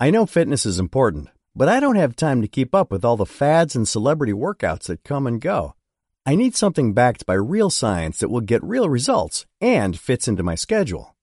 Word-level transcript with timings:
I 0.00 0.10
know 0.10 0.26
fitness 0.26 0.66
is 0.66 0.80
important, 0.80 1.28
but 1.54 1.68
I 1.68 1.78
don't 1.78 1.94
have 1.94 2.16
time 2.16 2.42
to 2.42 2.48
keep 2.48 2.74
up 2.74 2.90
with 2.90 3.04
all 3.04 3.16
the 3.16 3.24
fads 3.24 3.76
and 3.76 3.86
celebrity 3.86 4.32
workouts 4.32 4.86
that 4.86 5.04
come 5.04 5.24
and 5.24 5.40
go. 5.40 5.76
I 6.26 6.34
need 6.34 6.56
something 6.56 6.94
backed 6.94 7.26
by 7.26 7.34
real 7.34 7.70
science 7.70 8.18
that 8.18 8.28
will 8.28 8.40
get 8.40 8.64
real 8.64 8.88
results 8.88 9.46
and 9.60 9.98
fits 9.98 10.26
into 10.26 10.42
my 10.42 10.56
schedule. 10.56 11.14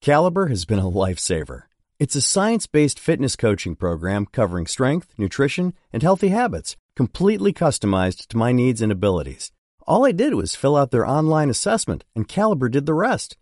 Caliber 0.00 0.46
has 0.46 0.64
been 0.64 0.78
a 0.78 0.82
lifesaver. 0.90 1.62
It's 1.98 2.14
a 2.14 2.22
science 2.22 2.68
based 2.68 3.00
fitness 3.00 3.34
coaching 3.34 3.74
program 3.74 4.26
covering 4.26 4.66
strength, 4.66 5.12
nutrition, 5.18 5.74
and 5.92 6.00
healthy 6.00 6.28
habits, 6.28 6.76
completely 6.94 7.52
customized 7.52 8.28
to 8.28 8.36
my 8.36 8.52
needs 8.52 8.80
and 8.80 8.92
abilities. 8.92 9.50
All 9.88 10.06
I 10.06 10.12
did 10.12 10.34
was 10.34 10.54
fill 10.54 10.76
out 10.76 10.92
their 10.92 11.06
online 11.06 11.50
assessment, 11.50 12.04
and 12.14 12.28
Caliber 12.28 12.68
did 12.68 12.86
the 12.86 12.94
rest. 12.94 13.36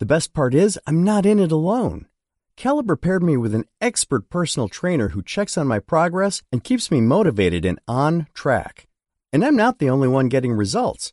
The 0.00 0.06
best 0.06 0.34
part 0.34 0.52
is, 0.52 0.80
I'm 0.84 1.04
not 1.04 1.26
in 1.26 1.38
it 1.38 1.52
alone. 1.52 2.06
Caliber 2.56 2.96
paired 2.96 3.22
me 3.22 3.36
with 3.36 3.54
an 3.54 3.64
expert 3.80 4.28
personal 4.28 4.68
trainer 4.68 5.08
who 5.08 5.22
checks 5.22 5.56
on 5.56 5.66
my 5.66 5.78
progress 5.78 6.42
and 6.52 6.62
keeps 6.62 6.90
me 6.90 7.00
motivated 7.00 7.64
and 7.64 7.80
on 7.88 8.26
track. 8.34 8.86
And 9.32 9.44
I'm 9.44 9.56
not 9.56 9.78
the 9.78 9.90
only 9.90 10.08
one 10.08 10.28
getting 10.28 10.52
results. 10.52 11.12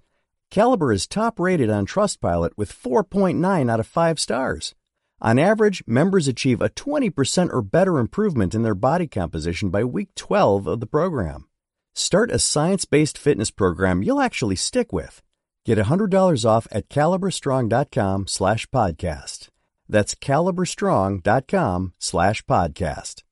Caliber 0.52 0.91
is 0.91 1.07
top 1.07 1.39
rated 1.39 1.70
on 1.70 1.85
Trustpilot 1.85 2.52
with 2.57 2.73
4.9 2.73 3.71
out 3.71 3.80
of 3.80 3.88
5 3.88 4.20
stars. 4.20 4.75
On 5.21 5.38
average, 5.38 5.83
members 5.85 6.27
achieve 6.27 6.61
a 6.61 6.70
20% 6.70 7.52
or 7.53 7.61
better 7.61 7.99
improvement 7.99 8.55
in 8.55 8.63
their 8.63 8.75
body 8.75 9.08
composition 9.08 9.69
by 9.69 9.83
week 9.83 10.16
12 10.16 10.66
of 10.66 10.80
the 10.80 10.88
program. 10.88 11.47
Start 11.94 12.31
a 12.31 12.39
science 12.39 12.85
based 12.85 13.17
fitness 13.17 13.52
program 13.52 14.02
you'll 14.02 14.21
actually 14.21 14.55
stick 14.55 14.94
with. 14.94 15.21
Get 15.66 15.77
$100 15.77 16.45
off 16.45 16.67
at 16.71 16.89
caliberstrong.com 16.89 18.27
slash 18.27 18.67
podcast. 18.69 19.49
That's 19.89 20.16
caliberstrong.com 20.16 21.93
slash 21.99 22.43
podcast. 22.45 23.23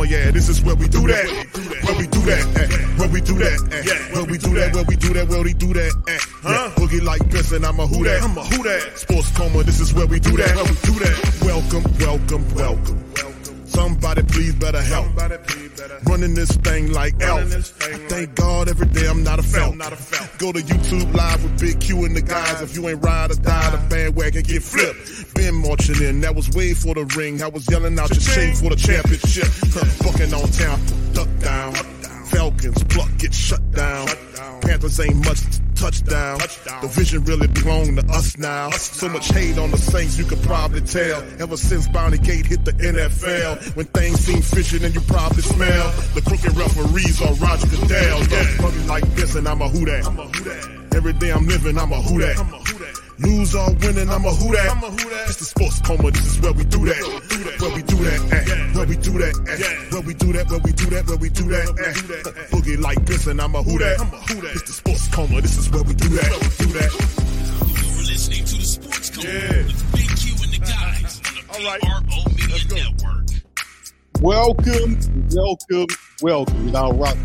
Sports 0.00 0.12
yeah, 0.12 0.30
this 0.30 0.48
is 0.48 0.62
where 0.62 0.74
we 0.74 0.88
do 0.88 1.06
that. 1.08 1.26
Where 1.84 1.98
we 1.98 2.06
do 2.06 2.20
that, 2.20 2.40
eh, 2.56 2.68
where 2.96 3.08
we 3.10 3.20
do 3.20 3.34
that, 3.34 3.58
eh, 3.70 4.14
where 4.14 4.24
we 4.24 4.38
do 4.38 4.54
that, 4.54 4.74
where 4.74 4.84
we 4.84 4.96
do 4.96 5.12
that, 5.12 5.28
where 5.28 5.42
we 5.42 5.52
do 5.52 5.72
that, 5.74 5.92
eh, 6.08 6.18
huh? 6.42 6.70
Boogie 6.76 7.02
like 7.02 7.20
Benson, 7.30 7.64
I'm 7.66 7.78
a 7.80 7.86
who 7.86 8.04
that. 8.04 8.22
I'm 8.22 8.38
a 8.38 8.44
who 8.44 8.62
that. 8.62 8.98
Sports 8.98 9.30
coma, 9.32 9.62
this 9.62 9.78
is 9.78 9.92
where 9.92 10.06
we 10.06 10.18
do 10.18 10.36
that. 10.38 10.56
Where 10.56 10.64
we 10.64 10.76
do 10.88 10.96
that. 11.04 11.16
Welcome, 11.44 11.84
welcome, 12.00 12.54
Running 16.20 16.34
this 16.34 16.54
thing 16.56 16.92
like 16.92 17.14
Elf. 17.22 17.40
I 17.80 17.96
thank 18.08 18.34
God 18.34 18.68
every 18.68 18.88
day 18.88 19.08
I'm 19.08 19.22
not 19.22 19.38
a 19.38 19.42
felt. 19.42 19.78
Go 20.36 20.52
to 20.52 20.60
YouTube 20.60 21.14
live 21.14 21.42
with 21.42 21.58
Big 21.58 21.80
Q 21.80 22.04
and 22.04 22.14
the 22.14 22.20
guys. 22.20 22.60
If 22.60 22.76
you 22.76 22.86
ain't 22.90 23.02
ride 23.02 23.30
or 23.30 23.36
die, 23.36 23.70
the 23.70 23.78
bandwagon 23.88 24.42
get 24.42 24.62
flipped. 24.62 25.34
Been 25.34 25.54
marching 25.54 26.02
in, 26.02 26.20
that 26.20 26.34
was 26.34 26.50
way 26.50 26.74
for 26.74 26.92
the 26.92 27.06
ring. 27.16 27.42
I 27.42 27.48
was 27.48 27.66
yelling 27.70 27.98
out 27.98 28.10
your 28.10 28.20
shame 28.20 28.54
for 28.54 28.68
the 28.68 28.76
championship. 28.76 29.48
Bucking 30.04 30.34
on 30.34 30.50
town, 30.50 30.78
duck 31.14 31.28
down. 31.40 31.99
Falcons, 32.30 32.84
pluck, 32.84 33.10
get 33.18 33.34
shut 33.34 33.70
down. 33.72 34.06
Panthers 34.62 35.00
ain't 35.00 35.16
much 35.24 35.40
touchdown. 35.74 36.38
The 36.82 36.88
vision 36.88 37.24
really 37.24 37.48
belong 37.48 37.96
to 37.96 38.06
us 38.12 38.36
now. 38.36 38.70
So 38.70 39.08
much 39.08 39.28
hate 39.32 39.58
on 39.58 39.70
the 39.70 39.78
Saints, 39.78 40.18
you 40.18 40.24
could 40.24 40.42
probably 40.42 40.82
tell. 40.82 41.22
Ever 41.40 41.56
since 41.56 41.88
Bounty 41.88 42.18
Gate 42.18 42.46
hit 42.46 42.64
the 42.64 42.72
NFL, 42.72 43.76
when 43.76 43.86
things 43.86 44.20
seem 44.20 44.42
fishy, 44.42 44.78
then 44.78 44.92
you 44.92 45.00
probably 45.00 45.42
smell 45.42 45.90
the 46.14 46.22
crooked 46.22 46.56
referees 46.56 47.20
are 47.22 47.34
Roger 47.34 47.66
Goodell. 47.66 48.20
Yeah, 48.28 48.44
fucking 48.58 48.86
like 48.86 49.04
this, 49.14 49.34
and 49.34 49.48
I'm 49.48 49.62
a 49.62 49.68
who 49.68 49.84
that. 49.86 50.04
Every 50.94 51.12
day 51.14 51.30
I'm 51.32 51.46
living, 51.46 51.78
I'm 51.78 51.92
a 51.92 52.00
who 52.02 52.20
that. 52.20 52.36
Lose 53.20 53.54
or 53.54 53.72
winning, 53.74 54.08
I'm 54.08 54.24
a 54.24 54.30
who 54.32 54.52
that. 54.52 54.70
I'm 54.70 54.82
a 54.82 54.90
who 54.90 55.10
that. 55.10 55.28
It's 55.28 55.36
the 55.36 55.44
sports 55.44 55.80
coma, 55.82 56.10
this 56.10 56.24
is 56.26 56.40
where 56.40 56.52
we 56.52 56.64
do 56.64 56.84
that. 56.86 56.96
Where 57.60 57.74
we 57.74 57.82
do 57.82 57.96
that, 57.96 58.20
eh. 58.32 58.72
Where 58.76 58.86
we 58.86 58.96
do 58.96 59.12
that, 59.18 59.34
eh. 59.44 59.90
Where 59.92 60.02
we 60.02 60.14
do 60.14 60.32
that, 60.32 60.48
where 60.48 60.58
we 60.60 60.72
do 60.72 60.86
that, 60.90 61.06
where 61.06 61.18
we 61.18 61.28
do 61.28 61.44
that, 61.48 61.68
eh. 61.68 61.92
Boogie 62.50 62.80
like 62.80 63.04
this, 63.04 63.26
and 63.26 63.40
I'm 63.40 63.54
a 63.54 63.62
who 63.62 63.78
that. 63.78 64.00
I'm 64.00 64.08
a 64.08 64.16
who 64.24 64.40
that. 64.40 64.52
It's 64.56 64.62
the 64.62 64.72
sports 64.72 65.08
coma, 65.08 65.40
this 65.42 65.58
is 65.58 65.68
where 65.70 65.82
we 65.82 65.94
do 65.94 66.08
that. 66.08 66.30
Do 66.58 66.66
that. 66.80 66.92
You're 67.60 68.06
listening 68.08 68.44
to 68.46 68.56
the 68.56 68.64
Sports 68.64 69.10
Code 69.10 69.24
Yeah. 69.24 69.68
with 69.68 69.92
Big 69.92 70.08
Q 70.16 70.32
and 70.40 70.52
the 70.54 70.60
guys 70.64 71.20
on 71.20 71.34
the 71.36 71.42
All 71.52 71.64
right. 71.68 71.80
PRO 71.80 72.24
Media 72.32 72.88
Network. 72.88 73.26
Welcome, 74.20 74.96
welcome, 75.28 75.86
welcome. 76.22 76.64
You 76.66 76.72
now 76.72 76.92
rock 76.92 77.16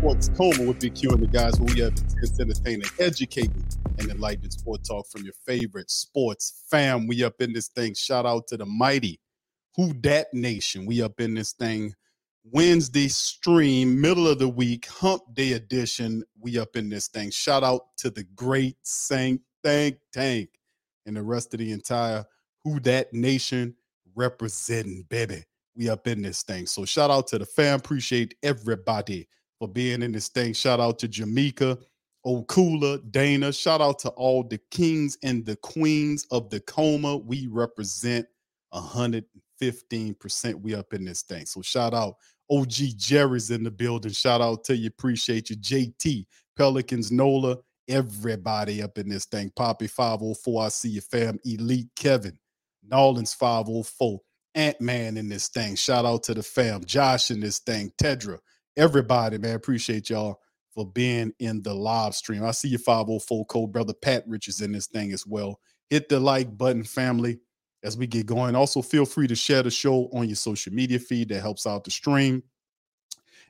Sports 0.00 0.30
Coma 0.34 0.64
with 0.66 0.80
Big 0.80 0.94
Q 0.94 1.10
and 1.10 1.22
the 1.22 1.26
guys 1.26 1.60
where 1.60 1.74
we 1.74 1.82
have 1.82 1.90
intense 1.90 2.40
entertaining, 2.40 2.88
educating, 2.98 3.62
and 3.98 4.08
enlightening 4.08 4.50
sport 4.50 4.82
talk 4.82 5.06
from 5.10 5.24
your 5.24 5.34
favorite 5.44 5.90
sports 5.90 6.64
fam. 6.70 7.06
We 7.06 7.22
up 7.22 7.34
in 7.42 7.52
this 7.52 7.68
thing. 7.68 7.92
Shout 7.92 8.24
out 8.24 8.46
to 8.46 8.56
the 8.56 8.64
mighty 8.64 9.20
Who 9.76 9.92
Dat 9.92 10.28
Nation. 10.32 10.86
We 10.86 11.02
up 11.02 11.20
in 11.20 11.34
this 11.34 11.52
thing. 11.52 11.92
Wednesday 12.44 13.08
stream, 13.08 14.00
middle 14.00 14.26
of 14.26 14.38
the 14.38 14.48
week, 14.48 14.86
hump 14.86 15.20
day 15.34 15.52
edition. 15.52 16.24
We 16.40 16.58
up 16.58 16.76
in 16.76 16.88
this 16.88 17.08
thing. 17.08 17.30
Shout 17.30 17.62
out 17.62 17.82
to 17.98 18.08
the 18.08 18.24
great 18.34 18.78
Saint 18.80 19.42
Tank 19.62 19.98
Tank 20.14 20.48
and 21.04 21.14
the 21.14 21.22
rest 21.22 21.52
of 21.52 21.60
the 21.60 21.72
entire 21.72 22.24
Who 22.64 22.80
Dat 22.80 23.12
Nation 23.12 23.76
representing, 24.14 25.04
baby 25.10 25.44
we 25.76 25.88
up 25.88 26.06
in 26.06 26.20
this 26.20 26.42
thing. 26.42 26.66
So 26.66 26.84
shout 26.84 27.10
out 27.10 27.28
to 27.28 27.38
the 27.38 27.46
fam. 27.46 27.78
Appreciate 27.78 28.34
everybody 28.42 29.28
for 29.60 29.68
being 29.68 30.02
in 30.02 30.10
this 30.10 30.28
thing. 30.28 30.54
Shout 30.54 30.80
out 30.80 30.98
to 31.00 31.06
Jamaica, 31.06 31.78
Okula, 32.26 33.08
Dana. 33.12 33.52
Shout 33.52 33.80
out 33.80 34.00
to 34.00 34.08
all 34.10 34.42
the 34.42 34.58
kings 34.70 35.16
and 35.22 35.44
the 35.46 35.56
queens 35.56 36.26
of 36.32 36.50
the 36.50 36.60
coma. 36.60 37.18
We 37.18 37.46
represent 37.46 38.26
115%. 38.74 40.54
We 40.60 40.74
up 40.74 40.94
in 40.94 41.04
this 41.04 41.22
thing. 41.22 41.46
So 41.46 41.62
shout 41.62 41.94
out. 41.94 42.16
OG 42.50 42.72
Jerry's 42.96 43.50
in 43.50 43.62
the 43.62 43.70
building. 43.70 44.10
Shout 44.12 44.40
out 44.40 44.64
to 44.64 44.76
you. 44.76 44.88
Appreciate 44.88 45.50
you. 45.50 45.56
JT, 45.56 46.26
Pelicans, 46.56 47.12
Nola, 47.12 47.58
everybody 47.88 48.82
up 48.82 48.98
in 48.98 49.08
this 49.08 49.26
thing. 49.26 49.52
Poppy 49.54 49.86
504. 49.86 50.64
I 50.64 50.68
see 50.68 50.88
you, 50.88 51.00
fam. 51.02 51.38
Elite 51.44 51.90
Kevin, 51.94 52.36
Nolans 52.82 53.34
504. 53.34 54.18
Ant 54.56 54.80
Man 54.80 55.16
in 55.16 55.28
this 55.28 55.48
thing. 55.48 55.76
Shout 55.76 56.04
out 56.04 56.24
to 56.24 56.34
the 56.34 56.42
fam. 56.42 56.82
Josh 56.84 57.30
in 57.30 57.38
this 57.38 57.60
thing. 57.60 57.92
Tedra. 58.02 58.38
Everybody, 58.80 59.36
man. 59.36 59.56
Appreciate 59.56 60.08
y'all 60.08 60.40
for 60.72 60.86
being 60.86 61.34
in 61.38 61.60
the 61.60 61.74
live 61.74 62.14
stream. 62.14 62.42
I 62.42 62.52
see 62.52 62.68
you 62.68 62.78
504 62.78 63.44
code. 63.44 63.72
Brother 63.72 63.92
Pat 63.92 64.24
Rich 64.26 64.48
is 64.48 64.62
in 64.62 64.72
this 64.72 64.86
thing 64.86 65.12
as 65.12 65.26
well. 65.26 65.60
Hit 65.90 66.08
the 66.08 66.18
like 66.18 66.56
button, 66.56 66.82
family. 66.84 67.40
as 67.82 67.98
we 67.98 68.06
get 68.06 68.24
going. 68.24 68.56
Also, 68.56 68.80
feel 68.80 69.04
free 69.04 69.26
to 69.26 69.34
share 69.34 69.62
the 69.62 69.70
show 69.70 70.08
on 70.14 70.28
your 70.28 70.36
social 70.36 70.72
media 70.72 70.98
feed. 70.98 71.28
That 71.28 71.42
helps 71.42 71.66
out 71.66 71.84
the 71.84 71.90
stream. 71.90 72.42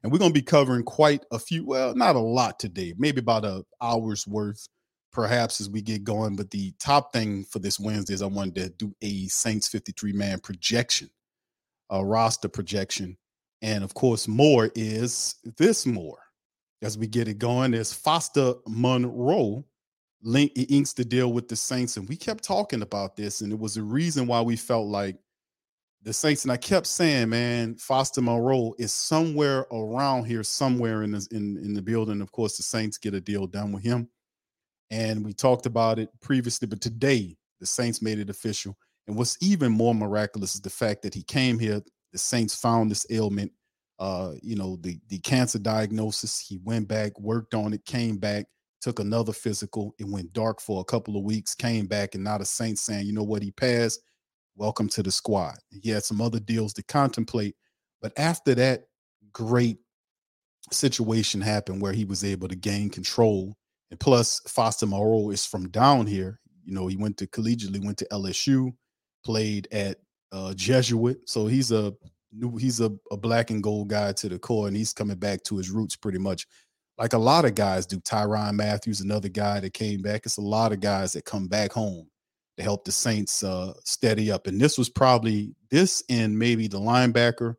And 0.03 0.11
we're 0.11 0.19
going 0.19 0.33
to 0.33 0.41
be 0.41 0.43
covering 0.43 0.83
quite 0.83 1.25
a 1.31 1.39
few, 1.39 1.65
well, 1.65 1.95
not 1.95 2.17
a 2.17 2.21
lot 2.21 2.59
today, 2.59 2.93
maybe 2.99 3.21
about 3.21 3.45
a 3.45 3.65
hour's 3.81 4.27
worth, 4.27 4.67
perhaps 5.13 5.61
as 5.61 5.71
we 5.71 5.81
get 5.81 6.03
going. 6.03 6.35
But 6.35 6.51
the 6.51 6.73
top 6.81 7.13
thing 7.13 7.45
for 7.45 7.61
this 7.61 7.79
Wednesday 7.79 8.15
is 8.15 8.23
I 8.23 8.27
wanted 8.27 8.57
to 8.57 8.71
do 8.71 8.93
a 9.01 9.29
Saints 9.29 9.69
53 9.69 10.13
man 10.13 10.41
projection, 10.41 11.09
a 11.89 12.05
roster 12.05 12.49
projection. 12.49 13.17
And 13.63 13.85
of 13.85 13.95
course, 13.95 14.27
more 14.27 14.71
is 14.75 15.37
this 15.57 15.87
more. 15.87 16.19
As 16.83 16.97
we 16.97 17.07
get 17.07 17.29
it 17.29 17.39
going, 17.39 17.73
there's 17.73 17.93
Foster 17.93 18.55
Moreau 18.67 19.65
link 20.23 20.53
inks 20.57 20.93
the 20.93 21.05
deal 21.05 21.33
with 21.33 21.49
the 21.49 21.57
Saints, 21.57 21.97
and 21.97 22.09
we 22.09 22.17
kept 22.17 22.45
talking 22.45 22.83
about 22.83 23.17
this, 23.17 23.41
and 23.41 23.53
it 23.53 23.59
was 23.59 23.77
a 23.77 23.83
reason 23.83 24.27
why 24.27 24.41
we 24.41 24.57
felt 24.57 24.87
like 24.87 25.17
the 26.03 26.13
Saints. 26.13 26.45
And 26.45 26.53
I 26.53 26.57
kept 26.57 26.87
saying, 26.87 27.29
man, 27.29 27.75
Foster 27.77 28.21
Moreau 28.21 28.75
is 28.79 28.93
somewhere 28.93 29.67
around 29.73 30.25
here, 30.25 30.43
somewhere 30.43 31.03
in 31.03 31.15
in 31.15 31.59
in 31.59 31.75
the 31.75 31.83
building. 31.83 32.21
Of 32.21 32.33
course, 32.33 32.57
the 32.57 32.63
Saints 32.63 32.99
get 32.99 33.15
a 33.15 33.21
deal 33.21 33.47
done 33.47 33.73
with 33.73 33.83
him, 33.83 34.09
and 34.91 35.25
we 35.25 35.33
talked 35.33 35.67
about 35.67 35.99
it 35.99 36.09
previously, 36.21 36.67
but 36.67 36.81
today 36.81 37.37
the 37.61 37.67
Saints 37.67 38.01
made 38.03 38.19
it 38.19 38.31
official. 38.31 38.77
And 39.07 39.17
what's 39.17 39.37
even 39.41 39.73
more 39.73 39.95
miraculous 39.95 40.55
is 40.55 40.61
the 40.61 40.71
fact 40.71 41.03
that 41.03 41.15
he 41.15 41.23
came 41.23 41.59
here. 41.59 41.83
The 42.13 42.19
Saints 42.19 42.55
found 42.55 42.91
this 42.91 43.07
ailment, 43.11 43.53
uh, 43.99 44.33
you 44.43 44.57
know, 44.57 44.77
the 44.81 44.99
the 45.09 45.19
cancer 45.19 45.59
diagnosis. 45.59 46.41
He 46.41 46.59
went 46.65 46.89
back, 46.89 47.19
worked 47.19 47.55
on 47.55 47.73
it, 47.73 47.85
came 47.85 48.19
back 48.19 48.47
took 48.81 48.99
another 48.99 49.33
physical. 49.33 49.95
It 49.99 50.07
went 50.07 50.33
dark 50.33 50.61
for 50.61 50.81
a 50.81 50.85
couple 50.85 51.17
of 51.17 51.25
weeks, 51.25 51.55
came 51.55 51.87
back, 51.87 52.15
and 52.15 52.25
now 52.25 52.39
the 52.39 52.45
Saints 52.45 52.83
saying, 52.83 53.07
you 53.07 53.13
know 53.13 53.23
what, 53.23 53.43
he 53.43 53.51
passed. 53.53 54.01
Welcome 54.57 54.89
to 54.91 55.03
the 55.03 55.11
squad. 55.11 55.57
He 55.71 55.91
had 55.91 56.05
some 56.05 56.21
other 56.21 56.41
deals 56.41 56.73
to 56.75 56.83
contemplate. 56.83 57.55
But 58.01 58.13
after 58.17 58.55
that 58.57 58.85
great 59.33 59.79
situation 60.73 61.41
happened 61.41 61.81
where 61.81 61.93
he 61.93 62.05
was 62.05 62.25
able 62.25 62.49
to 62.49 62.57
gain 62.57 62.91
control, 62.91 63.57
and 63.91 64.01
plus 64.01 64.41
Foster 64.47 64.87
Moreau 64.87 65.31
is 65.31 65.47
from 65.47 65.69
down 65.69 66.07
here. 66.07 66.41
You 66.65 66.75
know, 66.75 66.87
he 66.87 66.97
went 66.97 67.17
to 67.19 67.27
collegiately, 67.27 67.85
went 67.85 67.99
to 67.99 68.09
LSU, 68.13 68.73
played 69.25 69.69
at 69.73 69.99
uh, 70.33 70.55
Jesuit. 70.55 71.29
So 71.29 71.47
he's 71.47 71.73
a 71.73 71.95
new, 72.33 72.57
he's 72.57 72.81
a, 72.81 72.93
a 73.11 73.17
black 73.17 73.51
and 73.51 73.63
gold 73.63 73.89
guy 73.89 74.13
to 74.13 74.29
the 74.29 74.39
core, 74.39 74.69
and 74.69 74.77
he's 74.77 74.93
coming 74.93 75.19
back 75.19 75.43
to 75.45 75.57
his 75.57 75.71
roots 75.71 75.97
pretty 75.97 76.19
much 76.19 76.47
like 76.99 77.15
a 77.15 77.19
lot 77.19 77.45
of 77.45 77.55
guys 77.55 77.87
do. 77.87 77.99
Tyrann 78.01 78.55
Mathieu, 78.55 78.93
another 79.01 79.29
guy 79.29 79.61
that 79.61 79.73
came 79.73 80.03
back. 80.03 80.27
It's 80.27 80.37
a 80.37 80.43
lot 80.43 80.73
of 80.73 80.81
guys 80.81 81.13
that 81.15 81.25
come 81.25 81.49
back 81.49 81.73
home 81.73 82.09
to 82.57 82.63
help 82.63 82.85
the 82.85 82.93
Saints 82.93 83.43
uh, 83.43 83.73
steady 83.85 84.31
up. 84.31 84.47
And 84.47 84.61
this 84.61 84.77
was 84.77 84.91
probably 84.91 85.55
this 85.71 86.03
and 86.11 86.39
maybe 86.39 86.69
the 86.69 86.79
linebacker 86.79 87.55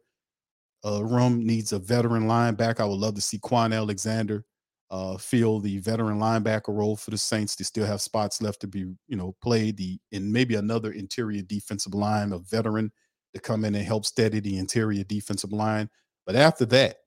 uh, 0.85 1.03
room 1.03 1.45
needs 1.45 1.73
a 1.73 1.79
veteran 1.79 2.27
linebacker. 2.27 2.81
I 2.81 2.85
would 2.85 2.99
love 2.99 3.15
to 3.15 3.21
see 3.21 3.39
Kwon 3.39 3.75
Alexander 3.75 4.45
uh, 4.91 5.17
fill 5.17 5.59
the 5.59 5.79
veteran 5.79 6.19
linebacker 6.19 6.75
role 6.75 6.95
for 6.95 7.11
the 7.11 7.17
Saints. 7.17 7.55
They 7.55 7.63
still 7.63 7.85
have 7.85 8.01
spots 8.01 8.41
left 8.41 8.59
to 8.61 8.67
be, 8.67 8.79
you 9.07 9.15
know, 9.15 9.35
played. 9.41 9.77
The 9.77 9.99
and 10.11 10.31
maybe 10.31 10.55
another 10.55 10.91
interior 10.91 11.41
defensive 11.41 11.93
line, 11.93 12.33
a 12.33 12.39
veteran 12.39 12.91
to 13.33 13.39
come 13.39 13.65
in 13.65 13.73
and 13.73 13.85
help 13.85 14.05
steady 14.05 14.41
the 14.41 14.57
interior 14.57 15.03
defensive 15.05 15.53
line. 15.53 15.89
But 16.25 16.35
after 16.35 16.65
that, 16.67 16.97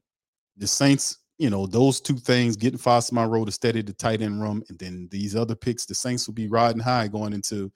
the 0.56 0.66
Saints 0.66 1.18
you 1.38 1.50
know, 1.50 1.66
those 1.66 2.00
two 2.00 2.16
things, 2.16 2.56
getting 2.56 2.78
Foster 2.78 3.14
Moreau 3.14 3.44
to 3.44 3.50
steady 3.50 3.82
the 3.82 3.92
tight 3.92 4.22
end 4.22 4.40
room, 4.40 4.62
and 4.68 4.78
then 4.78 5.08
these 5.10 5.34
other 5.34 5.54
picks, 5.54 5.84
the 5.84 5.94
Saints 5.94 6.26
will 6.26 6.34
be 6.34 6.46
riding 6.46 6.80
high 6.80 7.08
going 7.08 7.32
into 7.32 7.72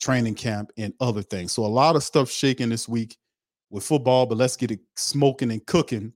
training 0.00 0.34
camp 0.34 0.70
and 0.76 0.92
other 1.00 1.22
things. 1.22 1.52
So 1.52 1.64
a 1.64 1.68
lot 1.68 1.96
of 1.96 2.02
stuff 2.02 2.30
shaking 2.30 2.68
this 2.68 2.88
week 2.88 3.16
with 3.70 3.84
football, 3.84 4.26
but 4.26 4.38
let's 4.38 4.56
get 4.56 4.72
it 4.72 4.80
smoking 4.96 5.52
and 5.52 5.64
cooking 5.66 6.12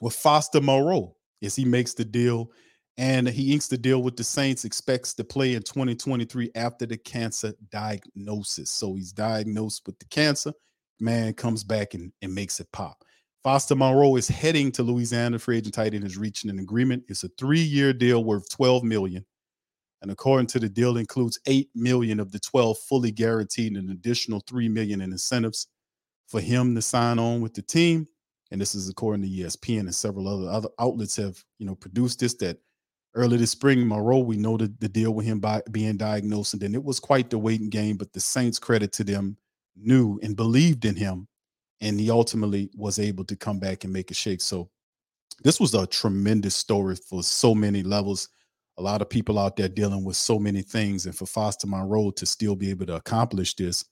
with 0.00 0.14
Foster 0.14 0.60
Moreau 0.60 1.16
as 1.42 1.56
he 1.56 1.64
makes 1.64 1.94
the 1.94 2.04
deal 2.04 2.50
and 2.98 3.28
he 3.28 3.52
inks 3.52 3.68
the 3.68 3.78
deal 3.78 4.02
with 4.02 4.16
the 4.16 4.24
Saints, 4.24 4.64
expects 4.64 5.14
to 5.14 5.24
play 5.24 5.54
in 5.54 5.62
2023 5.62 6.50
after 6.54 6.84
the 6.84 6.96
cancer 6.96 7.54
diagnosis. 7.70 8.70
So 8.70 8.94
he's 8.94 9.12
diagnosed 9.12 9.82
with 9.86 9.98
the 9.98 10.04
cancer, 10.06 10.52
man 11.00 11.34
comes 11.34 11.64
back 11.64 11.94
and, 11.94 12.12
and 12.22 12.34
makes 12.34 12.60
it 12.60 12.68
pop. 12.72 13.02
Foster 13.42 13.74
Moreau 13.74 14.14
is 14.16 14.28
heading 14.28 14.70
to 14.72 14.84
Louisiana. 14.84 15.38
Free 15.38 15.58
agent 15.58 15.74
tight 15.74 15.94
end 15.94 16.04
is 16.04 16.16
reaching 16.16 16.48
an 16.48 16.60
agreement. 16.60 17.02
It's 17.08 17.24
a 17.24 17.28
three-year 17.38 17.92
deal 17.92 18.22
worth 18.22 18.48
12 18.50 18.84
million. 18.84 19.26
And 20.00 20.10
according 20.12 20.46
to 20.48 20.60
the 20.60 20.68
deal, 20.68 20.96
includes 20.96 21.40
8 21.46 21.68
million 21.74 22.20
of 22.20 22.30
the 22.30 22.38
12 22.38 22.76
fully 22.88 23.10
guaranteed 23.10 23.76
and 23.76 23.88
an 23.88 23.92
additional 23.92 24.42
3 24.48 24.68
million 24.68 25.00
in 25.00 25.12
incentives 25.12 25.66
for 26.28 26.40
him 26.40 26.74
to 26.74 26.82
sign 26.82 27.18
on 27.18 27.40
with 27.40 27.54
the 27.54 27.62
team. 27.62 28.06
And 28.52 28.60
this 28.60 28.74
is 28.74 28.88
according 28.88 29.22
to 29.22 29.28
ESPN 29.28 29.80
and 29.80 29.94
several 29.94 30.28
other, 30.28 30.48
other 30.48 30.68
outlets 30.78 31.16
have, 31.16 31.42
you 31.58 31.66
know, 31.66 31.74
produced 31.74 32.20
this 32.20 32.34
that 32.34 32.58
early 33.14 33.38
this 33.38 33.50
spring, 33.50 33.86
Moreau, 33.86 34.20
we 34.20 34.36
noted 34.36 34.78
the 34.78 34.88
deal 34.88 35.12
with 35.12 35.26
him 35.26 35.40
by 35.40 35.62
being 35.70 35.96
diagnosed. 35.96 36.52
And 36.52 36.62
then 36.62 36.74
it 36.74 36.84
was 36.84 37.00
quite 37.00 37.30
the 37.30 37.38
waiting 37.38 37.70
game, 37.70 37.96
but 37.96 38.12
the 38.12 38.20
Saints 38.20 38.58
credit 38.58 38.92
to 38.92 39.04
them 39.04 39.36
knew 39.74 40.20
and 40.22 40.36
believed 40.36 40.84
in 40.84 40.94
him 40.94 41.26
and 41.82 41.98
he 41.98 42.10
ultimately 42.10 42.70
was 42.76 42.98
able 42.98 43.24
to 43.24 43.36
come 43.36 43.58
back 43.58 43.84
and 43.84 43.92
make 43.92 44.10
a 44.10 44.14
shake. 44.14 44.40
So 44.40 44.70
this 45.42 45.58
was 45.58 45.74
a 45.74 45.86
tremendous 45.86 46.54
story 46.54 46.96
for 46.96 47.22
so 47.22 47.54
many 47.54 47.82
levels. 47.82 48.28
A 48.78 48.82
lot 48.82 49.02
of 49.02 49.10
people 49.10 49.38
out 49.38 49.56
there 49.56 49.68
dealing 49.68 50.04
with 50.04 50.16
so 50.16 50.38
many 50.38 50.62
things, 50.62 51.06
and 51.06 51.14
for 51.14 51.26
Foster 51.26 51.66
Moreau 51.66 52.10
to 52.12 52.24
still 52.24 52.54
be 52.54 52.70
able 52.70 52.86
to 52.86 52.94
accomplish 52.94 53.54
this 53.54 53.84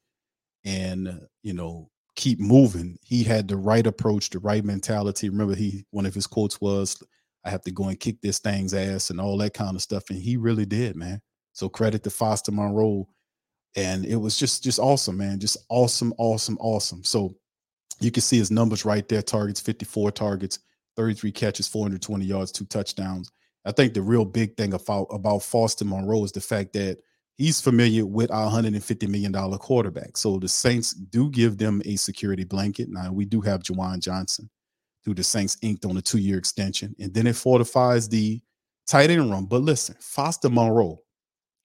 and 0.65 1.21
you 1.43 1.53
know 1.53 1.91
keep 2.17 2.41
moving, 2.41 2.99
he 3.03 3.23
had 3.25 3.49
the 3.49 3.57
right 3.57 3.87
approach, 3.87 4.31
the 4.31 4.39
right 4.39 4.65
mentality. 4.65 5.29
Remember, 5.29 5.55
he 5.55 5.85
one 5.91 6.07
of 6.07 6.15
his 6.15 6.27
quotes 6.27 6.61
was, 6.61 7.03
"I 7.45 7.51
have 7.51 7.63
to 7.63 7.71
go 7.71 7.89
and 7.89 7.99
kick 7.99 8.21
this 8.21 8.39
thing's 8.39 8.75
ass" 8.75 9.11
and 9.11 9.21
all 9.21 9.37
that 9.39 9.55
kind 9.55 9.77
of 9.77 9.83
stuff, 9.83 10.05
and 10.11 10.19
he 10.19 10.37
really 10.37 10.67
did, 10.67 10.97
man. 10.97 11.21
So 11.53 11.69
credit 11.69 12.03
to 12.05 12.11
Foster 12.11 12.53
Moreau, 12.53 13.09
and 13.77 14.05
it 14.05 14.17
was 14.17 14.37
just 14.37 14.63
just 14.63 14.79
awesome, 14.79 15.17
man. 15.17 15.41
Just 15.41 15.57
awesome, 15.69 16.15
awesome, 16.19 16.59
awesome. 16.61 17.05
So 17.05 17.35
you 18.01 18.11
can 18.11 18.23
see 18.23 18.39
his 18.39 18.51
numbers 18.51 18.85
right 18.85 19.07
there 19.09 19.23
targets 19.23 19.61
54 19.61 20.11
targets, 20.13 20.59
33 20.97 21.33
catches, 21.33 21.69
420 21.69 22.25
yards, 22.25 22.53
two 22.53 22.65
touchdowns. 22.65 23.31
I 23.65 23.73
think 23.73 23.93
the 23.93 24.03
real 24.03 24.25
big 24.25 24.57
thing 24.57 24.73
about, 24.73 25.07
about 25.11 25.43
Foster 25.43 25.85
Moreau 25.85 26.25
is 26.25 26.33
the 26.33 26.41
fact 26.41 26.73
that 26.73 26.99
he's 27.41 27.59
familiar 27.59 28.05
with 28.05 28.31
our 28.31 28.51
$150 28.51 29.09
million 29.09 29.33
quarterback. 29.59 30.19
So 30.19 30.39
the 30.39 30.47
Saints 30.47 30.93
do 30.93 31.31
give 31.31 31.57
them 31.57 31.81
a 31.87 31.97
security 31.97 32.45
blanket. 32.45 32.91
Now, 32.91 33.13
we 33.13 33.25
do 33.25 33.41
have 33.41 33.63
Juwan 33.63 34.01
Johnson, 34.01 34.51
who 35.07 35.15
the 35.15 35.25
Saints 35.25 35.57
inked 35.63 35.87
on 35.87 35.97
a 35.97 36.03
two 36.03 36.19
year 36.19 36.37
extension. 36.37 36.95
And 37.01 37.15
then 37.15 37.27
it 37.27 37.37
fortifies 37.37 38.11
the 38.11 38.43
tight 38.87 39.09
end 39.09 39.31
room. 39.31 39.47
But 39.47 39.63
listen, 39.63 39.97
Foster 40.01 40.51
Moreau 40.51 41.01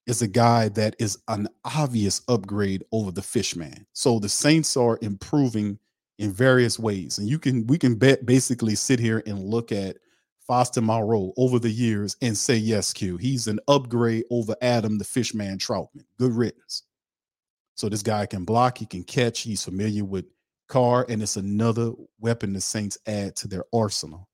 is 0.07 0.21
a 0.21 0.29
guy 0.29 0.69
that 0.69 0.95
is 0.97 1.17
an 1.27 1.49
obvious 1.65 2.21
upgrade 2.29 2.85
over 2.93 3.11
the 3.11 3.21
Fishman. 3.21 3.85
So 3.91 4.17
the 4.19 4.29
Saints 4.29 4.77
are 4.77 4.97
improving 5.01 5.77
in 6.19 6.31
various 6.31 6.79
ways. 6.79 7.17
And 7.17 7.27
you 7.27 7.37
can 7.37 7.67
we 7.67 7.77
can 7.77 7.95
bet 7.95 8.25
basically 8.25 8.75
sit 8.75 8.97
here 8.97 9.21
and 9.25 9.43
look 9.43 9.73
at 9.73 9.97
Foster 10.47 10.81
Moreau 10.81 11.33
over 11.37 11.59
the 11.59 11.69
years 11.69 12.15
and 12.21 12.37
say, 12.37 12.55
yes, 12.55 12.93
Q, 12.93 13.17
he's 13.17 13.47
an 13.47 13.59
upgrade 13.67 14.25
over 14.29 14.55
Adam 14.61 14.97
the 14.97 15.03
Fishman 15.03 15.57
Trautman. 15.57 16.05
Good 16.19 16.33
riddance. 16.33 16.83
So 17.75 17.89
this 17.89 18.03
guy 18.03 18.25
can 18.25 18.45
block, 18.45 18.77
he 18.77 18.85
can 18.85 19.03
catch, 19.03 19.41
he's 19.41 19.63
familiar 19.63 20.05
with 20.05 20.25
Carr, 20.67 21.05
and 21.09 21.21
it's 21.21 21.35
another 21.35 21.91
weapon 22.19 22.53
the 22.53 22.61
Saints 22.61 22.97
add 23.05 23.35
to 23.37 23.47
their 23.47 23.65
arsenal 23.73 24.29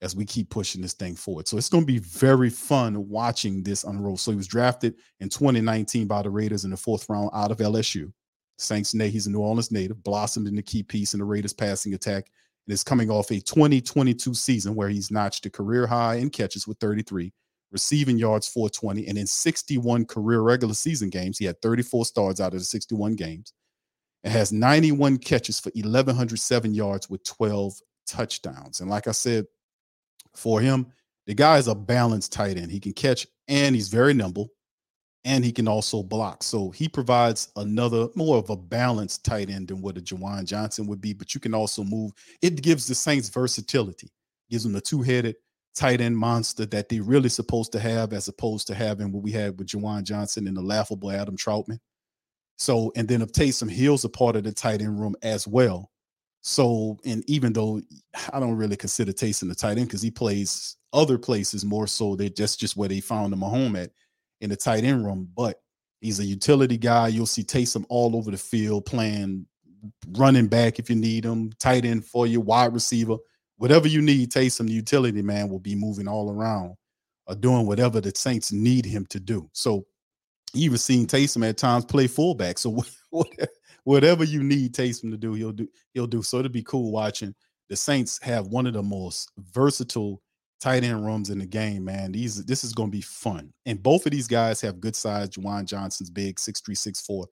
as 0.00 0.14
we 0.14 0.24
keep 0.24 0.50
pushing 0.50 0.82
this 0.82 0.92
thing 0.92 1.14
forward. 1.14 1.48
So 1.48 1.56
it's 1.56 1.70
going 1.70 1.82
to 1.84 1.92
be 1.92 1.98
very 1.98 2.50
fun 2.50 3.08
watching 3.08 3.62
this 3.62 3.84
unroll. 3.84 4.18
So 4.18 4.30
he 4.30 4.36
was 4.36 4.46
drafted 4.46 4.96
in 5.20 5.28
2019 5.28 6.06
by 6.06 6.22
the 6.22 6.30
Raiders 6.30 6.64
in 6.64 6.70
the 6.70 6.76
fourth 6.76 7.08
round 7.08 7.30
out 7.32 7.50
of 7.50 7.58
LSU. 7.58 8.12
Saints 8.58 8.92
he's 8.92 9.26
a 9.26 9.30
New 9.30 9.40
Orleans 9.40 9.72
native, 9.72 10.02
blossomed 10.04 10.46
into 10.46 10.62
key 10.62 10.82
piece 10.82 11.14
in 11.14 11.20
the 11.20 11.24
Raiders 11.24 11.52
passing 11.52 11.94
attack, 11.94 12.30
and 12.66 12.74
is 12.74 12.84
coming 12.84 13.10
off 13.10 13.30
a 13.30 13.40
2022 13.40 14.34
season 14.34 14.74
where 14.74 14.88
he's 14.88 15.10
notched 15.10 15.46
a 15.46 15.50
career 15.50 15.86
high 15.86 16.16
in 16.16 16.30
catches 16.30 16.66
with 16.66 16.78
33, 16.78 17.32
receiving 17.70 18.18
yards 18.18 18.48
420, 18.48 19.06
and 19.06 19.18
in 19.18 19.26
61 19.26 20.06
career 20.06 20.40
regular 20.40 20.74
season 20.74 21.10
games, 21.10 21.38
he 21.38 21.44
had 21.44 21.60
34 21.60 22.04
starts 22.06 22.40
out 22.40 22.54
of 22.54 22.60
the 22.60 22.64
61 22.64 23.16
games, 23.16 23.52
and 24.22 24.32
has 24.32 24.52
91 24.52 25.18
catches 25.18 25.60
for 25.60 25.70
1,107 25.74 26.74
yards 26.74 27.10
with 27.10 27.22
12 27.24 27.74
touchdowns. 28.06 28.80
And 28.80 28.90
like 28.90 29.08
I 29.08 29.12
said, 29.12 29.46
for 30.34 30.60
him, 30.60 30.86
the 31.26 31.34
guy 31.34 31.58
is 31.58 31.68
a 31.68 31.74
balanced 31.74 32.32
tight 32.32 32.56
end. 32.56 32.70
He 32.70 32.80
can 32.80 32.92
catch 32.92 33.26
and 33.48 33.74
he's 33.74 33.88
very 33.88 34.14
nimble 34.14 34.50
and 35.24 35.44
he 35.44 35.52
can 35.52 35.66
also 35.66 36.02
block. 36.02 36.42
So 36.42 36.70
he 36.70 36.88
provides 36.88 37.48
another 37.56 38.08
more 38.14 38.36
of 38.36 38.50
a 38.50 38.56
balanced 38.56 39.24
tight 39.24 39.48
end 39.48 39.68
than 39.68 39.80
what 39.80 39.96
a 39.96 40.00
Juwan 40.00 40.44
Johnson 40.44 40.86
would 40.86 41.00
be. 41.00 41.14
But 41.14 41.34
you 41.34 41.40
can 41.40 41.54
also 41.54 41.82
move. 41.82 42.12
It 42.42 42.62
gives 42.62 42.86
the 42.86 42.94
Saints 42.94 43.30
versatility, 43.30 44.10
gives 44.50 44.64
them 44.64 44.72
the 44.72 44.80
two-headed 44.80 45.36
tight 45.74 46.00
end 46.00 46.16
monster 46.16 46.66
that 46.66 46.88
they 46.88 47.00
really 47.00 47.28
supposed 47.28 47.72
to 47.72 47.80
have, 47.80 48.12
as 48.12 48.28
opposed 48.28 48.66
to 48.66 48.74
having 48.74 49.12
what 49.12 49.22
we 49.22 49.32
had 49.32 49.58
with 49.58 49.68
Juwan 49.68 50.04
Johnson 50.04 50.46
and 50.46 50.56
the 50.56 50.62
laughable 50.62 51.10
Adam 51.10 51.36
Trautman. 51.36 51.80
So, 52.56 52.92
and 52.94 53.08
then 53.08 53.22
if 53.22 53.32
Taysom 53.32 53.70
Hill's 53.70 54.04
a 54.04 54.08
part 54.08 54.36
of 54.36 54.44
the 54.44 54.52
tight 54.52 54.80
end 54.80 55.00
room 55.00 55.16
as 55.22 55.48
well. 55.48 55.90
So, 56.42 56.98
and 57.06 57.28
even 57.28 57.54
though 57.54 57.80
I 58.32 58.38
don't 58.38 58.56
really 58.56 58.76
consider 58.76 59.12
Taysom 59.12 59.48
the 59.48 59.54
tight 59.54 59.78
end 59.78 59.88
because 59.88 60.02
he 60.02 60.10
plays 60.10 60.76
other 60.92 61.18
places 61.18 61.64
more 61.64 61.86
so 61.86 62.14
that 62.16 62.36
that's 62.36 62.54
just 62.54 62.76
where 62.76 62.88
they 62.88 63.00
found 63.00 63.32
him 63.32 63.42
a 63.42 63.48
home 63.48 63.74
at 63.74 63.90
in 64.44 64.50
the 64.50 64.56
tight 64.56 64.84
end 64.84 65.04
room. 65.04 65.28
But 65.34 65.60
he's 66.00 66.20
a 66.20 66.24
utility 66.24 66.76
guy. 66.76 67.08
You'll 67.08 67.26
see 67.26 67.42
Taysom 67.42 67.84
all 67.88 68.16
over 68.16 68.30
the 68.30 68.36
field 68.36 68.86
playing 68.86 69.46
running 70.12 70.46
back 70.46 70.78
if 70.78 70.88
you 70.88 70.96
need 70.96 71.24
him, 71.24 71.50
tight 71.58 71.84
end 71.84 72.04
for 72.04 72.26
you, 72.26 72.40
wide 72.40 72.72
receiver, 72.72 73.16
whatever 73.56 73.88
you 73.88 74.00
need. 74.00 74.30
Taysom, 74.30 74.66
the 74.66 74.72
utility 74.72 75.22
man, 75.22 75.48
will 75.48 75.58
be 75.58 75.74
moving 75.74 76.06
all 76.06 76.30
around, 76.30 76.74
or 77.26 77.34
doing 77.34 77.66
whatever 77.66 78.00
the 78.00 78.12
Saints 78.14 78.52
need 78.52 78.86
him 78.86 79.06
to 79.06 79.18
do. 79.18 79.50
So, 79.52 79.86
even 80.54 80.78
seen 80.78 81.06
Taysom 81.06 81.48
at 81.48 81.56
times 81.56 81.84
play 81.84 82.06
fullback. 82.06 82.58
So 82.58 82.84
whatever 83.84 84.22
you 84.22 84.44
need 84.44 84.72
Taysom 84.72 85.10
to 85.10 85.16
do, 85.16 85.34
he'll 85.34 85.52
do. 85.52 85.68
He'll 85.92 86.06
do. 86.06 86.22
So 86.22 86.38
it'll 86.38 86.50
be 86.50 86.62
cool 86.62 86.92
watching 86.92 87.34
the 87.68 87.76
Saints 87.76 88.20
have 88.22 88.48
one 88.48 88.66
of 88.66 88.74
the 88.74 88.82
most 88.82 89.30
versatile 89.38 90.22
tight 90.64 90.82
end 90.82 91.04
rooms 91.04 91.28
in 91.28 91.38
the 91.38 91.46
game. 91.46 91.84
Man, 91.84 92.10
these 92.10 92.42
this 92.46 92.64
is 92.64 92.72
going 92.72 92.88
to 92.90 92.96
be 92.96 93.02
fun. 93.02 93.52
And 93.66 93.82
both 93.82 94.06
of 94.06 94.12
these 94.12 94.26
guys 94.26 94.62
have 94.62 94.80
good 94.80 94.96
size. 94.96 95.28
Juwan 95.28 95.66
Johnson's 95.66 96.08
big, 96.08 96.40
six 96.40 96.60
three, 96.60 96.74
six 96.74 97.02
four, 97.02 97.28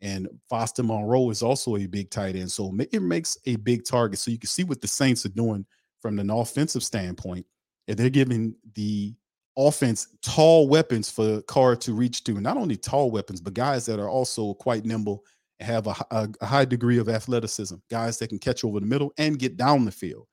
and 0.00 0.26
Foster 0.48 0.82
Moreau 0.82 1.28
is 1.28 1.42
also 1.42 1.76
a 1.76 1.86
big 1.86 2.10
tight 2.10 2.36
end. 2.36 2.50
So 2.50 2.74
it 2.90 3.02
makes 3.02 3.36
a 3.44 3.56
big 3.56 3.84
target. 3.84 4.18
So 4.18 4.30
you 4.30 4.38
can 4.38 4.48
see 4.48 4.64
what 4.64 4.80
the 4.80 4.88
Saints 4.88 5.26
are 5.26 5.30
doing 5.30 5.66
from 6.00 6.18
an 6.18 6.30
offensive 6.30 6.82
standpoint. 6.82 7.44
And 7.86 7.98
they're 7.98 8.08
giving 8.08 8.54
the 8.74 9.14
offense 9.58 10.08
tall 10.22 10.66
weapons 10.66 11.10
for 11.10 11.42
Carr 11.42 11.76
to 11.76 11.92
reach 11.92 12.24
to. 12.24 12.40
Not 12.40 12.56
only 12.56 12.76
tall 12.76 13.10
weapons, 13.10 13.42
but 13.42 13.52
guys 13.52 13.84
that 13.86 14.00
are 14.00 14.08
also 14.08 14.54
quite 14.54 14.86
nimble 14.86 15.22
and 15.58 15.66
have 15.66 15.86
a, 15.86 15.94
a, 16.12 16.28
a, 16.40 16.46
high 16.46 16.64
degree 16.64 16.98
of 16.98 17.10
athleticism. 17.10 17.74
Guys 17.90 18.18
that 18.18 18.28
can 18.28 18.38
catch 18.38 18.64
over 18.64 18.80
the 18.80 18.86
middle 18.86 19.12
and 19.18 19.38
get 19.38 19.58
down 19.58 19.84
the 19.84 19.90
field. 19.90 20.26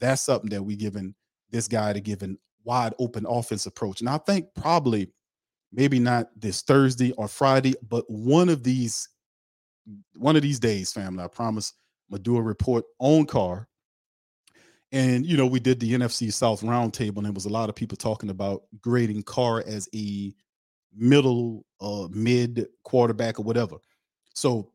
That's 0.00 0.22
something 0.22 0.50
that 0.50 0.64
we 0.64 0.74
given 0.74 1.14
this 1.52 1.68
guy 1.68 1.92
to 1.92 2.00
give 2.00 2.22
an 2.22 2.38
wide 2.64 2.94
open 2.98 3.26
offense 3.28 3.66
approach. 3.66 4.00
And 4.00 4.08
I 4.08 4.18
think 4.18 4.46
probably 4.54 5.12
maybe 5.72 5.98
not 5.98 6.28
this 6.36 6.62
Thursday 6.62 7.12
or 7.12 7.28
Friday, 7.28 7.74
but 7.88 8.04
one 8.08 8.48
of 8.48 8.62
these 8.62 9.08
one 10.14 10.36
of 10.36 10.42
these 10.42 10.60
days, 10.60 10.92
family. 10.92 11.22
I 11.22 11.28
promise. 11.28 11.72
I'm 12.10 12.16
gonna 12.16 12.24
do 12.24 12.36
a 12.36 12.42
report 12.42 12.84
on 12.98 13.24
Carr 13.24 13.68
and 14.92 15.24
you 15.24 15.38
know, 15.38 15.46
we 15.46 15.58
did 15.58 15.80
the 15.80 15.94
NFC 15.94 16.30
South 16.30 16.60
roundtable, 16.60 17.16
and 17.16 17.24
there 17.24 17.32
was 17.32 17.46
a 17.46 17.52
lot 17.52 17.70
of 17.70 17.74
people 17.74 17.96
talking 17.96 18.28
about 18.28 18.64
grading 18.82 19.22
Carr 19.22 19.64
as 19.66 19.88
a 19.94 20.34
middle, 20.94 21.64
uh, 21.80 22.08
mid 22.10 22.66
quarterback 22.84 23.40
or 23.40 23.42
whatever. 23.42 23.76
So 24.34 24.70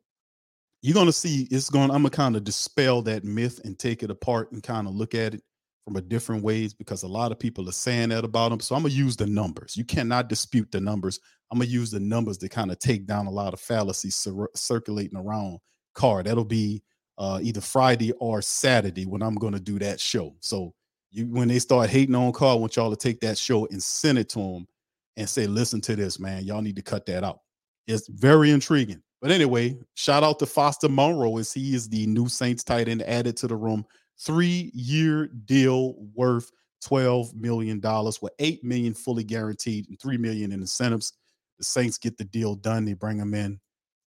you're 0.82 0.96
gonna 0.96 1.12
see 1.12 1.48
it's 1.52 1.70
going. 1.70 1.92
I'm 1.92 1.98
gonna 1.98 2.10
kind 2.10 2.36
of 2.36 2.44
dispel 2.44 3.04
that 3.04 3.24
myth 3.24 3.62
and 3.64 3.78
take 3.78 4.02
it 4.02 4.10
apart 4.10 4.52
and 4.52 4.64
kind 4.64 4.88
of 4.88 4.96
look 4.96 5.14
at 5.14 5.36
it 5.36 5.44
from 5.88 5.96
a 5.96 6.02
different 6.02 6.44
ways 6.44 6.74
because 6.74 7.04
a 7.04 7.08
lot 7.08 7.32
of 7.32 7.40
people 7.40 7.70
are 7.70 7.72
saying 7.72 8.10
that 8.10 8.26
about 8.26 8.52
him. 8.52 8.60
So 8.60 8.76
I'm 8.76 8.82
gonna 8.82 8.94
use 8.94 9.16
the 9.16 9.26
numbers. 9.26 9.78
You 9.78 9.86
cannot 9.86 10.28
dispute 10.28 10.70
the 10.70 10.82
numbers. 10.82 11.18
I'm 11.50 11.60
gonna 11.60 11.70
use 11.70 11.92
the 11.92 12.00
numbers 12.02 12.38
to 12.40 12.50
kind 12.50 12.74
of 12.74 12.80
take 12.80 13.06
down 13.06 13.26
a 13.26 13.32
lot 13.32 13.54
of 13.54 13.62
fallacies 13.62 14.18
cir- 14.18 14.50
circulating 14.54 15.18
around 15.18 15.60
Carr. 15.94 16.24
That'll 16.24 16.44
be 16.44 16.84
uh, 17.18 17.40
either 17.42 17.62
Friday 17.62 18.12
or 18.20 18.42
Saturday 18.42 19.06
when 19.06 19.22
I'm 19.22 19.38
to 19.38 19.62
do 19.62 19.80
that 19.80 20.02
show. 20.02 20.36
So 20.42 20.74
you, 21.10 21.28
when 21.28 21.48
they 21.48 21.58
start 21.58 21.90
hating 21.90 22.16
on 22.16 22.34
Carr, 22.34 22.52
I 22.52 22.56
want 22.56 22.76
y'all 22.76 22.90
to 22.90 22.98
take 22.98 23.22
that 23.22 23.38
show 23.38 23.66
and 23.68 23.82
send 23.82 24.18
it 24.18 24.28
to 24.32 24.40
them 24.40 24.68
and 25.16 25.30
say, 25.30 25.48
listen 25.48 25.80
to 25.82 25.96
this, 25.96 26.20
man. 26.20 26.44
Y'all 26.44 26.62
need 26.62 26.76
to 26.76 26.82
cut 26.82 27.06
that 27.06 27.24
out. 27.24 27.40
It's 27.88 28.10
very 28.10 28.52
intriguing. 28.52 29.02
But 29.22 29.32
anyway, 29.32 29.78
shout 29.96 30.24
out 30.24 30.38
to 30.40 30.46
Foster 30.46 30.90
Moreau 30.90 31.38
as 31.38 31.54
he 31.54 31.74
is 31.74 31.88
the 31.88 32.06
new 32.08 32.28
Saints 32.28 32.66
tight 32.66 32.90
end 32.90 33.04
added 33.04 33.38
to 33.38 33.48
the 33.48 33.56
room. 33.56 33.86
Three 34.20 34.72
year 34.74 35.28
deal 35.28 35.96
worth 36.14 36.52
$12 36.84 37.36
million 37.36 37.82
with 37.82 38.34
8 38.40 38.64
million 38.64 38.94
fully 38.94 39.24
guaranteed 39.24 39.90
and 39.90 40.00
3 40.00 40.18
million 40.18 40.52
in 40.52 40.62
incentives. 40.62 41.14
The 41.58 41.64
Saints 41.64 41.98
get 41.98 42.18
the 42.18 42.24
deal 42.24 42.56
done. 42.56 42.86
They 42.86 42.94
bring 42.94 43.18
him 43.18 43.34
in 43.34 43.60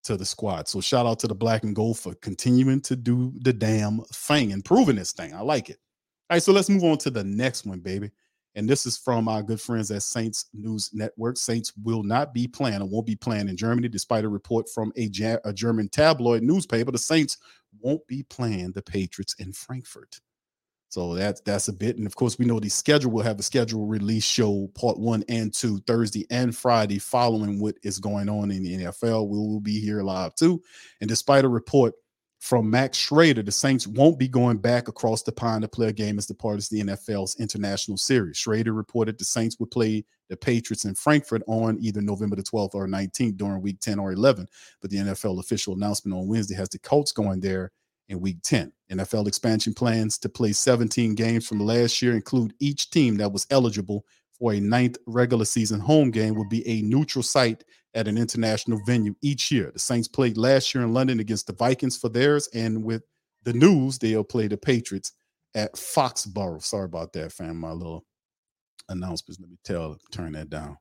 to 0.04 0.16
the 0.16 0.24
squad. 0.24 0.68
So 0.68 0.80
shout 0.80 1.06
out 1.06 1.18
to 1.20 1.28
the 1.28 1.34
black 1.34 1.62
and 1.62 1.74
gold 1.74 1.98
for 1.98 2.14
continuing 2.16 2.80
to 2.82 2.96
do 2.96 3.32
the 3.42 3.52
damn 3.52 4.00
thing 4.12 4.52
and 4.52 4.64
proving 4.64 4.96
this 4.96 5.12
thing. 5.12 5.34
I 5.34 5.40
like 5.40 5.68
it. 5.68 5.78
All 6.28 6.36
right, 6.36 6.42
so 6.42 6.52
let's 6.52 6.70
move 6.70 6.84
on 6.84 6.98
to 6.98 7.10
the 7.10 7.24
next 7.24 7.66
one, 7.66 7.80
baby. 7.80 8.10
And 8.54 8.68
this 8.68 8.84
is 8.86 8.96
from 8.96 9.28
our 9.28 9.42
good 9.42 9.60
friends 9.60 9.90
at 9.90 10.02
Saints 10.02 10.46
News 10.52 10.90
Network. 10.92 11.36
Saints 11.36 11.72
will 11.82 12.02
not 12.02 12.34
be 12.34 12.48
playing 12.48 12.82
or 12.82 12.88
won't 12.88 13.06
be 13.06 13.14
playing 13.14 13.48
in 13.48 13.56
Germany, 13.56 13.88
despite 13.88 14.24
a 14.24 14.28
report 14.28 14.68
from 14.68 14.92
a, 14.96 15.10
a 15.44 15.52
German 15.52 15.88
tabloid 15.88 16.42
newspaper. 16.42 16.90
The 16.90 16.98
Saints 16.98 17.38
won't 17.80 18.06
be 18.06 18.22
playing 18.24 18.72
the 18.72 18.82
Patriots 18.82 19.34
in 19.38 19.52
Frankfurt. 19.52 20.20
So 20.90 21.14
that's 21.14 21.40
that's 21.42 21.68
a 21.68 21.72
bit. 21.72 21.98
And 21.98 22.06
of 22.06 22.16
course, 22.16 22.36
we 22.36 22.44
know 22.44 22.58
the 22.58 22.68
schedule 22.68 23.12
will 23.12 23.22
have 23.22 23.38
a 23.38 23.44
schedule 23.44 23.86
release 23.86 24.24
show 24.24 24.68
part 24.74 24.98
one 24.98 25.22
and 25.28 25.54
two 25.54 25.78
Thursday 25.86 26.26
and 26.30 26.54
Friday 26.56 26.98
following 26.98 27.60
what 27.60 27.76
is 27.84 28.00
going 28.00 28.28
on 28.28 28.50
in 28.50 28.64
the 28.64 28.76
NFL. 28.76 29.28
We 29.28 29.38
will 29.38 29.60
be 29.60 29.78
here 29.78 30.02
live 30.02 30.34
too. 30.34 30.60
And 31.00 31.08
despite 31.08 31.44
a 31.44 31.48
report 31.48 31.94
from 32.40 32.70
Max 32.70 32.96
Schrader, 32.96 33.42
the 33.42 33.52
Saints 33.52 33.86
won't 33.86 34.18
be 34.18 34.26
going 34.26 34.56
back 34.56 34.88
across 34.88 35.22
the 35.22 35.30
pond 35.30 35.60
to 35.60 35.68
play 35.68 35.88
a 35.88 35.92
game 35.92 36.16
as 36.16 36.26
the 36.26 36.34
part 36.34 36.58
of 36.58 36.66
the 36.70 36.82
NFL's 36.82 37.36
international 37.38 37.98
series. 37.98 38.38
Schrader 38.38 38.72
reported 38.72 39.18
the 39.18 39.26
Saints 39.26 39.60
would 39.60 39.70
play 39.70 40.04
the 40.30 40.38
Patriots 40.38 40.86
in 40.86 40.94
Frankfurt 40.94 41.42
on 41.46 41.76
either 41.80 42.00
November 42.00 42.36
the 42.36 42.42
12th 42.42 42.74
or 42.74 42.86
19th 42.86 43.36
during 43.36 43.60
week 43.60 43.78
10 43.80 43.98
or 43.98 44.12
11. 44.12 44.48
But 44.80 44.90
the 44.90 44.96
NFL 44.96 45.38
official 45.38 45.74
announcement 45.74 46.16
on 46.16 46.28
Wednesday 46.28 46.54
has 46.54 46.70
the 46.70 46.78
Colts 46.78 47.12
going 47.12 47.40
there 47.40 47.72
in 48.08 48.20
week 48.20 48.38
10. 48.42 48.72
NFL 48.90 49.28
expansion 49.28 49.74
plans 49.74 50.16
to 50.18 50.30
play 50.30 50.52
17 50.52 51.14
games 51.14 51.46
from 51.46 51.60
last 51.60 52.00
year 52.00 52.14
include 52.14 52.54
each 52.58 52.88
team 52.88 53.18
that 53.18 53.32
was 53.32 53.46
eligible 53.50 54.06
for 54.40 54.54
a 54.54 54.60
ninth 54.60 54.96
regular 55.06 55.44
season 55.44 55.78
home 55.78 56.10
game 56.10 56.34
will 56.34 56.48
be 56.48 56.66
a 56.66 56.82
neutral 56.82 57.22
site 57.22 57.62
at 57.94 58.08
an 58.08 58.16
international 58.16 58.80
venue 58.86 59.14
each 59.22 59.52
year. 59.52 59.70
The 59.72 59.78
Saints 59.78 60.08
played 60.08 60.36
last 60.36 60.74
year 60.74 60.82
in 60.82 60.94
London 60.94 61.20
against 61.20 61.46
the 61.46 61.52
Vikings 61.52 61.96
for 61.96 62.08
theirs, 62.08 62.48
and 62.54 62.82
with 62.82 63.02
the 63.44 63.52
news, 63.52 63.98
they'll 63.98 64.24
play 64.24 64.48
the 64.48 64.56
Patriots 64.56 65.12
at 65.54 65.74
Foxborough. 65.74 66.62
Sorry 66.62 66.86
about 66.86 67.12
that, 67.12 67.32
fam. 67.32 67.58
My 67.58 67.72
little 67.72 68.04
announcements. 68.88 69.40
Let 69.40 69.50
me 69.50 69.58
tell, 69.64 69.96
turn 70.10 70.32
that 70.32 70.50
down. 70.50 70.76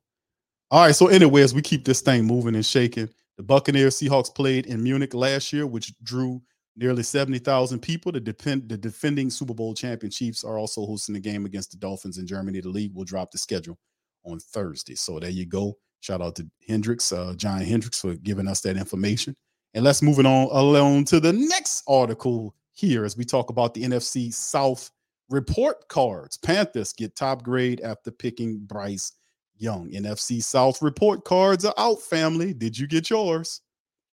All 0.71 0.85
right. 0.85 0.95
So, 0.95 1.07
anyways, 1.07 1.53
we 1.53 1.61
keep 1.61 1.85
this 1.85 2.01
thing 2.01 2.25
moving 2.25 2.55
and 2.55 2.65
shaking. 2.65 3.09
The 3.37 3.43
Buccaneers 3.43 3.99
Seahawks 3.99 4.33
played 4.33 4.65
in 4.65 4.83
Munich 4.83 5.13
last 5.13 5.53
year, 5.53 5.65
which 5.65 5.93
drew 6.03 6.41
nearly 6.79 7.03
70,000 7.03 7.79
people. 7.79 8.11
The, 8.11 8.19
depend, 8.19 8.69
the 8.69 8.77
defending 8.77 9.29
Super 9.29 9.53
Bowl 9.53 9.73
champion 9.73 10.09
Chiefs 10.09 10.43
are 10.43 10.57
also 10.57 10.85
hosting 10.85 11.13
the 11.13 11.19
game 11.19 11.45
against 11.45 11.71
the 11.71 11.77
Dolphins 11.77 12.17
in 12.17 12.25
Germany. 12.25 12.61
The 12.61 12.69
league 12.69 12.95
will 12.95 13.03
drop 13.03 13.31
the 13.31 13.37
schedule 13.37 13.77
on 14.23 14.39
Thursday. 14.39 14.95
So 14.95 15.19
there 15.19 15.29
you 15.29 15.45
go. 15.45 15.77
Shout 15.99 16.21
out 16.21 16.35
to 16.37 16.49
Hendricks, 16.67 17.11
uh, 17.11 17.33
John 17.35 17.61
Hendricks, 17.61 17.99
for 17.99 18.15
giving 18.15 18.47
us 18.47 18.61
that 18.61 18.77
information. 18.77 19.35
And 19.73 19.83
let's 19.83 20.01
move 20.01 20.19
it 20.19 20.25
on 20.25 20.47
along 20.51 21.05
to 21.05 21.19
the 21.19 21.33
next 21.33 21.83
article 21.87 22.55
here 22.71 23.03
as 23.03 23.17
we 23.17 23.25
talk 23.25 23.49
about 23.49 23.73
the 23.73 23.83
NFC 23.83 24.33
South 24.33 24.89
report 25.29 25.87
cards. 25.89 26.37
Panthers 26.37 26.93
get 26.93 27.15
top 27.15 27.43
grade 27.43 27.81
after 27.81 28.09
picking 28.09 28.59
Bryce 28.59 29.11
Young. 29.57 29.91
NFC 29.91 30.41
South 30.41 30.81
report 30.81 31.25
cards 31.25 31.65
are 31.65 31.73
out, 31.77 32.01
family. 32.01 32.53
Did 32.53 32.77
you 32.77 32.87
get 32.87 33.09
yours? 33.09 33.61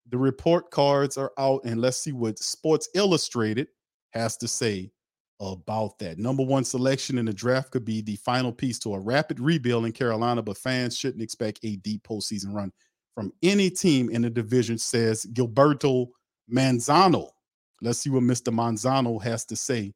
The 0.10 0.18
report 0.18 0.70
cards 0.72 1.18
are 1.18 1.32
out, 1.38 1.64
and 1.66 1.82
let's 1.82 1.98
see 1.98 2.12
what 2.12 2.38
Sports 2.40 2.90
Illustrated 2.94 3.68
has 4.12 4.38
to 4.38 4.48
say 4.48 4.92
about 5.40 5.98
that. 6.00 6.18
Number 6.18 6.44
one 6.44 6.64
selection 6.64 7.18
in 7.18 7.26
the 7.26 7.34
draft 7.34 7.72
could 7.72 7.84
be 7.84 8.02
the 8.02 8.16
final 8.18 8.52
piece 8.52 8.80
to 8.80 8.94
a 8.94 9.00
rapid 9.00 9.40
rebuild 9.40 9.86
in 9.86 9.92
Carolina, 9.92 10.42
but 10.42 10.58
fans 10.58 10.98
shouldn't 10.98 11.24
expect 11.24 11.60
a 11.64 11.76
deep 11.78 12.04
postseason 12.04 12.54
run 12.54 12.72
from 13.16 13.32
any 13.42 13.70
team 13.70 14.10
in 14.10 14.22
the 14.22 14.30
division, 14.30 14.78
says 14.78 15.26
Gilberto 15.34 16.08
Manzano. 16.52 17.30
Let's 17.82 18.00
see 18.00 18.10
what 18.10 18.24
Mr. 18.24 18.54
Manzano 18.54 19.22
has 19.24 19.46
to 19.46 19.56
say 19.56 19.94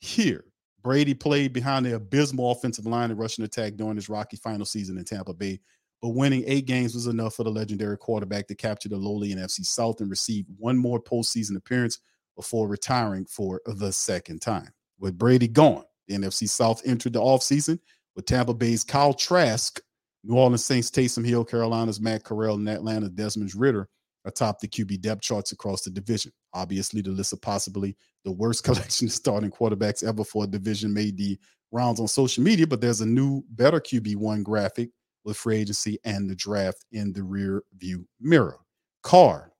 here. 0.00 0.44
Brady 0.82 1.14
played 1.14 1.52
behind 1.52 1.84
the 1.84 1.96
abysmal 1.96 2.52
offensive 2.52 2.86
line 2.86 3.10
and 3.10 3.18
rushing 3.18 3.44
attack 3.44 3.74
during 3.74 3.96
his 3.96 4.08
rocky 4.08 4.36
final 4.36 4.64
season 4.64 4.96
in 4.96 5.04
Tampa 5.04 5.34
Bay 5.34 5.60
but 6.00 6.10
winning 6.10 6.44
eight 6.46 6.66
games 6.66 6.94
was 6.94 7.06
enough 7.06 7.34
for 7.34 7.44
the 7.44 7.50
legendary 7.50 7.98
quarterback 7.98 8.46
to 8.48 8.54
capture 8.54 8.88
the 8.88 8.96
lowly 8.96 9.34
NFC 9.34 9.64
South 9.64 10.00
and 10.00 10.10
receive 10.10 10.46
one 10.56 10.76
more 10.76 11.00
postseason 11.00 11.56
appearance 11.56 11.98
before 12.36 12.68
retiring 12.68 13.26
for 13.26 13.60
the 13.66 13.92
second 13.92 14.40
time. 14.40 14.70
With 15.00 15.18
Brady 15.18 15.48
gone, 15.48 15.84
the 16.06 16.14
NFC 16.14 16.48
South 16.48 16.82
entered 16.86 17.14
the 17.14 17.20
offseason 17.20 17.78
with 18.14 18.26
Tampa 18.26 18.54
Bay's 18.54 18.84
Kyle 18.84 19.12
Trask, 19.12 19.80
New 20.24 20.36
Orleans 20.36 20.64
Saints 20.64 20.90
Taysom 20.90 21.26
Hill, 21.26 21.44
Carolina's 21.44 22.00
Matt 22.00 22.24
Corral, 22.24 22.56
and 22.56 22.68
Atlanta 22.68 23.08
Desmond 23.08 23.54
Ridder 23.54 23.88
atop 24.24 24.60
the 24.60 24.68
QB 24.68 25.00
depth 25.00 25.22
charts 25.22 25.52
across 25.52 25.82
the 25.82 25.90
division. 25.90 26.32
Obviously, 26.52 27.00
the 27.00 27.10
list 27.10 27.32
of 27.32 27.40
possibly 27.40 27.96
the 28.24 28.32
worst 28.32 28.64
collection 28.64 29.08
of 29.08 29.12
starting 29.12 29.50
quarterbacks 29.50 30.04
ever 30.04 30.24
for 30.24 30.44
a 30.44 30.48
division 30.48 30.92
made 30.92 31.16
the 31.16 31.38
rounds 31.72 32.00
on 32.00 32.08
social 32.08 32.42
media, 32.42 32.66
but 32.66 32.80
there's 32.80 33.00
a 33.00 33.06
new, 33.06 33.42
better 33.50 33.80
QB1 33.80 34.42
graphic 34.42 34.90
with 35.28 35.36
free 35.36 35.58
agency 35.58 35.98
and 36.04 36.28
the 36.28 36.34
draft 36.34 36.84
in 36.90 37.12
the 37.12 37.22
rear 37.22 37.62
view 37.76 38.06
mirror. 38.20 38.58
Carr 39.02 39.52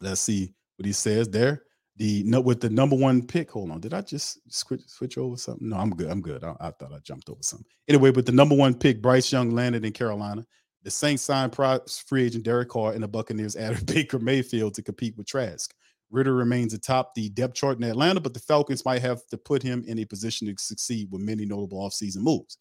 Let's 0.00 0.20
see 0.20 0.52
what 0.76 0.86
he 0.86 0.92
says 0.92 1.28
there. 1.28 1.62
The 1.96 2.24
with 2.40 2.60
the 2.60 2.68
number 2.68 2.94
one 2.94 3.26
pick. 3.26 3.50
Hold 3.52 3.70
on, 3.70 3.80
did 3.80 3.94
I 3.94 4.02
just 4.02 4.38
switch 4.52 4.82
switch 4.86 5.16
over 5.16 5.36
something? 5.36 5.70
No, 5.70 5.76
I'm 5.76 5.90
good. 5.90 6.10
I'm 6.10 6.20
good. 6.20 6.44
I, 6.44 6.54
I 6.60 6.70
thought 6.72 6.92
I 6.92 6.98
jumped 7.02 7.30
over 7.30 7.42
something. 7.42 7.66
Anyway, 7.88 8.10
with 8.10 8.26
the 8.26 8.32
number 8.32 8.54
one 8.54 8.74
pick, 8.74 9.00
Bryce 9.00 9.32
Young 9.32 9.52
landed 9.52 9.84
in 9.84 9.92
Carolina. 9.92 10.44
The 10.82 10.90
Saints 10.90 11.22
signed 11.22 11.56
free 11.56 12.24
agent 12.24 12.44
Derek 12.44 12.68
Carr, 12.68 12.92
and 12.92 13.02
the 13.02 13.08
Buccaneers 13.08 13.56
added 13.56 13.86
Baker 13.86 14.18
Mayfield 14.18 14.74
to 14.74 14.82
compete 14.82 15.16
with 15.16 15.26
Trask. 15.26 15.72
Ridder 16.10 16.34
remains 16.34 16.74
atop 16.74 17.14
the 17.14 17.30
depth 17.30 17.54
chart 17.54 17.78
in 17.78 17.84
Atlanta, 17.84 18.20
but 18.20 18.34
the 18.34 18.40
Falcons 18.40 18.84
might 18.84 19.02
have 19.02 19.26
to 19.28 19.38
put 19.38 19.62
him 19.62 19.82
in 19.86 19.98
a 19.98 20.04
position 20.04 20.46
to 20.46 20.54
succeed 20.62 21.08
with 21.10 21.22
many 21.22 21.46
notable 21.46 21.80
offseason 21.80 22.18
moves. 22.18 22.58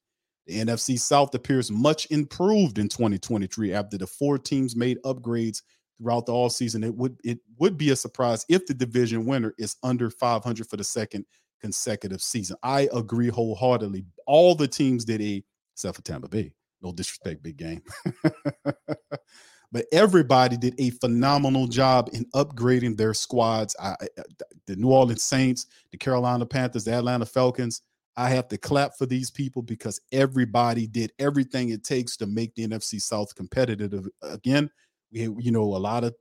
The 0.48 0.64
NFC 0.64 1.00
South 1.00 1.34
appears 1.34 1.72
much 1.72 2.10
improved 2.12 2.78
in 2.78 2.88
2023 2.88 3.74
after 3.74 3.98
the 3.98 4.08
four 4.08 4.38
teams 4.38 4.76
made 4.76 5.02
upgrades 5.04 5.64
throughout 5.98 6.26
the 6.26 6.34
all 6.34 6.50
season. 6.50 6.84
It 6.84 6.96
would 6.96 7.18
it 7.24 7.40
would 7.58 7.78
be 7.78 7.92
a 7.92 7.96
surprise 7.96 8.46
if 8.50 8.66
the 8.66 8.74
division 8.74 9.26
winner 9.26 9.54
is 9.58 9.76
under 9.82 10.10
500 10.10 10.68
for 10.70 10.78
the 10.78 10.84
second 10.84 11.26
consecutive 11.60 12.22
season. 12.22 12.58
I 12.62 12.90
agree 12.94 13.30
wholeheartedly. 13.30 14.06
All 14.28 14.56
the 14.56 14.68
teams 14.68 15.06
did 15.06 15.22
a 15.22 15.44
except 15.74 15.96
for 15.96 16.04
Tampa 16.04 16.30
Bay. 16.30 16.54
No 16.82 16.92
disrespect, 16.92 17.42
big 17.42 17.58
game. 17.58 17.82
but 19.72 19.86
everybody 19.92 20.58
did 20.58 20.76
a 20.78 20.92
phenomenal 20.92 21.68
job 21.68 22.10
in 22.14 22.26
upgrading 22.36 22.98
their 22.98 23.14
squads. 23.14 23.76
I, 23.82 23.96
the 24.68 24.76
New 24.76 24.92
Orleans 24.92 25.24
Saints, 25.24 25.66
the 25.92 25.98
Carolina 25.98 26.46
Panthers, 26.46 26.84
the 26.84 26.94
Atlanta 26.94 27.26
Falcons. 27.26 27.82
I 28.18 28.30
have 28.30 28.48
to 28.50 28.58
clap 28.58 28.98
for 28.98 29.06
these 29.06 29.30
people 29.30 29.62
because 29.62 30.00
everybody 30.12 30.88
did 30.88 31.12
everything 31.20 31.70
it 31.70 31.84
takes 31.84 32.16
to 32.18 32.26
make 32.26 32.56
the 32.56 32.68
NFC 32.68 33.02
South 33.02 33.36
competitive. 33.36 34.08
Again, 34.22 34.70
we 35.12 35.22
you 35.40 35.52
know 35.52 35.64
a 35.64 35.78
lot 35.78 36.04
of 36.04 36.16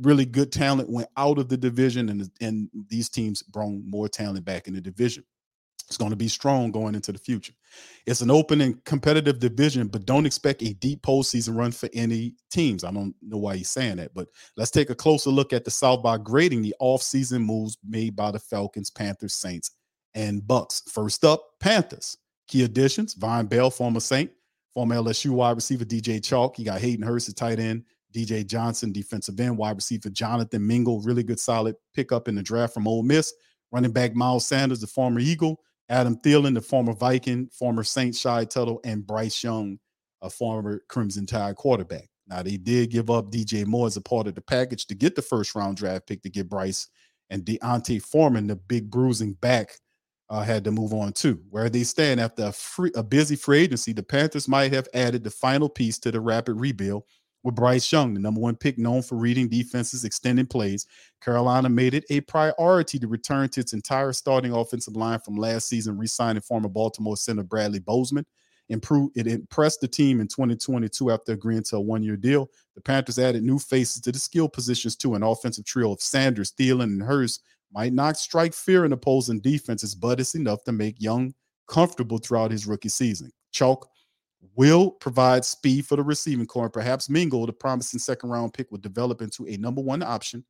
really 0.00 0.26
good 0.26 0.52
talent 0.52 0.90
went 0.90 1.08
out 1.16 1.38
of 1.38 1.48
the 1.48 1.56
division, 1.56 2.08
and 2.08 2.30
and 2.40 2.70
these 2.88 3.08
teams 3.08 3.42
brought 3.42 3.72
more 3.84 4.08
talent 4.08 4.44
back 4.44 4.68
in 4.68 4.74
the 4.74 4.80
division. 4.80 5.24
It's 5.88 5.96
going 5.96 6.10
to 6.10 6.16
be 6.16 6.28
strong 6.28 6.70
going 6.70 6.94
into 6.94 7.12
the 7.12 7.18
future. 7.18 7.54
It's 8.06 8.20
an 8.20 8.30
open 8.30 8.60
and 8.60 8.84
competitive 8.84 9.38
division, 9.38 9.88
but 9.88 10.04
don't 10.04 10.26
expect 10.26 10.62
a 10.62 10.74
deep 10.74 11.00
postseason 11.00 11.56
run 11.56 11.72
for 11.72 11.88
any 11.94 12.34
teams. 12.50 12.84
I 12.84 12.90
don't 12.90 13.14
know 13.22 13.38
why 13.38 13.56
he's 13.56 13.70
saying 13.70 13.96
that, 13.96 14.12
but 14.12 14.28
let's 14.58 14.70
take 14.70 14.90
a 14.90 14.94
closer 14.94 15.30
look 15.30 15.54
at 15.54 15.64
the 15.64 15.70
South 15.70 16.02
by 16.02 16.18
grading 16.18 16.60
the 16.60 16.74
offseason 16.80 17.42
moves 17.42 17.78
made 17.88 18.14
by 18.14 18.30
the 18.30 18.38
Falcons, 18.38 18.90
Panthers, 18.90 19.34
Saints, 19.34 19.70
and 20.18 20.46
Bucks. 20.46 20.82
First 20.88 21.24
up, 21.24 21.42
Panthers. 21.60 22.18
Key 22.48 22.64
additions: 22.64 23.14
Vonn 23.14 23.48
Bell, 23.48 23.70
former 23.70 24.00
Saint, 24.00 24.30
former 24.74 24.96
LSU 24.96 25.30
wide 25.30 25.56
receiver 25.56 25.84
DJ 25.84 26.22
Chalk. 26.22 26.58
You 26.58 26.64
got 26.64 26.80
Hayden 26.80 27.06
Hurst, 27.06 27.34
tight 27.36 27.58
end. 27.58 27.84
DJ 28.14 28.46
Johnson, 28.46 28.90
defensive 28.90 29.38
end, 29.38 29.56
wide 29.56 29.76
receiver 29.76 30.08
Jonathan 30.08 30.66
Mingo, 30.66 30.96
really 31.00 31.22
good 31.22 31.38
solid 31.38 31.76
pickup 31.94 32.26
in 32.26 32.34
the 32.34 32.42
draft 32.42 32.72
from 32.74 32.88
Ole 32.88 33.02
Miss. 33.02 33.32
Running 33.70 33.92
back 33.92 34.14
Miles 34.14 34.46
Sanders, 34.46 34.80
the 34.80 34.86
former 34.86 35.20
Eagle. 35.20 35.60
Adam 35.90 36.16
Thielen, 36.16 36.54
the 36.54 36.60
former 36.60 36.92
Viking, 36.92 37.48
former 37.48 37.82
Saint 37.82 38.14
Shy 38.14 38.44
Tuttle, 38.44 38.80
and 38.84 39.06
Bryce 39.06 39.42
Young, 39.42 39.78
a 40.20 40.28
former 40.28 40.82
Crimson 40.88 41.26
Tide 41.26 41.56
quarterback. 41.56 42.08
Now 42.26 42.42
they 42.42 42.56
did 42.58 42.90
give 42.90 43.08
up 43.10 43.30
DJ 43.30 43.64
Moore 43.64 43.86
as 43.86 43.96
a 43.96 44.02
part 44.02 44.26
of 44.26 44.34
the 44.34 44.42
package 44.42 44.86
to 44.86 44.94
get 44.94 45.16
the 45.16 45.22
first 45.22 45.54
round 45.54 45.76
draft 45.78 46.06
pick 46.06 46.22
to 46.22 46.30
get 46.30 46.48
Bryce 46.48 46.88
and 47.30 47.44
D'Onta 47.44 48.02
Foreman, 48.02 48.46
the 48.46 48.56
big 48.56 48.90
bruising 48.90 49.34
back, 49.34 49.72
uh, 50.30 50.42
had 50.42 50.64
to 50.64 50.70
move 50.70 50.92
on 50.92 51.12
to. 51.12 51.40
Where 51.50 51.68
they 51.68 51.84
stand 51.84 52.20
after 52.20 52.44
a, 52.44 52.52
free, 52.52 52.90
a 52.94 53.02
busy 53.02 53.36
free 53.36 53.60
agency, 53.60 53.92
the 53.92 54.02
Panthers 54.02 54.48
might 54.48 54.72
have 54.72 54.88
added 54.94 55.24
the 55.24 55.30
final 55.30 55.68
piece 55.68 55.98
to 56.00 56.10
the 56.10 56.20
rapid 56.20 56.54
rebuild 56.54 57.04
with 57.44 57.54
Bryce 57.54 57.90
Young, 57.90 58.14
the 58.14 58.20
number 58.20 58.40
one 58.40 58.56
pick 58.56 58.78
known 58.78 59.02
for 59.02 59.16
reading 59.16 59.48
defenses, 59.48 60.04
extending 60.04 60.46
plays. 60.46 60.86
Carolina 61.22 61.68
made 61.68 61.94
it 61.94 62.04
a 62.10 62.20
priority 62.22 62.98
to 62.98 63.08
return 63.08 63.48
to 63.50 63.60
its 63.60 63.72
entire 63.72 64.12
starting 64.12 64.52
offensive 64.52 64.96
line 64.96 65.20
from 65.20 65.36
last 65.36 65.68
season, 65.68 65.96
re 65.96 66.06
signing 66.06 66.42
former 66.42 66.68
Baltimore 66.68 67.16
center 67.16 67.44
Bradley 67.44 67.78
Bozeman. 67.78 68.26
It 68.68 69.26
impressed 69.26 69.80
the 69.80 69.88
team 69.88 70.20
in 70.20 70.28
2022 70.28 71.10
after 71.10 71.32
agreeing 71.32 71.62
to 71.64 71.76
a 71.76 71.80
one 71.80 72.02
year 72.02 72.16
deal. 72.16 72.50
The 72.74 72.82
Panthers 72.82 73.18
added 73.18 73.42
new 73.42 73.58
faces 73.58 74.02
to 74.02 74.12
the 74.12 74.18
skill 74.18 74.48
positions 74.48 74.94
too. 74.94 75.14
An 75.14 75.22
offensive 75.22 75.64
trio 75.64 75.92
of 75.92 76.02
Sanders, 76.02 76.52
Thielen, 76.52 76.84
and 76.84 77.02
Hurst 77.02 77.42
might 77.72 77.92
not 77.92 78.16
strike 78.16 78.54
fear 78.54 78.84
in 78.84 78.92
opposing 78.92 79.40
defenses, 79.40 79.94
but 79.94 80.20
it's 80.20 80.34
enough 80.34 80.64
to 80.64 80.72
make 80.72 81.00
Young 81.00 81.34
comfortable 81.68 82.18
throughout 82.18 82.50
his 82.50 82.66
rookie 82.66 82.88
season. 82.88 83.30
Chalk 83.52 83.88
will 84.54 84.90
provide 84.90 85.44
speed 85.44 85.86
for 85.86 85.96
the 85.96 86.02
receiving 86.02 86.46
core. 86.46 86.64
And 86.64 86.72
perhaps 86.72 87.10
Mingo, 87.10 87.44
the 87.46 87.52
promising 87.52 88.00
second 88.00 88.30
round 88.30 88.54
pick, 88.54 88.70
will 88.70 88.78
develop 88.78 89.22
into 89.22 89.46
a 89.46 89.56
number 89.56 89.80
one 89.80 90.02
option 90.02 90.44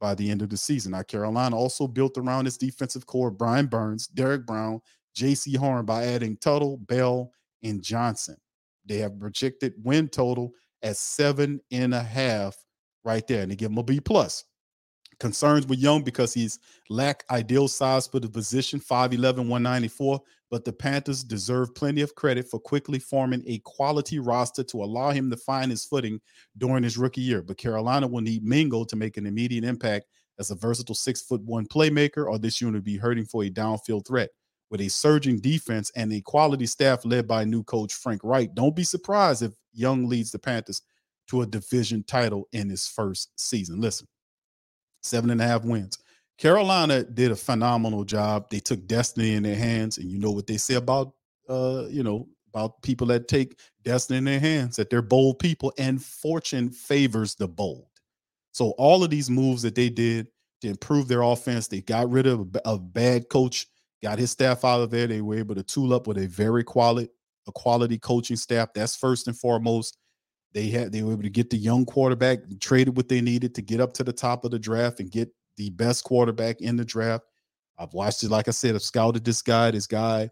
by 0.00 0.14
the 0.14 0.30
end 0.30 0.42
of 0.42 0.48
the 0.48 0.56
season. 0.56 0.92
Now, 0.92 1.02
Carolina 1.02 1.56
also 1.56 1.86
built 1.86 2.18
around 2.18 2.46
its 2.46 2.56
defensive 2.56 3.06
core 3.06 3.30
Brian 3.30 3.66
Burns, 3.66 4.06
Derrick 4.08 4.46
Brown, 4.46 4.80
Jaycee 5.16 5.56
Horn 5.56 5.84
by 5.84 6.04
adding 6.04 6.36
Tuttle, 6.38 6.78
Bell, 6.78 7.30
and 7.62 7.82
Johnson. 7.82 8.36
They 8.84 8.98
have 8.98 9.18
projected 9.18 9.74
win 9.82 10.08
total 10.08 10.52
at 10.82 10.96
seven 10.96 11.60
and 11.70 11.94
a 11.94 12.02
half 12.02 12.56
right 13.04 13.26
there, 13.26 13.42
and 13.42 13.50
they 13.50 13.56
give 13.56 13.70
him 13.70 13.78
a 13.78 13.82
B 13.82 14.00
plus. 14.00 14.44
Concerns 15.22 15.68
with 15.68 15.78
Young 15.78 16.02
because 16.02 16.34
he's 16.34 16.58
lack 16.90 17.22
ideal 17.30 17.68
size 17.68 18.08
for 18.08 18.18
the 18.18 18.28
position, 18.28 18.80
5'11, 18.80 19.36
194. 19.46 20.20
But 20.50 20.64
the 20.64 20.72
Panthers 20.72 21.22
deserve 21.22 21.76
plenty 21.76 22.00
of 22.00 22.16
credit 22.16 22.48
for 22.50 22.58
quickly 22.58 22.98
forming 22.98 23.44
a 23.46 23.60
quality 23.60 24.18
roster 24.18 24.64
to 24.64 24.82
allow 24.82 25.12
him 25.12 25.30
to 25.30 25.36
find 25.36 25.70
his 25.70 25.84
footing 25.84 26.20
during 26.58 26.82
his 26.82 26.98
rookie 26.98 27.20
year. 27.20 27.40
But 27.40 27.56
Carolina 27.56 28.08
will 28.08 28.20
need 28.20 28.42
Mingo 28.42 28.82
to 28.82 28.96
make 28.96 29.16
an 29.16 29.26
immediate 29.26 29.62
impact 29.62 30.06
as 30.40 30.50
a 30.50 30.56
versatile 30.56 30.96
six 30.96 31.22
foot 31.22 31.40
one 31.42 31.68
playmaker, 31.68 32.26
or 32.26 32.40
this 32.40 32.60
unit 32.60 32.74
will 32.74 32.82
be 32.82 32.96
hurting 32.96 33.26
for 33.26 33.44
a 33.44 33.50
downfield 33.50 34.04
threat. 34.04 34.30
With 34.70 34.80
a 34.80 34.88
surging 34.88 35.38
defense 35.38 35.92
and 35.94 36.12
a 36.12 36.20
quality 36.20 36.66
staff 36.66 37.04
led 37.04 37.28
by 37.28 37.44
new 37.44 37.62
coach 37.62 37.94
Frank 37.94 38.22
Reich, 38.24 38.52
don't 38.54 38.74
be 38.74 38.82
surprised 38.82 39.42
if 39.42 39.52
Young 39.72 40.08
leads 40.08 40.32
the 40.32 40.40
Panthers 40.40 40.82
to 41.28 41.42
a 41.42 41.46
division 41.46 42.02
title 42.02 42.48
in 42.50 42.68
his 42.68 42.88
first 42.88 43.30
season. 43.36 43.80
Listen, 43.80 44.08
seven 45.02 45.30
and 45.30 45.40
a 45.40 45.46
half 45.46 45.64
wins. 45.64 45.98
Carolina 46.38 47.04
did 47.04 47.30
a 47.30 47.36
phenomenal 47.36 48.04
job. 48.04 48.50
They 48.50 48.60
took 48.60 48.86
destiny 48.86 49.34
in 49.34 49.42
their 49.42 49.56
hands, 49.56 49.98
and 49.98 50.10
you 50.10 50.18
know 50.18 50.30
what 50.30 50.46
they 50.46 50.56
say 50.56 50.74
about 50.74 51.12
uh, 51.48 51.86
you 51.90 52.02
know, 52.02 52.28
about 52.48 52.82
people 52.82 53.06
that 53.08 53.28
take 53.28 53.58
destiny 53.82 54.18
in 54.18 54.24
their 54.24 54.40
hands, 54.40 54.76
that 54.76 54.90
they're 54.90 55.02
bold 55.02 55.38
people, 55.38 55.72
and 55.78 56.02
fortune 56.02 56.70
favors 56.70 57.34
the 57.34 57.48
bold. 57.48 57.86
So 58.52 58.70
all 58.78 59.02
of 59.02 59.10
these 59.10 59.30
moves 59.30 59.62
that 59.62 59.74
they 59.74 59.88
did 59.88 60.28
to 60.60 60.68
improve 60.68 61.08
their 61.08 61.22
offense, 61.22 61.68
they 61.68 61.80
got 61.80 62.10
rid 62.10 62.26
of 62.26 62.54
a, 62.54 62.72
a 62.72 62.78
bad 62.78 63.28
coach, 63.28 63.66
got 64.02 64.18
his 64.18 64.30
staff 64.30 64.64
out 64.64 64.80
of 64.80 64.90
there. 64.90 65.06
They 65.06 65.20
were 65.22 65.36
able 65.36 65.54
to 65.54 65.62
tool 65.62 65.94
up 65.94 66.06
with 66.06 66.18
a 66.18 66.26
very 66.26 66.64
quality, 66.64 67.08
a 67.48 67.52
quality 67.52 67.98
coaching 67.98 68.36
staff. 68.36 68.68
That's 68.74 68.96
first 68.96 69.26
and 69.26 69.36
foremost. 69.36 69.96
They 70.54 70.68
had 70.68 70.92
they 70.92 71.02
were 71.02 71.12
able 71.12 71.22
to 71.22 71.30
get 71.30 71.50
the 71.50 71.56
young 71.56 71.84
quarterback, 71.84 72.40
traded 72.60 72.96
what 72.96 73.08
they 73.08 73.20
needed 73.20 73.54
to 73.54 73.62
get 73.62 73.80
up 73.80 73.92
to 73.94 74.04
the 74.04 74.12
top 74.12 74.44
of 74.44 74.50
the 74.50 74.58
draft 74.58 75.00
and 75.00 75.10
get 75.10 75.30
the 75.56 75.70
best 75.70 76.04
quarterback 76.04 76.60
in 76.60 76.76
the 76.76 76.84
draft. 76.84 77.24
I've 77.78 77.94
watched 77.94 78.22
it, 78.22 78.30
like 78.30 78.48
I 78.48 78.52
said, 78.52 78.74
I've 78.74 78.82
scouted 78.82 79.24
this 79.24 79.42
guy. 79.42 79.70
This 79.70 79.86
guy, 79.86 80.30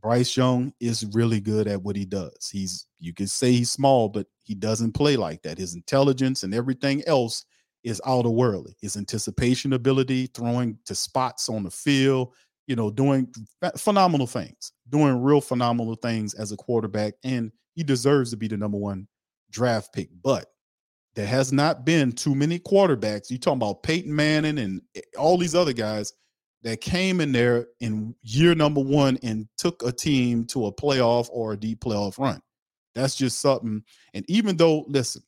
Bryce 0.00 0.36
Young, 0.36 0.72
is 0.80 1.06
really 1.12 1.40
good 1.40 1.66
at 1.68 1.82
what 1.82 1.96
he 1.96 2.04
does. 2.04 2.50
He's 2.50 2.86
you 2.98 3.14
can 3.14 3.26
say 3.26 3.52
he's 3.52 3.72
small, 3.72 4.08
but 4.08 4.26
he 4.44 4.54
doesn't 4.54 4.92
play 4.92 5.16
like 5.16 5.42
that. 5.42 5.58
His 5.58 5.74
intelligence 5.74 6.42
and 6.42 6.54
everything 6.54 7.02
else 7.06 7.44
is 7.82 8.00
out 8.06 8.26
of 8.26 8.32
worldly. 8.32 8.76
His 8.80 8.96
anticipation 8.96 9.72
ability, 9.72 10.26
throwing 10.26 10.78
to 10.84 10.94
spots 10.94 11.48
on 11.48 11.62
the 11.62 11.70
field, 11.70 12.32
you 12.66 12.76
know, 12.76 12.90
doing 12.90 13.32
phenomenal 13.76 14.26
things, 14.26 14.72
doing 14.88 15.20
real 15.20 15.40
phenomenal 15.40 15.96
things 15.96 16.34
as 16.34 16.52
a 16.52 16.56
quarterback, 16.56 17.14
and 17.24 17.50
he 17.74 17.82
deserves 17.82 18.30
to 18.30 18.36
be 18.36 18.48
the 18.48 18.56
number 18.56 18.78
one 18.78 19.08
draft 19.52 19.92
pick. 19.92 20.08
But 20.22 20.46
there 21.14 21.26
has 21.26 21.52
not 21.52 21.84
been 21.84 22.12
too 22.12 22.34
many 22.34 22.58
quarterbacks. 22.58 23.30
You 23.30 23.38
talking 23.38 23.58
about 23.58 23.82
Peyton 23.82 24.14
Manning 24.14 24.58
and 24.58 24.82
eh, 24.96 25.00
all 25.18 25.38
these 25.38 25.54
other 25.54 25.72
guys 25.72 26.12
that 26.62 26.80
came 26.80 27.20
in 27.20 27.32
there 27.32 27.66
in 27.80 28.14
year 28.22 28.54
number 28.54 28.80
one 28.80 29.18
and 29.22 29.46
took 29.58 29.82
a 29.84 29.92
team 29.92 30.44
to 30.46 30.66
a 30.66 30.72
playoff 30.72 31.28
or 31.30 31.52
a 31.52 31.56
deep 31.56 31.80
playoff 31.80 32.18
run. 32.18 32.40
That's 32.94 33.14
just 33.14 33.40
something. 33.40 33.82
And 34.14 34.24
even 34.28 34.56
though, 34.56 34.84
listen, 34.88 35.22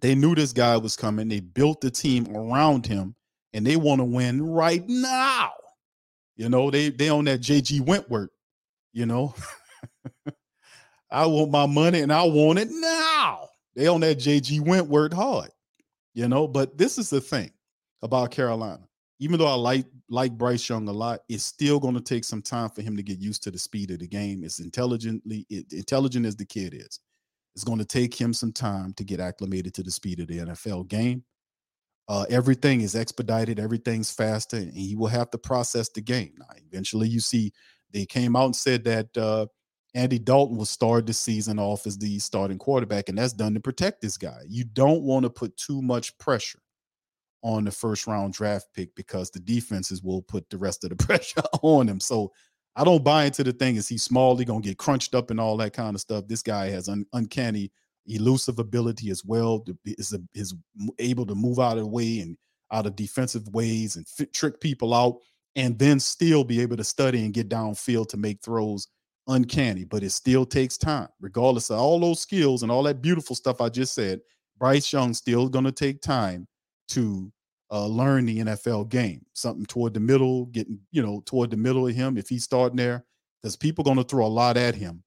they 0.00 0.14
knew 0.14 0.34
this 0.34 0.52
guy 0.52 0.76
was 0.76 0.96
coming, 0.96 1.28
they 1.28 1.40
built 1.40 1.80
the 1.80 1.90
team 1.90 2.36
around 2.36 2.86
him, 2.86 3.14
and 3.52 3.66
they 3.66 3.76
want 3.76 4.00
to 4.00 4.04
win 4.04 4.42
right 4.42 4.84
now. 4.86 5.52
You 6.36 6.48
know, 6.48 6.70
they 6.70 6.90
they 6.90 7.08
on 7.08 7.24
that 7.24 7.40
JG 7.40 7.80
Wentworth. 7.80 8.30
You 8.92 9.06
know, 9.06 9.34
I 11.10 11.26
want 11.26 11.50
my 11.50 11.66
money 11.66 12.00
and 12.00 12.12
I 12.12 12.24
want 12.24 12.58
it 12.58 12.68
now. 12.70 13.48
They 13.74 13.86
on 13.86 14.00
that 14.00 14.18
JG 14.18 14.60
Wentworth 14.60 15.12
hard, 15.12 15.50
you 16.14 16.28
know. 16.28 16.48
But 16.48 16.76
this 16.76 16.98
is 16.98 17.10
the 17.10 17.20
thing 17.20 17.50
about 18.02 18.30
Carolina. 18.30 18.86
Even 19.20 19.38
though 19.38 19.46
I 19.46 19.54
like 19.54 19.86
like 20.10 20.36
Bryce 20.36 20.68
Young 20.68 20.88
a 20.88 20.92
lot, 20.92 21.20
it's 21.28 21.44
still 21.44 21.78
going 21.78 21.94
to 21.94 22.00
take 22.00 22.24
some 22.24 22.42
time 22.42 22.70
for 22.70 22.82
him 22.82 22.96
to 22.96 23.02
get 23.02 23.18
used 23.18 23.42
to 23.44 23.50
the 23.50 23.58
speed 23.58 23.90
of 23.90 24.00
the 24.00 24.08
game. 24.08 24.44
As 24.44 24.58
intelligently 24.58 25.46
intelligent 25.48 26.26
as 26.26 26.36
the 26.36 26.44
kid 26.44 26.74
is, 26.74 27.00
it's 27.54 27.64
going 27.64 27.78
to 27.78 27.84
take 27.84 28.14
him 28.14 28.32
some 28.32 28.52
time 28.52 28.92
to 28.94 29.04
get 29.04 29.20
acclimated 29.20 29.74
to 29.74 29.82
the 29.82 29.90
speed 29.90 30.20
of 30.20 30.28
the 30.28 30.38
NFL 30.38 30.88
game. 30.88 31.24
Uh, 32.08 32.24
everything 32.30 32.80
is 32.80 32.94
expedited, 32.94 33.60
everything's 33.60 34.10
faster, 34.10 34.56
and 34.56 34.72
he 34.72 34.96
will 34.96 35.08
have 35.08 35.30
to 35.30 35.38
process 35.38 35.90
the 35.90 36.00
game. 36.00 36.32
Now, 36.38 36.46
eventually, 36.66 37.06
you 37.06 37.20
see 37.20 37.52
they 37.92 38.06
came 38.06 38.34
out 38.34 38.46
and 38.46 38.56
said 38.56 38.84
that 38.84 39.16
uh, 39.16 39.46
Andy 39.94 40.18
Dalton 40.18 40.56
will 40.56 40.66
start 40.66 41.06
the 41.06 41.12
season 41.12 41.58
off 41.58 41.86
as 41.86 41.96
the 41.96 42.18
starting 42.18 42.58
quarterback, 42.58 43.08
and 43.08 43.18
that's 43.18 43.32
done 43.32 43.54
to 43.54 43.60
protect 43.60 44.02
this 44.02 44.18
guy. 44.18 44.42
You 44.46 44.64
don't 44.64 45.02
want 45.02 45.24
to 45.24 45.30
put 45.30 45.56
too 45.56 45.80
much 45.80 46.16
pressure 46.18 46.60
on 47.42 47.64
the 47.64 47.70
first 47.70 48.06
round 48.06 48.34
draft 48.34 48.66
pick 48.74 48.94
because 48.94 49.30
the 49.30 49.40
defenses 49.40 50.02
will 50.02 50.22
put 50.22 50.48
the 50.50 50.58
rest 50.58 50.84
of 50.84 50.90
the 50.90 50.96
pressure 51.04 51.42
on 51.62 51.88
him. 51.88 52.00
So 52.00 52.32
I 52.76 52.84
don't 52.84 53.04
buy 53.04 53.24
into 53.24 53.44
the 53.44 53.52
thing. 53.52 53.76
Is 53.76 53.88
he 53.88 53.98
small? 53.98 54.36
He 54.36 54.44
gonna 54.44 54.60
get 54.60 54.78
crunched 54.78 55.14
up 55.14 55.30
and 55.30 55.40
all 55.40 55.56
that 55.58 55.72
kind 55.72 55.94
of 55.94 56.00
stuff. 56.00 56.28
This 56.28 56.42
guy 56.42 56.68
has 56.70 56.88
un- 56.88 57.06
uncanny 57.12 57.72
elusive 58.06 58.58
ability 58.58 59.10
as 59.10 59.24
well. 59.24 59.64
Is 59.84 60.16
is 60.34 60.54
able 60.98 61.26
to 61.26 61.34
move 61.34 61.58
out 61.58 61.78
of 61.78 61.84
the 61.84 61.86
way 61.86 62.20
and 62.20 62.36
out 62.72 62.86
of 62.86 62.96
defensive 62.96 63.48
ways 63.48 63.96
and 63.96 64.06
fit, 64.06 64.32
trick 64.32 64.60
people 64.60 64.94
out, 64.94 65.16
and 65.56 65.78
then 65.78 65.98
still 65.98 66.44
be 66.44 66.60
able 66.60 66.76
to 66.76 66.84
study 66.84 67.24
and 67.24 67.34
get 67.34 67.48
downfield 67.48 68.08
to 68.08 68.16
make 68.16 68.42
throws. 68.42 68.88
Uncanny, 69.28 69.84
but 69.84 70.02
it 70.02 70.10
still 70.10 70.46
takes 70.46 70.78
time, 70.78 71.08
regardless 71.20 71.70
of 71.70 71.78
all 71.78 72.00
those 72.00 72.20
skills 72.20 72.62
and 72.62 72.72
all 72.72 72.82
that 72.84 73.02
beautiful 73.02 73.36
stuff 73.36 73.60
I 73.60 73.68
just 73.68 73.94
said. 73.94 74.20
Bryce 74.58 74.92
Young 74.92 75.14
still 75.14 75.48
going 75.48 75.66
to 75.66 75.72
take 75.72 76.00
time 76.02 76.48
to 76.88 77.30
uh, 77.70 77.86
learn 77.86 78.26
the 78.26 78.38
NFL 78.40 78.88
game. 78.88 79.24
Something 79.34 79.66
toward 79.66 79.94
the 79.94 80.00
middle, 80.00 80.46
getting 80.46 80.80
you 80.90 81.02
know 81.02 81.22
toward 81.26 81.50
the 81.50 81.56
middle 81.56 81.86
of 81.86 81.94
him 81.94 82.16
if 82.16 82.28
he's 82.28 82.44
starting 82.44 82.76
there, 82.76 83.04
because 83.40 83.56
people 83.56 83.84
going 83.84 83.98
to 83.98 84.04
throw 84.04 84.26
a 84.26 84.28
lot 84.28 84.56
at 84.56 84.74
him, 84.74 85.04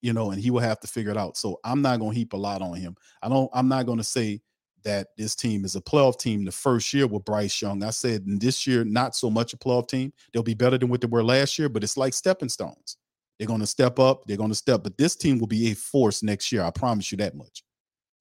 you 0.00 0.12
know, 0.12 0.30
and 0.30 0.40
he 0.40 0.50
will 0.50 0.60
have 0.60 0.80
to 0.80 0.86
figure 0.86 1.12
it 1.12 1.16
out. 1.16 1.36
So 1.36 1.60
I'm 1.64 1.82
not 1.82 2.00
going 2.00 2.12
to 2.12 2.18
heap 2.18 2.32
a 2.32 2.38
lot 2.38 2.62
on 2.62 2.74
him. 2.74 2.96
I 3.22 3.28
don't. 3.28 3.50
I'm 3.52 3.68
not 3.68 3.86
going 3.86 3.98
to 3.98 4.04
say 4.04 4.40
that 4.84 5.08
this 5.16 5.34
team 5.34 5.64
is 5.64 5.76
a 5.76 5.80
playoff 5.80 6.18
team 6.18 6.44
the 6.44 6.52
first 6.52 6.92
year 6.92 7.06
with 7.06 7.24
Bryce 7.24 7.60
Young. 7.60 7.82
I 7.82 7.90
said 7.90 8.22
this 8.26 8.66
year 8.66 8.84
not 8.84 9.14
so 9.14 9.30
much 9.30 9.52
a 9.52 9.56
playoff 9.56 9.88
team. 9.88 10.12
They'll 10.32 10.42
be 10.42 10.54
better 10.54 10.78
than 10.78 10.88
what 10.88 11.00
they 11.00 11.06
were 11.06 11.24
last 11.24 11.58
year, 11.58 11.68
but 11.68 11.82
it's 11.82 11.96
like 11.96 12.14
stepping 12.14 12.50
stones. 12.50 12.98
They're 13.38 13.48
going 13.48 13.60
to 13.60 13.66
step 13.66 13.98
up. 13.98 14.24
They're 14.26 14.36
going 14.36 14.50
to 14.50 14.54
step, 14.54 14.82
but 14.82 14.96
this 14.96 15.16
team 15.16 15.38
will 15.38 15.46
be 15.46 15.70
a 15.70 15.74
force 15.74 16.22
next 16.22 16.52
year. 16.52 16.62
I 16.62 16.70
promise 16.70 17.10
you 17.10 17.18
that 17.18 17.34
much. 17.34 17.64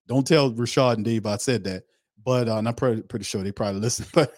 Don't 0.07 0.27
tell 0.27 0.51
Rashad 0.51 0.95
and 0.95 1.05
Dave 1.05 1.25
I 1.25 1.37
said 1.37 1.63
that 1.65 1.83
but 2.23 2.47
uh, 2.47 2.55
I'm 2.57 2.73
pretty, 2.73 3.01
pretty 3.01 3.25
sure 3.25 3.43
they 3.43 3.51
probably 3.51 3.81
listen. 3.81 4.05
But 4.13 4.33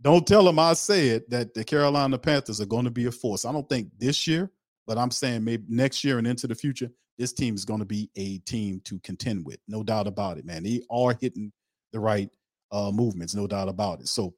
don't 0.00 0.26
tell 0.26 0.44
them 0.44 0.58
I 0.58 0.74
said 0.74 1.24
that 1.28 1.54
the 1.54 1.64
Carolina 1.64 2.18
Panthers 2.18 2.60
are 2.60 2.66
going 2.66 2.84
to 2.84 2.90
be 2.90 3.06
a 3.06 3.12
force. 3.12 3.44
I 3.44 3.52
don't 3.52 3.68
think 3.68 3.88
this 3.98 4.26
year, 4.26 4.50
but 4.86 4.98
I'm 4.98 5.10
saying 5.10 5.44
maybe 5.44 5.64
next 5.68 6.04
year 6.04 6.18
and 6.18 6.26
into 6.26 6.46
the 6.46 6.54
future, 6.54 6.90
this 7.18 7.32
team 7.32 7.54
is 7.54 7.64
going 7.64 7.80
to 7.80 7.86
be 7.86 8.10
a 8.16 8.38
team 8.38 8.80
to 8.84 8.98
contend 9.00 9.46
with. 9.46 9.58
No 9.68 9.82
doubt 9.82 10.06
about 10.06 10.38
it, 10.38 10.44
man. 10.44 10.62
They 10.62 10.82
are 10.90 11.16
hitting 11.20 11.52
the 11.92 12.00
right 12.00 12.28
uh, 12.72 12.90
movements, 12.90 13.34
no 13.34 13.46
doubt 13.46 13.68
about 13.68 14.00
it. 14.00 14.08
So 14.08 14.34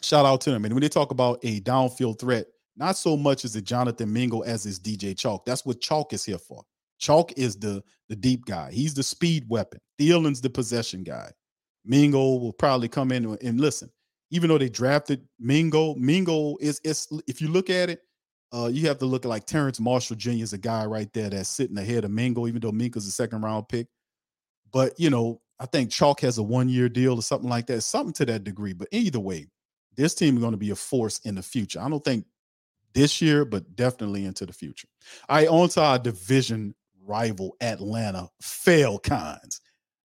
shout 0.00 0.24
out 0.24 0.40
to 0.42 0.50
them. 0.50 0.64
And 0.64 0.74
when 0.74 0.80
they 0.80 0.88
talk 0.88 1.10
about 1.10 1.38
a 1.42 1.60
downfield 1.60 2.18
threat, 2.18 2.46
not 2.78 2.96
so 2.96 3.16
much 3.16 3.44
as 3.44 3.56
a 3.56 3.62
Jonathan 3.62 4.12
Mingo 4.12 4.40
as 4.40 4.64
is 4.64 4.78
DJ 4.78 5.16
Chalk. 5.18 5.44
That's 5.44 5.66
what 5.66 5.80
Chalk 5.80 6.12
is 6.12 6.24
here 6.24 6.38
for. 6.38 6.62
Chalk 6.98 7.32
is 7.36 7.56
the 7.56 7.82
the 8.08 8.16
deep 8.16 8.44
guy. 8.46 8.70
He's 8.72 8.94
the 8.94 9.02
speed 9.02 9.44
weapon. 9.48 9.80
Thielen's 10.00 10.40
the 10.40 10.50
possession 10.50 11.02
guy. 11.02 11.30
Mingo 11.84 12.36
will 12.36 12.52
probably 12.52 12.88
come 12.88 13.12
in 13.12 13.36
and 13.42 13.60
listen. 13.60 13.90
Even 14.30 14.48
though 14.48 14.58
they 14.58 14.68
drafted 14.68 15.26
Mingo, 15.38 15.94
Mingo 15.94 16.56
is 16.60 16.80
it's 16.84 17.08
if 17.26 17.40
you 17.40 17.48
look 17.48 17.70
at 17.70 17.90
it, 17.90 18.00
uh, 18.52 18.68
you 18.72 18.86
have 18.86 18.98
to 18.98 19.06
look 19.06 19.24
at 19.24 19.28
like 19.28 19.46
Terrace 19.46 19.80
Marshall 19.80 20.16
Jr. 20.16 20.30
is 20.30 20.52
a 20.52 20.58
guy 20.58 20.86
right 20.86 21.12
there 21.12 21.30
that's 21.30 21.48
sitting 21.48 21.78
ahead 21.78 22.04
of 22.04 22.10
Mingo, 22.10 22.46
even 22.46 22.60
though 22.60 22.72
Mingo's 22.72 23.06
a 23.06 23.10
second 23.10 23.42
round 23.42 23.68
pick. 23.68 23.86
But 24.72 24.98
you 24.98 25.10
know, 25.10 25.40
I 25.60 25.66
think 25.66 25.90
Chalk 25.90 26.20
has 26.20 26.38
a 26.38 26.42
one 26.42 26.68
year 26.68 26.88
deal 26.88 27.14
or 27.14 27.22
something 27.22 27.48
like 27.48 27.66
that, 27.66 27.82
something 27.82 28.12
to 28.14 28.26
that 28.26 28.44
degree. 28.44 28.72
But 28.72 28.88
either 28.92 29.20
way, 29.20 29.46
this 29.96 30.14
team 30.14 30.36
is 30.36 30.40
going 30.40 30.52
to 30.52 30.58
be 30.58 30.70
a 30.70 30.76
force 30.76 31.20
in 31.24 31.34
the 31.34 31.42
future. 31.42 31.80
I 31.80 31.88
don't 31.88 32.04
think 32.04 32.24
this 32.94 33.20
year, 33.20 33.44
but 33.44 33.76
definitely 33.76 34.24
into 34.24 34.46
the 34.46 34.52
future. 34.52 34.88
Right, 35.28 35.48
on 35.48 35.68
to 35.70 35.82
our 35.82 35.98
division 35.98 36.74
rival 37.08 37.56
Atlanta 37.60 38.28
Falcons. 38.40 39.60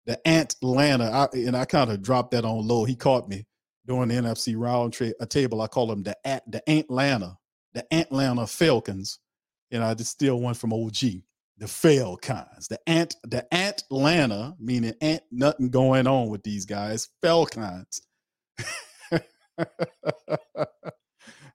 The 0.06 0.20
Atlanta, 0.28 1.06
I, 1.06 1.28
and 1.38 1.56
I 1.56 1.66
kind 1.66 1.92
of 1.92 2.02
dropped 2.02 2.32
that 2.32 2.46
on 2.46 2.68
low. 2.68 2.84
He 2.84 2.96
caught 2.96 3.30
me 3.30 3.46
during 3.86 4.10
the 4.10 4.16
NFC 4.16 4.56
round 4.58 4.94
tra- 4.94 5.14
a 5.20 5.26
table. 5.26 5.62
I 5.62 5.68
call 5.68 5.88
them 5.88 6.04
the 6.04 6.18
at 6.26 6.44
the 6.50 6.62
Atlanta, 6.70 7.38
the 7.74 7.86
Atlanta 7.94 8.48
Falcons. 8.48 9.20
And 9.72 9.84
I 9.84 9.94
just 9.94 10.12
steal 10.12 10.40
one 10.40 10.54
from 10.54 10.74
OG, 10.74 10.98
the 11.58 11.68
Falcons, 11.68 12.68
the 12.68 12.80
Ant, 12.88 13.16
the 13.24 13.46
Atlanta, 13.54 14.56
meaning 14.60 14.94
ant 15.02 15.24
nothing 15.32 15.70
going 15.70 16.06
on 16.06 16.30
with 16.30 16.44
these 16.44 16.66
guys. 16.66 17.10
Falcons. 17.22 18.02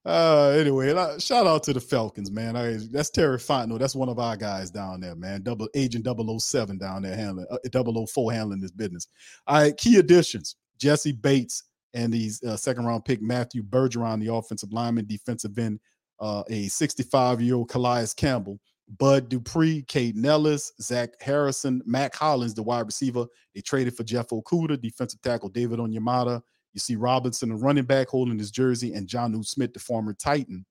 Uh, 0.09 0.57
anyway, 0.59 0.89
shout 1.19 1.47
out 1.47 1.63
to 1.63 1.75
the 1.75 1.81
Falcons, 1.81 2.31
man. 2.31 2.57
I, 2.57 2.79
that's 2.91 3.11
Terry 3.11 3.37
Fontenot. 3.37 3.79
That's 3.79 3.95
one 3.95 4.09
of 4.09 4.19
our 4.19 4.39
guys 4.39 4.71
down 4.71 5.01
there, 5.01 5.15
man. 5.15 5.43
Double 5.43 5.69
Agent 5.75 6.07
007 6.41 6.79
down 6.79 7.03
there 7.03 7.15
handling 7.15 7.47
uh, 7.51 8.05
004 8.07 8.33
handling 8.33 8.61
this 8.61 8.71
business. 8.71 9.07
All 9.47 9.61
right, 9.61 9.77
key 9.77 9.99
additions: 9.99 10.57
Jessie 10.81 11.13
Bates 11.13 11.65
and 11.93 12.11
these 12.11 12.43
uh, 12.43 12.57
second 12.57 12.87
round 12.87 13.05
pick 13.05 13.21
Matthew 13.21 13.63
Bergeron, 13.63 14.19
the 14.19 14.33
offensive 14.33 14.73
lineman, 14.73 15.05
defensive 15.05 15.59
end, 15.59 15.79
uh, 16.21 16.43
a 16.49 16.69
65 16.69 17.43
year 17.43 17.57
old 17.57 17.69
Calais 17.69 18.07
Campbell, 18.17 18.59
Bud 18.97 19.29
Dupree, 19.29 19.83
Kaden 19.83 20.25
Elliss, 20.25 20.73
Zach 20.81 21.11
Harrison, 21.21 21.83
Mack 21.85 22.15
Hollins, 22.15 22.55
the 22.55 22.63
wide 22.63 22.87
receiver. 22.87 23.27
They 23.55 23.61
traded 23.61 23.95
for 23.95 24.05
Jeff 24.05 24.29
Okudah, 24.29 24.81
defensive 24.81 25.21
tackle 25.21 25.51
David 25.51 25.81
Onyemata, 25.81 26.41
you 26.73 26.81
see 26.81 26.97
Robinson, 26.97 27.49
the 27.49 27.57
running 27.57 27.85
back, 27.85 28.09
holding 28.09 28.39
his 28.39 28.51
jersey, 28.51 28.93
and 28.93 29.09
Jonnu 29.09 29.45
Smith, 29.45 29.73
the 29.73 29.81
former 29.81 30.13
Titan, 30.13 30.65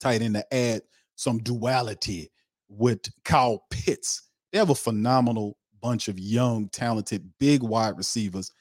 tight 0.00 0.22
end 0.22 0.34
to 0.34 0.54
add 0.54 0.82
some 1.16 1.38
duality 1.38 2.30
with 2.68 3.00
Kyle 3.24 3.64
Pitts. 3.70 4.22
They 4.52 4.58
have 4.58 4.70
a 4.70 4.74
phenomenal 4.74 5.56
bunch 5.80 6.08
of 6.08 6.18
young, 6.18 6.68
talented, 6.68 7.30
big 7.38 7.62
wide 7.62 7.96
receivers, 7.96 8.52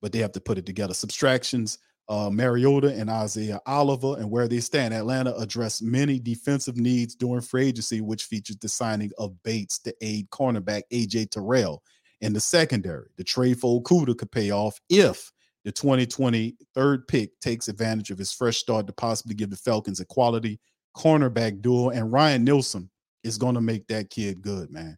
but 0.00 0.12
they 0.12 0.18
have 0.18 0.32
to 0.32 0.40
put 0.40 0.58
it 0.58 0.66
together. 0.66 0.94
Subtractions, 0.94 1.78
uh, 2.08 2.30
Mariota 2.30 2.92
and 2.92 3.08
Isaiah 3.08 3.60
Oliver, 3.66 4.16
and 4.18 4.30
where 4.30 4.48
they 4.48 4.60
stand. 4.60 4.94
Atlanta 4.94 5.34
addressed 5.36 5.82
many 5.82 6.18
defensive 6.18 6.76
needs 6.76 7.14
during 7.14 7.42
free 7.42 7.68
agency, 7.68 8.00
which 8.00 8.24
features 8.24 8.56
the 8.56 8.68
signing 8.68 9.10
of 9.18 9.40
Bates 9.42 9.78
to 9.80 9.94
aid 10.00 10.28
cornerback 10.30 10.82
AJ 10.92 11.30
Terrell 11.30 11.82
in 12.20 12.32
the 12.32 12.40
secondary. 12.40 13.08
The 13.16 13.24
trade 13.24 13.60
for 13.60 13.80
Okudah 13.80 14.18
could 14.18 14.32
pay 14.32 14.50
off 14.50 14.80
if 14.88 15.32
the 15.64 15.72
2020 15.72 16.56
third 16.74 17.06
pick 17.06 17.38
takes 17.40 17.68
advantage 17.68 18.10
of 18.10 18.18
his 18.18 18.32
fresh 18.32 18.58
start 18.58 18.86
to 18.86 18.92
possibly 18.92 19.34
give 19.34 19.50
the 19.50 19.56
Falcons 19.56 20.00
a 20.00 20.06
quality 20.06 20.58
cornerback 20.96 21.60
duel. 21.60 21.90
And 21.90 22.10
Ryan 22.10 22.44
Nielsen 22.44 22.90
is 23.22 23.38
going 23.38 23.54
to 23.54 23.60
make 23.60 23.86
that 23.88 24.10
kid 24.10 24.42
good, 24.42 24.70
man. 24.70 24.96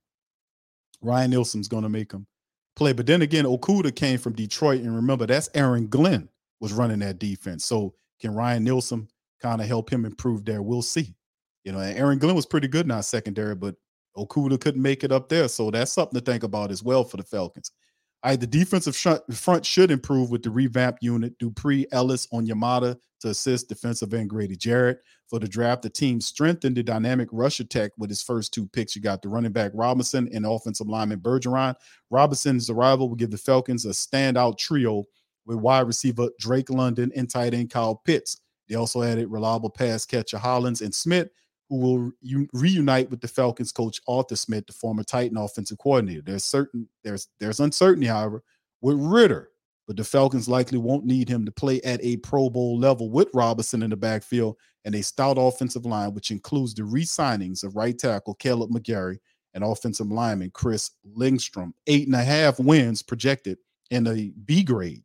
Ryan 1.00 1.30
Nielsen's 1.30 1.68
going 1.68 1.82
to 1.82 1.88
make 1.88 2.12
him 2.12 2.26
play. 2.76 2.92
But 2.92 3.06
then 3.06 3.22
again, 3.22 3.44
Okudah 3.44 3.94
came 3.94 4.18
from 4.18 4.34
Detroit. 4.34 4.82
And 4.82 4.94
remember, 4.94 5.26
that's 5.26 5.50
Aaron 5.54 5.88
Glenn 5.88 6.28
was 6.60 6.72
running 6.72 7.00
that 7.00 7.18
defense. 7.18 7.64
So 7.64 7.94
can 8.20 8.34
Ryan 8.34 8.64
Nielsen 8.64 9.08
kind 9.40 9.60
of 9.60 9.66
help 9.66 9.90
him 9.90 10.04
improve 10.04 10.44
there? 10.44 10.62
We'll 10.62 10.82
see. 10.82 11.14
You 11.64 11.72
know, 11.72 11.80
Aaron 11.80 12.18
Glenn 12.18 12.36
was 12.36 12.46
pretty 12.46 12.68
good 12.68 12.86
in 12.86 12.92
our 12.92 13.02
secondary, 13.02 13.54
but 13.54 13.74
Okudah 14.16 14.60
couldn't 14.60 14.82
make 14.82 15.04
it 15.04 15.12
up 15.12 15.28
there. 15.28 15.48
So 15.48 15.70
that's 15.70 15.92
something 15.92 16.18
to 16.18 16.24
think 16.24 16.44
about 16.44 16.70
as 16.70 16.82
well 16.82 17.02
for 17.02 17.16
the 17.16 17.22
Falcons. 17.24 17.72
The 18.24 18.46
defensive 18.46 18.96
front 18.96 19.66
should 19.66 19.90
improve 19.90 20.30
with 20.30 20.42
the 20.42 20.50
revamped 20.50 21.02
unit. 21.02 21.38
Dupree, 21.38 21.86
Elliss, 21.92 22.28
on 22.32 22.46
Yamada 22.46 22.96
to 23.20 23.28
assist 23.28 23.68
defensive 23.68 24.14
end 24.14 24.30
Grady 24.30 24.56
Jarrett. 24.56 25.00
For 25.28 25.38
the 25.38 25.48
draft, 25.48 25.82
the 25.82 25.90
team 25.90 26.20
strengthened 26.20 26.76
the 26.76 26.82
dynamic 26.82 27.28
rush 27.32 27.58
attack 27.58 27.92
with 27.96 28.10
his 28.10 28.22
first 28.22 28.52
two 28.52 28.66
picks. 28.68 28.94
You 28.94 29.02
got 29.02 29.22
the 29.22 29.28
running 29.28 29.52
back 29.52 29.72
Robinson 29.74 30.28
and 30.32 30.46
offensive 30.46 30.88
lineman 30.88 31.20
Bergeron. 31.20 31.74
Robinson's 32.10 32.68
arrival 32.68 33.08
will 33.08 33.16
give 33.16 33.30
the 33.30 33.38
Falcons 33.38 33.86
a 33.86 33.90
standout 33.90 34.58
trio 34.58 35.04
with 35.46 35.58
wide 35.58 35.86
receiver 35.86 36.28
Drake 36.38 36.70
London 36.70 37.10
and 37.16 37.30
tight 37.30 37.54
end 37.54 37.70
Kyle 37.70 37.96
Pitts. 38.04 38.40
They 38.68 38.76
also 38.76 39.02
added 39.02 39.30
reliable 39.30 39.70
pass 39.70 40.06
catcher 40.06 40.38
Hollins 40.38 40.80
and 40.80 40.94
Smith 40.94 41.28
who 41.72 41.78
will 41.78 42.12
reunite 42.52 43.08
with 43.08 43.22
the 43.22 43.28
Falcons 43.28 43.72
coach 43.72 43.98
Arthur 44.06 44.36
Smith, 44.36 44.66
the 44.66 44.74
former 44.74 45.02
Titan 45.02 45.38
offensive 45.38 45.78
coordinator. 45.78 46.20
There's 46.20 46.44
certain 46.44 46.86
there's 47.02 47.28
there's 47.40 47.60
uncertainty, 47.60 48.08
however, 48.08 48.42
with 48.82 48.98
Ridder, 48.98 49.48
but 49.86 49.96
the 49.96 50.04
Falcons 50.04 50.50
likely 50.50 50.76
won't 50.76 51.06
need 51.06 51.30
him 51.30 51.46
to 51.46 51.50
play 51.50 51.80
at 51.80 52.04
a 52.04 52.18
Pro 52.18 52.50
Bowl 52.50 52.78
level 52.78 53.08
with 53.08 53.28
Robinson 53.32 53.82
in 53.82 53.88
the 53.88 53.96
backfield 53.96 54.56
and 54.84 54.94
a 54.94 55.02
stout 55.02 55.38
offensive 55.40 55.86
line, 55.86 56.12
which 56.12 56.30
includes 56.30 56.74
the 56.74 56.84
re-signings 56.84 57.64
of 57.64 57.74
right 57.74 57.98
tackle 57.98 58.34
Kaleb 58.34 58.70
McGary 58.70 59.16
and 59.54 59.64
offensive 59.64 60.12
lineman 60.12 60.50
Chris 60.50 60.90
Lindstrom. 61.04 61.72
Eight 61.86 62.06
and 62.06 62.14
a 62.14 62.22
half 62.22 62.58
wins 62.60 63.00
projected 63.00 63.56
in 63.90 64.06
a 64.06 64.30
B 64.44 64.62
grade. 64.62 65.04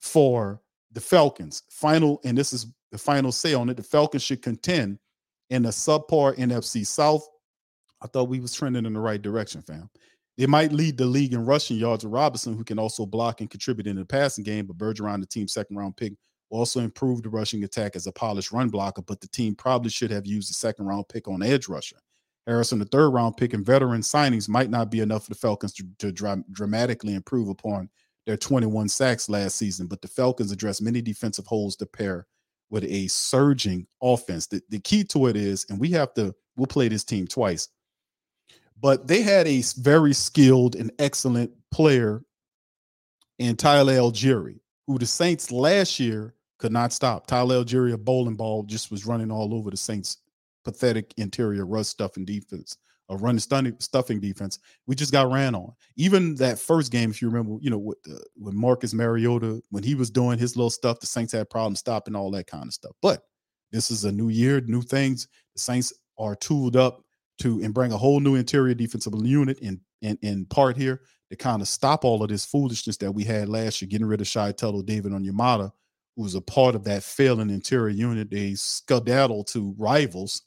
for 0.00 0.60
the 0.92 1.00
Falcons. 1.00 1.62
Final, 1.70 2.20
and 2.24 2.36
this 2.36 2.52
is 2.52 2.66
the 2.92 2.98
final 2.98 3.32
say 3.32 3.54
on 3.54 3.68
it. 3.68 3.76
The 3.76 3.82
Falcons 3.82 4.22
should 4.22 4.42
contend 4.42 4.98
in 5.50 5.62
the 5.62 5.70
subpar 5.70 6.36
NFC 6.36 6.86
South. 6.86 7.26
I 8.00 8.06
thought 8.06 8.28
we 8.28 8.40
was 8.40 8.54
trending 8.54 8.86
in 8.86 8.92
the 8.92 9.00
right 9.00 9.20
direction, 9.20 9.62
fam. 9.62 9.90
They 10.36 10.46
might 10.46 10.72
lead 10.72 10.96
the 10.96 11.04
league 11.04 11.32
in 11.32 11.44
rushing 11.44 11.76
yards 11.76 12.04
with 12.04 12.12
Robinson, 12.12 12.56
who 12.56 12.62
can 12.62 12.78
also 12.78 13.04
block 13.04 13.40
and 13.40 13.50
contribute 13.50 13.88
in 13.88 13.96
the 13.96 14.04
passing 14.04 14.44
game, 14.44 14.66
but 14.66 14.78
Bergeron, 14.78 15.20
the 15.20 15.26
team's 15.26 15.52
second 15.52 15.76
round 15.76 15.96
pick, 15.96 16.12
also 16.50 16.80
improve 16.80 17.22
the 17.22 17.28
rushing 17.28 17.64
attack 17.64 17.96
as 17.96 18.06
a 18.06 18.12
polished 18.12 18.52
run 18.52 18.68
blocker, 18.68 19.02
but 19.02 19.20
the 19.20 19.28
team 19.28 19.54
probably 19.54 19.90
should 19.90 20.10
have 20.10 20.26
used 20.26 20.48
the 20.48 20.54
second 20.54 20.86
round 20.86 21.08
pick 21.08 21.26
on 21.26 21.42
edge 21.42 21.68
rusher. 21.68 21.96
Harrison, 22.46 22.78
the 22.78 22.84
third 22.86 23.10
round 23.10 23.36
pick, 23.36 23.52
and 23.52 23.66
veteran 23.66 24.00
signings 24.00 24.48
might 24.48 24.70
not 24.70 24.90
be 24.90 25.00
enough 25.00 25.24
for 25.24 25.30
the 25.30 25.38
Falcons 25.38 25.74
to, 25.74 25.84
to 25.98 26.12
dra- 26.12 26.42
dramatically 26.52 27.14
improve 27.14 27.48
upon 27.48 27.90
their 28.28 28.36
21 28.36 28.90
sacks 28.90 29.30
last 29.30 29.56
season, 29.56 29.86
but 29.86 30.02
the 30.02 30.06
Falcons 30.06 30.52
address 30.52 30.82
many 30.82 31.00
defensive 31.00 31.46
holes 31.46 31.74
to 31.76 31.86
pair 31.86 32.26
with 32.68 32.84
a 32.84 33.06
surging 33.06 33.86
offense. 34.02 34.46
The, 34.46 34.60
the 34.68 34.80
key 34.80 35.02
to 35.04 35.28
it 35.28 35.36
is, 35.36 35.64
and 35.70 35.80
we 35.80 35.88
have 35.92 36.12
to, 36.12 36.34
we'll 36.54 36.66
play 36.66 36.88
this 36.88 37.04
team 37.04 37.26
twice, 37.26 37.68
but 38.78 39.08
they 39.08 39.22
had 39.22 39.48
a 39.48 39.62
very 39.78 40.12
skilled 40.12 40.76
and 40.76 40.92
excellent 40.98 41.52
player 41.70 42.22
in 43.38 43.56
Tyler 43.56 43.94
Allgeier, 43.94 44.60
who 44.86 44.98
the 44.98 45.06
Saints 45.06 45.50
last 45.50 45.98
year 45.98 46.34
could 46.58 46.70
not 46.70 46.92
stop. 46.92 47.26
Tyler 47.26 47.64
Allgeier, 47.64 47.94
a 47.94 47.96
bowling 47.96 48.36
ball, 48.36 48.62
just 48.62 48.90
was 48.90 49.06
running 49.06 49.30
all 49.30 49.54
over 49.54 49.70
the 49.70 49.76
Saints' 49.78 50.18
pathetic 50.66 51.14
interior 51.16 51.64
rush 51.64 51.86
stuffing 51.86 52.26
defense, 52.26 52.76
a 53.08 53.16
run 53.16 53.38
stunning 53.38 53.76
stuffing 53.78 54.20
defense. 54.20 54.58
We 54.86 54.94
just 54.94 55.12
got 55.12 55.30
ran 55.30 55.54
on. 55.54 55.72
Even 55.96 56.34
that 56.36 56.58
first 56.58 56.92
game, 56.92 57.10
if 57.10 57.22
you 57.22 57.28
remember, 57.28 57.58
you 57.60 57.70
know, 57.70 57.78
with 57.78 57.98
with 58.38 58.54
Marcus 58.54 58.94
Mariota, 58.94 59.62
when 59.70 59.82
he 59.82 59.94
was 59.94 60.10
doing 60.10 60.38
his 60.38 60.56
little 60.56 60.70
stuff, 60.70 61.00
the 61.00 61.06
Saints 61.06 61.32
had 61.32 61.50
problems 61.50 61.78
stopping 61.78 62.14
all 62.14 62.30
that 62.32 62.46
kind 62.46 62.66
of 62.66 62.74
stuff. 62.74 62.92
But 63.00 63.22
this 63.72 63.90
is 63.90 64.04
a 64.04 64.12
new 64.12 64.28
year, 64.28 64.60
new 64.60 64.82
things. 64.82 65.28
The 65.54 65.60
Saints 65.60 65.92
are 66.18 66.34
tooled 66.34 66.76
up 66.76 67.02
to 67.38 67.62
and 67.62 67.72
bring 67.72 67.92
a 67.92 67.98
whole 67.98 68.20
new 68.20 68.34
interior 68.34 68.74
defensive 68.74 69.14
unit 69.22 69.58
in 69.60 69.80
in, 70.02 70.18
in 70.22 70.44
part 70.46 70.76
here 70.76 71.00
to 71.30 71.36
kind 71.36 71.60
of 71.60 71.68
stop 71.68 72.04
all 72.04 72.22
of 72.22 72.28
this 72.28 72.44
foolishness 72.44 72.96
that 72.98 73.12
we 73.12 73.24
had 73.24 73.48
last 73.48 73.82
year, 73.82 73.88
getting 73.88 74.06
rid 74.06 74.20
of 74.20 74.26
Shy 74.26 74.52
Tuttle, 74.52 74.82
David 74.82 75.12
Onyemata, 75.12 75.70
who 76.16 76.22
was 76.22 76.34
a 76.34 76.40
part 76.40 76.74
of 76.74 76.84
that 76.84 77.02
failing 77.02 77.50
interior 77.50 77.94
unit. 77.94 78.30
They 78.30 78.54
skedaddle 78.54 79.44
to 79.44 79.74
rivals 79.78 80.42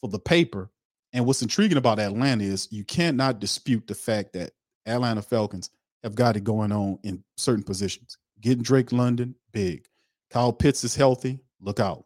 for 0.00 0.08
the 0.08 0.18
paper. 0.18 0.70
And 1.16 1.24
what's 1.24 1.40
intriguing 1.40 1.78
about 1.78 1.98
Atlanta 1.98 2.44
is 2.44 2.68
you 2.70 2.84
cannot 2.84 3.40
dispute 3.40 3.86
the 3.86 3.94
fact 3.94 4.34
that 4.34 4.50
Atlanta 4.84 5.22
Falcons 5.22 5.70
have 6.02 6.14
got 6.14 6.36
it 6.36 6.44
going 6.44 6.70
on 6.70 6.98
in 7.04 7.24
certain 7.38 7.64
positions. 7.64 8.18
Getting 8.42 8.62
Drake 8.62 8.92
London, 8.92 9.34
big. 9.50 9.86
Kyle 10.28 10.52
Pitts 10.52 10.84
is 10.84 10.94
healthy. 10.94 11.40
Look 11.58 11.80
out. 11.80 12.04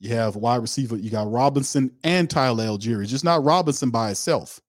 You 0.00 0.12
have 0.16 0.34
wide 0.34 0.60
receiver. 0.60 0.96
You 0.96 1.08
got 1.08 1.30
Robinson 1.30 1.92
and 2.02 2.28
Tyler 2.28 2.64
Allgeier. 2.64 3.06
Just 3.06 3.22
not 3.22 3.44
Robinson 3.44 3.90
by 3.90 4.10
itself. 4.10 4.60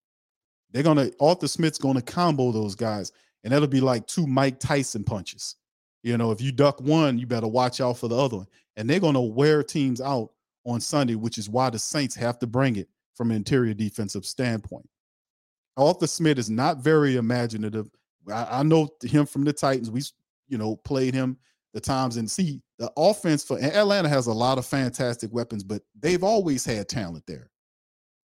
They're 0.69 0.83
gonna 0.83 1.09
Arthur 1.19 1.47
Smith's 1.47 1.79
gonna 1.79 2.03
combo 2.03 2.51
those 2.51 2.75
guys, 2.75 3.11
and 3.43 3.51
that'll 3.51 3.67
be 3.67 3.81
like 3.81 4.05
two 4.05 4.27
Mike 4.27 4.59
Tyson 4.59 5.03
punches. 5.03 5.55
You 6.03 6.15
know, 6.15 6.29
if 6.29 6.41
you 6.41 6.51
duck 6.51 6.79
one, 6.79 7.17
you 7.17 7.25
better 7.25 7.47
watch 7.47 7.81
out 7.81 7.97
for 7.97 8.07
the 8.07 8.17
other 8.17 8.37
one. 8.37 8.47
And 8.77 8.87
they're 8.87 8.99
gonna 8.99 9.19
wear 9.19 9.63
teams 9.63 9.99
out 9.99 10.29
on 10.63 10.79
Sunday, 10.79 11.15
which 11.15 11.39
is 11.39 11.49
why 11.49 11.71
the 11.71 11.79
Saints 11.79 12.13
have 12.13 12.37
to 12.37 12.45
bring 12.45 12.75
it 12.75 12.87
from 13.19 13.31
an 13.31 13.35
interior 13.35 13.73
defensive 13.73 14.25
standpoint. 14.25 14.87
Arthur 15.75 16.07
Smith 16.07 16.39
is 16.39 16.49
not 16.49 16.77
very 16.77 17.17
imaginative. 17.17 17.89
I, 18.31 18.59
I 18.59 18.63
know 18.63 18.87
him 19.03 19.25
from 19.25 19.43
the 19.43 19.51
Titans. 19.51 19.91
We, 19.91 20.03
you 20.47 20.57
know, 20.57 20.77
played 20.77 21.13
him 21.13 21.37
the 21.73 21.81
times 21.81 22.15
and 22.15 22.31
see 22.31 22.61
the 22.77 22.89
offense 22.95 23.43
for 23.43 23.59
Atlanta 23.59 24.07
has 24.07 24.27
a 24.27 24.33
lot 24.33 24.57
of 24.57 24.65
fantastic 24.65 25.33
weapons, 25.33 25.65
but 25.65 25.81
they've 25.99 26.23
always 26.23 26.63
had 26.63 26.87
talent 26.87 27.25
there. 27.27 27.51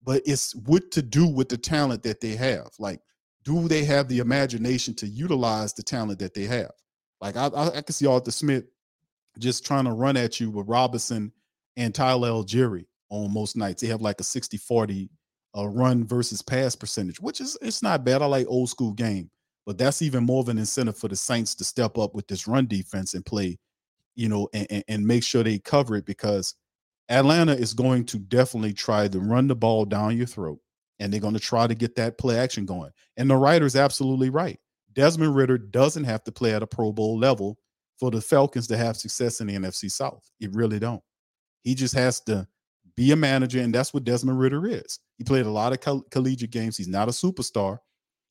But 0.01 0.21
it's 0.25 0.55
what 0.55 0.91
to 0.91 1.01
do 1.01 1.27
with 1.27 1.49
the 1.49 1.57
talent 1.57 2.01
that 2.03 2.21
they 2.21 2.37
have. 2.37 2.69
Like, 2.79 3.01
do 3.43 3.67
they 3.67 3.83
have 3.83 4.07
the 4.07 4.19
imagination 4.19 4.93
to 4.95 5.07
utilize 5.07 5.73
the 5.73 5.83
talent 5.83 6.19
that 6.19 6.33
they 6.33 6.45
have? 6.45 6.71
Like, 7.19 7.35
I, 7.35 7.47
I, 7.47 7.67
I 7.67 7.81
can 7.81 7.91
see 7.91 8.07
Arthur 8.07 8.31
Smith 8.31 8.63
just 9.39 9.65
trying 9.65 9.83
to 9.83 9.91
run 9.91 10.15
at 10.15 10.39
you 10.39 10.51
with 10.51 10.69
Robinson 10.69 11.33
and 11.75 11.93
Tyler 11.93 12.29
Allgeier 12.29 12.85
on 13.15 13.33
most 13.33 13.55
nights. 13.55 13.81
They 13.81 13.87
have 13.87 14.01
like 14.01 14.19
a 14.19 14.23
60 14.23 14.57
40 14.57 15.09
uh, 15.57 15.67
run 15.67 16.05
versus 16.05 16.41
pass 16.41 16.75
percentage, 16.75 17.19
which 17.19 17.41
is 17.41 17.57
it's 17.61 17.81
not 17.81 18.03
bad. 18.03 18.21
I 18.21 18.25
like 18.25 18.47
old 18.47 18.69
school 18.69 18.93
game, 18.93 19.29
but 19.65 19.77
that's 19.77 20.01
even 20.01 20.23
more 20.23 20.41
of 20.41 20.49
an 20.49 20.57
incentive 20.57 20.97
for 20.97 21.07
the 21.07 21.15
Saints 21.15 21.55
to 21.55 21.63
step 21.63 21.97
up 21.97 22.13
with 22.13 22.27
this 22.27 22.47
run 22.47 22.67
defense 22.67 23.13
and 23.13 23.25
play, 23.25 23.57
you 24.15 24.29
know, 24.29 24.49
and, 24.53 24.67
and, 24.69 24.83
and 24.87 25.07
make 25.07 25.23
sure 25.23 25.43
they 25.43 25.59
cover 25.59 25.95
it 25.95 26.05
because 26.05 26.55
Atlanta 27.09 27.53
is 27.53 27.73
going 27.73 28.05
to 28.05 28.17
definitely 28.17 28.73
try 28.73 29.07
to 29.07 29.19
run 29.19 29.47
the 29.47 29.55
ball 29.55 29.85
down 29.85 30.17
your 30.17 30.25
throat 30.25 30.59
and 30.99 31.11
they're 31.11 31.19
going 31.19 31.33
to 31.33 31.39
try 31.39 31.67
to 31.67 31.75
get 31.75 31.95
that 31.95 32.17
play 32.17 32.37
action 32.37 32.65
going. 32.65 32.91
And 33.17 33.29
the 33.29 33.35
writer's 33.35 33.75
absolutely 33.75 34.29
right. 34.29 34.59
Desmond 34.93 35.35
Ridder 35.35 35.57
doesn't 35.57 36.05
have 36.05 36.23
to 36.23 36.31
play 36.31 36.53
at 36.53 36.63
a 36.63 36.67
Pro 36.67 36.91
Bowl 36.91 37.17
level 37.17 37.57
for 37.99 38.11
the 38.11 38.21
Falcons 38.21 38.67
to 38.67 38.77
have 38.77 38.97
success 38.97 39.41
in 39.41 39.47
the 39.47 39.55
NFC 39.55 39.91
South. 39.91 40.29
It 40.39 40.53
really 40.53 40.79
don't. 40.79 41.01
He 41.63 41.75
just 41.75 41.93
has 41.95 42.21
to 42.21 42.47
be 42.95 43.11
a 43.11 43.15
manager, 43.15 43.59
and 43.59 43.73
that's 43.73 43.93
what 43.93 44.03
Desmond 44.03 44.39
Ridder 44.39 44.67
is. 44.67 44.99
He 45.17 45.23
played 45.23 45.45
a 45.45 45.51
lot 45.51 45.73
of 45.73 45.81
coll- 45.81 46.05
collegiate 46.11 46.51
games. 46.51 46.77
He's 46.77 46.87
not 46.87 47.09
a 47.09 47.11
superstar, 47.11 47.79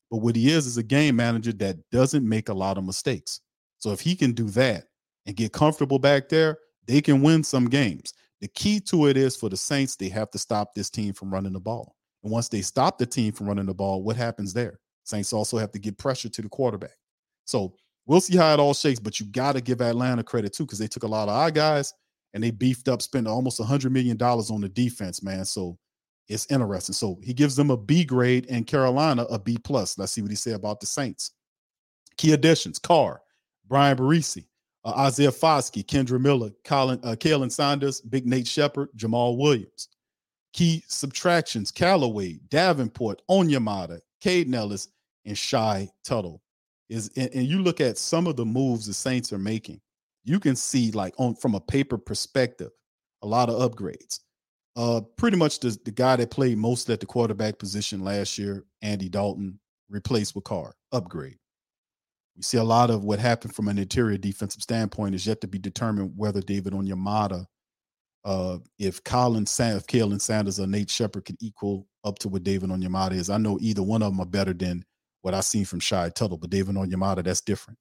but 0.09 0.17
what 0.17 0.35
he 0.35 0.51
is 0.51 0.65
is 0.65 0.77
a 0.77 0.83
game 0.83 1.15
manager 1.15 1.53
that 1.53 1.77
doesn't 1.91 2.27
make 2.27 2.49
a 2.49 2.53
lot 2.53 2.77
of 2.77 2.83
mistakes. 2.83 3.41
So 3.77 3.91
if 3.91 3.99
he 3.99 4.15
can 4.15 4.31
do 4.31 4.49
that 4.49 4.85
and 5.25 5.35
get 5.35 5.53
comfortable 5.53 5.99
back 5.99 6.29
there, 6.29 6.57
they 6.87 7.01
can 7.01 7.21
win 7.21 7.43
some 7.43 7.69
games. 7.69 8.13
The 8.41 8.47
key 8.49 8.79
to 8.81 9.07
it 9.07 9.17
is 9.17 9.35
for 9.35 9.49
the 9.49 9.57
Saints, 9.57 9.95
they 9.95 10.09
have 10.09 10.29
to 10.31 10.37
stop 10.37 10.75
this 10.75 10.89
team 10.89 11.13
from 11.13 11.31
running 11.31 11.53
the 11.53 11.59
ball. 11.59 11.95
And 12.23 12.31
once 12.31 12.49
they 12.49 12.61
stop 12.61 12.97
the 12.97 13.05
team 13.05 13.33
from 13.33 13.47
running 13.47 13.65
the 13.65 13.73
ball, 13.73 14.03
what 14.03 14.15
happens 14.15 14.53
there? 14.53 14.79
Saints 15.03 15.33
also 15.33 15.57
have 15.57 15.71
to 15.71 15.79
get 15.79 15.97
pressure 15.97 16.29
to 16.29 16.41
the 16.41 16.49
quarterback. 16.49 16.95
So 17.45 17.75
we'll 18.05 18.21
see 18.21 18.37
how 18.37 18.53
it 18.53 18.59
all 18.59 18.73
shakes, 18.73 18.99
but 18.99 19.19
you 19.19 19.27
got 19.27 19.53
to 19.53 19.61
give 19.61 19.81
Atlanta 19.81 20.23
credit 20.23 20.53
too, 20.53 20.65
because 20.65 20.79
they 20.79 20.87
took 20.87 21.03
a 21.03 21.07
lot 21.07 21.29
of 21.29 21.35
our 21.35 21.51
guys 21.51 21.93
and 22.35 22.43
they 22.43 22.51
beefed 22.51 22.89
up, 22.89 23.01
spent 23.01 23.27
almost 23.27 23.61
$100 23.61 23.89
million 23.91 24.21
on 24.21 24.61
the 24.61 24.67
defense, 24.67 25.23
man. 25.23 25.45
So 25.45 25.79
it's 26.27 26.45
interesting. 26.51 26.93
So 26.93 27.17
he 27.23 27.33
gives 27.33 27.55
them 27.55 27.71
a 27.71 27.77
B 27.77 28.03
grade 28.03 28.45
and 28.49 28.67
Carolina 28.67 29.23
a 29.23 29.39
B 29.39 29.57
plus. 29.57 29.97
Let's 29.97 30.11
see 30.11 30.21
what 30.21 30.31
he 30.31 30.35
said 30.35 30.55
about 30.55 30.81
the 30.81 30.85
Saints. 30.85 31.31
Key 32.17 32.33
additions: 32.33 32.77
Carr, 32.77 33.21
Bryan 33.67 33.97
Bresee, 33.97 34.45
uh, 34.83 34.93
Isaiah 34.97 35.31
Foskey, 35.31 35.85
Kendre 35.85 36.19
Miller, 36.19 36.51
Colin, 36.65 36.99
uh, 37.03 37.15
Khalen 37.17 37.51
Saunders, 37.51 38.01
Big 38.01 38.25
Nate 38.25 38.47
Shepard, 38.47 38.89
Jamaal 38.97 39.37
Williams. 39.37 39.87
Key 40.51 40.83
subtractions: 40.87 41.71
Callaway, 41.71 42.39
Davenport, 42.49 43.21
Onyemata, 43.29 44.01
Kaden 44.21 44.53
Elliss, 44.55 44.89
and 45.25 45.37
Shy 45.37 45.89
Tuttle. 46.03 46.41
Is 46.89 47.11
and, 47.15 47.29
and 47.33 47.47
you 47.47 47.61
look 47.61 47.79
at 47.79 47.97
some 47.97 48.27
of 48.27 48.35
the 48.35 48.45
moves 48.45 48.87
the 48.87 48.93
Saints 48.93 49.31
are 49.31 49.39
making, 49.39 49.79
you 50.25 50.39
can 50.39 50.55
see 50.55 50.91
like 50.91 51.13
on 51.17 51.35
from 51.35 51.55
a 51.55 51.61
paper 51.61 51.97
perspective, 51.97 52.71
a 53.21 53.27
lot 53.27 53.49
of 53.49 53.71
upgrades. 53.71 54.19
Uh, 54.75 54.99
pretty 55.15 55.37
much 55.37 55.59
the, 55.59 55.77
the 55.85 55.91
guy 55.91 56.17
that 56.17 56.31
played 56.31 56.57
most 56.57 56.89
at 56.89 56.99
the 56.99 57.05
quarterback 57.05 57.57
position 57.57 58.03
last 58.03 58.37
year, 58.37 58.65
Andy 58.81 59.07
Dalton, 59.07 59.57
replaced 59.89 60.35
with 60.35 60.43
Carr. 60.43 60.75
Upgrade. 60.91 61.37
We 62.35 62.43
see 62.43 62.57
a 62.57 62.63
lot 62.63 62.89
of 62.89 63.05
what 63.05 63.19
happened 63.19 63.55
from 63.55 63.69
an 63.69 63.77
interior 63.77 64.17
defensive 64.17 64.61
standpoint 64.61 65.15
is 65.15 65.25
yet 65.25 65.39
to 65.41 65.47
be 65.47 65.59
determined 65.59 66.11
whether 66.17 66.41
David 66.41 66.73
Onyemata, 66.73 67.45
uh, 68.25 68.57
if 68.77 69.01
Colin 69.05 69.45
Sand, 69.45 69.77
if 69.77 69.87
Khalen 69.87 70.19
Sanders 70.19 70.59
or 70.59 70.67
Nate 70.67 70.89
Shepard 70.89 71.23
can 71.23 71.37
equal 71.39 71.87
up 72.03 72.19
to 72.19 72.27
what 72.27 72.43
David 72.43 72.69
Onyemata 72.69 73.13
is. 73.13 73.29
I 73.29 73.37
know 73.37 73.57
either 73.61 73.83
one 73.83 74.03
of 74.03 74.11
them 74.11 74.19
are 74.19 74.25
better 74.25 74.53
than 74.53 74.83
what 75.21 75.33
I've 75.33 75.45
seen 75.45 75.63
from 75.63 75.79
Shy 75.79 76.09
Tuttle, 76.09 76.37
but 76.37 76.49
David 76.49 76.75
Onyemata, 76.75 77.23
that's 77.23 77.41
different. 77.41 77.79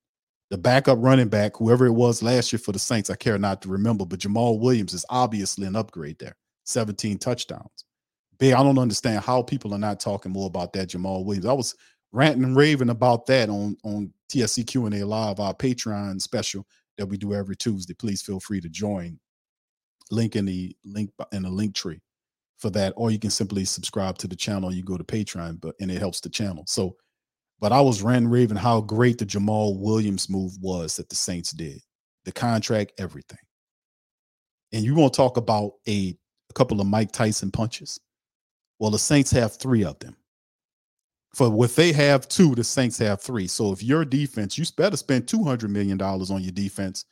The 0.54 0.58
backup 0.58 0.98
running 1.00 1.26
back, 1.26 1.56
whoever 1.56 1.84
it 1.84 1.94
was 1.94 2.22
last 2.22 2.52
year 2.52 2.60
for 2.60 2.70
the 2.70 2.78
Saints, 2.78 3.10
I 3.10 3.16
care 3.16 3.36
not 3.38 3.60
to 3.62 3.68
remember, 3.68 4.06
but 4.06 4.20
Jamaal 4.20 4.60
Williams 4.60 4.94
is 4.94 5.04
obviously 5.10 5.66
an 5.66 5.74
upgrade 5.74 6.16
there. 6.20 6.36
17 6.62 7.18
touchdowns. 7.18 7.84
Big, 8.38 8.52
I 8.52 8.62
don't 8.62 8.78
understand 8.78 9.24
how 9.24 9.42
people 9.42 9.74
are 9.74 9.80
not 9.80 9.98
talking 9.98 10.30
more 10.30 10.46
about 10.46 10.72
that 10.74 10.90
Jamaal 10.90 11.24
Williams. 11.24 11.46
I 11.46 11.52
was 11.54 11.74
ranting 12.12 12.44
and 12.44 12.56
raving 12.56 12.90
about 12.90 13.26
that 13.26 13.50
on 13.50 13.76
on 13.82 14.12
TSC 14.32 14.64
Q&A 14.64 15.02
Live, 15.02 15.40
our 15.40 15.54
Patreon 15.54 16.22
special 16.22 16.64
that 16.98 17.06
we 17.06 17.16
do 17.16 17.34
every 17.34 17.56
Tuesday. 17.56 17.94
Please 17.94 18.22
feel 18.22 18.38
free 18.38 18.60
to 18.60 18.68
join. 18.68 19.18
Link 20.12 20.36
in 20.36 20.44
the 20.44 20.76
link 20.84 21.10
in 21.32 21.42
the 21.42 21.50
link 21.50 21.74
tree 21.74 22.00
for 22.58 22.70
that, 22.70 22.92
or 22.96 23.10
you 23.10 23.18
can 23.18 23.30
simply 23.30 23.64
subscribe 23.64 24.18
to 24.18 24.28
the 24.28 24.36
channel. 24.36 24.72
You 24.72 24.84
go 24.84 24.98
to 24.98 25.02
Patreon, 25.02 25.60
but 25.60 25.74
and 25.80 25.90
it 25.90 25.98
helps 25.98 26.20
the 26.20 26.28
channel. 26.28 26.62
So, 26.68 26.94
but 27.60 27.72
I 27.72 27.80
was 27.80 28.02
ranting 28.02 28.30
raving 28.30 28.56
how 28.56 28.80
great 28.80 29.18
the 29.18 29.26
Jamaal 29.26 29.78
Williams 29.78 30.28
move 30.28 30.52
was 30.60 30.96
that 30.96 31.08
the 31.08 31.16
Saints 31.16 31.50
did. 31.52 31.80
The 32.24 32.32
contract, 32.32 32.92
everything. 32.98 33.38
And 34.72 34.84
you 34.84 34.94
want 34.94 35.12
to 35.12 35.16
talk 35.16 35.36
about 35.36 35.72
a, 35.86 36.16
a 36.50 36.52
couple 36.54 36.80
of 36.80 36.86
Mike 36.86 37.12
Tyson 37.12 37.50
punches. 37.50 38.00
Well, 38.78 38.90
the 38.90 38.98
Saints 38.98 39.30
have 39.30 39.56
three 39.56 39.84
of 39.84 39.98
them. 40.00 40.16
For 41.34 41.50
what 41.50 41.74
they 41.74 41.92
have 41.92 42.28
two, 42.28 42.54
the 42.54 42.64
Saints 42.64 42.98
have 42.98 43.20
three. 43.20 43.46
So 43.46 43.72
if 43.72 43.82
your 43.82 44.04
defense, 44.04 44.56
you 44.56 44.64
better 44.76 44.96
spend 44.96 45.26
$200 45.26 45.68
million 45.68 46.00
on 46.00 46.42
your 46.42 46.52
defense 46.52 47.04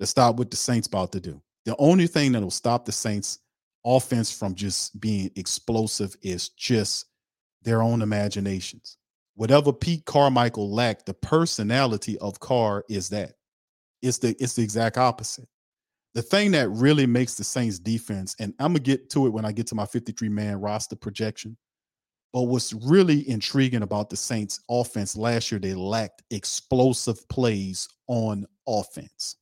to 0.00 0.06
stop 0.06 0.36
what 0.36 0.50
the 0.50 0.56
Saints 0.56 0.88
about 0.88 1.12
to 1.12 1.20
do. 1.20 1.40
The 1.64 1.76
only 1.78 2.06
thing 2.06 2.32
that 2.32 2.42
will 2.42 2.50
stop 2.50 2.84
the 2.84 2.92
Saints 2.92 3.38
offense 3.84 4.36
from 4.36 4.54
just 4.54 5.00
being 5.00 5.30
explosive 5.36 6.16
is 6.22 6.50
just 6.50 7.06
their 7.62 7.82
own 7.82 8.02
imaginations. 8.02 8.96
Whatever 9.34 9.72
Pete 9.72 10.04
Carmichael 10.04 10.70
lacked, 10.70 11.06
the 11.06 11.14
personality 11.14 12.18
of 12.18 12.40
Carr 12.40 12.84
is 12.88 13.08
that. 13.10 13.34
It's 14.02 14.18
the 14.18 14.36
it's 14.38 14.54
the 14.54 14.62
exact 14.62 14.98
opposite. 14.98 15.48
The 16.14 16.22
thing 16.22 16.50
that 16.50 16.68
really 16.68 17.06
makes 17.06 17.34
the 17.34 17.44
Saints 17.44 17.78
defense, 17.78 18.36
and 18.38 18.52
I'm 18.58 18.72
gonna 18.72 18.80
get 18.80 19.08
to 19.10 19.26
it 19.26 19.30
when 19.30 19.44
I 19.44 19.52
get 19.52 19.66
to 19.68 19.74
my 19.74 19.86
53 19.86 20.28
man 20.28 20.60
roster 20.60 20.96
projection. 20.96 21.56
But 22.32 22.42
what's 22.42 22.72
really 22.72 23.28
intriguing 23.28 23.82
about 23.82 24.10
the 24.10 24.16
Saints 24.16 24.60
offense 24.70 25.16
last 25.16 25.50
year, 25.50 25.58
they 25.58 25.74
lacked 25.74 26.22
explosive 26.30 27.26
plays 27.28 27.88
on 28.08 28.46
offense. 28.66 29.36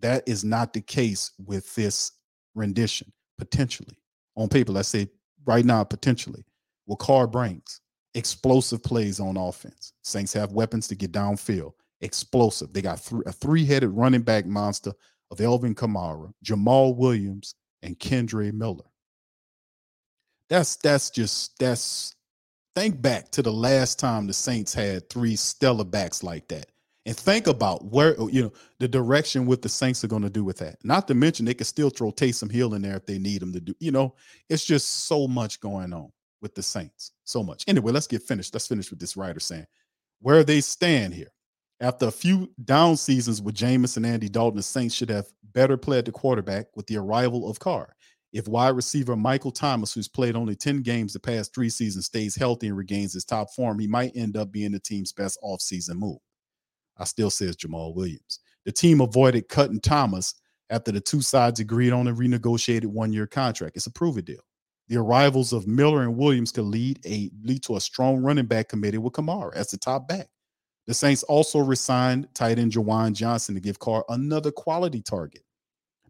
That 0.00 0.22
is 0.26 0.44
not 0.44 0.72
the 0.72 0.82
case 0.82 1.32
with 1.44 1.74
this 1.74 2.12
rendition, 2.54 3.12
potentially. 3.38 3.98
On 4.36 4.48
paper, 4.48 4.72
let's 4.72 4.88
say 4.88 5.08
right 5.46 5.64
now, 5.64 5.84
potentially. 5.84 6.44
What 6.84 6.98
Carr 6.98 7.26
brings 7.26 7.80
explosive 8.16 8.82
plays 8.82 9.20
on 9.20 9.36
offense. 9.36 9.92
Saints 10.02 10.32
have 10.32 10.52
weapons 10.52 10.88
to 10.88 10.94
get 10.94 11.12
downfield, 11.12 11.72
explosive. 12.00 12.72
They 12.72 12.82
got 12.82 13.02
th- 13.02 13.22
a 13.26 13.32
three 13.32 13.64
headed 13.64 13.90
running 13.90 14.22
back 14.22 14.46
monster 14.46 14.92
of 15.30 15.40
Alvin 15.40 15.74
Kamara, 15.74 16.32
Jamaal 16.44 16.96
Williams, 16.96 17.54
and 17.82 17.98
Kendre 17.98 18.52
Miller. 18.52 18.84
That's 20.48 20.76
that's 20.76 21.10
just 21.10 21.58
that's 21.58 22.14
think 22.74 23.00
back 23.02 23.30
to 23.32 23.42
the 23.42 23.52
last 23.52 23.98
time 23.98 24.26
the 24.26 24.32
Saints 24.32 24.72
had 24.72 25.08
three 25.10 25.36
stellar 25.36 25.84
backs 25.84 26.22
like 26.22 26.48
that. 26.48 26.66
And 27.04 27.16
think 27.16 27.46
about 27.46 27.84
where 27.84 28.18
you 28.30 28.42
know 28.42 28.52
the 28.78 28.88
direction 28.88 29.46
what 29.46 29.60
the 29.60 29.68
Saints 29.68 30.02
are 30.04 30.08
going 30.08 30.22
to 30.22 30.30
do 30.30 30.42
with 30.42 30.56
that. 30.58 30.78
Not 30.84 31.06
to 31.08 31.14
mention 31.14 31.44
they 31.44 31.54
could 31.54 31.66
still 31.66 31.90
throw 31.90 32.12
Taysom 32.12 32.50
Hill 32.50 32.74
in 32.74 32.82
there 32.82 32.96
if 32.96 33.04
they 33.06 33.18
need 33.18 33.42
him 33.42 33.52
to 33.52 33.60
do. 33.60 33.74
You 33.78 33.90
know, 33.90 34.14
it's 34.48 34.64
just 34.64 35.06
so 35.06 35.28
much 35.28 35.60
going 35.60 35.92
on 35.92 36.10
with 36.40 36.54
the 36.54 36.62
Saints. 36.62 37.12
So 37.24 37.42
much. 37.42 37.64
Anyway, 37.66 37.92
let's 37.92 38.06
get 38.06 38.22
finished. 38.22 38.54
Let's 38.54 38.66
finish 38.66 38.90
with 38.90 39.00
this 39.00 39.16
writer 39.16 39.40
saying 39.40 39.66
where 40.20 40.44
they 40.44 40.60
stand 40.60 41.14
here. 41.14 41.30
After 41.80 42.06
a 42.06 42.10
few 42.10 42.50
down 42.64 42.96
seasons 42.96 43.42
with 43.42 43.54
Jameis 43.54 43.98
and 43.98 44.06
Andy 44.06 44.28
Dalton, 44.28 44.56
the 44.56 44.62
Saints 44.62 44.94
should 44.94 45.10
have 45.10 45.26
better 45.52 45.76
played 45.76 46.06
the 46.06 46.12
quarterback 46.12 46.66
with 46.74 46.86
the 46.86 46.96
arrival 46.96 47.50
of 47.50 47.58
Carr. 47.58 47.94
If 48.32 48.48
wide 48.48 48.76
receiver 48.76 49.14
Michael 49.14 49.50
Thomas, 49.50 49.92
who's 49.92 50.08
played 50.08 50.36
only 50.36 50.54
10 50.54 50.82
games 50.82 51.12
the 51.12 51.20
past 51.20 51.54
three 51.54 51.68
seasons, 51.68 52.06
stays 52.06 52.34
healthy 52.34 52.68
and 52.68 52.76
regains 52.76 53.12
his 53.12 53.24
top 53.24 53.50
form, 53.54 53.78
he 53.78 53.86
might 53.86 54.16
end 54.16 54.36
up 54.36 54.50
being 54.50 54.72
the 54.72 54.80
team's 54.80 55.12
best 55.12 55.38
offseason 55.44 55.96
move. 55.96 56.18
I 56.98 57.04
still 57.04 57.30
says 57.30 57.56
Jamaal 57.56 57.94
Williams. 57.94 58.40
The 58.64 58.72
team 58.72 59.00
avoided 59.00 59.48
cutting 59.48 59.80
Thomas 59.80 60.34
after 60.70 60.92
the 60.92 61.00
two 61.00 61.22
sides 61.22 61.60
agreed 61.60 61.92
on 61.92 62.08
a 62.08 62.12
renegotiated 62.12 62.86
one-year 62.86 63.26
contract. 63.26 63.76
It's 63.76 63.86
a 63.86 63.92
prove 63.92 64.18
it 64.18 64.24
deal. 64.24 64.40
The 64.88 64.96
arrivals 64.96 65.52
of 65.52 65.66
Miller 65.66 66.02
and 66.02 66.16
Williams 66.16 66.52
could 66.52 66.64
lead 66.64 67.00
a 67.04 67.30
lead 67.42 67.62
to 67.64 67.76
a 67.76 67.80
strong 67.80 68.18
running 68.18 68.46
back 68.46 68.68
committee 68.68 68.98
with 68.98 69.14
Kamara 69.14 69.52
as 69.54 69.68
the 69.70 69.76
top 69.76 70.06
back. 70.06 70.28
The 70.86 70.94
Saints 70.94 71.24
also 71.24 71.58
resigned 71.58 72.28
tight 72.34 72.58
end 72.58 72.72
Juwan 72.72 73.12
Johnson 73.12 73.56
to 73.56 73.60
give 73.60 73.80
Carr 73.80 74.04
another 74.08 74.52
quality 74.52 75.02
target. 75.02 75.42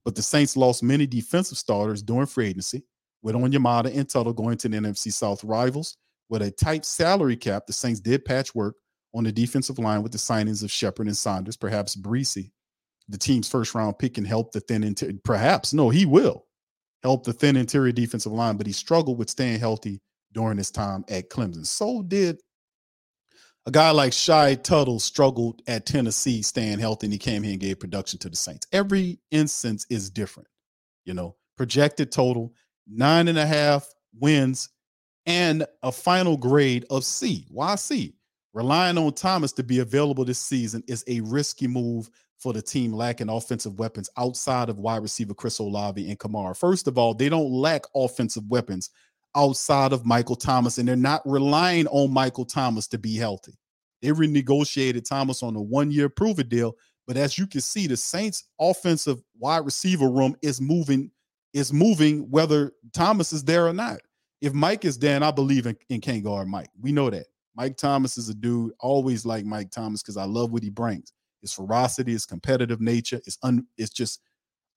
But 0.04 0.14
the 0.14 0.22
Saints 0.22 0.56
lost 0.56 0.82
many 0.82 1.06
defensive 1.06 1.56
starters 1.58 2.02
during 2.02 2.26
free 2.26 2.48
agency, 2.48 2.84
with 3.22 3.34
Onyemata 3.34 3.96
and 3.96 4.08
Tuttle 4.08 4.34
going 4.34 4.58
to 4.58 4.68
the 4.68 4.76
NFC 4.76 5.12
South 5.12 5.42
rivals. 5.42 5.96
With 6.28 6.42
a 6.42 6.50
tight 6.50 6.84
salary 6.84 7.36
cap, 7.36 7.66
the 7.66 7.72
Saints 7.72 8.00
did 8.00 8.24
patchwork 8.24 8.76
on 9.14 9.24
the 9.24 9.32
defensive 9.32 9.78
line 9.78 10.02
with 10.02 10.12
the 10.12 10.18
signings 10.18 10.62
of 10.62 10.70
Shepherd 10.70 11.06
and 11.06 11.16
Saunders. 11.16 11.56
Perhaps 11.56 11.96
Bresee, 11.96 12.50
the 13.08 13.16
team's 13.18 13.48
first 13.48 13.74
round 13.74 13.98
pick, 13.98 14.14
can 14.14 14.24
help 14.24 14.52
the 14.52 14.60
thin 14.60 14.84
interior. 14.84 15.16
Perhaps, 15.24 15.72
no, 15.72 15.88
he 15.88 16.04
will 16.04 16.45
help 17.06 17.24
the 17.24 17.32
thin 17.32 17.56
interior 17.56 17.92
defensive 17.92 18.32
line, 18.32 18.56
but 18.56 18.66
he 18.66 18.72
struggled 18.72 19.18
with 19.18 19.30
staying 19.30 19.60
healthy 19.60 20.00
during 20.32 20.58
his 20.58 20.70
time 20.70 21.04
at 21.08 21.30
Clemson. 21.30 21.64
So 21.64 22.02
did 22.02 22.38
a 23.64 23.70
guy 23.70 23.90
like 23.90 24.12
Shy 24.12 24.56
Tuttle 24.56 24.98
struggled 24.98 25.62
at 25.66 25.86
Tennessee 25.86 26.42
staying 26.42 26.78
healthy 26.78 27.06
and 27.06 27.12
he 27.12 27.18
came 27.18 27.42
here 27.42 27.52
and 27.52 27.60
gave 27.60 27.80
production 27.80 28.18
to 28.20 28.28
the 28.28 28.36
Saints. 28.36 28.66
Every 28.72 29.18
instance 29.30 29.86
is 29.88 30.10
different. 30.10 30.48
You 31.04 31.14
know, 31.14 31.36
projected 31.56 32.10
total 32.10 32.52
nine 32.88 33.28
and 33.28 33.38
a 33.38 33.46
half 33.46 33.88
wins 34.18 34.68
and 35.26 35.64
a 35.82 35.92
final 35.92 36.36
grade 36.36 36.84
of 36.90 37.04
C. 37.04 37.46
Why 37.50 37.76
C? 37.76 38.14
Relying 38.52 38.98
on 38.98 39.12
Thomas 39.12 39.52
to 39.52 39.62
be 39.62 39.80
available 39.80 40.24
this 40.24 40.38
season 40.38 40.82
is 40.88 41.04
a 41.06 41.20
risky 41.20 41.66
move 41.66 42.08
for 42.38 42.52
the 42.52 42.62
team 42.62 42.92
lacking 42.92 43.28
offensive 43.28 43.78
weapons 43.78 44.10
outside 44.16 44.68
of 44.68 44.78
wide 44.78 45.02
receiver 45.02 45.34
Chris 45.34 45.58
Olave 45.58 46.08
and 46.08 46.18
Kamara. 46.18 46.56
First 46.56 46.86
of 46.86 46.98
all, 46.98 47.14
they 47.14 47.28
don't 47.28 47.50
lack 47.50 47.82
offensive 47.94 48.44
weapons 48.48 48.90
outside 49.34 49.92
of 49.92 50.06
Michael 50.06 50.36
Thomas, 50.36 50.78
and 50.78 50.88
they're 50.88 50.96
not 50.96 51.22
relying 51.24 51.86
on 51.88 52.12
Michael 52.12 52.44
Thomas 52.44 52.86
to 52.88 52.98
be 52.98 53.16
healthy. 53.16 53.54
They 54.02 54.08
renegotiated 54.08 55.08
Thomas 55.08 55.42
on 55.42 55.56
a 55.56 55.62
one 55.62 55.90
year 55.90 56.08
prove 56.08 56.38
it 56.38 56.48
deal. 56.48 56.76
But 57.06 57.16
as 57.16 57.38
you 57.38 57.46
can 57.46 57.60
see, 57.60 57.86
the 57.86 57.96
Saints 57.96 58.44
offensive 58.60 59.22
wide 59.38 59.64
receiver 59.64 60.08
room 60.08 60.36
is 60.42 60.60
moving, 60.60 61.10
is 61.52 61.72
moving 61.72 62.28
whether 62.30 62.72
Thomas 62.92 63.32
is 63.32 63.44
there 63.44 63.66
or 63.66 63.72
not. 63.72 64.00
If 64.40 64.52
Mike 64.52 64.84
is 64.84 64.98
there, 64.98 65.14
and 65.14 65.24
I 65.24 65.30
believe 65.30 65.66
in, 65.66 65.76
in 65.88 66.22
guard 66.22 66.48
Mike. 66.48 66.68
We 66.80 66.92
know 66.92 67.08
that. 67.10 67.26
Mike 67.56 67.76
Thomas 67.76 68.18
is 68.18 68.28
a 68.28 68.34
dude, 68.34 68.72
always 68.80 69.24
like 69.24 69.46
Mike 69.46 69.70
Thomas, 69.70 70.02
because 70.02 70.16
I 70.16 70.24
love 70.24 70.52
what 70.52 70.62
he 70.62 70.68
brings. 70.68 71.12
His 71.46 71.54
ferocity, 71.54 72.12
his 72.12 72.26
competitive 72.26 72.80
nature. 72.80 73.20
It's 73.26 73.38
un 73.42 73.66
it's 73.76 73.90
just 73.90 74.20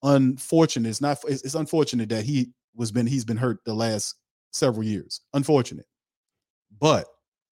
unfortunate. 0.02 0.88
It's 0.88 1.00
not 1.00 1.18
it's, 1.28 1.42
it's 1.42 1.54
unfortunate 1.54 2.08
that 2.10 2.24
he 2.24 2.52
was 2.74 2.92
been 2.92 3.06
he's 3.06 3.24
been 3.24 3.36
hurt 3.36 3.58
the 3.64 3.74
last 3.74 4.16
several 4.52 4.84
years. 4.84 5.20
Unfortunate. 5.34 5.86
But 6.78 7.06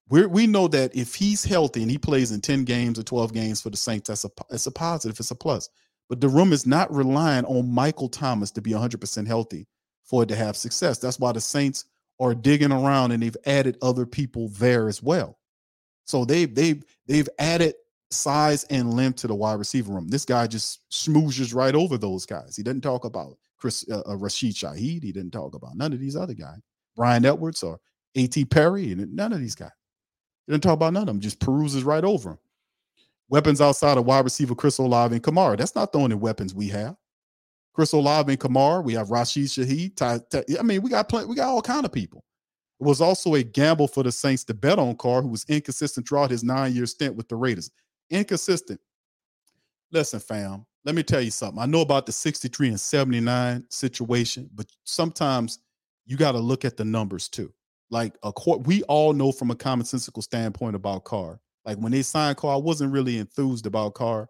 we 0.08 0.26
we 0.26 0.46
know 0.46 0.68
that 0.68 0.94
if 0.94 1.14
he's 1.14 1.44
healthy 1.44 1.82
and 1.82 1.90
he 1.90 1.98
plays 1.98 2.32
in 2.32 2.40
10 2.40 2.64
games 2.64 2.98
or 2.98 3.02
12 3.02 3.32
games 3.32 3.60
for 3.60 3.70
the 3.70 3.76
Saints, 3.76 4.08
that's 4.08 4.24
a 4.24 4.30
it's 4.50 4.66
a 4.66 4.72
positive, 4.72 5.18
it's 5.18 5.30
a 5.30 5.34
plus. 5.34 5.68
But 6.08 6.20
the 6.20 6.28
room 6.28 6.52
is 6.52 6.66
not 6.66 6.94
relying 6.94 7.44
on 7.44 7.70
Michael 7.70 8.08
Thomas 8.08 8.50
to 8.52 8.62
be 8.62 8.70
100% 8.70 9.26
healthy 9.26 9.66
for 10.04 10.22
it 10.22 10.30
to 10.30 10.36
have 10.36 10.56
success. 10.56 10.98
That's 10.98 11.18
why 11.18 11.32
the 11.32 11.40
Saints 11.40 11.84
are 12.18 12.34
digging 12.34 12.72
around 12.72 13.12
and 13.12 13.22
they've 13.22 13.36
added 13.44 13.76
other 13.82 14.06
people 14.06 14.48
there 14.48 14.88
as 14.88 15.02
well. 15.02 15.38
So 16.04 16.24
they've 16.24 16.52
they've 16.52 16.82
they've 17.06 17.28
added 17.38 17.74
size 18.10 18.64
and 18.64 18.94
length 18.94 19.16
to 19.20 19.26
the 19.26 19.34
wide 19.34 19.58
receiver 19.58 19.92
room. 19.92 20.08
This 20.08 20.24
guy 20.24 20.46
just 20.46 20.88
smoozes 20.90 21.54
right 21.54 21.74
over 21.74 21.98
those 21.98 22.26
guys. 22.26 22.56
He 22.56 22.62
doesn't 22.62 22.80
talk 22.80 23.04
about 23.04 23.36
Chris 23.58 23.84
uh, 23.90 24.02
uh, 24.08 24.16
Rashid 24.16 24.54
Shaheed. 24.54 25.02
He 25.02 25.12
didn't 25.12 25.32
talk 25.32 25.54
about 25.54 25.76
none 25.76 25.92
of 25.92 26.00
these 26.00 26.16
other 26.16 26.34
guys, 26.34 26.58
Bryan 26.96 27.24
Edwards 27.24 27.62
or 27.62 27.78
A.T. 28.14 28.44
Perry, 28.46 28.92
and 28.92 29.14
none 29.14 29.32
of 29.32 29.40
these 29.40 29.54
guys. 29.54 29.70
He 30.46 30.52
didn't 30.52 30.62
talk 30.62 30.74
about 30.74 30.92
none 30.92 31.02
of 31.02 31.08
them. 31.08 31.20
Just 31.20 31.40
peruses 31.40 31.84
right 31.84 32.04
over 32.04 32.30
them. 32.30 32.38
Weapons 33.28 33.60
outside 33.60 33.98
of 33.98 34.06
wide 34.06 34.24
receiver 34.24 34.54
Chris 34.54 34.78
Olave 34.78 35.14
and 35.14 35.22
Kamara. 35.22 35.58
That's 35.58 35.74
not 35.74 35.92
the 35.92 35.98
only 35.98 36.16
weapons 36.16 36.54
we 36.54 36.68
have. 36.68 36.96
Chris 37.74 37.92
Olave 37.92 38.32
and 38.32 38.40
Kamara. 38.40 38.82
We 38.82 38.94
have 38.94 39.10
Rashid 39.10 39.44
Shaheed. 39.44 39.96
Ty, 39.96 40.20
Ty, 40.30 40.44
I 40.58 40.62
mean, 40.62 40.80
we 40.80 40.88
got 40.88 41.08
plenty, 41.08 41.26
we 41.26 41.36
got 41.36 41.48
all 41.48 41.60
kind 41.60 41.84
of 41.84 41.92
people. 41.92 42.24
It 42.80 42.86
was 42.86 43.00
also 43.00 43.34
a 43.34 43.42
gamble 43.42 43.88
for 43.88 44.02
the 44.02 44.12
Saints 44.12 44.44
to 44.44 44.54
bet 44.54 44.78
on 44.78 44.96
Carr, 44.96 45.20
who 45.20 45.28
was 45.28 45.44
inconsistent 45.48 46.08
throughout 46.08 46.30
his 46.30 46.44
nine-year 46.44 46.86
stint 46.86 47.16
with 47.16 47.28
the 47.28 47.36
Raiders. 47.36 47.70
Inconsistent. 48.10 48.80
Listen, 49.90 50.20
fam, 50.20 50.66
let 50.84 50.94
me 50.94 51.02
tell 51.02 51.20
you 51.20 51.30
something. 51.30 51.60
I 51.60 51.66
know 51.66 51.80
about 51.80 52.06
the 52.06 52.12
63 52.12 52.68
and 52.68 52.80
79 52.80 53.64
situation, 53.70 54.50
but 54.54 54.66
sometimes 54.84 55.58
you 56.06 56.16
got 56.16 56.32
to 56.32 56.38
look 56.38 56.64
at 56.64 56.76
the 56.76 56.84
numbers 56.84 57.28
too. 57.28 57.52
Like 57.90 58.16
a 58.22 58.32
court, 58.32 58.66
we 58.66 58.82
all 58.84 59.12
know 59.12 59.32
from 59.32 59.50
a 59.50 59.54
commonsensical 59.54 60.22
standpoint 60.22 60.76
about 60.76 61.04
Carr. 61.04 61.40
Like 61.64 61.78
when 61.78 61.92
they 61.92 62.02
signed 62.02 62.36
Carr, 62.36 62.54
I 62.54 62.58
wasn't 62.58 62.92
really 62.92 63.18
enthused 63.18 63.66
about 63.66 63.94
Carr. 63.94 64.28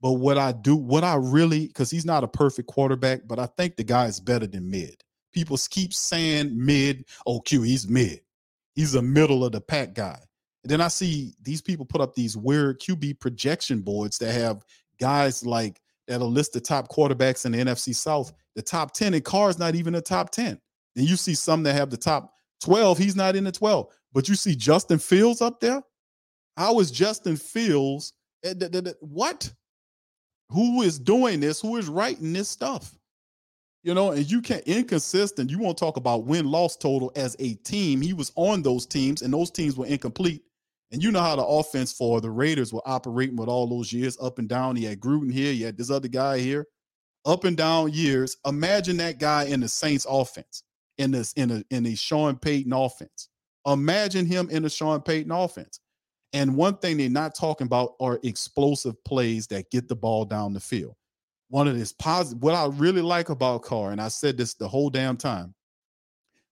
But 0.00 0.12
what 0.12 0.38
I 0.38 0.52
do, 0.52 0.76
what 0.76 1.02
I 1.02 1.16
really, 1.16 1.66
because 1.66 1.90
he's 1.90 2.04
not 2.04 2.22
a 2.22 2.28
perfect 2.28 2.68
quarterback, 2.68 3.22
but 3.26 3.38
I 3.38 3.46
think 3.46 3.76
the 3.76 3.84
guy 3.84 4.06
is 4.06 4.20
better 4.20 4.46
than 4.46 4.70
mid. 4.70 5.02
People 5.32 5.58
keep 5.70 5.92
saying 5.92 6.52
mid. 6.54 7.04
Oh, 7.26 7.40
Q, 7.40 7.62
he's 7.62 7.88
mid. 7.88 8.20
He's 8.74 8.94
a 8.94 9.02
middle 9.02 9.44
of 9.44 9.52
the 9.52 9.60
pack 9.60 9.94
guy. 9.94 10.20
Then 10.68 10.80
I 10.82 10.88
see 10.88 11.32
these 11.42 11.62
people 11.62 11.86
put 11.86 12.00
up 12.00 12.14
these 12.14 12.36
weird 12.36 12.80
QB 12.80 13.20
projection 13.20 13.80
boards 13.80 14.18
that 14.18 14.32
have 14.32 14.64
guys 15.00 15.44
like 15.46 15.80
that'll 16.06 16.30
list 16.30 16.52
the 16.52 16.60
top 16.60 16.88
quarterbacks 16.88 17.46
in 17.46 17.52
the 17.52 17.58
NFC 17.58 17.94
South, 17.94 18.32
the 18.54 18.62
top 18.62 18.92
10, 18.92 19.14
and 19.14 19.24
Carr's 19.24 19.58
not 19.58 19.74
even 19.74 19.94
the 19.94 20.00
top 20.02 20.30
10. 20.30 20.60
And 20.96 21.08
you 21.08 21.16
see 21.16 21.34
some 21.34 21.62
that 21.62 21.74
have 21.74 21.90
the 21.90 21.96
top 21.96 22.32
12, 22.62 22.98
he's 22.98 23.16
not 23.16 23.36
in 23.36 23.44
the 23.44 23.52
12. 23.52 23.86
But 24.12 24.28
you 24.28 24.34
see 24.34 24.54
Justin 24.54 24.98
Fields 24.98 25.40
up 25.40 25.60
there. 25.60 25.82
How 26.56 26.80
is 26.80 26.90
Justin 26.90 27.36
Fields? 27.36 28.12
eh, 28.44 28.54
What? 29.00 29.52
Who 30.50 30.82
is 30.82 30.98
doing 30.98 31.40
this? 31.40 31.60
Who 31.60 31.76
is 31.76 31.88
writing 31.88 32.32
this 32.32 32.48
stuff? 32.48 32.94
You 33.84 33.94
know, 33.94 34.10
and 34.10 34.30
you 34.30 34.42
can't 34.42 34.64
inconsistent. 34.64 35.50
You 35.50 35.58
won't 35.58 35.78
talk 35.78 35.96
about 35.96 36.24
win 36.24 36.50
loss 36.50 36.76
total 36.76 37.12
as 37.16 37.36
a 37.38 37.54
team. 37.54 38.00
He 38.00 38.12
was 38.12 38.32
on 38.34 38.62
those 38.62 38.86
teams, 38.86 39.22
and 39.22 39.32
those 39.32 39.50
teams 39.50 39.76
were 39.76 39.86
incomplete. 39.86 40.42
And 40.90 41.02
you 41.02 41.10
know 41.10 41.20
how 41.20 41.36
the 41.36 41.44
offense 41.44 41.92
for 41.92 42.20
the 42.20 42.30
Raiders 42.30 42.72
were 42.72 42.86
operating 42.86 43.36
with 43.36 43.48
all 43.48 43.66
those 43.66 43.92
years 43.92 44.16
up 44.20 44.38
and 44.38 44.48
down. 44.48 44.76
He 44.76 44.84
had 44.84 45.00
Gruden 45.00 45.32
here, 45.32 45.52
he 45.52 45.62
had 45.62 45.76
this 45.76 45.90
other 45.90 46.08
guy 46.08 46.38
here, 46.38 46.66
up 47.26 47.44
and 47.44 47.56
down 47.56 47.92
years. 47.92 48.36
Imagine 48.46 48.96
that 48.98 49.18
guy 49.18 49.44
in 49.44 49.60
the 49.60 49.68
Saints 49.68 50.06
offense, 50.08 50.62
in 50.96 51.10
this 51.10 51.32
in 51.34 51.50
a 51.50 51.64
in 51.70 51.84
a 51.86 51.94
Sean 51.94 52.36
Payton 52.36 52.72
offense. 52.72 53.28
Imagine 53.66 54.24
him 54.24 54.48
in 54.50 54.64
a 54.64 54.70
Sean 54.70 55.02
Payton 55.02 55.30
offense. 55.30 55.80
And 56.32 56.56
one 56.56 56.76
thing 56.78 56.98
they're 56.98 57.08
not 57.08 57.34
talking 57.34 57.66
about 57.66 57.94
are 58.00 58.18
explosive 58.22 59.02
plays 59.04 59.46
that 59.48 59.70
get 59.70 59.88
the 59.88 59.96
ball 59.96 60.24
down 60.24 60.52
the 60.52 60.60
field. 60.60 60.94
One 61.48 61.66
of 61.66 61.78
this 61.78 61.92
positive, 61.92 62.42
what 62.42 62.54
I 62.54 62.66
really 62.66 63.00
like 63.00 63.30
about 63.30 63.62
Carr, 63.62 63.92
and 63.92 64.00
I 64.00 64.08
said 64.08 64.36
this 64.36 64.54
the 64.54 64.68
whole 64.68 64.90
damn 64.90 65.16
time, 65.16 65.54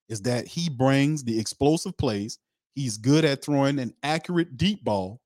is 0.08 0.22
that 0.22 0.46
he 0.46 0.70
brings 0.70 1.24
the 1.24 1.38
explosive 1.38 1.96
plays. 1.98 2.38
He's 2.76 2.98
good 2.98 3.24
at 3.24 3.44
throwing 3.44 3.80
an 3.80 3.94
accurate 4.04 4.56
deep 4.56 4.84
ball. 4.84 5.20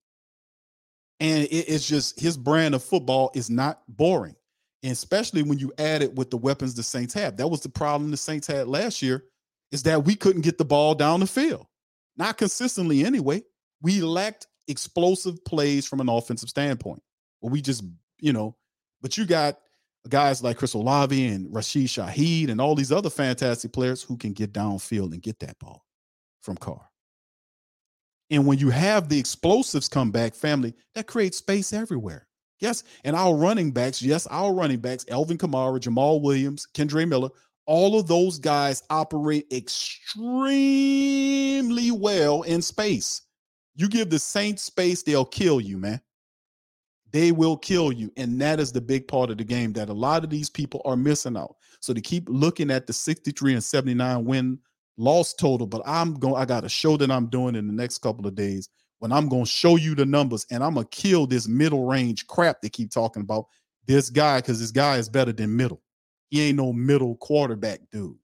And 1.18 1.44
it- 1.44 1.68
it's 1.68 1.86
just 1.86 2.18
his 2.18 2.38
brand 2.38 2.74
of 2.74 2.82
football 2.82 3.30
is 3.34 3.51
not 3.51 3.82
boring. 3.88 4.36
And 4.82 4.92
especially 4.92 5.42
when 5.42 5.59
you 5.59 5.70
add 5.76 6.01
it 6.01 6.14
with 6.14 6.30
the 6.30 6.38
weapons 6.38 6.74
the 6.74 6.82
Saints 6.82 7.12
have. 7.12 7.36
That 7.36 7.48
was 7.48 7.61
the 7.61 7.68
problem 7.68 8.11
the 8.11 8.16
Saints 8.16 8.46
had 8.46 8.68
last 8.68 9.03
year, 9.03 9.26
is 9.70 9.82
that 9.82 10.05
we 10.07 10.14
couldn't 10.14 10.40
get 10.40 10.57
the 10.57 10.64
ball 10.64 10.94
down 10.94 11.20
the 11.20 11.26
field. 11.26 11.66
Not 12.16 12.38
consistently 12.38 13.05
anyway. 13.05 13.42
We 13.82 14.01
lacked 14.01 14.46
explosive 14.68 15.44
plays 15.44 15.86
from 15.86 16.01
an 16.01 16.09
offensive 16.09 16.48
standpoint. 16.48 17.03
Well, 17.40 17.51
we 17.51 17.61
just, 17.61 17.82
you 18.20 18.32
know, 18.32 18.57
but 19.03 19.18
you 19.18 19.26
got 19.26 19.61
guys 20.09 20.42
like 20.42 20.57
Chris 20.57 20.74
Olave 20.74 21.26
and 21.26 21.53
Rashid 21.55 21.86
Shaheed 21.86 22.48
and 22.48 22.61
all 22.61 22.74
these 22.74 22.92
other 22.92 23.11
fantastic 23.11 23.72
players 23.72 24.03
who 24.03 24.16
can 24.16 24.32
get 24.32 24.53
downfield 24.53 25.12
and 25.12 25.20
get 25.20 25.40
that 25.40 25.59
ball 25.59 25.84
from 26.40 26.57
Carr. 26.57 26.89
And 28.31 28.47
when 28.47 28.59
you 28.59 28.70
have 28.70 29.09
the 29.09 29.18
explosives 29.18 29.89
come 29.89 30.11
back, 30.11 30.35
family, 30.35 30.74
that 30.95 31.07
creates 31.07 31.39
space 31.39 31.72
everywhere. 31.72 32.26
Yes. 32.61 32.85
And 33.05 33.16
our 33.16 33.35
running 33.35 33.72
backs, 33.72 34.03
yes, 34.03 34.26
our 34.28 34.53
running 34.53 34.81
backs, 34.81 35.07
Alvin 35.11 35.39
Kamara, 35.39 35.81
Jamaal 35.81 36.22
Williams, 36.22 36.68
Kendre 36.74 37.09
Miller, 37.09 37.31
all 37.66 37.99
of 37.99 38.07
those 38.07 38.39
guys 38.39 38.83
operate 38.91 39.47
extremely 39.53 41.91
well 41.91 42.43
in 42.43 42.62
space. 42.62 43.22
You 43.74 43.89
give 43.89 44.11
the 44.11 44.18
Saints 44.18 44.62
space, 44.62 45.03
they'll 45.03 45.24
kill 45.24 45.61
you, 45.61 45.78
man. 45.78 46.01
They 47.12 47.33
will 47.33 47.57
kill 47.57 47.93
you. 47.93 48.12
And 48.16 48.41
that 48.41 48.61
is 48.61 48.72
the 48.72 48.81
big 48.81 49.09
part 49.09 49.31
of 49.31 49.39
the 49.39 49.45
game 49.45 49.72
that 49.72 49.89
a 49.89 49.95
lot 49.95 50.22
of 50.22 50.31
these 50.31 50.51
people 50.51 50.83
are 50.85 50.97
missing 50.97 51.37
out. 51.37 51.57
So 51.81 51.95
to 51.95 52.01
keep 52.01 52.28
looking 52.28 52.70
at 52.70 52.87
the 52.87 52.93
63 52.93 53.55
and 53.55 53.64
79 53.64 54.24
win 54.24 54.59
loss 55.01 55.32
total, 55.34 55.66
but 55.66 55.82
I'm 55.86 56.14
going, 56.14 56.36
I 56.36 56.44
got 56.44 56.64
a 56.64 56.68
show 56.68 56.96
that 56.98 57.11
I'm 57.11 57.26
doing 57.26 57.55
in 57.57 57.66
the 57.66 57.72
next 57.72 57.98
couple 57.98 58.26
of 58.26 58.34
days 58.34 58.68
when 58.98 59.12
I'm 59.12 59.28
going 59.28 59.44
to 59.44 59.51
show 59.51 59.76
you 59.76 59.94
the 59.94 60.05
numbers 60.05 60.46
and 60.51 60.62
I'm 60.62 60.74
going 60.74 60.86
to 60.86 60.96
kill 60.96 61.26
this 61.26 61.48
middle 61.48 61.86
range 61.86 62.26
crap 62.26 62.61
they 62.61 62.68
keep 62.68 62.90
talking 62.90 63.22
about. 63.22 63.46
This 63.86 64.11
guy, 64.11 64.38
because 64.38 64.61
this 64.61 64.70
guy 64.70 64.98
is 64.98 65.09
better 65.09 65.32
than 65.32 65.57
middle. 65.57 65.80
He 66.28 66.42
ain't 66.42 66.59
no 66.59 66.72
middle 66.72 67.16
quarterback 67.16 67.80
dude. 67.90 68.16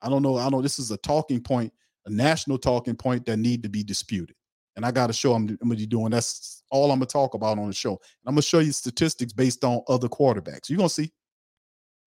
I 0.00 0.08
don't 0.08 0.22
know. 0.22 0.38
I 0.38 0.48
know 0.48 0.62
this 0.62 0.78
is 0.78 0.90
a 0.90 0.96
talking 0.96 1.40
point, 1.40 1.72
a 2.06 2.10
national 2.10 2.58
talking 2.58 2.96
point 2.96 3.26
that 3.26 3.36
need 3.36 3.62
to 3.62 3.68
be 3.68 3.84
disputed. 3.84 4.34
And 4.74 4.86
I 4.86 4.90
got 4.90 5.10
a 5.10 5.12
show 5.12 5.34
I'm, 5.34 5.48
I'm 5.48 5.56
gonna 5.68 5.76
be 5.76 5.86
doing. 5.86 6.10
That's 6.10 6.64
all 6.70 6.90
I'm 6.90 6.98
gonna 6.98 7.06
talk 7.06 7.34
about 7.34 7.58
on 7.58 7.68
the 7.68 7.74
show. 7.74 7.90
And 7.90 7.98
I'm 8.26 8.34
gonna 8.34 8.42
show 8.42 8.60
you 8.60 8.72
statistics 8.72 9.32
based 9.32 9.62
on 9.64 9.82
other 9.86 10.08
quarterbacks. 10.08 10.70
You're 10.70 10.78
gonna 10.78 10.88
see. 10.88 11.12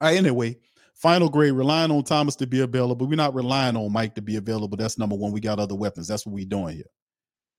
Right, 0.00 0.16
anyway, 0.16 0.58
final 0.94 1.28
grade, 1.28 1.52
relying 1.52 1.90
on 1.90 2.04
Thomas 2.04 2.36
to 2.36 2.46
be 2.46 2.60
available. 2.60 3.06
We're 3.06 3.16
not 3.16 3.34
relying 3.34 3.76
on 3.76 3.92
Mike 3.92 4.14
to 4.16 4.22
be 4.22 4.36
available. 4.36 4.76
That's 4.76 4.98
number 4.98 5.16
one. 5.16 5.32
We 5.32 5.40
got 5.40 5.58
other 5.58 5.74
weapons. 5.74 6.08
That's 6.08 6.26
what 6.26 6.34
we're 6.34 6.44
doing 6.44 6.76
here. 6.76 6.90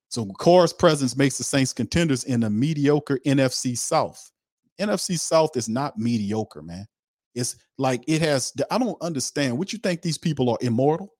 So 0.09 0.25
Carr's 0.39 0.73
presence 0.73 1.17
makes 1.17 1.37
the 1.37 1.43
Saints 1.43 1.73
contenders 1.73 2.23
in 2.23 2.43
a 2.43 2.49
mediocre 2.49 3.19
NFC 3.25 3.77
South. 3.77 4.31
NFC 4.79 5.19
South 5.19 5.57
is 5.57 5.67
not 5.67 5.97
mediocre, 5.97 6.61
man. 6.61 6.87
It's 7.35 7.55
like 7.77 8.03
it 8.07 8.21
has. 8.21 8.53
I 8.71 8.77
don't 8.77 9.01
understand. 9.01 9.57
What 9.57 9.73
you 9.73 9.79
think 9.79 10.01
these 10.01 10.17
people 10.17 10.49
are 10.49 10.57
immortal? 10.61 11.13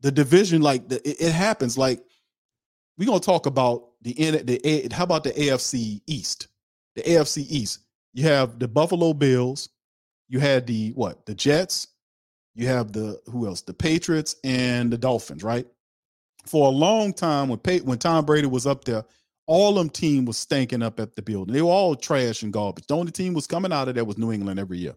The 0.00 0.10
division, 0.10 0.62
like 0.62 0.88
the, 0.88 0.96
it, 1.08 1.20
it 1.20 1.32
happens. 1.32 1.76
Like 1.76 2.00
we're 2.98 3.06
gonna 3.06 3.20
talk 3.20 3.46
about 3.46 3.90
the 4.02 4.12
the 4.12 4.88
how 4.92 5.04
about 5.04 5.24
the 5.24 5.32
AFC 5.32 6.00
East? 6.06 6.48
The 6.94 7.02
AFC 7.02 7.46
East. 7.48 7.80
You 8.14 8.24
have 8.24 8.58
the 8.58 8.68
Buffalo 8.68 9.12
Bills. 9.12 9.68
You 10.28 10.40
had 10.40 10.66
the 10.66 10.90
what? 10.90 11.26
The 11.26 11.34
Jets. 11.34 11.88
You 12.54 12.66
have 12.68 12.92
the 12.92 13.20
who 13.26 13.46
else? 13.46 13.60
The 13.62 13.74
Patriots 13.74 14.36
and 14.42 14.90
the 14.92 14.98
Dolphins, 14.98 15.44
right? 15.44 15.66
For 16.46 16.66
a 16.66 16.70
long 16.70 17.12
time, 17.12 17.48
when 17.48 17.58
Pey- 17.58 17.80
when 17.80 17.98
Tom 17.98 18.24
Brady 18.24 18.46
was 18.46 18.66
up 18.66 18.84
there, 18.84 19.04
all 19.46 19.74
them 19.74 19.90
team 19.90 20.24
was 20.24 20.38
stinking 20.38 20.82
up 20.82 20.98
at 20.98 21.14
the 21.14 21.22
building. 21.22 21.52
They 21.52 21.62
were 21.62 21.70
all 21.70 21.94
trash 21.94 22.42
and 22.42 22.52
garbage. 22.52 22.86
The 22.86 22.96
only 22.96 23.12
team 23.12 23.34
was 23.34 23.46
coming 23.46 23.72
out 23.72 23.88
of 23.88 23.94
there 23.94 24.04
was 24.04 24.18
New 24.18 24.32
England 24.32 24.58
every 24.58 24.78
year. 24.78 24.96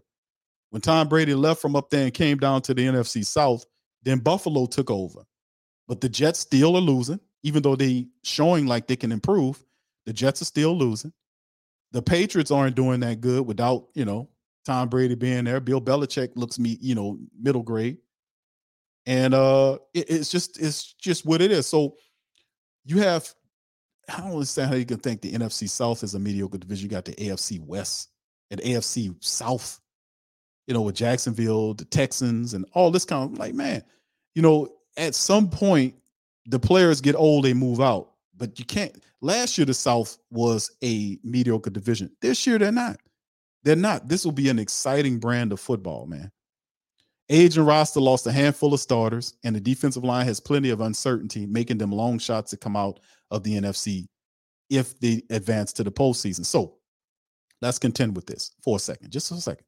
When 0.70 0.82
Tom 0.82 1.08
Brady 1.08 1.34
left 1.34 1.60
from 1.60 1.76
up 1.76 1.90
there 1.90 2.04
and 2.04 2.14
came 2.14 2.38
down 2.38 2.62
to 2.62 2.74
the 2.74 2.86
NFC 2.86 3.24
South, 3.24 3.64
then 4.02 4.18
Buffalo 4.18 4.66
took 4.66 4.90
over. 4.90 5.20
But 5.86 6.00
the 6.00 6.08
Jets 6.08 6.40
still 6.40 6.76
are 6.76 6.80
losing, 6.80 7.20
even 7.42 7.62
though 7.62 7.76
they 7.76 8.06
showing 8.22 8.66
like 8.66 8.86
they 8.86 8.96
can 8.96 9.12
improve. 9.12 9.62
The 10.06 10.12
Jets 10.12 10.42
are 10.42 10.46
still 10.46 10.76
losing. 10.76 11.12
The 11.92 12.02
Patriots 12.02 12.52
aren't 12.52 12.76
doing 12.76 13.00
that 13.00 13.20
good 13.20 13.46
without, 13.46 13.88
you 13.94 14.04
know, 14.04 14.28
Tom 14.64 14.88
Brady 14.88 15.14
being 15.14 15.44
there. 15.44 15.60
Bill 15.60 15.80
Belichick 15.80 16.30
looks 16.36 16.58
me, 16.58 16.78
you 16.80 16.94
know, 16.94 17.18
middle 17.40 17.62
grade. 17.62 17.98
And 19.06 19.34
uh 19.34 19.78
it- 19.94 20.10
it's 20.10 20.30
just 20.30 20.60
it's 20.60 20.92
just 20.94 21.24
what 21.24 21.40
it 21.40 21.50
is. 21.50 21.66
So 21.66 21.96
you 22.84 22.98
have 22.98 23.32
I 24.08 24.18
don't 24.18 24.32
understand 24.32 24.70
how 24.70 24.76
you 24.76 24.84
can 24.84 24.98
think 24.98 25.20
the 25.20 25.32
NFC 25.32 25.68
South 25.68 26.02
is 26.02 26.14
a 26.14 26.18
mediocre 26.18 26.58
division. 26.58 26.84
You 26.84 26.90
got 26.90 27.04
the 27.04 27.12
AFC 27.12 27.60
West 27.60 28.10
and 28.50 28.60
AFC 28.60 29.14
South, 29.20 29.80
you 30.66 30.74
know, 30.74 30.82
with 30.82 30.96
Jacksonville, 30.96 31.74
the 31.74 31.84
Texans, 31.84 32.54
and 32.54 32.66
all 32.72 32.90
this 32.90 33.04
kind 33.04 33.32
of 33.32 33.38
like, 33.38 33.54
man, 33.54 33.84
you 34.34 34.42
know, 34.42 34.68
at 34.96 35.14
some 35.14 35.48
point, 35.48 35.94
the 36.46 36.58
players 36.58 37.00
get 37.00 37.14
old, 37.14 37.44
they 37.44 37.54
move 37.54 37.80
out. 37.80 38.14
But 38.36 38.58
you 38.58 38.64
can't. 38.64 38.96
Last 39.20 39.56
year, 39.58 39.64
the 39.66 39.74
South 39.74 40.18
was 40.30 40.70
a 40.82 41.18
mediocre 41.22 41.70
division. 41.70 42.10
This 42.20 42.46
year, 42.46 42.58
they're 42.58 42.72
not. 42.72 42.96
They're 43.62 43.76
not. 43.76 44.08
This 44.08 44.24
will 44.24 44.32
be 44.32 44.48
an 44.48 44.58
exciting 44.58 45.18
brand 45.18 45.52
of 45.52 45.60
football, 45.60 46.06
man. 46.06 46.30
Age 47.28 47.56
and 47.56 47.66
roster 47.66 48.00
lost 48.00 48.26
a 48.26 48.32
handful 48.32 48.74
of 48.74 48.80
starters, 48.80 49.34
and 49.44 49.54
the 49.54 49.60
defensive 49.60 50.02
line 50.02 50.26
has 50.26 50.40
plenty 50.40 50.70
of 50.70 50.80
uncertainty, 50.80 51.46
making 51.46 51.78
them 51.78 51.92
long 51.92 52.18
shots 52.18 52.50
to 52.50 52.56
come 52.56 52.76
out 52.76 52.98
of 53.30 53.44
the 53.44 53.54
NFC 53.54 54.08
if 54.68 54.98
they 54.98 55.22
advance 55.30 55.72
to 55.74 55.84
the 55.84 55.92
postseason. 55.92 56.44
So 56.44 56.78
let's 57.62 57.78
contend 57.78 58.16
with 58.16 58.26
this 58.26 58.52
for 58.62 58.76
a 58.76 58.80
second, 58.80 59.12
just 59.12 59.28
for 59.28 59.36
a 59.36 59.38
second. 59.38 59.64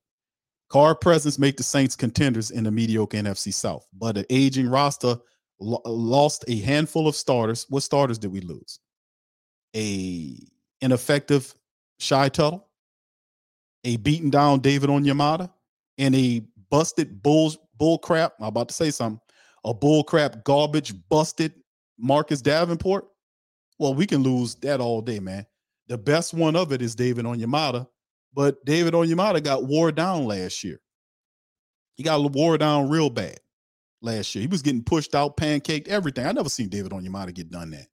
Card 0.70 1.00
presence 1.00 1.38
make 1.38 1.56
the 1.56 1.62
Saints 1.62 1.94
contenders 1.94 2.50
in 2.50 2.64
the 2.64 2.70
mediocre 2.70 3.16
NFC 3.16 3.52
South, 3.52 3.86
but 3.92 4.16
an 4.16 4.24
aging 4.30 4.68
roster 4.68 5.18
lo- 5.60 5.82
lost 5.84 6.44
a 6.48 6.58
handful 6.60 7.06
of 7.06 7.14
starters. 7.14 7.66
What 7.68 7.82
starters 7.82 8.18
did 8.18 8.32
we 8.32 8.40
lose? 8.40 8.80
A 9.76 10.36
ineffective 10.80 11.54
Shy 11.98 12.28
Tuttle, 12.28 12.68
a 13.84 13.96
beaten 13.96 14.30
down 14.30 14.60
David 14.60 14.90
Onyemata, 14.90 15.50
and 15.98 16.14
a 16.14 16.42
busted 16.70 17.22
bulls 17.22 17.58
bull 17.78 17.98
crap. 17.98 18.34
I'm 18.40 18.46
about 18.46 18.68
to 18.68 18.74
say 18.74 18.90
something. 18.90 19.20
A 19.64 19.74
bull 19.74 20.04
crap 20.04 20.44
garbage 20.44 20.94
busted 21.08 21.52
Marcus 21.98 22.42
Davenport. 22.42 23.06
Well, 23.78 23.94
we 23.94 24.06
can 24.06 24.22
lose 24.22 24.54
that 24.56 24.80
all 24.80 25.00
day, 25.00 25.20
man. 25.20 25.46
The 25.88 25.98
best 25.98 26.34
one 26.34 26.56
of 26.56 26.72
it 26.72 26.80
is 26.82 26.94
David 26.94 27.24
Onyemata, 27.24 27.86
but 28.32 28.64
David 28.64 28.94
Onyemata 28.94 29.42
got 29.42 29.64
wore 29.64 29.92
down 29.92 30.26
last 30.26 30.62
year. 30.64 30.80
He 31.96 32.02
got 32.02 32.32
wore 32.32 32.56
down 32.56 32.88
real 32.88 33.10
bad 33.10 33.38
last 34.00 34.34
year. 34.34 34.42
He 34.42 34.48
was 34.48 34.62
getting 34.62 34.82
pushed 34.82 35.14
out, 35.14 35.36
pancaked, 35.36 35.88
everything. 35.88 36.26
I 36.26 36.32
never 36.32 36.48
seen 36.48 36.68
David 36.68 36.92
Onyemata 36.92 37.34
get 37.34 37.50
done 37.50 37.70
that. 37.70 37.86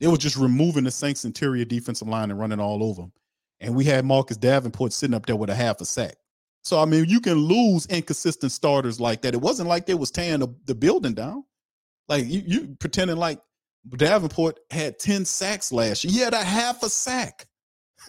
They 0.00 0.06
were 0.06 0.16
just 0.16 0.36
removing 0.36 0.84
the 0.84 0.90
Saints 0.90 1.24
interior 1.24 1.64
defensive 1.64 2.08
line 2.08 2.30
and 2.30 2.38
running 2.38 2.60
all 2.60 2.82
over 2.82 3.02
him. 3.02 3.12
And 3.60 3.74
we 3.74 3.84
had 3.84 4.04
Marcus 4.04 4.36
Davenport 4.36 4.92
sitting 4.92 5.14
up 5.14 5.26
there 5.26 5.36
with 5.36 5.50
a 5.50 5.54
half 5.54 5.80
a 5.80 5.84
sack. 5.84 6.16
So 6.62 6.80
I 6.80 6.84
mean, 6.84 7.04
you 7.06 7.20
can 7.20 7.34
lose 7.34 7.86
inconsistent 7.86 8.52
starters 8.52 9.00
like 9.00 9.22
that. 9.22 9.34
It 9.34 9.40
wasn't 9.40 9.68
like 9.68 9.86
they 9.86 9.94
was 9.94 10.10
tearing 10.10 10.40
the, 10.40 10.48
the 10.64 10.74
building 10.74 11.14
down. 11.14 11.44
Like 12.08 12.26
you, 12.26 12.42
you 12.46 12.76
pretending 12.78 13.16
like 13.16 13.40
Davenport 13.96 14.58
had 14.70 14.98
10 14.98 15.24
sacks 15.24 15.72
last 15.72 16.04
year. 16.04 16.12
He 16.12 16.18
had 16.20 16.34
a 16.34 16.42
half 16.42 16.82
a 16.82 16.88
sack. 16.88 17.46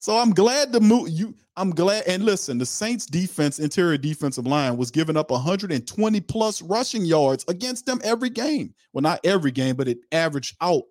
so 0.00 0.16
I'm 0.16 0.32
glad 0.32 0.72
to 0.72 0.80
move 0.80 1.08
you. 1.10 1.34
I'm 1.56 1.70
glad. 1.70 2.04
And 2.06 2.24
listen, 2.24 2.58
the 2.58 2.66
Saints 2.66 3.06
defense, 3.06 3.58
interior 3.58 3.98
defensive 3.98 4.46
line 4.46 4.76
was 4.76 4.90
giving 4.90 5.16
up 5.16 5.30
120 5.30 6.20
plus 6.22 6.62
rushing 6.62 7.04
yards 7.04 7.44
against 7.48 7.86
them 7.86 8.00
every 8.04 8.30
game. 8.30 8.74
Well, 8.92 9.02
not 9.02 9.20
every 9.24 9.50
game, 9.50 9.76
but 9.76 9.88
it 9.88 9.98
averaged 10.12 10.56
out 10.60 10.82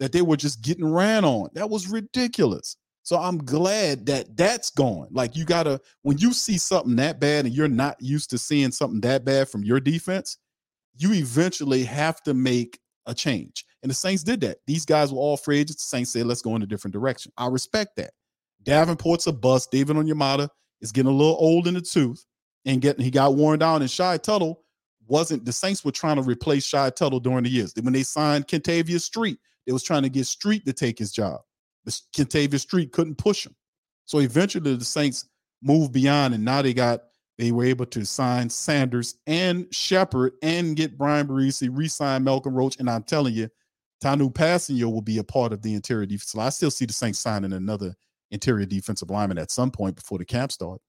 that 0.00 0.12
they 0.12 0.22
were 0.22 0.36
just 0.36 0.62
getting 0.62 0.90
ran 0.90 1.24
on. 1.24 1.50
That 1.54 1.70
was 1.70 1.86
ridiculous. 1.86 2.76
So 3.02 3.16
I'm 3.18 3.38
glad 3.38 4.06
that 4.06 4.36
that's 4.36 4.70
gone. 4.70 5.08
Like 5.10 5.36
you 5.36 5.44
gotta, 5.44 5.80
when 6.02 6.18
you 6.18 6.32
see 6.32 6.58
something 6.58 6.96
that 6.96 7.20
bad 7.20 7.46
and 7.46 7.54
you're 7.54 7.68
not 7.68 7.96
used 8.00 8.30
to 8.30 8.38
seeing 8.38 8.72
something 8.72 9.00
that 9.02 9.24
bad 9.24 9.48
from 9.48 9.62
your 9.62 9.80
defense, 9.80 10.38
you 10.96 11.12
eventually 11.12 11.84
have 11.84 12.22
to 12.22 12.34
make 12.34 12.78
a 13.06 13.14
change. 13.14 13.64
And 13.82 13.90
the 13.90 13.94
Saints 13.94 14.22
did 14.22 14.40
that. 14.42 14.58
These 14.66 14.84
guys 14.84 15.12
were 15.12 15.18
all 15.18 15.36
free 15.36 15.60
agents. 15.60 15.84
The 15.84 15.96
Saints 15.96 16.12
said, 16.12 16.26
let's 16.26 16.42
go 16.42 16.56
in 16.56 16.62
a 16.62 16.66
different 16.66 16.92
direction. 16.92 17.32
I 17.38 17.46
respect 17.46 17.96
that. 17.96 18.10
Davenport's 18.64 19.26
a 19.26 19.32
bust. 19.32 19.70
David 19.70 19.96
Onyemata 19.96 20.48
is 20.80 20.92
getting 20.92 21.10
a 21.10 21.14
little 21.14 21.36
old 21.38 21.66
in 21.66 21.74
the 21.74 21.80
tooth 21.80 22.24
and 22.66 22.82
getting 22.82 23.04
he 23.04 23.10
got 23.10 23.34
worn 23.34 23.58
down. 23.58 23.80
And 23.80 23.90
Shy 23.90 24.18
Tuttle 24.18 24.62
wasn't 25.08 25.44
the 25.44 25.52
Saints 25.52 25.84
were 25.84 25.92
trying 25.92 26.16
to 26.16 26.22
replace 26.22 26.64
Shy 26.64 26.90
Tuttle 26.90 27.20
during 27.20 27.44
the 27.44 27.50
years. 27.50 27.72
When 27.80 27.94
they 27.94 28.02
signed 28.02 28.46
Kentavius 28.46 29.00
Street, 29.00 29.38
they 29.70 29.72
was 29.72 29.84
trying 29.84 30.02
to 30.02 30.08
get 30.08 30.26
Street 30.26 30.66
to 30.66 30.72
take 30.72 30.98
his 30.98 31.12
job. 31.12 31.38
But 31.84 31.94
Kentavius 32.12 32.62
Street 32.62 32.90
couldn't 32.90 33.18
push 33.18 33.46
him. 33.46 33.54
So 34.04 34.18
eventually 34.18 34.74
the 34.74 34.84
Saints 34.84 35.28
moved 35.62 35.92
beyond, 35.92 36.34
and 36.34 36.44
now 36.44 36.60
they 36.60 36.74
got 36.74 37.02
they 37.38 37.52
were 37.52 37.62
able 37.62 37.86
to 37.86 38.04
sign 38.04 38.50
Saunders 38.50 39.14
and 39.28 39.72
Shepherd 39.72 40.32
and 40.42 40.74
get 40.74 40.98
Bryan 40.98 41.28
Bresee, 41.28 41.70
re-sign 41.72 42.24
Malcolm 42.24 42.52
Roach. 42.52 42.80
And 42.80 42.90
I'm 42.90 43.04
telling 43.04 43.32
you, 43.32 43.48
Tanoh 44.02 44.32
Kpassagnon 44.32 44.92
will 44.92 45.02
be 45.02 45.18
a 45.18 45.24
part 45.24 45.52
of 45.52 45.62
the 45.62 45.74
interior 45.74 46.04
defense. 46.04 46.32
So 46.32 46.40
I 46.40 46.48
still 46.48 46.72
see 46.72 46.86
the 46.86 46.92
Saints 46.92 47.20
signing 47.20 47.52
another 47.52 47.94
interior 48.32 48.66
defensive 48.66 49.08
lineman 49.08 49.38
at 49.38 49.52
some 49.52 49.70
point 49.70 49.94
before 49.94 50.18
the 50.18 50.24
camp 50.24 50.50
start. 50.50 50.80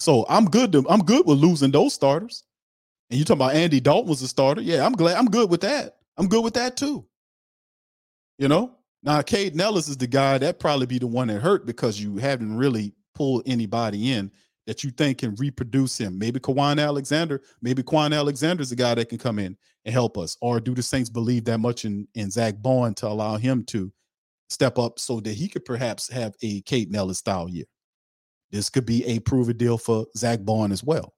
So 0.00 0.26
I'm 0.28 0.50
good 0.50 0.70
to 0.72 0.84
I'm 0.86 1.02
good 1.02 1.26
with 1.26 1.38
losing 1.38 1.70
those 1.70 1.94
starters. 1.94 2.44
And 3.08 3.18
you 3.18 3.24
talking 3.24 3.38
about 3.38 3.54
Andy 3.54 3.80
Dalton 3.80 4.10
was 4.10 4.20
a 4.20 4.28
starter? 4.28 4.60
Yeah, 4.60 4.84
I'm 4.84 4.92
glad 4.92 5.16
I'm 5.16 5.30
good 5.30 5.48
with 5.48 5.62
that. 5.62 5.96
I'm 6.16 6.28
good 6.28 6.44
with 6.44 6.54
that 6.54 6.76
too. 6.76 7.06
You 8.42 8.48
know, 8.48 8.72
now 9.04 9.20
Kaden 9.22 9.60
Elliss 9.60 9.86
is 9.86 9.96
the 9.96 10.08
guy 10.08 10.36
that 10.36 10.58
probably 10.58 10.86
be 10.86 10.98
the 10.98 11.06
one 11.06 11.28
that 11.28 11.40
hurt 11.40 11.64
because 11.64 12.00
you 12.00 12.16
haven't 12.16 12.56
really 12.56 12.92
pulled 13.14 13.44
anybody 13.46 14.10
in 14.10 14.32
that 14.66 14.82
you 14.82 14.90
think 14.90 15.18
can 15.18 15.36
reproduce 15.36 15.96
him. 15.96 16.18
Maybe 16.18 16.40
Kwon 16.40 16.84
Alexander, 16.84 17.40
maybe 17.60 17.84
Kwon 17.84 18.12
Alexander 18.12 18.60
is 18.60 18.70
the 18.70 18.74
guy 18.74 18.96
that 18.96 19.08
can 19.08 19.18
come 19.18 19.38
in 19.38 19.56
and 19.84 19.92
help 19.92 20.18
us. 20.18 20.36
Or 20.40 20.58
do 20.58 20.74
the 20.74 20.82
Saints 20.82 21.08
believe 21.08 21.44
that 21.44 21.58
much 21.58 21.84
in, 21.84 22.08
in 22.16 22.32
Zack 22.32 22.56
Baun 22.60 22.94
to 22.94 23.06
allow 23.06 23.36
him 23.36 23.62
to 23.66 23.92
step 24.50 24.76
up 24.76 24.98
so 24.98 25.20
that 25.20 25.34
he 25.34 25.46
could 25.46 25.64
perhaps 25.64 26.10
have 26.10 26.34
a 26.42 26.62
Kaden 26.62 26.96
Elliss 26.96 27.18
style 27.18 27.48
year? 27.48 27.66
This 28.50 28.68
could 28.68 28.86
be 28.86 29.04
a 29.04 29.20
proven 29.20 29.56
deal 29.56 29.78
for 29.78 30.06
Zack 30.16 30.40
Baun 30.40 30.72
as 30.72 30.82
well. 30.82 31.14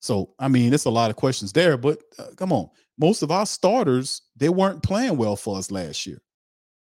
So, 0.00 0.34
I 0.38 0.48
mean, 0.48 0.74
it's 0.74 0.84
a 0.84 0.90
lot 0.90 1.08
of 1.08 1.16
questions 1.16 1.54
there, 1.54 1.78
but 1.78 2.02
uh, 2.18 2.34
come 2.36 2.52
on. 2.52 2.68
Most 2.98 3.22
of 3.22 3.30
our 3.30 3.46
starters, 3.46 4.20
they 4.36 4.50
weren't 4.50 4.82
playing 4.82 5.16
well 5.16 5.36
for 5.36 5.56
us 5.56 5.70
last 5.70 6.06
year. 6.06 6.20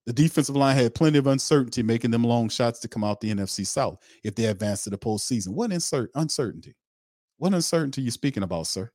The 0.06 0.14
defensive 0.14 0.56
line 0.56 0.76
had 0.76 0.95
plenty 0.95 1.18
of 1.18 1.28
uncertainty, 1.28 1.82
making 1.82 2.12
them 2.12 2.24
long 2.24 2.49
shots 2.49 2.80
to 2.82 2.88
come 2.89 3.04
out 3.04 3.22
the 3.22 3.34
NFC 3.34 3.66
South 3.66 3.99
if 4.24 4.36
they 4.36 4.45
advance 4.45 4.84
to 4.84 4.89
the 4.89 4.97
postseason. 4.97 5.49
What 5.49 5.72
insert 5.72 6.12
uncertainty? 6.16 6.76
What 7.38 7.54
uncertainty 7.54 8.01
you 8.01 8.12
speaking 8.12 8.43
about, 8.43 8.68
sir? 8.68 8.91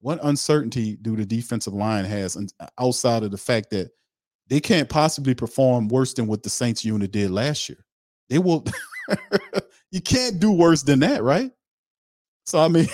What 0.00 0.18
uncertainty 0.22 0.96
do 1.00 1.16
the 1.16 1.26
defensive 1.26 1.74
line 1.74 2.04
has 2.04 2.36
outside 2.78 3.22
of 3.22 3.30
the 3.30 3.38
fact 3.38 3.70
that 3.70 3.90
they 4.48 4.58
can't 4.58 4.88
possibly 4.88 5.34
perform 5.34 5.88
worse 5.88 6.14
than 6.14 6.26
what 6.26 6.42
the 6.42 6.50
Saints 6.50 6.84
unit 6.84 7.12
did 7.12 7.30
last 7.30 7.68
year? 7.68 7.84
They 8.28 8.38
will. 8.38 8.64
you 9.90 10.00
can't 10.00 10.40
do 10.40 10.50
worse 10.50 10.82
than 10.82 11.00
that, 11.00 11.22
right? 11.22 11.52
So 12.46 12.58
I 12.58 12.68
mean, 12.68 12.88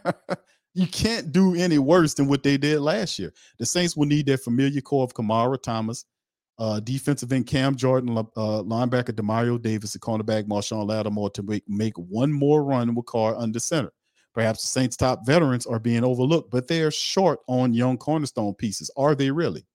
you 0.74 0.86
can't 0.86 1.32
do 1.32 1.54
any 1.54 1.78
worse 1.78 2.14
than 2.14 2.28
what 2.28 2.42
they 2.42 2.56
did 2.56 2.80
last 2.80 3.18
year. 3.18 3.32
The 3.58 3.66
Saints 3.66 3.96
will 3.96 4.06
need 4.06 4.26
their 4.26 4.38
familiar 4.38 4.80
core 4.80 5.04
of 5.04 5.14
Kamara 5.14 5.60
Thomas, 5.60 6.04
uh, 6.60 6.78
defensive 6.78 7.32
end 7.32 7.46
Cam 7.46 7.74
Jordan, 7.74 8.16
uh, 8.18 8.22
linebacker 8.62 9.12
Demario 9.12 9.60
Davis, 9.60 9.94
the 9.94 9.98
cornerback 9.98 10.44
Marshon 10.44 10.86
Lattimore 10.86 11.30
to 11.30 11.42
make, 11.42 11.64
make 11.66 11.96
one 11.96 12.30
more 12.30 12.62
run 12.62 12.94
with 12.94 13.06
Carr 13.06 13.34
under 13.34 13.58
center. 13.58 13.90
Perhaps 14.34 14.60
the 14.60 14.68
Saints' 14.68 14.96
top 14.96 15.26
veterans 15.26 15.66
are 15.66 15.80
being 15.80 16.04
overlooked, 16.04 16.50
but 16.50 16.68
they 16.68 16.82
are 16.82 16.90
short 16.90 17.40
on 17.48 17.72
young 17.72 17.96
cornerstone 17.96 18.54
pieces. 18.54 18.90
Are 18.96 19.14
they 19.14 19.30
really? 19.30 19.66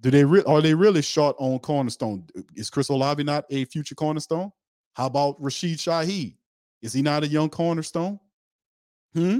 Do 0.00 0.10
they 0.10 0.24
re- 0.24 0.44
are 0.46 0.60
they 0.60 0.74
really 0.74 1.02
short 1.02 1.34
on 1.38 1.58
cornerstone? 1.58 2.24
Is 2.54 2.70
Chris 2.70 2.90
Olave 2.90 3.24
not 3.24 3.46
a 3.50 3.64
future 3.64 3.96
cornerstone? 3.96 4.52
How 4.92 5.06
about 5.06 5.42
Rashid 5.42 5.78
Shaheed? 5.78 6.36
Is 6.82 6.92
he 6.92 7.02
not 7.02 7.24
a 7.24 7.26
young 7.26 7.48
cornerstone? 7.48 8.20
Hmm. 9.14 9.38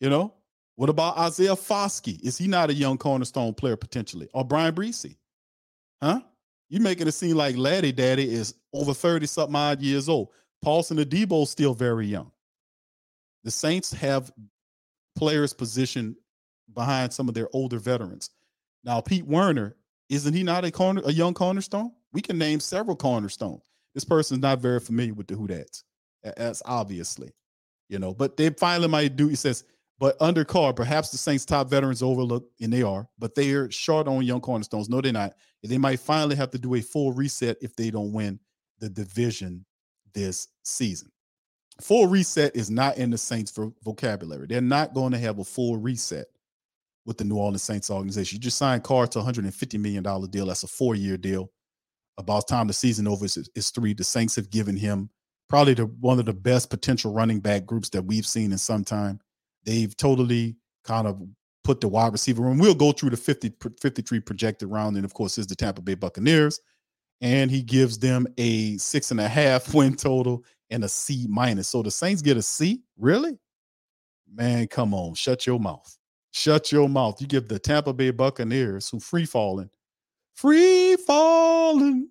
You 0.00 0.10
know, 0.10 0.34
what 0.74 0.90
about 0.90 1.16
Isaiah 1.16 1.56
Foskey? 1.56 2.20
Is 2.22 2.36
he 2.36 2.46
not 2.46 2.70
a 2.70 2.74
young 2.74 2.98
cornerstone 2.98 3.54
player 3.54 3.76
potentially? 3.76 4.28
Or 4.34 4.44
Bryan 4.44 4.74
Bresee? 4.74 5.16
Huh? 6.02 6.20
You 6.68 6.80
making 6.80 7.08
it 7.08 7.12
seem 7.12 7.36
like 7.36 7.56
Laddie 7.56 7.92
Daddy 7.92 8.30
is 8.30 8.54
over 8.72 8.94
30 8.94 9.26
something 9.26 9.56
odd 9.56 9.80
years 9.80 10.08
old. 10.08 10.28
Paulson 10.62 10.98
Adebo 10.98 11.46
still 11.46 11.74
very 11.74 12.06
young. 12.06 12.30
The 13.44 13.50
Saints 13.50 13.92
have 13.92 14.30
players 15.16 15.54
positioned 15.54 16.16
behind 16.74 17.12
some 17.12 17.28
of 17.28 17.34
their 17.34 17.48
older 17.52 17.78
veterans. 17.78 18.30
Now, 18.84 19.00
Pete 19.00 19.26
Werner, 19.26 19.76
isn't 20.08 20.34
he 20.34 20.42
not 20.42 20.64
a 20.64 20.70
corner, 20.70 21.02
a 21.04 21.12
young 21.12 21.34
cornerstone? 21.34 21.92
We 22.12 22.20
can 22.20 22.38
name 22.38 22.60
several 22.60 22.96
cornerstones. 22.96 23.62
This 23.94 24.04
person's 24.04 24.42
not 24.42 24.60
very 24.60 24.80
familiar 24.80 25.14
with 25.14 25.26
the 25.26 25.34
Who 25.34 25.46
That's. 25.46 25.84
That's 26.22 26.62
obviously, 26.64 27.32
you 27.88 27.98
know, 27.98 28.12
but 28.12 28.36
they 28.36 28.50
finally 28.50 28.88
might 28.88 29.16
do. 29.16 29.28
He 29.28 29.36
says 29.36 29.64
but 29.98 30.16
under 30.20 30.44
Carr, 30.44 30.72
perhaps 30.72 31.10
the 31.10 31.18
Saints' 31.18 31.44
top 31.44 31.68
veterans 31.68 32.02
overlooked, 32.02 32.52
and 32.60 32.72
they 32.72 32.82
are, 32.82 33.08
but 33.18 33.34
they 33.34 33.50
are 33.50 33.70
short 33.70 34.06
on 34.06 34.22
young 34.22 34.40
cornerstones. 34.40 34.88
No, 34.88 35.00
they're 35.00 35.12
not. 35.12 35.34
They 35.62 35.78
might 35.78 36.00
finally 36.00 36.36
have 36.36 36.50
to 36.52 36.58
do 36.58 36.74
a 36.74 36.80
full 36.80 37.12
reset 37.12 37.56
if 37.60 37.74
they 37.74 37.90
don't 37.90 38.12
win 38.12 38.38
the 38.78 38.88
division 38.88 39.64
this 40.14 40.48
season. 40.62 41.10
Full 41.80 42.06
reset 42.06 42.54
is 42.56 42.70
not 42.70 42.96
in 42.96 43.10
the 43.10 43.18
Saints' 43.18 43.58
vocabulary. 43.82 44.46
They're 44.46 44.60
not 44.60 44.94
going 44.94 45.12
to 45.12 45.18
have 45.18 45.38
a 45.38 45.44
full 45.44 45.76
reset. 45.76 46.26
with 47.04 47.16
the 47.16 47.24
New 47.24 47.36
Orleans 47.36 47.62
Saints 47.62 47.90
organization. 47.90 48.36
You 48.36 48.40
just 48.40 48.58
signed 48.58 48.84
Carr 48.84 49.06
to 49.08 49.20
a 49.20 49.22
$150 49.22 49.80
million 49.80 50.02
deal. 50.30 50.46
That's 50.46 50.62
a 50.62 50.68
four 50.68 50.94
year 50.94 51.16
deal. 51.16 51.50
About 52.18 52.46
time 52.46 52.66
the 52.66 52.74
season 52.74 53.08
over 53.08 53.24
is, 53.24 53.48
is 53.54 53.70
three. 53.70 53.94
The 53.94 54.04
Saints 54.04 54.36
have 54.36 54.50
given 54.50 54.76
him 54.76 55.08
probably 55.48 55.72
the 55.72 55.86
one 55.86 56.18
of 56.18 56.26
the 56.26 56.34
best 56.34 56.68
potential 56.68 57.12
running 57.12 57.40
back 57.40 57.64
groups 57.64 57.88
that 57.90 58.02
we've 58.02 58.26
seen 58.26 58.52
in 58.52 58.58
some 58.58 58.84
time. 58.84 59.20
They've 59.68 59.94
totally 59.94 60.56
kind 60.82 61.06
of 61.06 61.20
put 61.62 61.82
the 61.82 61.88
wide 61.88 62.12
receiver 62.12 62.42
room. 62.42 62.56
We'll 62.56 62.74
go 62.74 62.90
through 62.90 63.10
the 63.10 63.18
50, 63.18 63.52
53 63.82 64.20
projected 64.20 64.70
round, 64.70 64.96
and 64.96 65.04
of 65.04 65.12
course, 65.12 65.36
is 65.36 65.46
the 65.46 65.54
Tampa 65.54 65.82
Bay 65.82 65.94
Buccaneers. 65.94 66.58
And 67.20 67.50
he 67.50 67.60
gives 67.60 67.98
them 67.98 68.26
a 68.38 68.78
six 68.78 69.10
and 69.10 69.20
a 69.20 69.28
half 69.28 69.74
win 69.74 69.94
total 69.94 70.42
and 70.70 70.84
a 70.84 70.88
C 70.88 71.26
minus. 71.28 71.68
So 71.68 71.82
the 71.82 71.90
Saints 71.90 72.22
get 72.22 72.38
a 72.38 72.42
C? 72.42 72.80
Really? 72.96 73.38
Man, 74.32 74.68
come 74.68 74.94
on. 74.94 75.12
Shut 75.12 75.46
your 75.46 75.60
mouth. 75.60 75.98
Shut 76.30 76.72
your 76.72 76.88
mouth. 76.88 77.20
You 77.20 77.26
give 77.26 77.46
the 77.46 77.58
Tampa 77.58 77.92
Bay 77.92 78.10
Buccaneers, 78.10 78.88
who 78.88 78.98
free 79.00 79.26
falling, 79.26 79.68
free 80.34 80.96
falling, 80.96 82.08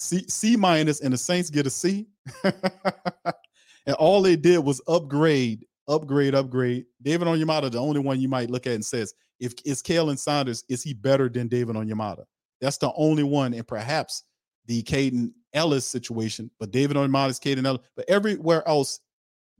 C, 0.00 0.24
C 0.26 0.56
minus, 0.56 1.02
and 1.02 1.12
the 1.12 1.18
Saints 1.18 1.50
get 1.50 1.68
a 1.68 1.70
C. 1.70 2.08
and 2.44 3.94
all 3.96 4.22
they 4.22 4.34
did 4.34 4.58
was 4.58 4.80
upgrade, 4.88 5.64
upgrade, 5.88 6.34
upgrade. 6.34 6.86
David 7.02 7.28
Onyemata, 7.28 7.70
the 7.70 7.78
only 7.78 8.00
one 8.00 8.20
you 8.20 8.28
might 8.28 8.50
look 8.50 8.66
at 8.66 8.74
and 8.74 8.84
says, 8.84 9.14
if 9.40 9.54
it's 9.64 9.82
Khalen 9.82 10.18
Saunders, 10.18 10.64
is 10.68 10.82
he 10.82 10.94
better 10.94 11.28
than 11.28 11.48
David 11.48 11.76
Onyemata? 11.76 12.24
That's 12.60 12.78
the 12.78 12.92
only 12.96 13.22
one, 13.22 13.52
and 13.54 13.66
perhaps 13.66 14.24
the 14.66 14.82
Kaden 14.82 15.32
Elliss 15.54 15.86
situation, 15.86 16.50
but 16.58 16.70
David 16.70 16.96
Onyemata 16.96 17.30
is 17.30 17.40
Kaden 17.40 17.66
Elliss. 17.66 17.82
But 17.96 18.08
everywhere 18.08 18.66
else, 18.66 19.00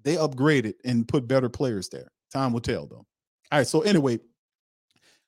they 0.03 0.17
upgraded 0.17 0.75
and 0.85 1.07
put 1.07 1.29
better 1.29 1.49
players 1.49 1.89
there. 1.89 2.11
Time 2.33 2.53
will 2.53 2.61
tell, 2.61 2.87
though. 2.87 3.07
All 3.53 3.59
right. 3.59 3.67
So 3.67 3.81
anyway, 3.83 4.19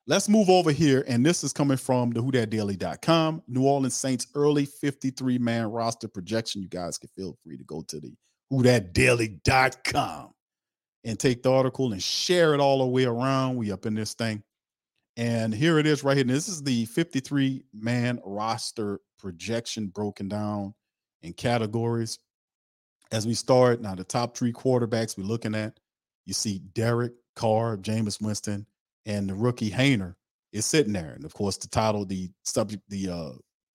let's 0.07 0.28
move 0.28 0.49
over 0.49 0.72
here. 0.72 1.05
And 1.07 1.24
this 1.24 1.44
is 1.44 1.53
coming 1.53 1.76
from 1.76 2.11
the 2.11 2.20
WhoDatDaily.com. 2.20 3.42
New 3.49 3.64
Orleans 3.64 3.94
Saints 3.94 4.26
early 4.34 4.66
53 4.66 5.38
man 5.38 5.70
roster 5.70 6.09
projection. 6.09 6.62
You 6.62 6.68
guys 6.68 6.99
can 6.99 7.09
feel 7.16 7.36
free 7.44 7.57
to 7.57 7.64
go 7.64 7.82
to 7.82 8.01
the 8.01 8.14
WhoDatDaily.com 8.53 10.30
and 11.05 11.18
take 11.18 11.42
the 11.42 11.53
article 11.53 11.92
and 11.92 12.03
share 12.03 12.55
it 12.55 12.61
all 12.61 12.78
the 12.78 12.86
way 12.86 13.05
around. 13.05 13.57
We 13.57 13.72
up 13.72 13.86
in 13.86 13.94
this 13.94 14.14
thing. 14.14 14.42
And 15.16 15.53
here 15.53 15.78
it 15.78 15.86
is 15.86 16.05
right 16.05 16.16
here. 16.16 16.24
This 16.24 16.49
is 16.49 16.62
the 16.62 16.84
53 16.86 17.64
man 17.74 18.20
roster 18.24 19.01
projection 19.18 19.88
broken 19.88 20.28
down 20.28 20.74
in 21.22 21.32
categories. 21.32 22.18
As 23.11 23.26
we 23.26 23.34
start 23.34 23.80
now, 23.80 23.94
the 23.94 24.05
top 24.05 24.36
three 24.36 24.53
quarterbacks 24.53 25.18
we're 25.18 25.24
looking 25.24 25.55
at, 25.55 25.78
you 26.24 26.34
see 26.34 26.61
Derek 26.72 27.14
Carr, 27.34 27.76
Jameis 27.76 28.22
Winston, 28.22 28.66
and 29.07 29.28
the 29.28 29.34
rookie 29.34 29.70
Haener 29.70 30.14
is 30.53 30.66
sitting 30.66 30.92
there. 30.92 31.14
And 31.14 31.24
of 31.24 31.34
course, 31.34 31.57
the 31.57 31.68
title, 31.68 32.05
the 32.05 32.30
subject, 32.44 32.82
the, 32.88 33.09
uh, 33.09 33.30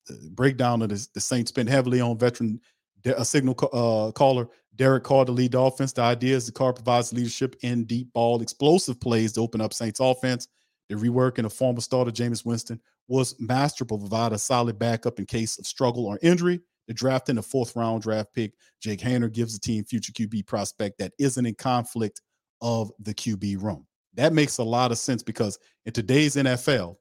the 0.07 0.30
breakdown 0.32 0.82
of 0.82 0.89
this, 0.89 1.07
the 1.07 1.19
Saints 1.19 1.49
spent 1.49 1.69
heavily 1.69 1.99
on 1.99 2.17
veteran 2.17 2.61
a 3.06 3.26
signal 3.26 3.56
uh, 3.74 4.12
caller, 4.12 4.47
Derek 4.76 5.04
Carr 5.04 5.26
to 5.26 5.32
lead 5.32 5.51
the 5.51 5.60
offense. 5.60 5.93
The 5.93 6.01
idea 6.01 6.36
is 6.36 6.45
the 6.45 6.51
Carr 6.51 6.74
provides 6.74 7.14
leadership 7.14 7.56
in 7.62 7.86
deep 7.86 8.12
ball, 8.14 8.41
explosive 8.41 8.99
plays 8.99 9.34
to 9.34 9.41
open 9.41 9.62
up 9.62 9.74
Saints 9.74 9.99
offense. 9.99 10.47
The 10.89 10.95
reworking 10.95 11.45
of 11.45 11.54
former 11.54 11.82
starter, 11.82 12.12
Jameis 12.12 12.45
Winston, 12.45 12.80
was 13.08 13.36
masterful, 13.39 13.99
provide 13.99 14.34
a 14.34 14.38
solid 14.38 14.80
backup 14.80 15.20
in 15.20 15.26
case 15.26 15.58
of 15.60 15.68
struggle 15.68 16.06
or 16.06 16.20
injury. 16.22 16.62
The 16.88 16.93
draft 16.93 17.30
in 17.30 17.38
the 17.38 17.41
fourth 17.41 17.76
round 17.76 18.01
draft 18.01 18.34
pick, 18.34 18.54
Jake 18.82 18.99
Haener 18.99 19.32
gives 19.32 19.54
the 19.54 19.60
team 19.60 19.86
future 19.86 20.12
QB 20.12 20.45
prospect 20.45 20.97
that 20.97 21.14
isn't 21.18 21.45
in 21.45 21.56
conflict 21.56 22.22
of 22.62 22.91
the 22.99 23.14
QB 23.14 23.62
room. 23.62 23.86
That 24.16 24.34
makes 24.34 24.58
a 24.58 24.64
lot 24.64 24.91
of 24.91 24.97
sense 24.97 25.24
because 25.24 25.58
in 25.86 25.93
today's 25.93 26.36
NFL, 26.36 26.97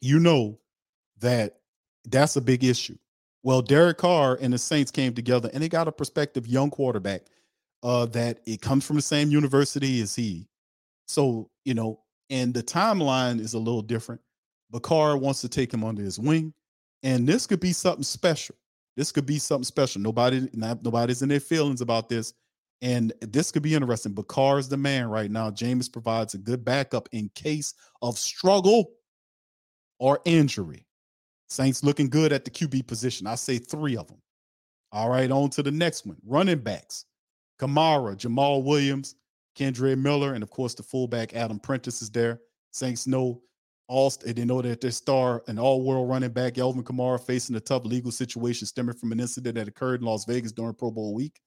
you 0.00 0.18
know 0.18 0.58
that 1.20 1.58
that's 2.06 2.36
a 2.36 2.40
big 2.40 2.64
issue. 2.64 2.96
Well, 3.42 3.62
Derek 3.62 3.98
Carr 3.98 4.38
and 4.40 4.52
the 4.52 4.58
Saints 4.58 4.90
came 4.90 5.14
together 5.14 5.50
and 5.52 5.62
they 5.62 5.68
got 5.68 5.88
a 5.88 5.92
prospective 5.92 6.46
young 6.46 6.70
quarterback 6.70 7.22
uh, 7.82 8.06
that 8.06 8.40
it 8.46 8.60
comes 8.60 8.84
from 8.84 8.96
the 8.96 9.02
same 9.02 9.30
university 9.30 10.00
as 10.00 10.14
he. 10.14 10.46
So, 11.06 11.50
you 11.64 11.74
know, 11.74 12.00
and 12.30 12.52
the 12.52 12.62
timeline 12.62 13.40
is 13.40 13.54
a 13.54 13.58
little 13.58 13.82
different. 13.82 14.20
But 14.70 14.82
Carr 14.82 15.16
wants 15.16 15.40
to 15.42 15.48
take 15.48 15.72
him 15.72 15.84
under 15.84 16.02
his 16.02 16.18
wing. 16.18 16.52
And 17.02 17.26
this 17.26 17.46
could 17.46 17.60
be 17.60 17.72
something 17.72 18.02
special. 18.02 18.56
This 18.96 19.12
could 19.12 19.24
be 19.24 19.38
something 19.38 19.64
special. 19.64 20.02
Nobody, 20.02 20.48
not, 20.52 20.82
nobody's 20.82 21.22
in 21.22 21.28
their 21.28 21.40
feelings 21.40 21.80
about 21.80 22.08
this. 22.08 22.34
And 22.82 23.12
this 23.20 23.50
could 23.50 23.62
be 23.62 23.74
interesting. 23.74 24.12
But 24.12 24.28
Carr 24.28 24.58
is 24.58 24.68
the 24.68 24.76
man 24.76 25.08
right 25.08 25.30
now. 25.30 25.50
Jameis 25.50 25.90
provides 25.90 26.34
a 26.34 26.38
good 26.38 26.64
backup 26.64 27.08
in 27.12 27.30
case 27.34 27.74
of 28.02 28.18
struggle 28.18 28.90
or 30.00 30.20
injury. 30.24 30.87
Saints 31.48 31.82
looking 31.82 32.08
good 32.08 32.32
at 32.32 32.44
the 32.44 32.50
QB 32.50 32.86
position. 32.86 33.26
I 33.26 33.34
say 33.34 33.58
three 33.58 33.96
of 33.96 34.06
them. 34.08 34.20
All 34.92 35.08
right, 35.08 35.30
on 35.30 35.50
to 35.50 35.62
the 35.62 35.70
next 35.70 36.06
one. 36.06 36.16
Running 36.24 36.58
backs. 36.58 37.04
Kamara, 37.60 38.16
Jamaal 38.16 38.62
Williams, 38.64 39.16
Kendre 39.58 39.98
Miller, 39.98 40.34
and 40.34 40.42
of 40.42 40.50
course 40.50 40.74
the 40.74 40.82
fullback 40.82 41.34
Adam 41.34 41.58
Prentice 41.58 42.02
is 42.02 42.10
there. 42.10 42.40
Saints 42.70 43.06
know 43.06 43.42
all 43.88 44.12
they 44.22 44.44
know 44.44 44.60
that 44.62 44.80
their 44.80 44.90
star, 44.90 45.42
an 45.48 45.58
all-world 45.58 46.08
running 46.08 46.30
back, 46.30 46.58
Alvin 46.58 46.84
Kamara, 46.84 47.18
facing 47.18 47.56
a 47.56 47.60
tough 47.60 47.84
legal 47.84 48.12
situation 48.12 48.66
stemming 48.66 48.94
from 48.94 49.12
an 49.12 49.20
incident 49.20 49.54
that 49.54 49.66
occurred 49.66 50.00
in 50.00 50.06
Las 50.06 50.26
Vegas 50.26 50.52
during 50.52 50.74
Pro 50.74 50.90
Bowl 50.90 51.14
week. 51.14 51.40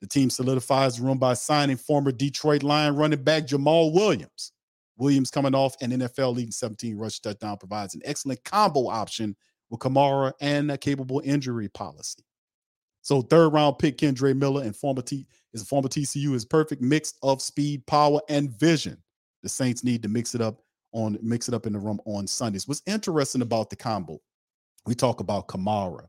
The 0.00 0.08
team 0.08 0.28
solidifies 0.28 0.96
the 0.96 1.04
room 1.04 1.18
by 1.18 1.34
signing 1.34 1.76
former 1.76 2.12
Detroit 2.12 2.62
Lion 2.62 2.96
running 2.96 3.22
back 3.22 3.46
Jamaal 3.46 3.92
Williams. 3.94 4.52
Williams 4.98 5.30
coming 5.30 5.54
off 5.54 5.76
an 5.80 5.90
NFL 5.90 6.36
leading 6.36 6.52
17 6.52 6.96
rush 6.96 7.20
touchdown 7.20 7.56
provides 7.56 7.94
an 7.94 8.02
excellent 8.04 8.42
combo 8.44 8.88
option 8.88 9.36
with 9.70 9.80
Kamara 9.80 10.32
and 10.40 10.70
a 10.70 10.78
capable 10.78 11.22
injury 11.24 11.68
policy. 11.68 12.24
So 13.02 13.22
third 13.22 13.50
round 13.50 13.78
pick 13.78 13.96
Kendre 13.96 14.36
Miller 14.36 14.62
and 14.62 14.76
former 14.76 15.02
T 15.02 15.26
is 15.52 15.62
a 15.62 15.64
former 15.64 15.88
TCU 15.88 16.34
is 16.34 16.44
perfect 16.44 16.82
mix 16.82 17.14
of 17.22 17.40
speed, 17.40 17.86
power, 17.86 18.20
and 18.28 18.50
vision. 18.50 18.98
The 19.42 19.48
Saints 19.48 19.84
need 19.84 20.02
to 20.02 20.08
mix 20.08 20.34
it 20.34 20.40
up 20.40 20.60
on 20.92 21.18
mix 21.22 21.48
it 21.48 21.54
up 21.54 21.66
in 21.66 21.72
the 21.72 21.78
room 21.78 22.00
on 22.04 22.26
Sundays. 22.26 22.66
What's 22.66 22.82
interesting 22.86 23.42
about 23.42 23.70
the 23.70 23.76
combo? 23.76 24.18
We 24.84 24.94
talk 24.94 25.20
about 25.20 25.48
Kamara 25.48 26.06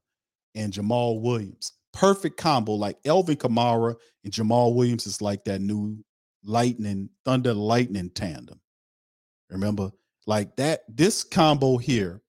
and 0.55 0.73
Jamaal 0.73 1.21
Williams 1.21 1.73
perfect 1.93 2.37
combo. 2.37 2.73
Like 2.73 2.97
Alvin 3.05 3.37
Kamara 3.37 3.95
and 4.23 4.33
Jamaal 4.33 4.75
Williams 4.75 5.07
is 5.07 5.21
like 5.21 5.43
that 5.45 5.61
new 5.61 5.97
lightning, 6.43 7.09
thunder 7.25 7.53
lightning 7.53 8.09
tandem. 8.11 8.59
Remember, 9.50 9.91
like 10.28 10.56
that, 10.58 10.84
this 10.88 11.24
combo 11.24 11.78
here, 11.78 12.22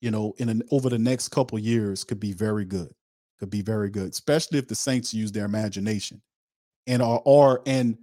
you 0.00 0.10
know, 0.10 0.34
in 0.38 0.48
an 0.48 0.62
over 0.70 0.88
the 0.88 0.98
next 0.98 1.28
couple 1.28 1.58
years 1.58 2.04
could 2.04 2.20
be 2.20 2.32
very 2.32 2.64
good. 2.64 2.92
Could 3.38 3.50
be 3.50 3.62
very 3.62 3.90
good, 3.90 4.10
especially 4.10 4.58
if 4.58 4.68
the 4.68 4.74
Saints 4.74 5.12
use 5.12 5.32
their 5.32 5.44
imagination 5.44 6.22
and 6.86 7.02
are 7.02 7.22
are 7.26 7.60
and 7.66 7.98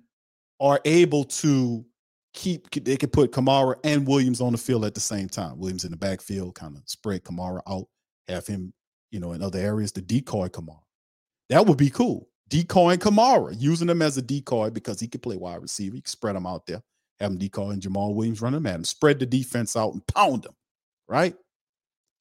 are 0.60 0.80
able 0.86 1.24
to 1.24 1.86
keep 2.34 2.70
they 2.72 2.98
could 2.98 3.14
put 3.14 3.32
Kamara 3.32 3.76
and 3.84 4.08
Williams 4.08 4.42
on 4.42 4.52
the 4.52 4.58
field 4.58 4.86
at 4.86 4.94
the 4.94 5.00
same 5.00 5.28
time. 5.28 5.58
Williams 5.58 5.86
in 5.86 5.92
the 5.92 5.98
backfield, 5.98 6.56
kind 6.56 6.76
of 6.76 6.84
spread 6.86 7.24
Kamara 7.24 7.62
out, 7.68 7.88
have 8.28 8.48
him, 8.48 8.74
you 9.12 9.20
know, 9.20 9.34
in 9.34 9.42
other 9.42 9.60
areas 9.60 9.92
to 9.94 10.02
decoy 10.02 10.48
Kamara. 10.48 10.82
That 11.50 11.66
would 11.66 11.78
be 11.78 11.90
cool. 11.90 12.28
Decoying 12.50 13.00
Kamara, 13.00 13.56
using 13.60 13.90
him 13.90 14.02
as 14.02 14.18
a 14.18 14.22
decoy 14.22 14.70
because 14.70 15.00
he 15.00 15.08
could 15.08 15.22
play 15.22 15.38
wide 15.38 15.62
receiver. 15.62 15.96
You 15.96 16.02
can 16.02 16.10
spread 16.10 16.36
him 16.36 16.48
out 16.48 16.66
there, 16.66 16.82
have 17.20 17.32
him 17.32 17.40
and 17.42 17.82
Jamaal 17.82 18.16
Williams 18.16 18.42
running 18.42 18.66
at 18.66 18.76
him, 18.76 18.84
spread 18.84 19.20
the 19.20 19.26
defense 19.26 19.76
out 19.76 19.94
and 19.94 20.06
pound 20.08 20.46
him, 20.46 20.54
right? 21.08 21.36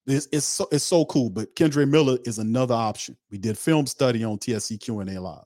It's, 0.07 0.29
it's, 0.33 0.47
so, 0.47 0.67
it's 0.73 0.85
so 0.85 1.05
cool. 1.05 1.31
But 1.31 1.55
Kendre 1.55 1.89
Miller 1.89 2.19
is 2.25 2.39
another 2.39 2.75
option. 2.75 3.17
We 3.31 3.39
did 3.39 3.59
film 3.59 3.87
study 3.87 4.25
on 4.25 4.39
TSC 4.39 4.81
Q&A 4.81 5.05
Live. 5.05 5.45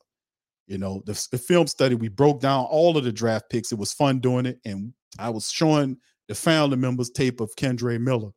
You 0.67 0.79
know, 0.79 1.03
the, 1.05 1.27
the 1.33 1.39
film 1.39 1.67
study, 1.67 1.97
we 1.97 2.09
broke 2.09 2.41
down 2.41 2.65
all 2.67 2.97
of 2.97 3.05
the 3.05 3.13
draft 3.13 3.51
picks. 3.51 3.73
It 3.73 3.79
was 3.79 3.93
fun 3.93 4.21
doing 4.21 4.47
it. 4.47 4.61
And 4.65 4.95
I 5.19 5.29
was 5.29 5.51
showing 5.51 5.99
the 6.29 6.35
family 6.35 6.77
members 6.77 7.11
tape 7.11 7.41
of 7.41 7.55
Kendre 7.57 8.01
Miller 8.01 8.31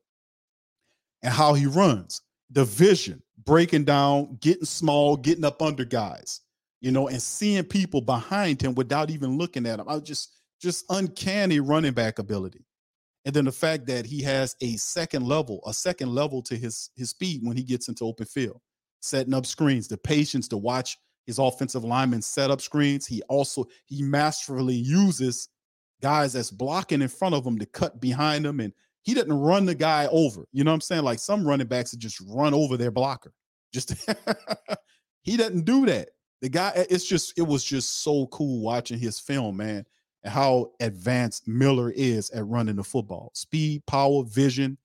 and 1.22 1.32
how 1.32 1.54
he 1.54 1.66
runs, 1.66 2.22
the 2.50 2.66
vision, 2.66 3.22
breaking 3.46 3.86
down, 3.86 4.38
getting 4.42 4.66
small, 4.66 5.16
getting 5.16 5.46
up 5.46 5.62
under 5.62 5.86
guys, 5.86 6.42
you 6.82 6.92
know, 6.92 7.08
and 7.08 7.22
seeing 7.22 7.64
people 7.64 8.02
behind 8.02 8.62
him 8.62 8.74
without 8.74 9.12
even 9.12 9.38
looking 9.38 9.66
at 9.68 9.80
him. 9.80 9.88
I 9.88 9.94
was 9.94 10.04
just 10.04 10.32
just 10.62 10.86
uncanny 10.90 11.60
running 11.60 11.94
back 11.94 12.20
ability. 12.20 12.66
And 13.26 13.34
then 13.34 13.46
the 13.46 13.52
fact 13.52 13.88
that 13.88 14.06
he 14.06 14.22
has 14.22 14.56
a 14.62 14.76
second 14.78 15.26
level, 15.26 15.62
a 15.66 15.74
second 15.74 16.14
level 16.14 16.42
to 16.44 16.56
his 16.56 16.90
his 16.96 17.10
speed 17.10 17.42
when 17.44 17.58
he 17.58 17.64
gets 17.64 17.88
into 17.88 18.06
open 18.06 18.26
field, 18.26 18.62
setting 19.02 19.34
up 19.34 19.46
screens, 19.46 19.88
the 19.88 19.98
patience 19.98 20.48
to 20.50 20.58
watch 20.58 20.98
his 21.26 21.40
offensive 21.40 21.84
linemen 21.84 22.22
set 22.22 22.52
up 22.52 22.62
screens. 22.62 23.08
He 23.08 23.22
also 23.24 23.66
he 23.86 24.04
masterfully 24.04 24.76
uses 24.76 25.50
guys 26.02 26.34
that's 26.34 26.52
blocking 26.52 27.02
in 27.02 27.08
front 27.08 27.34
of 27.34 27.46
him 27.46 27.58
to 27.58 27.66
cut 27.66 28.00
behind 28.00 28.46
him 28.46 28.60
and 28.60 28.74
he 29.06 29.14
doesn't 29.14 29.34
run 29.34 29.66
the 29.66 29.76
guy 29.76 30.08
over. 30.12 30.46
You 30.52 30.64
know 30.64 30.72
what 30.72 30.76
I'm 30.76 30.82
saying? 30.82 31.04
Like 31.04 31.20
some 31.20 31.48
running 31.48 31.68
backs 31.68 31.92
that 31.92 31.98
just 31.98 32.22
run 32.28 32.54
over 32.54 32.76
their 32.76 32.92
blocker. 32.92 33.32
Just 33.72 33.94
he 35.22 35.38
doesn't 35.38 35.66
do 35.66 35.86
that. 35.86 36.10
The 36.42 36.50
guy, 36.50 36.72
it's 36.90 37.08
just, 37.08 37.38
it 37.38 37.44
was 37.44 37.64
just 37.64 38.04
so 38.04 38.28
cool 38.28 38.62
watching 38.62 38.98
his 38.98 39.20
film, 39.20 39.58
man. 39.58 39.86
And 40.26 40.34
how 40.34 40.72
advanced 40.80 41.48
Miller 41.48 41.92
is 41.92 42.32
at 42.32 42.46
running 42.48 42.76
the 42.76 42.84
football. 42.84 43.32
Speed, 43.34 43.86
power, 43.86 44.24
vision, 44.24 44.78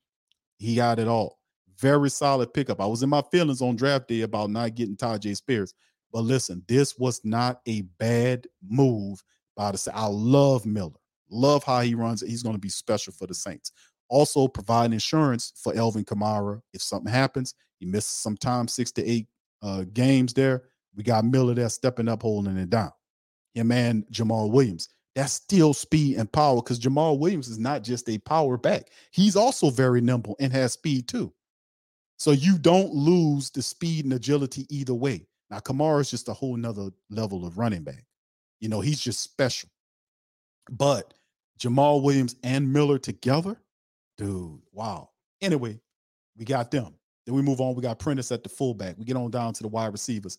he 0.59 0.76
got 0.76 0.99
it 0.99 1.09
all. 1.09 1.38
Very 1.78 2.11
solid 2.11 2.53
pickup. 2.53 2.78
I 2.78 2.86
was 2.86 3.03
in 3.03 3.09
my 3.09 3.22
feelings 3.32 3.62
on 3.62 3.74
draft 3.74 4.07
day 4.07 4.20
about 4.20 4.51
not 4.51 4.74
getting 4.74 4.97
Tyjae 4.97 5.34
Spears. 5.34 5.74
But 6.12 6.20
listen, 6.20 6.62
this 6.68 6.99
was 6.99 7.22
not 7.24 7.62
a 7.66 7.82
bad 7.99 8.47
move 8.62 9.24
by 9.57 9.72
the 9.72 9.78
Saints. 9.78 9.99
I 9.99 10.07
love 10.07 10.66
Miller. 10.66 10.93
Love 11.30 11.64
how 11.64 11.80
he 11.80 11.95
runs. 11.95 12.20
He's 12.20 12.43
going 12.43 12.57
to 12.57 12.61
be 12.61 12.68
special 12.68 13.12
for 13.12 13.26
the 13.26 13.34
Saints. 13.34 13.72
Also, 14.11 14.49
provide 14.49 14.93
insurance 14.93 15.53
for 15.57 15.74
Alvin 15.76 16.05
Kamara 16.05 16.61
if 16.74 16.82
something 16.82 17.11
happens. 17.11 17.55
He 17.78 17.86
misses 17.86 18.11
some 18.11 18.36
time, 18.36 18.68
six 18.68 18.93
to 18.93 19.07
eight 19.07 19.28
uh, 19.62 19.84
games 19.93 20.34
there. 20.34 20.64
We 20.95 21.05
got 21.05 21.24
Miller 21.24 21.55
there 21.55 21.68
stepping 21.68 22.09
up, 22.09 22.22
holding 22.22 22.59
it 22.59 22.68
down. 22.68 22.91
Your 23.55 23.64
man 23.64 24.05
Jamaal 24.12 24.51
Williams. 24.51 24.88
That's 25.14 25.32
still 25.32 25.74
speed 25.74 26.18
and 26.18 26.30
power 26.30 26.56
because 26.56 26.78
Jamaal 26.78 27.18
Williams 27.18 27.48
is 27.48 27.58
not 27.58 27.82
just 27.82 28.08
a 28.08 28.18
power 28.18 28.56
back. 28.56 28.90
He's 29.11 29.36
also 29.36 29.70
very 29.70 30.00
nimble 30.00 30.36
and 30.38 30.52
has 30.52 30.74
speed 30.74 31.08
too. 31.08 31.32
So 32.18 32.30
you 32.32 32.58
don't 32.58 32.92
lose 32.92 33.50
the 33.50 33.62
speed 33.62 34.04
and 34.04 34.12
agility 34.12 34.66
either 34.68 34.94
way. 34.94 35.26
Now, 35.50 35.58
Kamara 35.58 36.00
is 36.00 36.11
just 36.11 36.28
a 36.28 36.32
whole 36.32 36.56
nother 36.56 36.90
level 37.08 37.44
of 37.44 37.58
running 37.58 37.82
back. 37.82 38.04
You 38.61 38.68
know, 38.68 38.80
he's 38.80 39.00
just 39.00 39.20
special. 39.20 39.68
But 40.70 41.14
Jamaal 41.58 42.02
Williams 42.02 42.36
and 42.44 42.72
Miller 42.72 42.98
together, 42.98 43.56
dude, 44.16 44.61
wow. 44.72 45.11
Anyway, 45.40 45.80
we 46.36 46.44
got 46.44 46.70
them. 46.70 46.94
Then 47.26 47.34
we 47.34 47.42
move 47.42 47.61
on. 47.61 47.74
We 47.74 47.82
got 47.82 47.98
Prentice 47.98 48.30
at 48.32 48.42
the 48.42 48.48
fullback. 48.48 48.96
We 48.98 49.04
get 49.04 49.16
on 49.16 49.30
down 49.30 49.54
to 49.54 49.62
the 49.62 49.68
wide 49.68 49.92
receivers. 49.92 50.38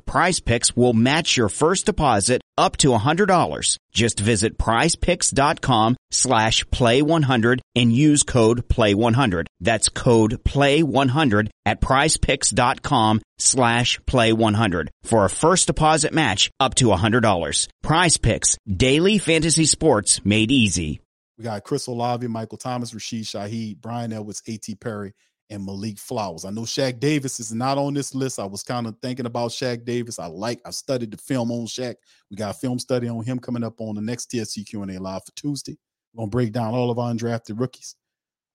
Prize 0.05 0.39
Picks 0.39 0.75
will 0.75 0.93
match 0.93 1.37
your 1.37 1.49
first 1.49 1.85
deposit 1.85 2.41
up 2.57 2.77
to 2.77 2.89
$100. 2.89 3.77
Just 3.91 4.19
visit 4.19 4.57
prizepicks.com 4.57 5.97
slash 6.11 6.65
play100 6.65 7.59
and 7.75 7.93
use 7.93 8.23
code 8.23 8.67
play100. 8.67 9.45
That's 9.59 9.89
code 9.89 10.43
play100 10.43 11.49
at 11.65 11.81
prizepicks.com 11.81 13.21
slash 13.37 13.99
play100 14.01 14.87
for 15.03 15.25
a 15.25 15.29
first 15.29 15.67
deposit 15.67 16.13
match 16.13 16.51
up 16.59 16.75
to 16.75 16.85
$100. 16.87 17.67
Prize 17.81 18.17
Picks, 18.17 18.57
daily 18.67 19.17
fantasy 19.17 19.65
sports 19.65 20.23
made 20.25 20.51
easy. 20.51 21.01
We 21.37 21.45
got 21.45 21.63
Chris 21.63 21.87
Olave, 21.87 22.27
Michael 22.27 22.59
Thomas, 22.59 22.93
Rashid 22.93 23.23
Shaheed, 23.23 23.81
Bryan 23.81 24.13
Edwards, 24.13 24.43
A.T. 24.47 24.75
Perry, 24.75 25.13
and 25.51 25.63
Malik 25.65 25.99
Flowers. 25.99 26.45
I 26.45 26.49
know 26.49 26.61
Shaq 26.61 26.99
Davis 26.99 27.39
is 27.39 27.53
not 27.53 27.77
on 27.77 27.93
this 27.93 28.15
list. 28.15 28.39
I 28.39 28.45
was 28.45 28.63
kind 28.63 28.87
of 28.87 28.95
thinking 29.01 29.25
about 29.25 29.51
Shaq 29.51 29.85
Davis. 29.85 30.17
I 30.17 30.25
like, 30.25 30.61
I 30.65 30.71
studied 30.71 31.11
the 31.11 31.17
film 31.17 31.51
on 31.51 31.67
Shaq. 31.67 31.95
We 32.29 32.37
got 32.37 32.55
a 32.55 32.57
film 32.57 32.79
study 32.79 33.09
on 33.09 33.23
him 33.23 33.37
coming 33.37 33.63
up 33.63 33.79
on 33.79 33.95
the 33.95 34.01
next 34.01 34.31
TSC 34.31 34.65
Q&A 34.65 34.97
live 34.97 35.23
for 35.25 35.33
Tuesday. 35.35 35.77
We're 36.13 36.21
going 36.21 36.29
to 36.29 36.35
break 36.35 36.51
down 36.53 36.73
all 36.73 36.89
of 36.89 36.97
our 36.97 37.11
undrafted 37.13 37.59
rookies. 37.59 37.95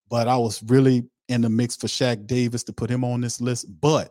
But 0.09 0.27
I 0.27 0.37
was 0.37 0.63
really 0.65 1.05
in 1.29 1.43
the 1.43 1.51
mix 1.51 1.77
for 1.77 1.87
Shaq 1.87 2.27
Davis 2.27 2.65
to 2.65 2.73
put 2.73 2.91
him 2.91 3.05
on 3.05 3.21
this 3.21 3.41
list. 3.41 3.67
But 3.81 4.11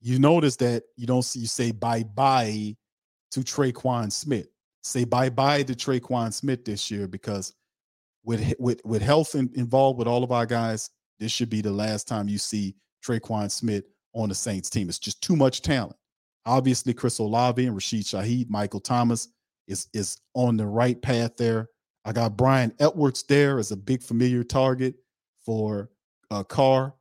you 0.00 0.18
notice 0.18 0.56
that 0.56 0.82
you 0.96 1.06
don't 1.06 1.22
see 1.22 1.40
you 1.40 1.46
say 1.46 1.70
bye-bye 1.70 2.76
to 3.30 3.40
Tre'Quan 3.40 4.10
Smith. 4.10 4.48
Say 4.82 5.04
bye-bye 5.04 5.62
to 5.64 5.74
Tre'Quan 5.74 6.32
Smith 6.32 6.64
this 6.64 6.90
year 6.90 7.06
because 7.06 7.54
with 8.24 8.54
with 8.58 8.80
with 8.84 9.02
health 9.02 9.34
in, 9.34 9.50
involved 9.54 9.98
with 9.98 10.08
all 10.08 10.24
of 10.24 10.32
our 10.32 10.46
guys, 10.46 10.90
this 11.22 11.32
should 11.32 11.50
be 11.50 11.60
the 11.60 11.70
last 11.70 12.08
time 12.08 12.28
you 12.28 12.38
see 12.38 12.74
Tre'Quan 13.04 13.50
Smith 13.50 13.84
on 14.12 14.28
the 14.28 14.34
Saints 14.34 14.68
team. 14.68 14.88
It's 14.88 14.98
just 14.98 15.22
too 15.22 15.36
much 15.36 15.62
talent. 15.62 15.96
Obviously, 16.44 16.92
Chris 16.92 17.18
Olave 17.18 17.64
and 17.64 17.74
Rashid 17.74 18.04
Shaheed, 18.04 18.50
Michael 18.50 18.80
Thomas 18.80 19.28
is 19.68 19.88
is 19.94 20.18
on 20.34 20.56
the 20.56 20.66
right 20.66 21.00
path 21.00 21.36
there. 21.36 21.68
I 22.04 22.12
got 22.12 22.36
Bryan 22.36 22.74
Edwards 22.80 23.22
there 23.22 23.60
as 23.60 23.70
a 23.70 23.76
big 23.76 24.02
familiar 24.02 24.42
target 24.42 24.96
for 25.46 25.90
uh, 26.32 26.42
Carr 26.42 26.94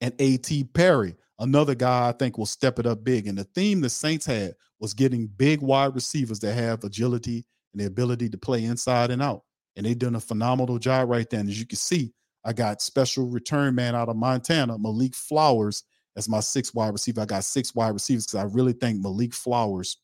and 0.00 0.14
A.T. 0.18 0.64
Perry, 0.72 1.14
another 1.38 1.74
guy 1.74 2.08
I 2.08 2.12
think 2.12 2.38
will 2.38 2.46
step 2.46 2.78
it 2.78 2.86
up 2.86 3.04
big. 3.04 3.26
And 3.26 3.36
the 3.36 3.44
theme 3.44 3.82
the 3.82 3.90
Saints 3.90 4.24
had 4.24 4.54
was 4.80 4.94
getting 4.94 5.26
big 5.26 5.60
wide 5.60 5.94
receivers 5.94 6.38
that 6.40 6.54
have 6.54 6.84
agility 6.84 7.44
and 7.74 7.82
the 7.82 7.86
ability 7.86 8.30
to 8.30 8.38
play 8.38 8.64
inside 8.64 9.10
and 9.10 9.20
out. 9.20 9.42
And 9.76 9.84
they've 9.84 9.98
done 9.98 10.14
a 10.14 10.20
phenomenal 10.20 10.78
job 10.78 11.10
right 11.10 11.28
there. 11.28 11.40
And 11.40 11.48
as 11.48 11.60
you 11.60 11.66
can 11.66 11.76
see, 11.76 12.12
I 12.44 12.52
got 12.52 12.82
special 12.82 13.28
return 13.28 13.74
man 13.74 13.94
out 13.94 14.08
of 14.08 14.16
Montana, 14.16 14.78
Malik 14.78 15.14
Flowers, 15.14 15.84
as 16.16 16.28
my 16.28 16.40
six 16.40 16.74
wide 16.74 16.92
receiver. 16.92 17.20
I 17.20 17.26
got 17.26 17.44
six 17.44 17.74
wide 17.74 17.90
receivers 17.90 18.26
because 18.26 18.40
I 18.40 18.54
really 18.54 18.72
think 18.72 19.00
Malik 19.00 19.34
Flowers 19.34 19.98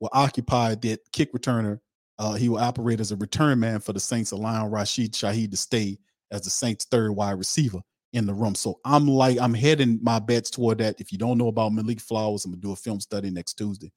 will 0.00 0.10
occupy 0.12 0.74
that 0.74 1.00
kick 1.12 1.32
returner. 1.32 1.78
Uh, 2.18 2.34
he 2.34 2.48
will 2.48 2.58
operate 2.58 3.00
as 3.00 3.12
a 3.12 3.16
return 3.16 3.58
man 3.58 3.80
for 3.80 3.92
the 3.92 4.00
Saints, 4.00 4.32
allowing 4.32 4.70
Rashid 4.70 5.12
Shaheed 5.12 5.50
to 5.50 5.56
stay 5.56 5.98
as 6.30 6.42
the 6.42 6.50
Saints' 6.50 6.84
third 6.84 7.12
wide 7.12 7.38
receiver 7.38 7.80
in 8.12 8.26
the 8.26 8.34
room. 8.34 8.54
So 8.54 8.78
I'm 8.84 9.08
like, 9.08 9.40
I'm 9.40 9.54
heading 9.54 9.98
my 10.02 10.18
bets 10.18 10.50
toward 10.50 10.78
that. 10.78 11.00
If 11.00 11.12
you 11.12 11.18
don't 11.18 11.38
know 11.38 11.48
about 11.48 11.72
Malik 11.72 12.00
Flowers, 12.00 12.44
I'm 12.44 12.52
gonna 12.52 12.60
do 12.60 12.72
a 12.72 12.76
film 12.76 13.00
study 13.00 13.30
next 13.30 13.54
Tuesday, 13.54 13.90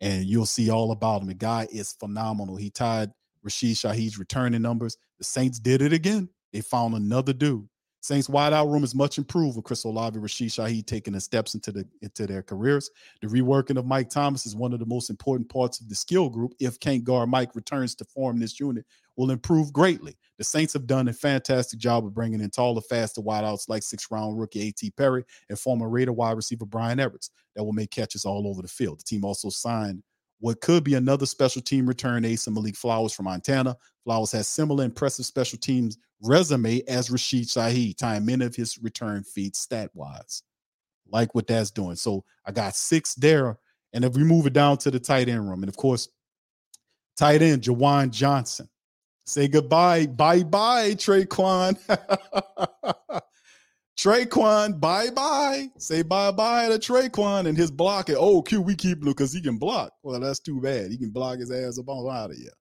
and 0.00 0.24
you'll 0.24 0.46
see 0.46 0.70
all 0.70 0.92
about 0.92 1.22
him. 1.22 1.28
The 1.28 1.34
guy 1.34 1.68
is 1.70 1.92
phenomenal. 1.92 2.56
He 2.56 2.70
tied 2.70 3.10
Rashid 3.42 3.76
Shaheed's 3.76 4.18
returning 4.18 4.62
numbers. 4.62 4.96
The 5.18 5.24
Saints 5.24 5.58
did 5.58 5.82
it 5.82 5.92
again. 5.92 6.28
They 6.52 6.60
found 6.60 6.94
another 6.94 7.32
dude. 7.32 7.68
Saints 8.00 8.28
wideout 8.28 8.70
room 8.70 8.84
is 8.84 8.94
much 8.94 9.18
improved 9.18 9.56
with 9.56 9.64
Chris 9.64 9.84
Olave, 9.84 10.18
Rashid 10.18 10.50
Shaheed 10.50 10.86
taking 10.86 11.14
the 11.14 11.20
steps 11.20 11.54
into 11.54 11.72
the 11.72 11.84
into 12.00 12.26
their 12.26 12.42
careers. 12.42 12.90
The 13.20 13.26
reworking 13.26 13.76
of 13.76 13.86
Mike 13.86 14.08
Thomas 14.08 14.46
is 14.46 14.54
one 14.54 14.72
of 14.72 14.78
the 14.78 14.86
most 14.86 15.10
important 15.10 15.48
parts 15.48 15.80
of 15.80 15.88
the 15.88 15.96
skill 15.96 16.30
group. 16.30 16.54
If 16.60 16.78
Can't 16.78 17.02
Guard 17.02 17.28
Mike 17.28 17.56
returns 17.56 17.96
to 17.96 18.04
form 18.04 18.38
this 18.38 18.60
unit, 18.60 18.86
will 19.16 19.32
improve 19.32 19.72
greatly. 19.72 20.16
The 20.38 20.44
Saints 20.44 20.72
have 20.74 20.86
done 20.86 21.08
a 21.08 21.12
fantastic 21.12 21.80
job 21.80 22.06
of 22.06 22.14
bringing 22.14 22.40
in 22.40 22.50
taller, 22.50 22.80
faster 22.80 23.20
wideouts 23.20 23.68
like 23.68 23.82
six 23.82 24.06
round 24.12 24.38
rookie 24.38 24.68
A.T. 24.68 24.92
Perry 24.92 25.24
and 25.48 25.58
former 25.58 25.88
Raider 25.88 26.12
wide 26.12 26.36
receiver 26.36 26.64
Bryan 26.64 27.00
Edwards 27.00 27.30
that 27.56 27.64
will 27.64 27.72
make 27.72 27.90
catches 27.90 28.24
all 28.24 28.46
over 28.46 28.62
the 28.62 28.68
field. 28.68 29.00
The 29.00 29.04
team 29.04 29.24
also 29.24 29.50
signed 29.50 30.04
what 30.40 30.60
could 30.60 30.84
be 30.84 30.94
another 30.94 31.26
special 31.26 31.62
team 31.62 31.86
return 31.86 32.24
ace 32.24 32.46
and 32.46 32.54
Malik 32.54 32.76
Flowers 32.76 33.12
from 33.12 33.24
Montana. 33.24 33.76
Flowers 34.04 34.32
has 34.32 34.48
similar 34.48 34.84
impressive 34.84 35.26
special 35.26 35.58
teams 35.58 35.98
resume 36.22 36.82
as 36.88 37.10
Rashid 37.10 37.44
Shaheed, 37.44 37.96
tying 37.96 38.24
many 38.24 38.44
of 38.44 38.54
his 38.54 38.78
return 38.78 39.24
feats 39.24 39.60
stat 39.60 39.90
wise. 39.94 40.42
Like 41.10 41.34
what 41.34 41.46
that's 41.46 41.70
doing. 41.70 41.96
So 41.96 42.24
I 42.44 42.52
got 42.52 42.76
six 42.76 43.14
there. 43.14 43.58
And 43.92 44.04
if 44.04 44.14
we 44.14 44.22
move 44.22 44.46
it 44.46 44.52
down 44.52 44.78
to 44.78 44.90
the 44.90 45.00
tight 45.00 45.28
end 45.28 45.48
room, 45.48 45.62
and 45.62 45.68
of 45.68 45.76
course, 45.76 46.08
tight 47.16 47.42
end 47.42 47.62
Juwan 47.62 48.10
Johnson. 48.10 48.68
Say 49.24 49.48
goodbye. 49.48 50.06
Bye 50.06 50.42
bye, 50.42 50.92
Tre'Quan. 50.92 51.78
Tre'Quan, 53.98 54.78
bye 54.78 55.10
bye. 55.10 55.68
Say 55.76 56.02
bye 56.02 56.30
bye 56.30 56.68
to 56.68 56.78
Tre'Quan 56.78 57.48
and 57.48 57.58
his 57.58 57.72
blocking. 57.72 58.14
Oh, 58.16 58.40
Q, 58.42 58.62
we 58.62 58.76
keep 58.76 58.98
him 58.98 59.06
because 59.06 59.32
he 59.32 59.40
can 59.40 59.58
block. 59.58 59.92
Well, 60.04 60.20
that's 60.20 60.38
too 60.38 60.60
bad. 60.60 60.92
He 60.92 60.96
can 60.96 61.10
block 61.10 61.40
his 61.40 61.50
ass 61.50 61.80
up 61.80 61.88
on 61.88 62.08
out 62.08 62.30
of 62.30 62.36
here. 62.36 62.52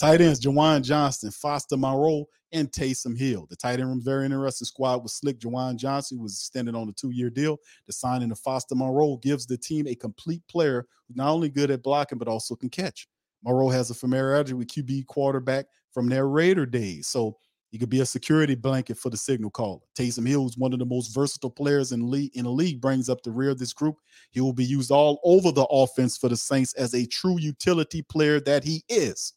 Tight 0.00 0.20
ends, 0.20 0.40
Juwan 0.40 0.82
Johnson, 0.82 1.30
Foster 1.30 1.76
Moreau, 1.76 2.24
and 2.50 2.72
Taysom 2.72 3.16
Hill. 3.16 3.46
The 3.48 3.54
tight 3.54 3.78
end 3.78 3.88
room, 3.88 4.02
very 4.02 4.24
interesting 4.24 4.66
squad 4.66 5.04
with 5.04 5.12
Slick 5.12 5.38
Juwan 5.38 5.76
Johnson, 5.76 6.16
who 6.16 6.24
was 6.24 6.32
extended 6.32 6.74
on 6.74 6.88
a 6.88 6.92
two-year 6.92 7.30
deal. 7.30 7.58
The 7.86 7.92
signing 7.92 8.32
of 8.32 8.40
Foster 8.40 8.74
Moreau 8.74 9.18
gives 9.18 9.46
the 9.46 9.58
team 9.58 9.86
a 9.86 9.94
complete 9.94 10.42
player 10.48 10.88
who's 11.06 11.16
not 11.16 11.30
only 11.30 11.50
good 11.50 11.70
at 11.70 11.84
blocking, 11.84 12.18
but 12.18 12.26
also 12.26 12.56
can 12.56 12.68
catch. 12.68 13.06
Moreau 13.44 13.68
has 13.68 13.90
a 13.90 13.94
familiarity 13.94 14.54
with 14.54 14.66
QB 14.66 15.06
quarterback 15.06 15.66
from 15.92 16.08
their 16.08 16.26
Raider 16.26 16.66
days. 16.66 17.06
So 17.06 17.36
he 17.70 17.78
could 17.78 17.88
be 17.88 18.00
a 18.00 18.06
security 18.06 18.56
blanket 18.56 18.98
for 18.98 19.10
the 19.10 19.16
signal 19.16 19.50
caller. 19.50 19.78
Taysom 19.96 20.26
Hill 20.26 20.46
is 20.46 20.58
one 20.58 20.72
of 20.72 20.80
the 20.80 20.84
most 20.84 21.14
versatile 21.14 21.50
players 21.50 21.92
in, 21.92 22.10
league, 22.10 22.34
in 22.34 22.44
the 22.44 22.50
league, 22.50 22.80
brings 22.80 23.08
up 23.08 23.22
the 23.22 23.30
rear 23.30 23.50
of 23.50 23.58
this 23.58 23.72
group. 23.72 23.96
He 24.32 24.40
will 24.40 24.52
be 24.52 24.64
used 24.64 24.90
all 24.90 25.20
over 25.22 25.52
the 25.52 25.66
offense 25.66 26.16
for 26.16 26.28
the 26.28 26.36
Saints 26.36 26.74
as 26.74 26.94
a 26.94 27.06
true 27.06 27.38
utility 27.38 28.02
player 28.02 28.40
that 28.40 28.64
he 28.64 28.82
is. 28.88 29.34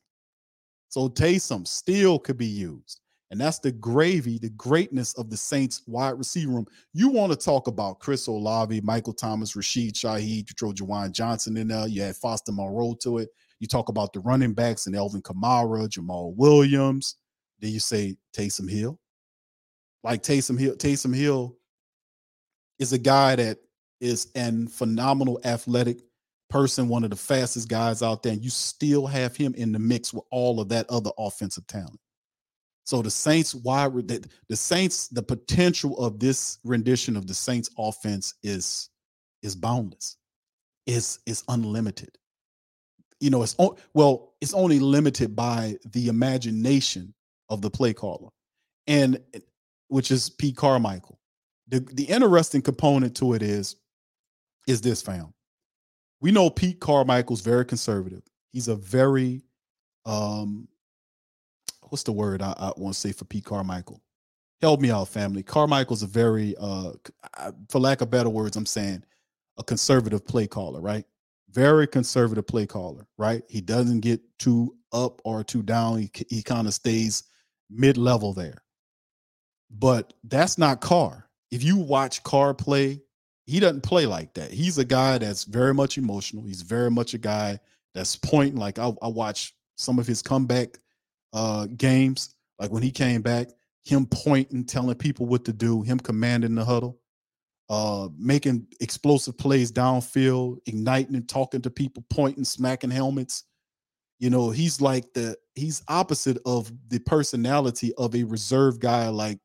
So 0.90 1.10
Taysom 1.10 1.68
still 1.68 2.18
could 2.18 2.38
be 2.38 2.48
used. 2.48 3.02
And 3.30 3.42
that's 3.42 3.58
the 3.58 3.72
gravy, 3.72 4.38
the 4.38 4.52
greatness 4.52 5.14
of 5.18 5.30
the 5.32 5.38
Saints 5.38 5.82
wide 5.88 6.18
receiver 6.20 6.52
room. 6.52 6.68
You 6.94 7.10
want 7.10 7.32
to 7.32 7.36
talk 7.36 7.68
about 7.68 8.00
Chris 8.00 8.28
Olave, 8.28 8.80
Michael 8.82 9.14
Thomas, 9.14 9.56
Rashid 9.56 9.96
Shaheed, 9.96 10.50
you 10.50 10.56
throw 10.58 10.72
Juwan 10.72 11.12
Johnson 11.12 11.58
in 11.58 11.68
there. 11.68 11.88
You 11.88 12.04
had 12.04 12.16
Foster 12.16 12.52
Moreau 12.52 12.96
to 13.02 13.18
it. 13.20 13.30
You 13.60 13.68
talk 13.68 13.90
about 13.90 14.14
the 14.14 14.20
running 14.20 14.54
backs 14.54 14.86
and 14.86 14.96
Alvin 14.96 15.24
Kamara, 15.24 15.88
Jamaal 15.88 16.36
Williams. 16.36 17.16
Then 17.64 17.72
you 17.72 17.80
say 17.80 18.18
Taysom 18.38 18.70
Hill. 18.70 19.00
Like 20.04 20.22
Taysom 20.22 20.60
Hill, 20.60 20.76
Taysom 20.76 21.16
Hill 21.16 21.56
is 22.78 22.92
a 22.92 22.98
guy 22.98 23.38
that 23.38 23.60
is 24.02 24.28
an 24.36 24.68
phenomenal 24.68 25.40
athletic 25.46 26.02
person, 26.50 26.90
one 26.90 27.06
of 27.06 27.10
the 27.10 27.16
fastest 27.16 27.70
guys 27.70 28.04
out 28.04 28.22
there, 28.22 28.34
and 28.34 28.44
you 28.44 28.50
still 28.50 29.08
have 29.08 29.38
him 29.38 29.54
in 29.56 29.72
the 29.72 29.80
mix 29.80 30.14
with 30.14 30.26
all 30.30 30.60
of 30.60 30.68
that 30.70 30.90
other 30.90 31.12
offensive 31.18 31.66
talent. 31.68 32.02
So 32.84 33.02
the 33.02 33.10
Saints 33.10 33.56
why 33.56 33.88
the, 33.88 34.30
the 34.50 34.58
Saints 34.58 35.08
the 35.08 35.24
potential 35.24 35.98
of 35.98 36.20
this 36.20 36.60
rendition 36.66 37.16
of 37.16 37.28
the 37.28 37.34
Saints 37.34 37.70
offense 37.78 38.34
is 38.44 38.90
is 39.42 39.56
boundless. 39.56 40.18
Is 40.86 41.20
is 41.26 41.46
unlimited. 41.48 42.18
You 43.22 43.30
know, 43.30 43.42
it's 43.42 43.56
well, 43.94 44.34
it's 44.42 44.54
only 44.54 44.80
limited 44.80 45.34
by 45.34 45.78
the 45.86 46.10
imagination 46.10 47.14
of 47.50 47.62
the 47.62 47.70
play 47.70 47.94
caller, 47.94 48.30
and 48.88 49.20
which 49.88 50.12
is 50.12 50.30
Pete 50.30 50.58
Carmichael. 50.58 51.20
The 51.68 51.80
the 51.80 52.06
interesting 52.06 52.62
component 52.62 53.16
to 53.18 53.34
it 53.34 53.42
is 53.42 53.76
is 54.68 54.82
this 54.82 55.02
fam. 55.02 55.34
We 56.22 56.32
know 56.32 56.50
Pete 56.50 56.80
Carmichael's 56.80 57.42
very 57.42 57.66
conservative. 57.66 58.24
He's 58.52 58.68
a 58.68 58.76
very 58.76 59.42
um 60.06 60.68
what's 61.94 62.02
the 62.02 62.12
word 62.12 62.42
I, 62.42 62.56
I 62.58 62.72
want 62.76 62.96
to 62.96 63.00
say 63.00 63.12
for 63.12 63.26
Pete 63.26 63.46
Carmichael? 63.46 64.02
Help 64.64 64.82
me 64.82 64.90
out, 64.90 65.10
family. 65.10 65.44
Carmichael's 65.44 66.02
a 66.02 66.08
very, 66.08 66.56
uh, 66.60 66.94
for 67.70 67.80
lack 67.80 68.02
of 68.02 68.10
better 68.10 68.30
words, 68.30 68.58
I'm 68.58 68.66
saying 68.66 69.04
a 69.60 69.64
conservative 69.64 70.26
play 70.26 70.48
caller, 70.48 70.82
right? 70.82 71.06
Very 71.52 71.86
conservative 71.86 72.48
play 72.48 72.66
caller, 72.66 73.06
right? 73.20 73.44
He 73.48 73.62
doesn't 73.62 74.00
get 74.00 74.22
too 74.40 74.76
up 74.92 75.22
or 75.24 75.44
too 75.44 75.62
down. 75.62 76.00
He, 76.00 76.10
he 76.30 76.42
kind 76.42 76.66
of 76.66 76.74
stays 76.74 77.26
mid 77.74 77.98
level 77.98 78.34
there. 78.34 78.64
But 79.70 80.14
that's 80.24 80.58
not 80.58 80.82
Carr. 80.82 81.28
If 81.52 81.64
you 81.64 81.78
watch 81.78 82.24
Carr 82.24 82.54
play, 82.54 83.02
he 83.46 83.60
doesn't 83.60 83.82
play 83.82 84.06
like 84.06 84.34
that. 84.36 84.52
He's 84.52 84.78
a 84.78 84.86
guy 84.86 85.18
that's 85.18 85.44
very 85.44 85.74
much 85.74 85.98
emotional. 85.98 86.44
He's 86.46 86.62
very 86.62 86.92
much 86.92 87.14
a 87.14 87.18
guy 87.18 87.60
that's 87.94 88.16
pointing. 88.16 88.60
Like 88.60 88.80
I, 88.80 88.92
I 89.02 89.08
watch 89.08 89.54
some 89.76 90.00
of 90.00 90.08
his 90.08 90.22
comeback 90.22 90.80
uh, 91.34 91.68
games, 91.78 92.36
like 92.60 92.72
when 92.72 92.84
he 92.84 92.92
came 92.92 93.22
back, 93.22 93.50
him 93.84 94.06
pointing, 94.06 94.64
telling 94.64 94.96
people 94.96 95.26
what 95.26 95.44
to 95.46 95.54
do, 95.54 95.82
him 95.82 96.00
commanding 96.00 96.56
the 96.56 96.64
huddle, 96.64 97.00
uh, 97.70 98.08
making 98.18 98.68
explosive 98.80 99.38
plays 99.38 99.72
downfield, 99.72 100.60
igniting 100.66 101.16
and 101.16 101.28
talking 101.28 101.62
to 101.62 101.70
people, 101.70 102.06
pointing, 102.10 102.46
smacking 102.46 102.92
helmets. 102.92 103.44
You 104.20 104.30
know, 104.30 104.52
he's 104.52 104.80
like 104.80 105.12
the 105.14 105.36
he's 105.56 105.84
opposite 105.88 106.38
of 106.46 106.72
the 106.90 107.00
personality 107.00 107.94
of 107.98 108.16
a 108.16 108.24
reserve 108.24 108.80
guy 108.80 109.08
like 109.10 109.40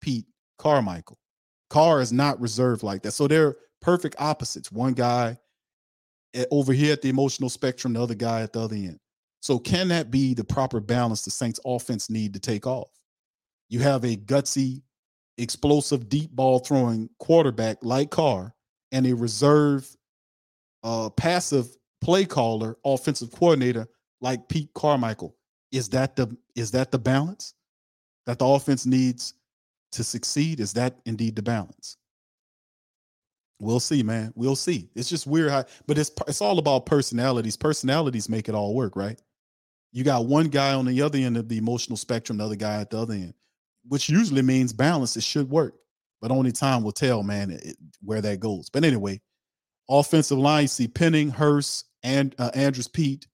Pete 0.00 0.26
Carmichael. 0.58 1.18
Carr 1.70 2.00
is 2.00 2.12
not 2.12 2.40
reserved 2.40 2.82
like 2.82 3.02
that. 3.02 3.12
So 3.12 3.26
they're 3.26 3.56
perfect 3.80 4.16
opposites. 4.18 4.70
One 4.70 4.92
guy 4.92 5.38
eh, 6.34 6.44
over 6.50 6.72
here 6.72 6.92
at 6.92 7.02
the 7.02 7.08
emotional 7.08 7.48
spectrum, 7.48 7.94
the 7.94 8.02
other 8.02 8.14
guy 8.14 8.42
at 8.42 8.52
the 8.52 8.60
other 8.60 8.76
end. 8.76 8.98
So 9.40 9.58
can 9.58 9.88
that 9.88 10.10
be 10.10 10.34
the 10.34 10.44
proper 10.44 10.80
balance 10.80 11.22
the 11.22 11.30
Saints 11.30 11.60
offense 11.64 12.08
need 12.08 12.32
to 12.34 12.40
take 12.40 12.66
off? 12.66 12.88
You 13.68 13.80
have 13.80 14.04
a 14.04 14.16
gutsy, 14.16 14.82
explosive, 15.36 16.08
deep 16.08 16.30
ball 16.30 16.60
throwing 16.60 17.10
quarterback 17.18 17.78
like 17.82 18.10
Carr 18.10 18.54
and 18.92 19.06
a 19.06 19.14
reserve 19.14 19.88
uh, 20.82 21.10
passive 21.10 21.76
play 22.00 22.24
caller, 22.24 22.76
offensive 22.84 23.32
coordinator 23.32 23.88
like 24.20 24.48
Pete 24.48 24.70
Carmichael. 24.74 25.36
Is 25.74 25.88
that 25.90 26.16
the 26.16 26.36
is 26.54 26.70
that 26.70 26.90
the 26.90 26.98
balance 26.98 27.54
that 28.26 28.38
the 28.38 28.46
offense 28.46 28.86
needs 28.86 29.34
to 29.92 30.04
succeed? 30.04 30.60
Is 30.60 30.72
that 30.74 30.98
indeed 31.04 31.36
the 31.36 31.42
balance? 31.42 31.96
We'll 33.60 33.80
see, 33.80 34.02
man. 34.02 34.32
We'll 34.36 34.56
see. 34.56 34.90
It's 34.94 35.08
just 35.08 35.26
weird 35.26 35.50
how, 35.50 35.64
but 35.86 35.98
it's 35.98 36.10
it's 36.28 36.40
all 36.40 36.58
about 36.58 36.86
personalities. 36.86 37.56
Personalities 37.56 38.28
make 38.28 38.48
it 38.48 38.54
all 38.54 38.74
work, 38.74 38.96
right? 38.96 39.20
you 39.94 40.02
got 40.02 40.26
one 40.26 40.48
guy 40.48 40.74
on 40.74 40.86
the 40.86 41.00
other 41.00 41.18
end 41.18 41.36
of 41.36 41.48
the 41.48 41.56
emotional 41.56 41.96
spectrum, 41.96 42.38
the 42.38 42.44
other 42.44 42.56
guy 42.56 42.80
at 42.80 42.90
the 42.90 42.98
other 42.98 43.14
end, 43.14 43.32
which 43.86 44.08
usually 44.08 44.42
means 44.42 44.72
balance. 44.72 45.16
It 45.16 45.22
should 45.22 45.48
work, 45.48 45.76
but 46.20 46.32
only 46.32 46.50
time 46.50 46.82
will 46.82 46.92
tell, 46.92 47.22
man, 47.22 47.52
it, 47.52 47.76
where 48.02 48.20
that 48.20 48.40
goes. 48.40 48.68
But 48.68 48.84
anyway, 48.84 49.20
offensive 49.88 50.36
line, 50.36 50.62
you 50.62 50.68
see 50.68 50.88
Penning, 50.88 51.30
Hurst, 51.30 51.86
and 52.02 52.34
uh, 52.40 52.50
Andrus 52.54 52.88
Peat. 52.88 53.28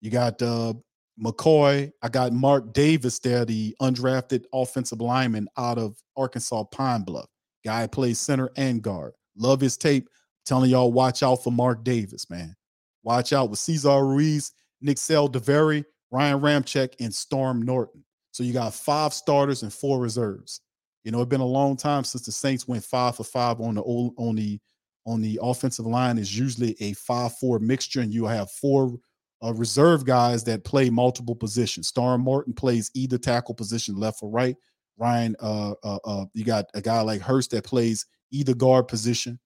You 0.00 0.10
got 0.10 0.42
uh, 0.42 0.74
McCoy. 1.22 1.92
I 2.02 2.08
got 2.08 2.32
Mark 2.32 2.72
Davis 2.72 3.18
there, 3.18 3.44
the 3.44 3.74
undrafted 3.80 4.44
offensive 4.52 5.00
lineman 5.00 5.48
out 5.56 5.78
of 5.78 5.96
Arkansas 6.16 6.64
Pine 6.64 7.02
Bluff. 7.02 7.28
Guy 7.64 7.86
plays 7.86 8.18
center 8.18 8.50
and 8.56 8.82
guard. 8.82 9.12
Love 9.36 9.60
his 9.60 9.76
tape. 9.76 10.08
telling 10.44 10.70
y'all, 10.70 10.92
watch 10.92 11.22
out 11.22 11.44
for 11.44 11.52
Mark 11.52 11.84
Davis, 11.84 12.28
man. 12.30 12.54
Watch 13.02 13.32
out 13.32 13.50
with 13.50 13.58
Cesar 13.58 14.04
Ruiz, 14.06 14.52
Nick 14.80 14.96
Saldiveri, 14.96 15.84
Ryan 16.10 16.40
Ramczyk, 16.40 16.94
and 17.00 17.14
Storm 17.14 17.62
Norton. 17.62 18.04
So 18.32 18.42
you 18.42 18.52
got 18.52 18.74
five 18.74 19.12
starters 19.12 19.62
and 19.62 19.72
four 19.72 20.00
reserves. 20.00 20.60
You 21.04 21.12
know, 21.12 21.20
it's 21.20 21.28
been 21.28 21.40
a 21.40 21.46
long 21.46 21.76
time 21.76 22.04
since 22.04 22.24
the 22.24 22.32
Saints 22.32 22.68
went 22.68 22.84
five 22.84 23.16
for 23.16 23.24
five 23.24 23.60
on 23.60 23.76
the 23.76 23.82
on 23.82 24.36
the 24.36 24.60
on 25.06 25.20
the 25.20 25.38
offensive 25.42 25.86
line. 25.86 26.18
Is 26.18 26.38
usually 26.38 26.76
a 26.80 26.92
five-four 26.92 27.58
mixture, 27.58 28.00
and 28.00 28.12
you 28.12 28.26
have 28.26 28.50
four 28.50 28.98
uh, 29.42 29.54
reserve 29.54 30.04
guys 30.04 30.44
that 30.44 30.64
play 30.64 30.90
multiple 30.90 31.34
positions. 31.34 31.88
Star 31.88 32.18
Martin 32.18 32.52
plays 32.52 32.90
either 32.94 33.18
tackle 33.18 33.54
position, 33.54 33.96
left 33.96 34.22
or 34.22 34.30
right. 34.30 34.56
Ryan, 34.98 35.34
uh, 35.40 35.74
uh, 35.82 35.98
uh, 36.04 36.24
you 36.34 36.44
got 36.44 36.66
a 36.74 36.80
guy 36.80 37.00
like 37.00 37.22
Hurst 37.22 37.50
that 37.52 37.64
plays 37.64 38.06
either 38.30 38.54
guard 38.54 38.86
position 38.86 39.38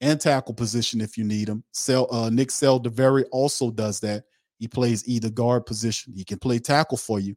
and 0.00 0.20
tackle 0.20 0.54
position 0.54 1.00
if 1.00 1.16
you 1.16 1.24
need 1.24 1.48
him. 1.48 1.64
Sel, 1.72 2.06
uh, 2.12 2.30
Nick 2.30 2.48
Saldiveri 2.48 3.24
also 3.32 3.70
does 3.70 4.00
that. 4.00 4.24
He 4.58 4.68
plays 4.68 5.06
either 5.08 5.30
guard 5.30 5.66
position. 5.66 6.12
He 6.14 6.24
can 6.24 6.38
play 6.38 6.58
tackle 6.58 6.98
for 6.98 7.20
you. 7.20 7.36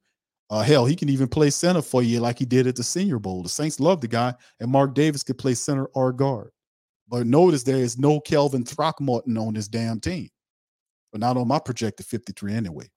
Uh, 0.49 0.61
hell, 0.61 0.85
he 0.85 0.97
can 0.97 1.07
even 1.07 1.29
play 1.29 1.49
center 1.49 1.81
for 1.81 2.03
you 2.03 2.19
like 2.19 2.37
he 2.37 2.45
did 2.45 2.67
at 2.67 2.75
the 2.75 2.83
Senior 2.83 3.19
Bowl. 3.19 3.41
The 3.41 3.47
Saints 3.47 3.79
love 3.79 4.01
the 4.01 4.07
guy, 4.07 4.33
and 4.59 4.69
Mark 4.69 4.93
Davis 4.93 5.23
could 5.23 5.37
play 5.37 5.53
center 5.53 5.85
or 5.93 6.11
guard. 6.11 6.51
But 7.07 7.25
notice 7.25 7.63
there 7.63 7.77
is 7.77 7.97
no 7.97 8.19
Calvin 8.19 8.65
Throckmorton 8.65 9.37
on 9.37 9.53
this 9.53 9.69
damn 9.69 10.01
team, 10.01 10.29
but 11.11 11.21
not 11.21 11.37
on 11.37 11.47
my 11.47 11.59
projected 11.59 12.05
53 12.05 12.53
anyway. 12.53 12.89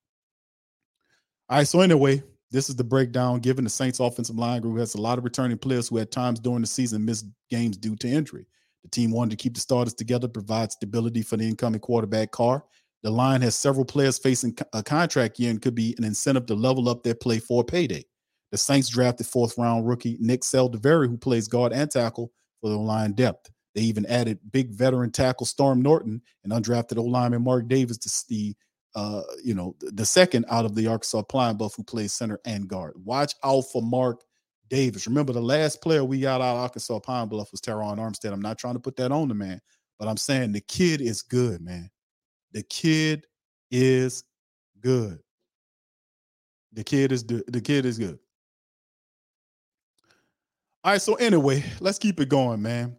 All 1.49 1.59
right, 1.59 1.69
so 1.69 1.81
anyway, 1.81 2.23
this 2.51 2.69
is 2.69 2.77
the 2.77 2.85
breakdown. 2.85 3.41
Given 3.41 3.65
the 3.65 3.71
Saints 3.71 4.01
offensive 4.01 4.37
line 4.37 4.63
group 4.63 4.79
has 4.79 4.95
a 4.95 5.01
lot 5.01 5.19
of 5.19 5.25
returning 5.25 5.59
players 5.59 5.89
who 5.89 5.99
at 5.99 6.11
times 6.11 6.41
during 6.41 6.61
the 6.61 6.67
season 6.67 7.05
missed 7.05 7.27
games 7.51 7.77
due 7.77 7.97
to 7.97 8.09
injury. 8.09 8.47
The 8.83 8.91
team 8.91 9.11
wanted 9.11 9.31
to 9.31 9.43
keep 9.43 9.55
the 9.55 9.61
starters 9.61 9.95
together, 9.95 10.29
provide 10.29 10.73
stability 10.73 11.23
for 11.23 11.37
the 11.37 11.49
incoming 11.49 11.81
quarterback 11.81 12.31
Carr. 12.31 12.65
the 13.03 13.11
line 13.11 13.43
has 13.43 13.55
several 13.55 13.85
players 13.85 14.19
facing 14.19 14.57
a 14.73 14.83
contract 14.83 15.39
year 15.39 15.51
and 15.51 15.61
could 15.61 15.75
be 15.75 15.95
an 15.99 16.05
incentive 16.05 16.47
to 16.47 16.55
level 16.55 16.89
up 16.89 17.03
their 17.03 17.15
play 17.15 17.39
for 17.39 17.63
a 17.63 17.65
payday. 17.65 18.05
The 18.53 18.59
Saints 18.59 18.89
drafted 18.89 19.27
fourth 19.27 19.59
round 19.59 19.87
rookie 19.87 20.17
Nick 20.21 20.43
Saldiveri, 20.43 21.09
who 21.09 21.19
plays 21.19 21.49
guard 21.49 21.73
and 21.73 21.91
tackle 21.91 22.31
for 22.61 22.71
the 22.71 22.77
line 22.77 23.13
depth. 23.13 23.51
They 23.75 23.83
even 23.83 24.07
added 24.07 24.39
big 24.53 24.71
veteran 24.71 25.11
tackle 25.11 25.47
Storm 25.47 25.83
Norton 25.83 26.23
and 26.45 26.53
undrafted 26.53 26.99
O 26.99 27.03
lineman 27.03 27.43
Mark 27.43 27.69
Davis 27.69 27.99
to 27.99 28.25
the 28.29 28.55
uh, 28.95 29.23
you 29.43 29.55
know, 29.55 29.75
the 29.81 30.07
second 30.07 30.45
out 30.51 30.65
of 30.65 30.75
the 30.75 30.87
Arkansas 30.87 31.23
Pine 31.23 31.57
Bluff 31.57 31.75
who 31.77 31.83
plays 31.83 32.13
center 32.13 32.39
and 32.45 32.69
guard. 32.69 32.95
Watch 33.05 33.35
out 33.43 33.63
for 33.73 33.83
Mark 33.83 34.23
Davis. 34.69 35.07
Remember, 35.07 35.33
the 35.33 35.43
last 35.43 35.83
player 35.83 36.05
we 36.05 36.21
got 36.21 36.41
out 36.41 36.57
of 36.57 36.63
Arkansas 36.63 37.01
Pine 37.01 37.29
Bluff 37.29 37.51
was 37.51 37.61
Terron 37.61 37.99
Armstead. 37.99 38.33
I'm 38.33 38.41
not 38.41 38.59
trying 38.59 38.75
to 38.75 38.81
put 38.81 38.97
that 38.97 39.11
on 39.13 39.29
the 39.29 39.35
man, 39.35 39.61
but 39.99 40.07
I'm 40.07 40.17
saying 40.17 40.53
the 40.53 40.61
kid 40.61 41.01
is 41.01 41.23
good, 41.23 41.61
man. 41.61 41.91
The 42.53 42.63
kid 42.63 43.27
is 43.71 44.23
good. 44.81 45.19
The 46.73 46.85
kid 46.85 47.11
is 47.11 47.25
the, 47.25 47.43
the 47.49 47.61
kid 47.61 47.87
is 47.87 47.99
good. 47.99 48.19
All 50.85 50.93
right, 50.93 51.03
so 51.03 51.15
anyway, 51.15 51.65
let's 51.81 51.99
keep 51.99 52.21
it 52.21 52.29
going, 52.29 52.63
man. 52.63 52.97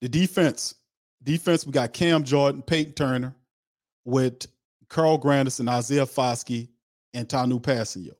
The 0.00 0.08
defense, 0.08 0.74
defense, 1.22 1.66
we 1.66 1.72
got 1.72 1.92
Cam 1.92 2.24
Jordan, 2.24 2.62
Peyton 2.62 2.92
Turner, 2.92 3.34
with 4.04 4.46
Carl 4.88 5.20
Granderson, 5.20 5.68
Isaiah 5.68 6.06
Foskey, 6.06 6.68
and 7.14 7.28
Tanoh 7.28 7.60
Kpassagnon. 7.60 8.14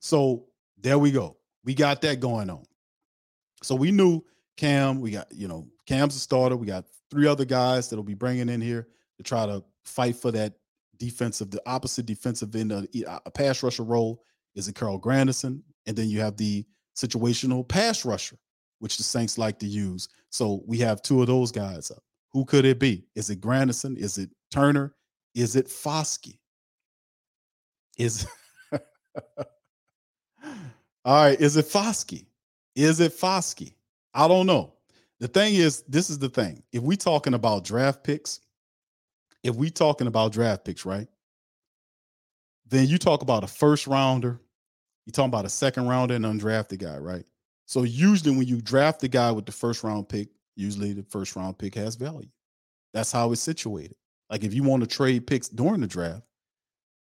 So 0.00 0.46
there 0.78 0.98
we 0.98 1.10
go. 1.10 1.36
We 1.64 1.74
got 1.74 2.00
that 2.02 2.20
going 2.20 2.50
on. 2.50 2.64
So 3.62 3.74
we 3.74 3.90
knew 3.90 4.22
Cam, 4.56 5.00
we 5.00 5.10
got, 5.10 5.32
you 5.32 5.48
know, 5.48 5.66
Cam's 5.86 6.16
a 6.16 6.18
starter. 6.18 6.56
We 6.56 6.66
got 6.66 6.84
three 7.10 7.26
other 7.26 7.44
guys 7.44 7.88
that'll 7.88 8.04
be 8.04 8.14
bringing 8.14 8.48
in 8.48 8.60
here 8.60 8.88
to 9.16 9.22
try 9.22 9.46
to 9.46 9.62
fight 9.84 10.16
for 10.16 10.30
that 10.32 10.54
defensive, 10.98 11.50
the 11.50 11.62
opposite 11.66 12.06
defensive 12.06 12.54
end 12.54 12.72
of 12.72 12.86
a 12.94 13.04
uh, 13.04 13.30
pass 13.30 13.62
rusher 13.62 13.82
role 13.82 14.22
is 14.54 14.68
it 14.68 14.74
Carl 14.74 15.00
Granderson. 15.00 15.62
And 15.86 15.96
then 15.96 16.08
you 16.08 16.20
have 16.20 16.36
the 16.36 16.64
situational 16.96 17.66
pass 17.66 18.04
rusher, 18.04 18.36
which 18.84 18.98
the 18.98 19.02
Saints 19.02 19.38
like 19.38 19.58
to 19.60 19.66
use. 19.66 20.10
So 20.28 20.62
we 20.66 20.76
have 20.80 21.00
two 21.00 21.22
of 21.22 21.26
those 21.26 21.50
guys 21.50 21.90
up. 21.90 22.02
Who 22.32 22.44
could 22.44 22.66
it 22.66 22.78
be? 22.78 23.06
Is 23.14 23.30
it 23.30 23.40
Granderson? 23.40 23.96
Is 23.96 24.18
it 24.18 24.28
Turner? 24.52 24.94
Is 25.34 25.56
it 25.56 25.68
Foskey? 25.68 26.36
Is 27.96 28.26
all 28.74 28.76
right, 31.06 31.40
is 31.40 31.56
it 31.56 31.64
Foskey? 31.64 32.26
Is 32.76 33.00
it 33.00 33.12
Foskey? 33.12 33.72
I 34.12 34.28
don't 34.28 34.44
know. 34.44 34.74
The 35.18 35.28
thing 35.28 35.54
is, 35.54 35.80
this 35.88 36.10
is 36.10 36.18
the 36.18 36.28
thing. 36.28 36.62
If 36.70 36.82
we 36.82 36.94
talking 36.94 37.32
about 37.32 37.64
draft 37.64 38.04
picks, 38.04 38.40
if 39.42 39.56
we 39.56 39.70
talking 39.70 40.08
about 40.08 40.32
draft 40.32 40.62
picks, 40.62 40.84
right? 40.84 41.08
Then 42.66 42.86
you 42.86 42.98
talk 42.98 43.22
about 43.22 43.44
a 43.44 43.46
first 43.46 43.86
rounder, 43.86 44.42
you 45.06 45.12
talking 45.12 45.30
about 45.30 45.46
a 45.46 45.50
second 45.50 45.88
rounder 45.88 46.16
and 46.16 46.26
undrafted 46.26 46.80
guy, 46.80 46.98
right? 46.98 47.24
So 47.66 47.82
usually 47.82 48.36
when 48.36 48.46
you 48.46 48.60
draft 48.60 49.00
the 49.00 49.08
guy 49.08 49.32
with 49.32 49.46
the 49.46 49.52
first 49.52 49.84
round 49.84 50.08
pick, 50.08 50.28
usually 50.56 50.92
the 50.92 51.02
first 51.04 51.34
round 51.36 51.58
pick 51.58 51.74
has 51.74 51.96
value. 51.96 52.28
That's 52.92 53.12
how 53.12 53.32
it's 53.32 53.40
situated. 53.40 53.96
Like 54.30 54.44
if 54.44 54.54
you 54.54 54.62
want 54.62 54.82
to 54.82 54.88
trade 54.88 55.26
picks 55.26 55.48
during 55.48 55.80
the 55.80 55.86
draft, 55.86 56.22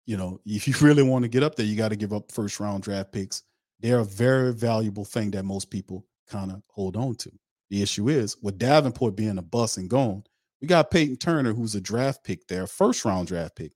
you 0.06 0.16
know, 0.16 0.40
if 0.46 0.66
you 0.66 0.74
really 0.80 1.02
want 1.02 1.24
to 1.24 1.28
get 1.28 1.42
up 1.42 1.54
there, 1.54 1.66
you 1.66 1.76
got 1.76 1.90
to 1.90 1.96
give 1.96 2.12
up 2.12 2.32
first 2.32 2.60
round 2.60 2.82
draft 2.82 3.12
picks. 3.12 3.42
They're 3.80 4.00
a 4.00 4.04
very 4.04 4.52
valuable 4.52 5.04
thing 5.04 5.30
that 5.32 5.44
most 5.44 5.70
people 5.70 6.06
kind 6.28 6.50
of 6.50 6.62
hold 6.70 6.96
on 6.96 7.14
to. 7.16 7.30
The 7.68 7.82
issue 7.82 8.08
is 8.08 8.36
with 8.40 8.58
Davenport 8.58 9.16
being 9.16 9.38
a 9.38 9.42
bust 9.42 9.76
and 9.76 9.90
gone, 9.90 10.24
we 10.60 10.68
got 10.68 10.90
Peyton 10.90 11.16
Turner, 11.16 11.52
who's 11.52 11.74
a 11.74 11.80
draft 11.80 12.24
pick 12.24 12.48
there, 12.48 12.66
first 12.66 13.04
round 13.04 13.28
draft 13.28 13.56
pick. 13.56 13.72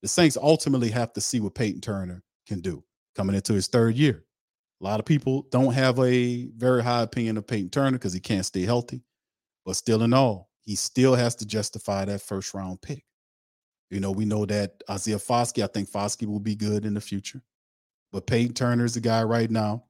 The 0.00 0.08
Saints 0.08 0.36
ultimately 0.36 0.90
have 0.90 1.12
to 1.12 1.20
see 1.20 1.40
what 1.40 1.54
Peyton 1.54 1.80
Turner 1.80 2.22
can 2.46 2.60
do 2.60 2.82
coming 3.14 3.36
into 3.36 3.52
his 3.52 3.68
third 3.68 3.96
year. 3.96 4.24
A 4.82 4.84
lot 4.84 4.98
of 4.98 5.06
people 5.06 5.46
don't 5.52 5.72
have 5.72 5.98
a 6.00 6.48
very 6.56 6.82
high 6.82 7.02
opinion 7.02 7.36
of 7.36 7.46
Peyton 7.46 7.70
Turner 7.70 7.98
because 7.98 8.12
he 8.12 8.18
can't 8.18 8.44
stay 8.44 8.62
healthy. 8.62 9.04
But 9.64 9.76
still 9.76 10.02
in 10.02 10.12
all, 10.12 10.50
he 10.62 10.74
still 10.74 11.14
has 11.14 11.36
to 11.36 11.46
justify 11.46 12.04
that 12.04 12.20
first 12.20 12.52
round 12.52 12.82
pick. 12.82 13.04
You 13.90 14.00
know, 14.00 14.10
we 14.10 14.24
know 14.24 14.44
that 14.46 14.82
Isaiah 14.90 15.18
Foskey, 15.18 15.62
I 15.62 15.68
think 15.68 15.88
Foskey 15.88 16.26
will 16.26 16.40
be 16.40 16.56
good 16.56 16.84
in 16.84 16.94
the 16.94 17.00
future. 17.00 17.42
But 18.10 18.26
Peyton 18.26 18.54
Turner 18.54 18.84
is 18.84 18.94
the 18.94 19.00
guy 19.00 19.22
right 19.22 19.50
now 19.50 19.84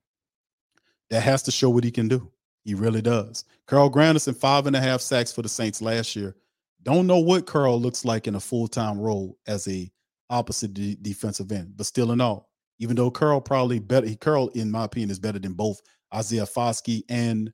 that 1.09 1.22
has 1.22 1.43
to 1.45 1.51
show 1.51 1.70
what 1.70 1.84
he 1.84 1.90
can 1.90 2.09
do. 2.09 2.30
He 2.64 2.74
really 2.74 3.03
does. 3.03 3.45
Carl 3.66 3.90
Granderson, 3.90 4.36
five 4.36 4.66
and 4.66 4.76
a 4.76 4.80
half 4.80 5.01
sacks 5.01 5.32
for 5.32 5.43
the 5.43 5.49
Saints 5.49 5.80
last 5.80 6.14
year. 6.14 6.36
Don't 6.82 7.07
know 7.07 7.18
what 7.18 7.47
Carl 7.47 7.80
looks 7.80 8.05
like 8.05 8.26
in 8.26 8.34
a 8.34 8.40
full 8.40 8.68
time 8.68 8.99
role 8.99 9.38
as 9.47 9.66
a 9.68 9.90
opposite 10.28 10.74
de- 10.74 10.97
defensive 10.97 11.51
end, 11.51 11.76
but 11.76 11.86
still 11.86 12.12
in 12.12 12.20
all, 12.20 12.51
even 12.82 12.96
though 12.96 13.12
Carl 13.12 13.40
probably 13.40 13.78
better, 13.78 14.08
he 14.08 14.16
Carl 14.16 14.48
in 14.48 14.68
my 14.68 14.84
opinion 14.84 15.10
is 15.10 15.20
better 15.20 15.38
than 15.38 15.52
both 15.52 15.80
Isaiah 16.12 16.42
Foskey 16.42 17.04
and 17.08 17.52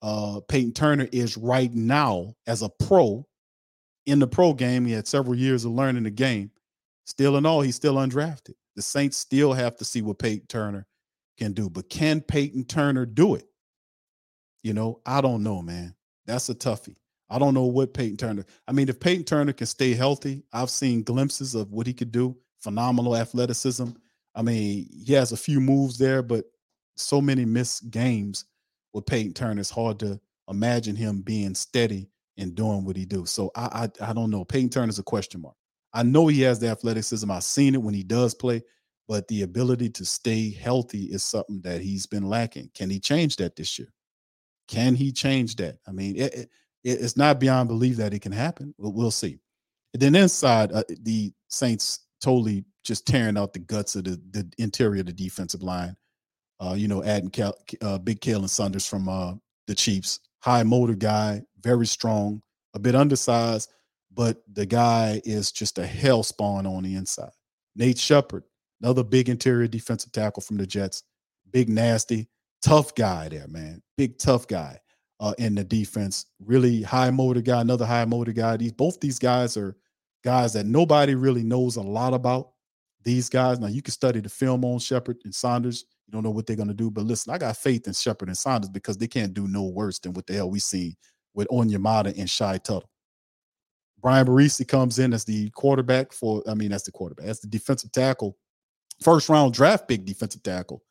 uh, 0.00 0.40
Peyton 0.48 0.72
Turner 0.72 1.06
is 1.12 1.36
right 1.36 1.70
now 1.74 2.34
as 2.46 2.62
a 2.62 2.70
pro 2.70 3.26
in 4.06 4.18
the 4.20 4.26
pro 4.26 4.54
game. 4.54 4.86
He 4.86 4.92
had 4.92 5.06
several 5.06 5.34
years 5.34 5.66
of 5.66 5.72
learning 5.72 6.04
the 6.04 6.10
game. 6.10 6.50
Still 7.04 7.36
in 7.36 7.44
all, 7.44 7.60
he's 7.60 7.76
still 7.76 7.96
undrafted. 7.96 8.54
The 8.74 8.80
Saints 8.80 9.18
still 9.18 9.52
have 9.52 9.76
to 9.76 9.84
see 9.84 10.00
what 10.00 10.18
Peyton 10.18 10.46
Turner 10.46 10.86
can 11.36 11.52
do. 11.52 11.68
But 11.68 11.90
can 11.90 12.22
Peyton 12.22 12.64
Turner 12.64 13.04
do 13.04 13.34
it? 13.34 13.44
You 14.62 14.72
know, 14.72 15.02
I 15.04 15.20
don't 15.20 15.42
know, 15.42 15.60
man. 15.60 15.94
That's 16.24 16.48
a 16.48 16.54
toughie. 16.54 16.96
I 17.28 17.38
don't 17.38 17.52
know 17.52 17.66
what 17.66 17.92
Peyton 17.92 18.16
Turner. 18.16 18.46
I 18.66 18.72
mean, 18.72 18.88
if 18.88 18.98
Peyton 18.98 19.24
Turner 19.24 19.52
can 19.52 19.66
stay 19.66 19.92
healthy, 19.92 20.42
I've 20.54 20.70
seen 20.70 21.02
glimpses 21.02 21.54
of 21.54 21.70
what 21.70 21.86
he 21.86 21.92
could 21.92 22.12
do. 22.12 22.34
Phenomenal 22.60 23.14
athleticism. 23.14 23.90
I 24.40 24.42
mean, 24.42 24.88
he 25.04 25.12
has 25.12 25.32
a 25.32 25.36
few 25.36 25.60
moves 25.60 25.98
there, 25.98 26.22
but 26.22 26.46
so 26.96 27.20
many 27.20 27.44
missed 27.44 27.90
games 27.90 28.46
with 28.94 29.04
Peyton 29.04 29.34
Turner. 29.34 29.60
It's 29.60 29.68
hard 29.68 29.98
to 29.98 30.18
imagine 30.48 30.96
him 30.96 31.20
being 31.20 31.54
steady 31.54 32.08
and 32.38 32.54
doing 32.54 32.86
what 32.86 32.96
he 32.96 33.04
do. 33.04 33.26
So 33.26 33.50
I, 33.54 33.90
I 34.00 34.08
I 34.08 34.12
don't 34.14 34.30
know. 34.30 34.46
Peyton 34.46 34.70
Turner's 34.70 34.98
a 34.98 35.02
question 35.02 35.42
mark. 35.42 35.56
I 35.92 36.04
know 36.04 36.26
he 36.26 36.40
has 36.40 36.58
the 36.58 36.70
athleticism. 36.70 37.30
I've 37.30 37.44
seen 37.44 37.74
it 37.74 37.82
when 37.82 37.92
he 37.92 38.02
does 38.02 38.32
play, 38.32 38.62
but 39.06 39.28
the 39.28 39.42
ability 39.42 39.90
to 39.90 40.06
stay 40.06 40.50
healthy 40.50 41.04
is 41.12 41.22
something 41.22 41.60
that 41.60 41.82
he's 41.82 42.06
been 42.06 42.24
lacking. 42.24 42.70
Can 42.74 42.88
he 42.88 42.98
change 42.98 43.36
that 43.36 43.56
this 43.56 43.78
year? 43.78 43.92
Can 44.68 44.94
he 44.94 45.12
change 45.12 45.56
that? 45.56 45.76
I 45.86 45.92
mean, 45.92 46.16
it, 46.16 46.32
it, 46.34 46.48
it's 46.82 47.16
not 47.18 47.40
beyond 47.40 47.68
belief 47.68 47.96
that 47.96 48.14
it 48.14 48.22
can 48.22 48.32
happen. 48.32 48.74
But 48.78 48.94
we'll 48.94 49.10
see. 49.10 49.38
And 49.92 50.00
then 50.00 50.14
inside, 50.14 50.72
uh, 50.72 50.84
the 51.02 51.30
Saints 51.48 52.06
totally 52.22 52.64
just 52.84 53.06
tearing 53.06 53.36
out 53.36 53.52
the 53.52 53.58
guts 53.58 53.96
of 53.96 54.04
the, 54.04 54.20
the 54.30 54.50
interior 54.58 55.00
of 55.00 55.06
the 55.06 55.12
defensive 55.12 55.62
line. 55.62 55.96
Uh, 56.60 56.74
you 56.74 56.88
know, 56.88 57.02
adding 57.02 57.30
Cal, 57.30 57.54
uh, 57.82 57.98
Big 57.98 58.20
Khalen 58.20 58.48
Saunders 58.48 58.86
from 58.86 59.08
uh, 59.08 59.34
the 59.66 59.74
Chiefs, 59.74 60.20
high 60.40 60.62
motor 60.62 60.94
guy, 60.94 61.42
very 61.62 61.86
strong, 61.86 62.42
a 62.74 62.78
bit 62.78 62.94
undersized, 62.94 63.70
but 64.12 64.42
the 64.52 64.66
guy 64.66 65.20
is 65.24 65.52
just 65.52 65.78
a 65.78 65.86
hell 65.86 66.22
spawn 66.22 66.66
on 66.66 66.82
the 66.82 66.94
inside. 66.94 67.30
Nate 67.76 67.98
Shepherd, 67.98 68.44
another 68.82 69.04
big 69.04 69.28
interior 69.28 69.68
defensive 69.68 70.12
tackle 70.12 70.42
from 70.42 70.58
the 70.58 70.66
Jets, 70.66 71.02
big 71.50 71.68
nasty, 71.68 72.28
tough 72.62 72.94
guy 72.94 73.28
there, 73.28 73.48
man. 73.48 73.82
Big 73.96 74.18
tough 74.18 74.46
guy 74.46 74.78
uh, 75.20 75.34
in 75.38 75.54
the 75.54 75.64
defense. 75.64 76.26
Really 76.44 76.82
high 76.82 77.10
motor 77.10 77.40
guy, 77.40 77.60
another 77.60 77.86
high 77.86 78.04
motor 78.04 78.32
guy. 78.32 78.56
These 78.56 78.72
both 78.72 79.00
these 79.00 79.18
guys 79.18 79.56
are 79.56 79.76
guys 80.24 80.52
that 80.54 80.66
nobody 80.66 81.14
really 81.14 81.42
knows 81.42 81.76
a 81.76 81.82
lot 81.82 82.14
about. 82.14 82.50
These 83.02 83.28
guys. 83.28 83.58
Now 83.58 83.68
you 83.68 83.82
can 83.82 83.92
study 83.92 84.20
the 84.20 84.28
film 84.28 84.64
on 84.64 84.78
Shepherd 84.78 85.18
and 85.24 85.34
Saunders. 85.34 85.84
You 86.06 86.12
don't 86.12 86.22
know 86.22 86.30
what 86.30 86.46
they're 86.46 86.56
gonna 86.56 86.74
do, 86.74 86.90
but 86.90 87.04
listen, 87.04 87.32
I 87.32 87.38
got 87.38 87.56
faith 87.56 87.86
in 87.86 87.94
Shepherd 87.94 88.28
and 88.28 88.36
Saunders 88.36 88.70
because 88.70 88.98
they 88.98 89.08
can't 89.08 89.32
do 89.32 89.48
no 89.48 89.64
worse 89.64 89.98
than 89.98 90.12
what 90.12 90.26
the 90.26 90.34
hell 90.34 90.50
we 90.50 90.58
see 90.58 90.96
with 91.34 91.48
Onyemata 91.48 92.18
and 92.18 92.28
Shy 92.28 92.58
Tuttle. 92.58 92.90
Bryan 94.00 94.26
Bresee 94.26 94.66
comes 94.66 94.98
in 94.98 95.12
as 95.12 95.24
the 95.24 95.50
quarterback 95.50 96.12
for, 96.12 96.42
I 96.48 96.54
mean, 96.54 96.72
as 96.72 96.84
the 96.84 96.92
quarterback, 96.92 97.26
as 97.26 97.40
the 97.40 97.48
defensive 97.48 97.92
tackle, 97.92 98.36
first 99.02 99.28
round 99.28 99.54
draft 99.54 99.88
pick 99.88 100.04
defensive 100.04 100.42
tackle 100.42 100.82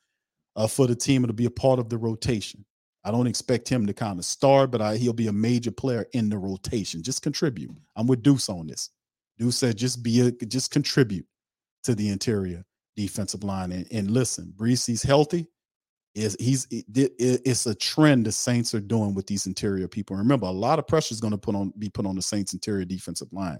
uh, 0.56 0.68
for 0.68 0.88
the 0.88 0.96
team. 0.96 1.24
It'll 1.24 1.36
be 1.36 1.46
a 1.46 1.52
part 1.52 1.80
of 1.80 1.90
the 1.90 1.98
rotation. 1.98 2.66
I 3.04 3.12
don't 3.12 3.28
expect 3.28 3.70
him 3.70 3.88
to 3.88 3.94
kind 3.94 4.20
of 4.20 4.26
start, 4.26 4.72
but 4.72 4.82
I, 4.82 4.98
he'll 4.98 5.14
be 5.14 5.28
a 5.28 5.34
major 5.34 5.72
player 5.72 6.06
in 6.14 6.30
the 6.30 6.38
rotation. 6.38 7.02
Just 7.02 7.22
contribute. 7.22 7.72
I'm 7.96 8.08
with 8.08 8.24
Deuce 8.24 8.50
on 8.50 8.68
this. 8.68 8.90
Deuce 9.38 9.58
said 9.58 9.78
just 9.78 10.04
be 10.04 10.22
a, 10.22 10.32
just 10.32 10.70
contribute 10.70 11.26
to 11.84 11.96
the 11.96 12.10
interior 12.10 12.66
defensive 12.96 13.44
line. 13.44 13.72
And, 13.72 13.88
and 13.92 14.12
listen, 14.12 14.54
Bresee's 14.56 15.04
healthy. 15.04 15.48
Is 16.16 16.36
he's 16.40 16.68
it, 16.72 16.86
it, 16.96 17.42
it's 17.46 17.68
a 17.68 17.76
trend 17.76 18.26
the 18.26 18.32
Saints 18.32 18.74
are 18.74 18.80
doing 18.80 19.14
with 19.14 19.28
these 19.28 19.46
interior 19.46 19.88
people. 19.88 20.18
Remember, 20.18 20.48
a 20.48 20.52
lot 20.52 20.80
of 20.80 20.88
pressure 20.88 21.14
is 21.14 21.22
going 21.22 21.32
to 21.32 21.38
put 21.38 21.56
on 21.56 21.72
be 21.78 21.88
put 21.88 22.08
on 22.08 22.16
the 22.16 22.22
Saints 22.22 22.54
interior 22.54 22.84
defensive 22.84 23.32
line. 23.32 23.60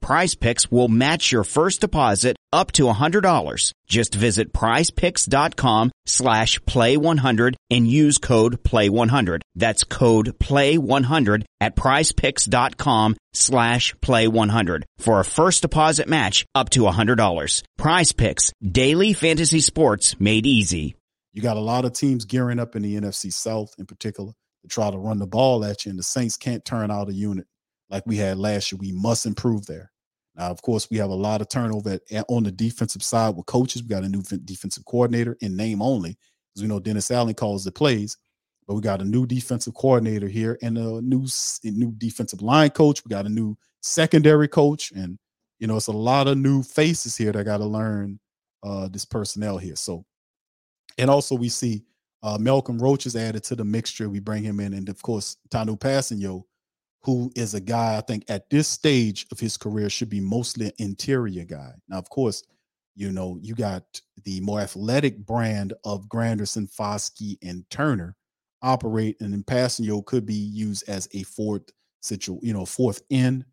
Prize 0.00 0.34
Picks 0.34 0.70
will 0.70 0.88
match 0.88 1.32
your 1.32 1.44
first 1.44 1.80
deposit 1.80 2.36
up 2.52 2.72
to 2.72 2.84
$100. 2.84 3.72
Just 3.86 4.14
visit 4.14 4.52
prizepicks.com 4.52 5.90
slash 6.06 6.58
play100 6.60 7.54
and 7.70 7.86
use 7.86 8.18
code 8.18 8.62
play100. 8.62 9.40
That's 9.54 9.84
code 9.84 10.38
play100 10.38 11.44
at 11.60 11.76
prizepicks.com 11.76 13.16
slash 13.32 13.94
play100 13.96 14.82
for 14.98 15.20
a 15.20 15.24
first 15.24 15.62
deposit 15.62 16.08
match 16.08 16.46
up 16.54 16.70
to 16.70 16.80
$100. 16.80 17.62
Prize 17.76 18.12
Picks, 18.12 18.52
daily 18.62 19.12
fantasy 19.12 19.60
sports 19.60 20.18
made 20.18 20.46
easy. 20.46 20.96
You 21.32 21.42
got 21.42 21.56
a 21.56 21.60
lot 21.60 21.84
of 21.84 21.92
teams 21.92 22.24
gearing 22.24 22.58
up 22.58 22.74
in 22.74 22.82
the 22.82 22.96
NFC 22.96 23.32
South 23.32 23.72
in 23.78 23.86
particular 23.86 24.32
to 24.62 24.68
try 24.68 24.90
to 24.90 24.98
run 24.98 25.18
the 25.18 25.26
ball 25.26 25.64
at 25.64 25.84
you, 25.84 25.90
and 25.90 25.98
the 25.98 26.02
Saints 26.02 26.36
can't 26.36 26.64
turn 26.64 26.90
out 26.90 27.08
a 27.08 27.12
unit 27.12 27.46
like 27.90 28.04
we 28.06 28.16
had 28.16 28.38
last 28.38 28.72
year. 28.72 28.78
We 28.80 28.92
must 28.92 29.26
improve 29.26 29.66
there. 29.66 29.90
Now, 30.36 30.50
of 30.50 30.62
course, 30.62 30.88
we 30.90 30.98
have 30.98 31.10
a 31.10 31.14
lot 31.14 31.40
of 31.40 31.48
turnover 31.48 31.98
at, 32.10 32.24
on 32.28 32.44
the 32.44 32.52
defensive 32.52 33.02
side 33.02 33.34
with 33.34 33.46
coaches. 33.46 33.82
We 33.82 33.88
got 33.88 34.04
a 34.04 34.08
new 34.08 34.22
defensive 34.44 34.84
coordinator 34.84 35.36
in 35.40 35.56
name 35.56 35.82
only, 35.82 36.16
because 36.54 36.62
we 36.62 36.68
know 36.68 36.80
Dennis 36.80 37.10
Allen 37.10 37.34
calls 37.34 37.64
the 37.64 37.72
plays. 37.72 38.16
But 38.66 38.74
we 38.74 38.82
got 38.82 39.00
a 39.00 39.04
new 39.04 39.26
defensive 39.26 39.74
coordinator 39.74 40.28
here 40.28 40.58
and 40.60 40.76
a 40.76 41.00
new 41.00 41.26
a 41.64 41.70
new 41.70 41.92
defensive 41.96 42.42
line 42.42 42.70
coach. 42.70 43.02
We 43.04 43.08
got 43.08 43.24
a 43.24 43.30
new 43.30 43.56
secondary 43.80 44.46
coach, 44.46 44.92
and 44.92 45.18
you 45.58 45.66
know 45.66 45.76
it's 45.76 45.86
a 45.86 45.92
lot 45.92 46.28
of 46.28 46.36
new 46.36 46.62
faces 46.62 47.16
here 47.16 47.32
that 47.32 47.44
got 47.44 47.58
to 47.58 47.64
learn 47.64 48.20
uh, 48.62 48.88
this 48.88 49.06
personnel 49.06 49.56
here. 49.56 49.74
So, 49.74 50.04
and 50.98 51.08
also 51.08 51.34
we 51.34 51.48
see 51.48 51.82
uh, 52.22 52.36
Malcolm 52.38 52.78
Roach 52.78 53.06
is 53.06 53.16
added 53.16 53.42
to 53.44 53.56
the 53.56 53.64
mixture. 53.64 54.10
We 54.10 54.20
bring 54.20 54.44
him 54.44 54.60
in, 54.60 54.74
and 54.74 54.88
of 54.90 55.00
course 55.02 55.38
Tanoh 55.48 55.78
Kpassagnon 55.78 56.42
who 57.02 57.30
is 57.36 57.54
a 57.54 57.60
guy 57.60 57.96
I 57.96 58.00
think 58.00 58.24
at 58.28 58.50
this 58.50 58.68
stage 58.68 59.26
of 59.32 59.40
his 59.40 59.56
career 59.56 59.88
should 59.88 60.10
be 60.10 60.20
mostly 60.20 60.66
an 60.66 60.72
interior 60.78 61.44
guy. 61.44 61.72
Now, 61.88 61.98
of 61.98 62.08
course, 62.10 62.42
you 62.96 63.12
know, 63.12 63.38
you 63.40 63.54
got 63.54 63.84
the 64.24 64.40
more 64.40 64.60
athletic 64.60 65.24
brand 65.24 65.72
of 65.84 66.08
Granderson, 66.08 66.68
Foskey, 66.68 67.36
and 67.42 67.64
Turner 67.70 68.16
operate, 68.60 69.16
and 69.20 69.32
then 69.32 69.44
Kpassagnon 69.44 70.04
could 70.04 70.26
be 70.26 70.34
used 70.34 70.88
as 70.88 71.08
a 71.14 71.22
fourth 71.22 71.62
situ, 72.00 72.38
you 72.42 72.52
know, 72.52 72.66
fourth 72.66 73.00
end 73.10 73.44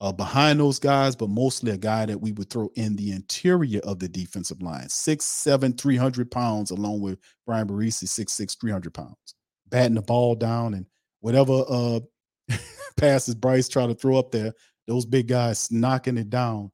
uh, 0.00 0.12
behind 0.12 0.58
those 0.58 0.78
guys, 0.78 1.14
but 1.14 1.28
mostly 1.28 1.70
a 1.70 1.76
guy 1.76 2.06
that 2.06 2.20
we 2.20 2.32
would 2.32 2.50
throw 2.50 2.70
in 2.76 2.96
the 2.96 3.12
interior 3.12 3.80
of 3.80 3.98
the 3.98 4.08
defensive 4.08 4.62
line. 4.62 4.88
Six, 4.88 5.24
seven, 5.24 5.72
300 5.74 6.30
pounds, 6.30 6.70
along 6.70 7.00
with 7.00 7.18
Bryan 7.46 7.68
Bresee, 7.68 8.08
six, 8.08 8.32
six, 8.32 8.54
300 8.54 8.92
pounds, 8.92 9.34
batting 9.68 9.94
the 9.94 10.02
ball 10.02 10.34
down 10.34 10.74
and 10.74 10.86
whatever 11.20 11.64
uh 11.68 12.00
passes 12.96 13.34
Bryce 13.34 13.68
try 13.68 13.86
to 13.86 13.94
throw 13.94 14.18
up 14.18 14.30
there, 14.30 14.52
those 14.86 15.06
big 15.06 15.28
guys 15.28 15.70
knocking 15.70 16.18
it 16.18 16.30
down 16.30 16.70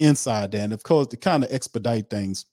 inside 0.00 0.52
there. 0.52 0.64
And 0.64 0.72
of 0.72 0.82
course, 0.82 1.08
to 1.08 1.16
kind 1.16 1.44
of 1.44 1.52
expedite 1.52 2.10
things, 2.10 2.46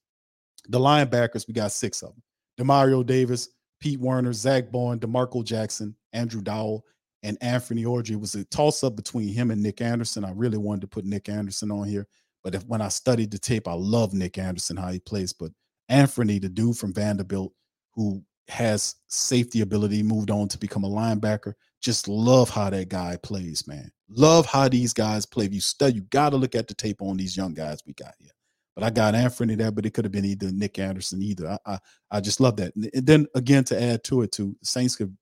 the 0.68 0.80
linebackers, 0.80 1.47
we 1.47 1.53
got 1.53 1.72
six 1.72 2.01
of 2.01 2.09
them. 2.09 2.24
Demario 2.59 3.05
Davis, 3.05 3.49
Pete 3.80 3.99
Werner, 3.99 4.34
Zack 4.34 4.72
Baun, 4.72 4.99
D'Marco 4.99 5.43
Jackson, 5.43 5.95
Andrew 6.14 6.41
Dowell, 6.41 6.86
and 7.24 7.39
Anfernee 7.39 7.86
Orji. 7.86 8.12
It 8.12 8.20
was 8.20 8.36
a 8.36 8.45
toss-up 8.45 8.95
between 8.95 9.30
him 9.30 9.51
and 9.51 9.62
Nick 9.62 9.82
Anderson. 9.82 10.24
I 10.26 10.32
really 10.32 10.57
wanted 10.57 10.82
to 10.82 10.88
put 10.88 11.05
Nick 11.05 11.30
Anderson 11.30 11.72
on 11.72 11.88
here. 11.88 12.07
But 12.43 12.55
if, 12.55 12.66
when 12.66 12.82
I 12.82 12.89
studied 12.89 13.32
the 13.32 13.38
tape, 13.38 13.68
I 13.68 13.74
love 13.74 14.14
Nick 14.14 14.38
Anderson, 14.38 14.78
how 14.78 14.91
he 14.91 14.99
plays. 14.99 15.34
But 15.34 15.51
Anthony, 15.89 16.39
the 16.39 16.49
dude 16.49 16.78
from 16.78 16.93
Vanderbilt, 16.93 17.53
who 17.93 18.24
has 18.48 18.96
safety 19.08 19.62
ability, 19.62 20.04
moved 20.04 20.32
on 20.32 20.48
to 20.50 20.58
become 20.58 20.84
a 20.84 20.89
linebacker 20.89 21.54
just 21.82 22.08
love 22.08 22.50
how 22.50 22.70
that 22.70 22.89
guy 22.89 23.18
plays, 23.22 23.68
man. 23.68 23.92
Love 24.10 24.46
how 24.46 24.70
these 24.70 24.94
guys 24.94 25.26
play. 25.26 25.46
If 25.46 25.54
you 25.54 25.62
study, 25.62 25.96
you 25.96 26.02
got 26.04 26.30
to 26.30 26.38
look 26.38 26.56
at 26.56 26.68
the 26.68 26.74
tape 26.74 27.02
on 27.02 27.18
these 27.18 27.36
young 27.36 27.54
guys 27.54 27.80
we 27.86 27.94
got 27.94 28.14
here. 28.20 28.32
But 28.76 28.84
I 28.84 28.89
got 28.89 29.16
Anthony 29.16 29.56
there, 29.56 29.72
but 29.72 29.86
it 29.86 29.94
could 29.94 30.06
have 30.06 30.12
been 30.12 30.26
either 30.26 30.52
Nick 30.52 30.80
Anderson 30.80 31.22
either. 31.22 31.50
I, 31.66 31.74
I, 31.74 31.80
I 32.12 32.22
just 32.22 32.39
love 32.39 32.56
that. 32.58 32.74
And 32.76 33.06
then 33.06 33.28
again, 33.36 33.64
to 33.66 33.82
add 33.82 34.04
to 34.06 34.22
it, 34.22 34.32
too, 34.32 34.56
Saints 34.64 34.96
could 34.96 35.16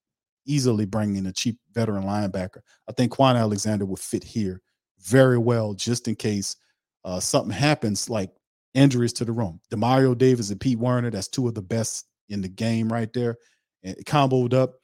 easily 0.45 0.86
bring 0.86 1.15
in 1.15 1.28
a 1.28 1.34
cheap 1.34 1.57
veteran 1.74 2.03
linebacker. 2.03 2.59
I 2.88 2.91
think 2.91 3.13
Kwon 3.13 3.38
Alexander 3.38 3.86
would 3.86 3.99
fit 3.99 4.24
here 4.24 4.61
very 4.99 5.38
well, 5.38 5.74
just 5.74 6.07
in 6.07 6.15
case 6.15 6.57
uh, 7.05 7.20
something 7.20 7.51
happens, 7.51 8.09
like 8.09 8.32
injuries 8.74 9.13
to 9.13 9.26
the 9.26 9.32
room. 9.32 9.61
Demario 9.72 10.15
Davis 10.15 10.51
and 10.51 10.59
Pete 10.59 10.78
Werner, 10.78 11.09
that's 11.09 11.28
two 11.28 11.47
of 11.47 11.55
the 11.55 11.61
best 11.61 12.05
in 12.30 12.41
the 12.41 12.49
game 12.49 12.91
right 12.91 13.11
there. 13.13 13.38
And 13.84 13.95
comboed 14.05 14.53
up, 14.53 14.75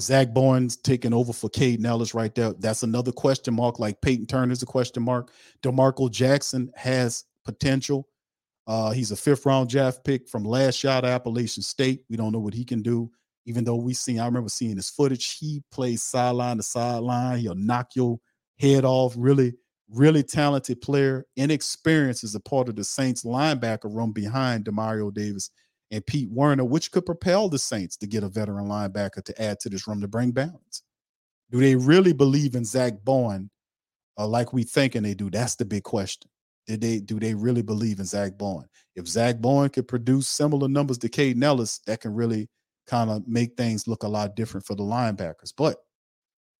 Zack 0.00 0.34
Baun's 0.34 0.76
taking 0.76 1.12
over 1.12 1.32
for 1.32 1.48
Kaden 1.50 1.86
Elliss 1.86 2.14
right 2.14 2.34
there. 2.34 2.52
That's 2.54 2.82
another 2.82 3.12
question 3.12 3.54
mark, 3.54 3.78
like 3.78 4.00
Peyton 4.00 4.26
Turner's 4.26 4.62
a 4.62 4.66
question 4.66 5.02
mark. 5.02 5.30
D'Marco 5.62 6.08
Jackson 6.08 6.70
has 6.74 7.24
potential. 7.44 8.08
Uh, 8.66 8.90
he's 8.90 9.10
a 9.10 9.16
fifth 9.16 9.46
round 9.46 9.68
draft 9.68 10.04
pick 10.04 10.28
from 10.28 10.44
last 10.44 10.76
shot 10.76 11.04
Appalachian 11.04 11.62
State. 11.62 12.02
We 12.08 12.16
don't 12.16 12.32
know 12.32 12.40
what 12.40 12.54
he 12.54 12.64
can 12.64 12.82
do, 12.82 13.10
even 13.46 13.62
though 13.62 13.76
we 13.76 13.94
seen, 13.94 14.18
I 14.18 14.26
remember 14.26 14.48
seeing 14.48 14.76
his 14.76 14.90
footage. 14.90 15.36
He 15.38 15.62
plays 15.70 16.02
sideline 16.02 16.56
to 16.56 16.62
sideline. 16.62 17.38
He'll 17.38 17.54
knock 17.54 17.90
your 17.94 18.18
head 18.58 18.84
off. 18.84 19.14
Really, 19.16 19.52
really 19.90 20.22
talented 20.22 20.80
player. 20.80 21.26
Inexperience 21.36 22.24
is 22.24 22.34
a 22.34 22.40
part 22.40 22.68
of 22.68 22.76
the 22.76 22.84
Saints 22.84 23.22
linebacker 23.22 23.94
room 23.94 24.12
behind 24.12 24.64
Demario 24.64 25.12
Davis 25.12 25.50
and 25.94 26.04
Pete 26.04 26.28
Werner, 26.28 26.64
which 26.64 26.90
could 26.90 27.06
propel 27.06 27.48
the 27.48 27.58
Saints 27.58 27.96
to 27.98 28.08
get 28.08 28.24
a 28.24 28.28
veteran 28.28 28.66
linebacker 28.66 29.22
to 29.22 29.42
add 29.42 29.60
to 29.60 29.68
this 29.68 29.86
room 29.86 30.00
to 30.00 30.08
bring 30.08 30.32
balance. 30.32 30.82
Do 31.52 31.60
they 31.60 31.76
really 31.76 32.12
believe 32.12 32.56
in 32.56 32.64
Zack 32.64 32.94
Baun 33.04 33.48
uh, 34.18 34.26
like 34.26 34.52
we 34.52 34.64
thinking 34.64 35.04
they 35.04 35.14
do? 35.14 35.30
That's 35.30 35.54
the 35.54 35.64
big 35.64 35.84
question. 35.84 36.28
Did 36.66 36.80
they 36.80 36.98
do 36.98 37.20
they 37.20 37.32
really 37.32 37.62
believe 37.62 38.00
in 38.00 38.06
Zack 38.06 38.36
Baun? 38.36 38.66
If 38.96 39.06
Zack 39.06 39.40
Baun 39.40 39.68
could 39.68 39.86
produce 39.86 40.26
similar 40.26 40.66
numbers 40.66 40.98
to 40.98 41.08
Kaden 41.08 41.44
Elliss, 41.44 41.78
that 41.86 42.00
can 42.00 42.12
really 42.12 42.48
kind 42.88 43.08
of 43.08 43.28
make 43.28 43.56
things 43.56 43.86
look 43.86 44.02
a 44.02 44.08
lot 44.08 44.34
different 44.34 44.66
for 44.66 44.74
the 44.74 44.82
linebackers. 44.82 45.52
But 45.56 45.76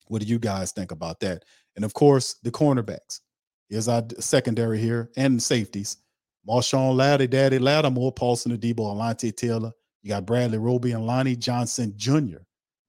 what 0.07 0.23
do 0.23 0.29
you 0.29 0.39
guys 0.39 0.71
think 0.71 0.93
about 0.93 1.19
that? 1.21 1.43
And 1.75 1.85
of 1.85 1.93
course, 1.93 2.37
the 2.45 2.53
cornerbacks. 2.53 3.19
Here's 3.69 3.89
our 3.89 4.05
secondary 4.21 4.79
here 4.79 5.11
and 5.17 5.43
safeties. 5.43 5.97
Marshon 6.49 6.95
Latty, 6.95 7.29
Daddy 7.29 7.59
Lattimore, 7.59 8.13
Paulson 8.13 8.57
Adebo, 8.57 8.81
Alontae 8.81 9.35
Taylor. 9.35 9.73
You 10.03 10.11
got 10.11 10.27
Bradley 10.27 10.59
Roby 10.59 10.93
and 10.93 11.07
Lonnie 11.07 11.37
Johnson 11.37 11.95
Jr. 11.97 12.39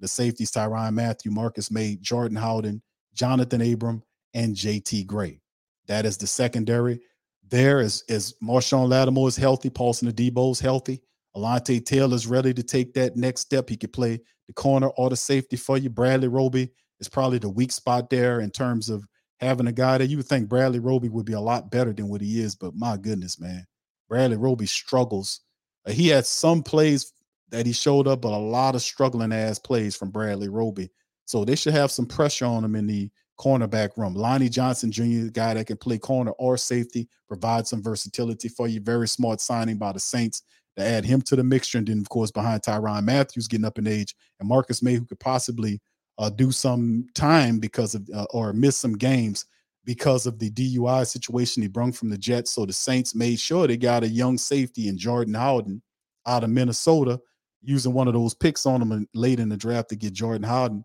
The 0.01 0.07
safeties, 0.07 0.51
Tyrann 0.51 0.93
Mathieu, 0.93 1.31
Marcus 1.31 1.71
Maye, 1.71 1.97
Jordan 2.01 2.35
Howden, 2.35 2.81
Jonathan 3.13 3.61
Abram, 3.61 4.03
and 4.33 4.55
JT 4.55 5.07
Gray. 5.07 5.39
That 5.87 6.05
is 6.05 6.17
the 6.17 6.27
secondary. 6.27 6.99
There 7.47 7.79
is, 7.79 8.03
is 8.09 8.35
Marshon 8.43 8.89
Lattimore 8.89 9.29
is 9.29 9.37
healthy. 9.37 9.69
Paulson 9.69 10.11
Adebo 10.11 10.51
is 10.51 10.59
healthy. 10.59 11.01
Alontae 11.35 11.85
Taylor 11.85 12.15
is 12.15 12.27
ready 12.27 12.53
to 12.53 12.63
take 12.63 12.93
that 12.93 13.15
next 13.15 13.41
step. 13.41 13.69
He 13.69 13.77
could 13.77 13.93
play 13.93 14.19
the 14.47 14.53
corner 14.53 14.87
or 14.97 15.09
the 15.09 15.15
safety 15.15 15.55
for 15.55 15.77
you. 15.77 15.89
Bradley 15.89 16.27
Roby 16.27 16.69
is 16.99 17.07
probably 17.07 17.37
the 17.37 17.49
weak 17.49 17.71
spot 17.71 18.09
there 18.09 18.41
in 18.41 18.51
terms 18.51 18.89
of 18.89 19.05
having 19.39 19.67
a 19.67 19.71
guy 19.71 19.97
that 19.97 20.07
you 20.07 20.17
would 20.17 20.27
think 20.27 20.49
Bradley 20.49 20.79
Roby 20.79 21.09
would 21.09 21.25
be 21.25 21.33
a 21.33 21.39
lot 21.39 21.71
better 21.71 21.93
than 21.93 22.07
what 22.07 22.21
he 22.21 22.39
is, 22.39 22.55
but 22.55 22.75
my 22.75 22.97
goodness, 22.97 23.39
man, 23.39 23.65
Bradley 24.09 24.37
Roby 24.37 24.65
struggles. 24.65 25.41
Uh, 25.85 25.91
he 25.91 26.07
had 26.07 26.25
some 26.25 26.63
plays 26.63 27.13
that 27.49 27.65
he 27.65 27.73
showed 27.73 28.07
up, 28.07 28.21
but 28.21 28.33
a 28.33 28.37
lot 28.37 28.75
of 28.75 28.81
struggling 28.81 29.31
ass 29.31 29.59
plays 29.59 29.95
from 29.95 30.11
Bradley 30.11 30.49
Roby. 30.49 30.89
So 31.25 31.43
they 31.43 31.55
should 31.55 31.73
have 31.73 31.91
some 31.91 32.05
pressure 32.05 32.45
on 32.45 32.63
him 32.63 32.75
in 32.75 32.87
the 32.87 33.09
cornerback 33.39 33.97
room. 33.97 34.15
Lonnie 34.15 34.49
Johnson 34.49 34.91
Jr., 34.91 35.29
guy 35.31 35.53
that 35.53 35.67
can 35.67 35.77
play 35.77 35.97
corner 35.97 36.31
or 36.31 36.57
safety, 36.57 37.07
provide 37.27 37.67
some 37.67 37.83
versatility 37.83 38.47
for 38.47 38.67
you. 38.67 38.79
Very 38.79 39.07
smart 39.07 39.41
signing 39.41 39.77
by 39.77 39.91
the 39.91 39.99
Saints 39.99 40.43
to 40.77 40.83
add 40.83 41.05
him 41.05 41.21
to 41.23 41.35
the 41.35 41.43
mixture. 41.43 41.77
And 41.77 41.87
then, 41.87 41.99
of 41.99 42.09
course, 42.09 42.31
behind 42.31 42.61
Tyrann 42.61 43.05
Mathieu's 43.05 43.47
getting 43.47 43.65
up 43.65 43.77
in 43.77 43.87
age 43.87 44.15
and 44.39 44.47
Marcus 44.47 44.81
Maye, 44.81 44.95
who 44.95 45.05
could 45.05 45.19
possibly 45.19 45.81
uh, 46.17 46.29
do 46.29 46.51
some 46.51 47.07
time 47.13 47.59
because 47.59 47.95
of 47.95 48.09
uh, 48.13 48.25
or 48.31 48.53
miss 48.53 48.77
some 48.77 48.93
games 48.93 49.45
because 49.85 50.25
of 50.25 50.39
the 50.39 50.49
DUI 50.49 51.05
situation 51.05 51.61
he 51.61 51.69
brung 51.69 51.91
from 51.91 52.09
the 52.09 52.17
Jets. 52.17 52.51
So 52.51 52.65
the 52.65 52.73
Saints 52.73 53.13
made 53.13 53.39
sure 53.39 53.67
they 53.67 53.77
got 53.77 54.03
a 54.03 54.07
young 54.07 54.37
safety 54.37 54.87
in 54.87 54.97
Jordan 54.97 55.35
Howden 55.35 55.81
out 56.25 56.43
of 56.43 56.49
Minnesota, 56.49 57.19
using 57.61 57.93
one 57.93 58.07
of 58.07 58.15
those 58.15 58.33
picks 58.33 58.65
on 58.65 58.81
him 58.81 59.07
late 59.13 59.39
in 59.39 59.49
the 59.49 59.57
draft 59.57 59.89
to 59.89 59.95
get 59.95 60.13
Jordan 60.13 60.43
Howden. 60.43 60.83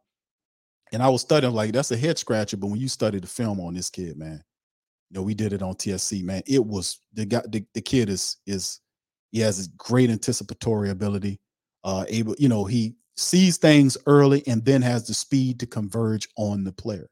And 0.93 1.03
I 1.03 1.09
was 1.09 1.23
studying 1.23 1.55
like 1.55 1.73
that's 1.73 1.93
a 1.93 1.97
head 1.97 2.19
scratcher, 2.19 2.57
but 2.57 2.67
when 2.67 2.81
you 2.81 2.89
study 2.89 3.21
the 3.21 3.27
film 3.27 3.61
on 3.61 3.75
this 3.75 3.91
kid, 3.91 4.19
man, 4.19 4.43
you 5.09 5.15
know 5.15 5.23
we 5.23 5.35
did 5.35 5.53
it 5.53 5.63
on 5.63 5.75
TSC, 5.75 6.23
man. 6.25 6.43
It 6.47 6.65
was 6.65 7.01
the 7.15 7.25
guy, 7.27 7.43
the, 7.49 7.65
the 7.75 7.81
kid 7.81 8.09
is 8.09 8.37
is 8.47 8.81
he 9.31 9.41
has 9.41 9.67
a 9.67 9.71
great 9.77 10.11
anticipatory 10.11 10.91
ability. 10.91 11.41
Uh, 11.85 12.05
able, 12.09 12.35
you 12.39 12.49
know, 12.49 12.65
he 12.65 12.95
sees 13.21 13.59
things 13.59 13.97
early 14.07 14.43
and 14.47 14.65
then 14.65 14.83
has 14.83 15.07
the 15.07 15.15
speed 15.15 15.61
to 15.61 15.67
converge 15.67 16.29
on 16.37 16.65
the 16.65 16.73
player. 16.73 17.09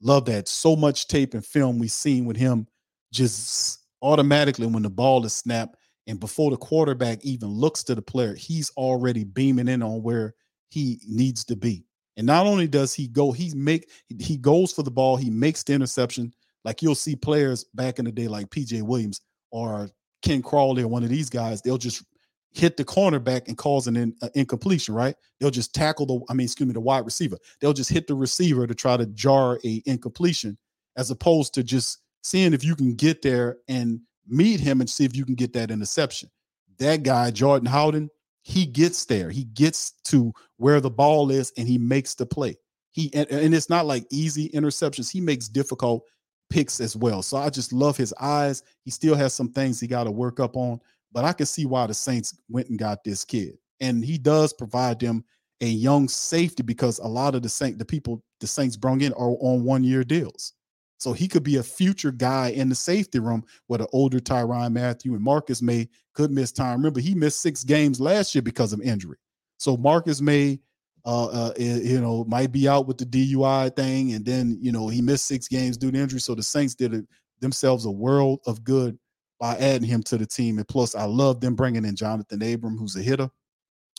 Love 0.00 0.24
that. 0.24 0.48
So 0.48 0.74
much 0.74 1.08
tape 1.08 1.34
and 1.34 1.44
film 1.44 1.78
we've 1.78 1.90
seen 1.90 2.24
with 2.24 2.36
him 2.36 2.66
just 3.12 3.80
automatically 4.00 4.66
when 4.66 4.82
the 4.82 4.90
ball 4.90 5.24
is 5.24 5.34
snapped 5.34 5.76
and 6.06 6.18
before 6.18 6.50
the 6.50 6.56
quarterback 6.56 7.24
even 7.24 7.48
looks 7.48 7.84
to 7.84 7.94
the 7.94 8.02
player, 8.02 8.34
he's 8.34 8.70
already 8.76 9.24
beaming 9.24 9.68
in 9.68 9.82
on 9.82 10.02
where 10.02 10.34
he 10.70 11.00
needs 11.06 11.44
to 11.44 11.54
be. 11.54 11.84
And 12.16 12.26
not 12.26 12.46
only 12.46 12.66
does 12.66 12.92
he 12.92 13.06
go, 13.06 13.30
he 13.30 13.52
make 13.54 13.90
he 14.18 14.36
goes 14.36 14.72
for 14.72 14.82
the 14.82 14.90
ball, 14.90 15.16
he 15.16 15.30
makes 15.30 15.62
the 15.62 15.72
interception 15.74 16.32
Like 16.64 16.82
you'll 16.82 16.94
see 16.94 17.16
players 17.16 17.64
back 17.74 17.98
in 17.98 18.04
the 18.04 18.12
day, 18.12 18.28
like 18.28 18.50
PJ 18.50 18.82
Williams 18.82 19.20
or 19.50 19.88
Ken 20.22 20.42
Crawley 20.42 20.82
or 20.82 20.88
one 20.88 21.04
of 21.04 21.10
these 21.10 21.30
guys, 21.30 21.62
they'll 21.62 21.78
just 21.78 22.04
hit 22.52 22.76
the 22.76 22.84
cornerback 22.84 23.48
and 23.48 23.56
cause 23.56 23.86
an 23.86 23.96
in, 23.96 24.14
uh, 24.22 24.28
incompletion, 24.34 24.94
right? 24.94 25.14
They'll 25.40 25.50
just 25.50 25.74
tackle 25.74 26.06
the, 26.06 26.20
I 26.28 26.34
mean, 26.34 26.44
excuse 26.44 26.66
me, 26.66 26.74
the 26.74 26.80
wide 26.80 27.04
receiver. 27.04 27.38
They'll 27.60 27.72
just 27.72 27.90
hit 27.90 28.06
the 28.06 28.14
receiver 28.14 28.66
to 28.66 28.74
try 28.74 28.96
to 28.96 29.06
jar 29.06 29.58
a 29.64 29.82
incompletion, 29.86 30.58
as 30.96 31.10
opposed 31.10 31.54
to 31.54 31.62
just 31.62 31.98
seeing 32.22 32.52
if 32.52 32.62
you 32.62 32.76
can 32.76 32.94
get 32.94 33.22
there 33.22 33.56
and 33.68 34.00
meet 34.28 34.60
him 34.60 34.80
and 34.80 34.88
see 34.88 35.04
if 35.04 35.16
you 35.16 35.24
can 35.24 35.34
get 35.34 35.52
that 35.54 35.70
interception. 35.70 36.30
That 36.78 37.02
guy, 37.02 37.30
Jordan 37.30 37.66
Howden, 37.66 38.10
he 38.42 38.66
gets 38.66 39.04
there. 39.04 39.30
He 39.30 39.44
gets 39.44 39.92
to 40.04 40.32
where 40.56 40.80
the 40.80 40.90
ball 40.90 41.30
is 41.30 41.52
and 41.56 41.66
he 41.66 41.78
makes 41.78 42.14
the 42.14 42.26
play. 42.26 42.56
He 42.90 43.12
and, 43.14 43.30
and 43.30 43.54
it's 43.54 43.70
not 43.70 43.86
like 43.86 44.04
easy 44.10 44.50
interceptions. 44.50 45.10
He 45.10 45.20
makes 45.20 45.48
difficult 45.48 46.04
picks 46.50 46.80
as 46.80 46.94
well. 46.96 47.22
So 47.22 47.38
I 47.38 47.48
just 47.48 47.72
love 47.72 47.96
his 47.96 48.12
eyes. 48.20 48.62
He 48.84 48.90
still 48.90 49.14
has 49.14 49.32
some 49.32 49.52
things 49.52 49.80
he 49.80 49.86
got 49.86 50.04
to 50.04 50.10
work 50.10 50.38
up 50.38 50.56
on, 50.56 50.80
but 51.12 51.24
I 51.24 51.32
can 51.32 51.46
see 51.46 51.66
why 51.66 51.86
the 51.86 51.94
Saints 51.94 52.38
went 52.48 52.68
and 52.68 52.78
got 52.78 53.04
this 53.04 53.24
kid. 53.24 53.58
And 53.80 54.04
he 54.04 54.18
does 54.18 54.52
provide 54.52 55.00
them 55.00 55.24
a 55.60 55.66
young 55.66 56.08
safety 56.08 56.62
because 56.62 56.98
a 56.98 57.06
lot 57.06 57.34
of 57.34 57.42
the 57.42 57.48
Saint 57.48 57.78
the 57.78 57.84
people 57.84 58.22
the 58.40 58.46
Saints 58.46 58.76
brung 58.76 59.00
in 59.00 59.12
are 59.12 59.36
on 59.40 59.64
one 59.64 59.84
year 59.84 60.04
deals. 60.04 60.54
So 60.98 61.12
he 61.12 61.26
could 61.26 61.42
be 61.42 61.56
a 61.56 61.62
future 61.62 62.12
guy 62.12 62.50
in 62.50 62.68
the 62.68 62.74
safety 62.76 63.18
room 63.18 63.44
with 63.68 63.80
an 63.80 63.88
older 63.92 64.20
Tyrann 64.20 64.72
Mathieu 64.72 65.14
and 65.14 65.22
Marcus 65.22 65.60
Maye 65.60 65.88
could 66.14 66.30
miss 66.30 66.52
time. 66.52 66.78
Remember, 66.78 67.00
he 67.00 67.14
missed 67.14 67.40
six 67.40 67.64
games 67.64 68.00
last 68.00 68.34
year 68.34 68.42
because 68.42 68.72
of 68.72 68.80
injury. 68.82 69.16
So 69.58 69.76
Marcus 69.76 70.20
Maye, 70.20 70.60
uh, 71.04 71.26
uh, 71.26 71.52
you 71.58 72.00
know, 72.00 72.24
might 72.24 72.52
be 72.52 72.68
out 72.68 72.86
with 72.86 72.98
the 72.98 73.04
DUI 73.04 73.74
thing, 73.74 74.12
and 74.12 74.24
then 74.24 74.58
you 74.60 74.70
know 74.70 74.88
he 74.88 75.02
missed 75.02 75.26
six 75.26 75.48
games 75.48 75.76
due 75.76 75.90
to 75.90 75.98
injury. 75.98 76.20
So 76.20 76.36
the 76.36 76.42
Saints 76.42 76.76
did 76.76 76.94
it 76.94 77.04
themselves 77.40 77.84
a 77.84 77.90
world 77.90 78.40
of 78.46 78.62
good 78.62 78.96
by 79.42 79.56
adding 79.56 79.88
him 79.88 80.04
to 80.04 80.16
the 80.16 80.24
team. 80.24 80.58
And 80.58 80.68
plus, 80.68 80.94
I 80.94 81.02
love 81.02 81.40
them 81.40 81.56
bringing 81.56 81.84
in 81.84 81.96
Jonathan 81.96 82.40
Abram, 82.40 82.78
who's 82.78 82.94
a 82.94 83.02
hitter. 83.02 83.28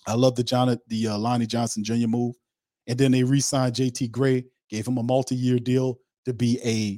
I 0.08 0.14
love 0.14 0.36
the 0.36 0.44
Jonathan, 0.44 0.82
the 0.88 1.10
uh, 1.10 1.18
Lonnie 1.18 1.46
Johnson 1.46 1.84
Jr. 1.84 2.08
move, 2.08 2.36
and 2.88 2.98
then 2.98 3.12
they 3.12 3.24
re-signed 3.24 3.76
JT 3.76 4.10
Gray, 4.10 4.46
gave 4.70 4.88
him 4.88 4.98
a 4.98 5.04
multi-year 5.04 5.60
deal 5.60 6.00
to 6.26 6.34
be 6.34 6.60
a 6.64 6.98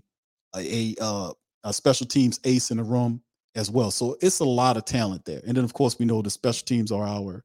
a, 0.58 0.96
uh, 1.02 1.34
a 1.64 1.74
special 1.74 2.06
teams 2.06 2.40
ace 2.44 2.70
in 2.70 2.78
the 2.78 2.84
room 2.84 3.20
as 3.56 3.72
well. 3.72 3.90
So 3.90 4.16
it's 4.22 4.40
a 4.40 4.46
lot 4.46 4.78
of 4.78 4.86
talent 4.86 5.26
there. 5.26 5.42
And 5.46 5.58
then 5.58 5.66
of 5.66 5.74
course 5.74 5.98
we 5.98 6.06
know 6.06 6.22
the 6.22 6.30
special 6.30 6.66
teams 6.66 6.92
are 6.92 7.06
our 7.06 7.44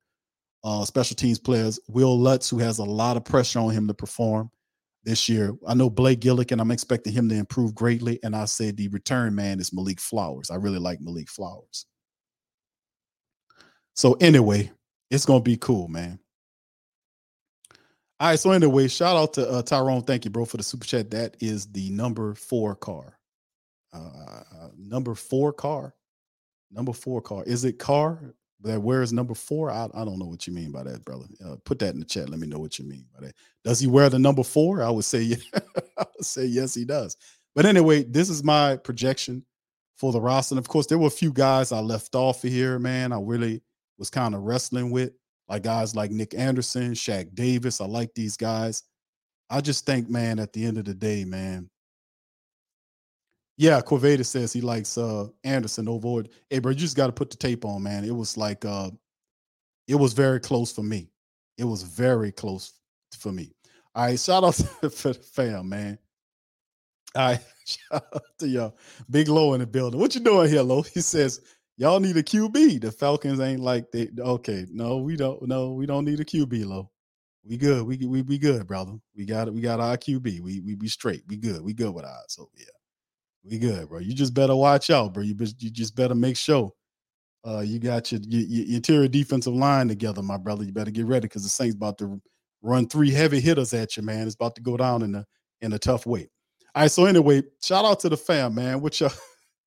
uh, 0.62 0.84
special 0.84 1.16
teams 1.16 1.38
players. 1.38 1.80
Wil 1.88 2.16
Lutz, 2.16 2.48
who 2.48 2.58
has 2.58 2.78
a 2.78 2.84
lot 2.84 3.16
of 3.16 3.24
pressure 3.24 3.58
on 3.58 3.70
him 3.70 3.88
to 3.88 3.94
perform 3.94 4.50
this 5.04 5.28
year. 5.28 5.54
I 5.66 5.74
know 5.74 5.90
Blake 5.90 6.20
Gillikin. 6.20 6.60
I'm 6.60 6.70
expecting 6.70 7.12
him 7.12 7.28
to 7.28 7.34
improve 7.34 7.74
greatly. 7.74 8.18
And 8.22 8.36
I 8.36 8.44
said 8.44 8.76
the 8.76 8.88
return 8.88 9.34
man 9.34 9.60
is 9.60 9.72
Malik 9.72 10.00
Flowers. 10.00 10.50
I 10.50 10.56
really 10.56 10.78
like 10.78 11.00
Malik 11.00 11.28
Flowers. 11.28 11.86
So 13.94 14.14
anyway, 14.14 14.70
it's 15.10 15.26
gonna 15.26 15.40
be 15.40 15.56
cool, 15.56 15.88
man. 15.88 16.18
All 18.18 18.28
right. 18.28 18.38
So 18.38 18.50
anyway, 18.50 18.88
shout 18.88 19.16
out 19.16 19.32
to 19.34 19.48
uh, 19.48 19.62
Tyrone. 19.62 20.02
Thank 20.02 20.24
you, 20.24 20.30
bro, 20.30 20.44
for 20.44 20.58
the 20.58 20.62
super 20.62 20.86
chat. 20.86 21.10
That 21.10 21.36
is 21.40 21.66
the 21.66 21.90
number 21.90 22.34
four 22.34 22.74
car. 22.74 23.18
Uh, 23.92 23.98
uh, 23.98 24.68
number 24.78 25.14
four 25.14 25.52
car. 25.52 25.94
Number 26.70 26.92
four 26.92 27.20
car. 27.20 27.42
Is 27.44 27.64
it 27.64 27.78
car? 27.78 28.34
That 28.62 28.82
is 29.02 29.12
number 29.12 29.34
four? 29.34 29.70
I, 29.70 29.88
I 29.94 30.04
don't 30.04 30.18
know 30.18 30.26
what 30.26 30.46
you 30.46 30.52
mean 30.52 30.70
by 30.70 30.82
that, 30.82 31.04
brother. 31.04 31.24
Uh, 31.44 31.56
put 31.64 31.78
that 31.78 31.94
in 31.94 32.00
the 32.00 32.06
chat. 32.06 32.28
Let 32.28 32.40
me 32.40 32.46
know 32.46 32.58
what 32.58 32.78
you 32.78 32.84
mean 32.84 33.06
by 33.14 33.26
that. 33.26 33.34
Does 33.64 33.80
he 33.80 33.86
wear 33.86 34.08
the 34.10 34.18
number 34.18 34.42
four? 34.42 34.82
I 34.82 34.90
would 34.90 35.04
say 35.04 35.22
yeah. 35.22 35.36
I 35.98 36.04
would 36.16 36.26
say 36.26 36.44
yes, 36.44 36.74
he 36.74 36.84
does. 36.84 37.16
But 37.54 37.66
anyway, 37.66 38.04
this 38.04 38.28
is 38.28 38.44
my 38.44 38.76
projection 38.76 39.44
for 39.96 40.12
the 40.12 40.20
roster. 40.20 40.54
And 40.54 40.58
of 40.58 40.68
course, 40.68 40.86
there 40.86 40.98
were 40.98 41.08
a 41.08 41.10
few 41.10 41.32
guys 41.32 41.72
I 41.72 41.80
left 41.80 42.14
off 42.14 42.44
of 42.44 42.50
here, 42.50 42.78
man. 42.78 43.12
I 43.12 43.20
really 43.20 43.62
was 43.98 44.10
kind 44.10 44.34
of 44.34 44.42
wrestling 44.42 44.90
with 44.90 45.12
like 45.48 45.62
guys 45.62 45.96
like 45.96 46.10
Nick 46.10 46.34
Anderson, 46.34 46.92
Shaq 46.92 47.34
Davis. 47.34 47.80
I 47.80 47.86
like 47.86 48.14
these 48.14 48.36
guys. 48.36 48.82
I 49.50 49.60
just 49.60 49.84
think, 49.84 50.08
man, 50.08 50.38
at 50.38 50.52
the 50.52 50.64
end 50.64 50.78
of 50.78 50.84
the 50.84 50.94
day, 50.94 51.24
man. 51.24 51.68
Yeah, 53.56 53.80
Corvada 53.80 54.24
says 54.24 54.52
he 54.52 54.60
likes 54.60 54.96
uh 54.96 55.28
Anderson 55.44 55.88
over. 55.88 56.20
It. 56.20 56.32
Hey, 56.48 56.58
bro, 56.58 56.70
you 56.70 56.78
just 56.78 56.96
got 56.96 57.06
to 57.06 57.12
put 57.12 57.30
the 57.30 57.36
tape 57.36 57.64
on, 57.64 57.82
man. 57.82 58.04
It 58.04 58.14
was 58.14 58.36
like 58.36 58.64
uh 58.64 58.90
it 59.86 59.96
was 59.96 60.12
very 60.12 60.40
close 60.40 60.72
for 60.72 60.82
me. 60.82 61.10
It 61.58 61.64
was 61.64 61.82
very 61.82 62.32
close 62.32 62.72
for 63.18 63.32
me. 63.32 63.52
All 63.94 64.04
right, 64.06 64.18
shout 64.18 64.44
out 64.44 64.54
to 64.82 64.88
the 64.88 65.14
fam, 65.14 65.68
man. 65.68 65.98
All 67.14 67.32
right, 67.32 67.40
shout 67.66 68.06
out 68.14 68.22
to 68.38 68.48
y'all. 68.48 68.76
Big 69.10 69.28
Low 69.28 69.54
in 69.54 69.60
the 69.60 69.66
building. 69.66 70.00
What 70.00 70.14
you 70.14 70.20
doing 70.20 70.48
here, 70.48 70.62
Low? 70.62 70.82
He 70.82 71.00
says 71.00 71.40
Y'all 71.80 71.98
need 71.98 72.18
a 72.18 72.22
QB. 72.22 72.82
The 72.82 72.92
Falcons 72.92 73.40
ain't 73.40 73.62
like 73.62 73.90
they. 73.90 74.10
Okay, 74.18 74.66
no, 74.70 74.98
we 74.98 75.16
don't. 75.16 75.40
No, 75.48 75.72
we 75.72 75.86
don't 75.86 76.04
need 76.04 76.20
a 76.20 76.24
QB. 76.26 76.66
Low. 76.66 76.90
We 77.42 77.56
good. 77.56 77.86
We 77.86 77.96
we 78.06 78.20
be 78.20 78.36
good, 78.36 78.66
brother. 78.66 78.98
We 79.16 79.24
got 79.24 79.48
it. 79.48 79.54
We 79.54 79.62
got 79.62 79.80
our 79.80 79.96
QB. 79.96 80.40
We 80.40 80.60
we 80.60 80.74
be 80.74 80.88
straight. 80.88 81.22
We 81.26 81.38
good. 81.38 81.62
We 81.62 81.72
good 81.72 81.94
with 81.94 82.04
ours. 82.04 82.26
So 82.28 82.50
yeah, 82.54 82.66
we 83.44 83.58
good, 83.58 83.88
bro. 83.88 83.98
You 83.98 84.14
just 84.14 84.34
better 84.34 84.56
watch 84.56 84.90
out, 84.90 85.14
bro. 85.14 85.22
You 85.22 85.34
you 85.58 85.70
just 85.70 85.96
better 85.96 86.14
make 86.14 86.36
sure 86.36 86.72
uh, 87.46 87.60
you 87.60 87.78
got 87.78 88.12
your, 88.12 88.20
your, 88.24 88.42
your 88.42 88.76
interior 88.76 89.08
defensive 89.08 89.54
line 89.54 89.88
together, 89.88 90.22
my 90.22 90.36
brother. 90.36 90.64
You 90.64 90.72
better 90.72 90.90
get 90.90 91.06
ready 91.06 91.26
because 91.26 91.42
the 91.42 91.48
Saints 91.48 91.74
about 91.74 91.98
to 91.98 92.20
run 92.62 92.88
three 92.88 93.10
heavy 93.10 93.40
hitters 93.40 93.72
at 93.72 93.96
you, 93.96 94.02
man. 94.02 94.26
It's 94.26 94.34
about 94.34 94.54
to 94.56 94.62
go 94.62 94.76
down 94.76 95.02
in 95.02 95.14
a 95.14 95.26
in 95.60 95.72
a 95.72 95.78
tough 95.78 96.06
way. 96.06 96.30
All 96.74 96.82
right. 96.82 96.90
So 96.90 97.06
anyway, 97.06 97.42
shout 97.62 97.84
out 97.84 98.00
to 98.00 98.08
the 98.08 98.16
fam, 98.16 98.54
man. 98.54 98.80
What 98.80 99.00
y'all 99.00 99.10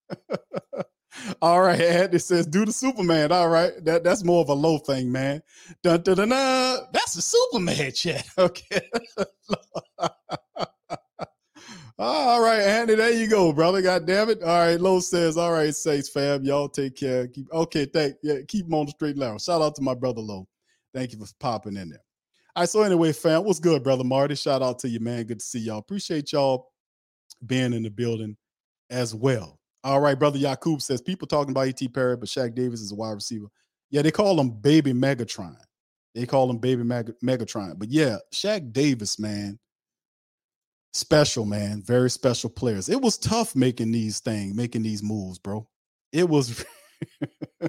All 1.42 1.62
right, 1.62 1.80
Ed. 1.80 2.16
It 2.16 2.20
says 2.20 2.48
do 2.48 2.66
the 2.66 2.74
Superman. 2.74 3.32
All 3.32 3.50
right. 3.50 3.74
That 3.86 4.04
that's 4.04 4.24
more 4.24 4.42
of 4.42 4.50
a 4.50 4.54
low 4.54 4.78
thing, 4.80 5.12
man. 5.12 5.42
Dun, 5.84 6.02
dun, 6.02 6.18
dun, 6.18 6.30
dun. 6.30 6.80
That's 6.92 7.14
the 7.14 7.22
Superman 7.22 7.92
chat. 7.96 8.26
Okay. 8.38 8.82
Ah, 12.00 12.32
all 12.32 12.42
right, 12.42 12.62
Andy. 12.62 12.96
There 12.96 13.12
you 13.12 13.28
go, 13.28 13.54
brother. 13.54 13.82
God 13.82 14.08
damn 14.08 14.30
it. 14.30 14.42
All 14.42 14.50
right. 14.50 14.80
Low 14.82 15.00
says, 15.00 15.38
all 15.38 15.52
right, 15.52 15.74
Saints 15.74 16.10
fam. 16.10 16.44
Y'all 16.44 16.68
take 16.68 16.96
care. 16.96 17.28
Keep 17.28 17.54
okay, 17.54 17.86
thank 17.86 18.16
yeah, 18.24 18.40
keep 18.48 18.66
them 18.66 18.74
on 18.74 18.86
the 18.88 18.92
straight 18.92 19.18
line. 19.18 19.38
Shout 19.40 19.62
out 19.62 19.76
to 19.76 19.82
my 19.82 19.94
brother 19.94 20.22
Low. 20.22 20.48
Thank 20.94 21.14
you 21.14 21.20
for 21.20 21.28
popping 21.40 21.78
in 21.78 21.90
there. 21.90 22.04
All 22.56 22.64
right. 22.64 22.70
So 22.70 22.82
anyway, 22.82 23.14
fam, 23.14 23.44
what's 23.46 23.60
good, 23.60 23.84
brother 23.84 24.04
Marty? 24.04 24.36
Shout 24.36 24.64
out 24.64 24.80
to 24.80 24.90
you, 24.90 25.00
man. 25.00 25.24
Good 25.26 25.40
to 25.40 25.46
see 25.46 25.60
y'all. 25.60 25.78
Appreciate 25.78 26.32
y'all 26.32 26.70
being 27.46 27.74
in 27.74 27.84
the 27.84 27.90
building 27.90 28.38
as 28.90 29.14
well. 29.14 29.60
All 29.84 30.00
right, 30.00 30.18
brother 30.18 30.38
Yakub 30.38 30.82
says 30.82 31.02
people 31.02 31.28
talking 31.28 31.52
about 31.52 31.68
A.T. 31.68 31.90
Perry, 31.90 32.16
but 32.16 32.30
Shaq 32.30 32.56
Davis 32.56 32.82
is 32.82 32.92
a 32.92 32.96
wide 32.96 33.12
receiver. 33.12 33.48
Yeah, 33.92 34.02
they 34.02 34.12
call 34.12 34.40
him 34.40 34.50
Baby 34.50 34.94
Megatron. 34.94 35.58
They 36.16 36.26
call 36.26 36.50
him 36.50 36.58
Baby 36.58 36.84
Meg- 36.84 37.14
Megatron. 37.24 37.78
But 37.78 37.90
yeah, 37.90 38.18
Shaq 38.34 38.72
Davis, 38.72 39.20
man, 39.20 39.60
special 40.94 41.46
man, 41.46 41.82
very 41.82 42.10
special 42.10 42.50
players. 42.50 42.90
It 42.90 43.02
was 43.02 43.18
tough 43.18 43.56
making 43.56 43.92
these 43.92 44.20
things, 44.20 44.56
making 44.56 44.84
these 44.84 45.04
moves, 45.04 45.40
bro. 45.40 45.68
It 46.12 46.30
was. 46.30 46.64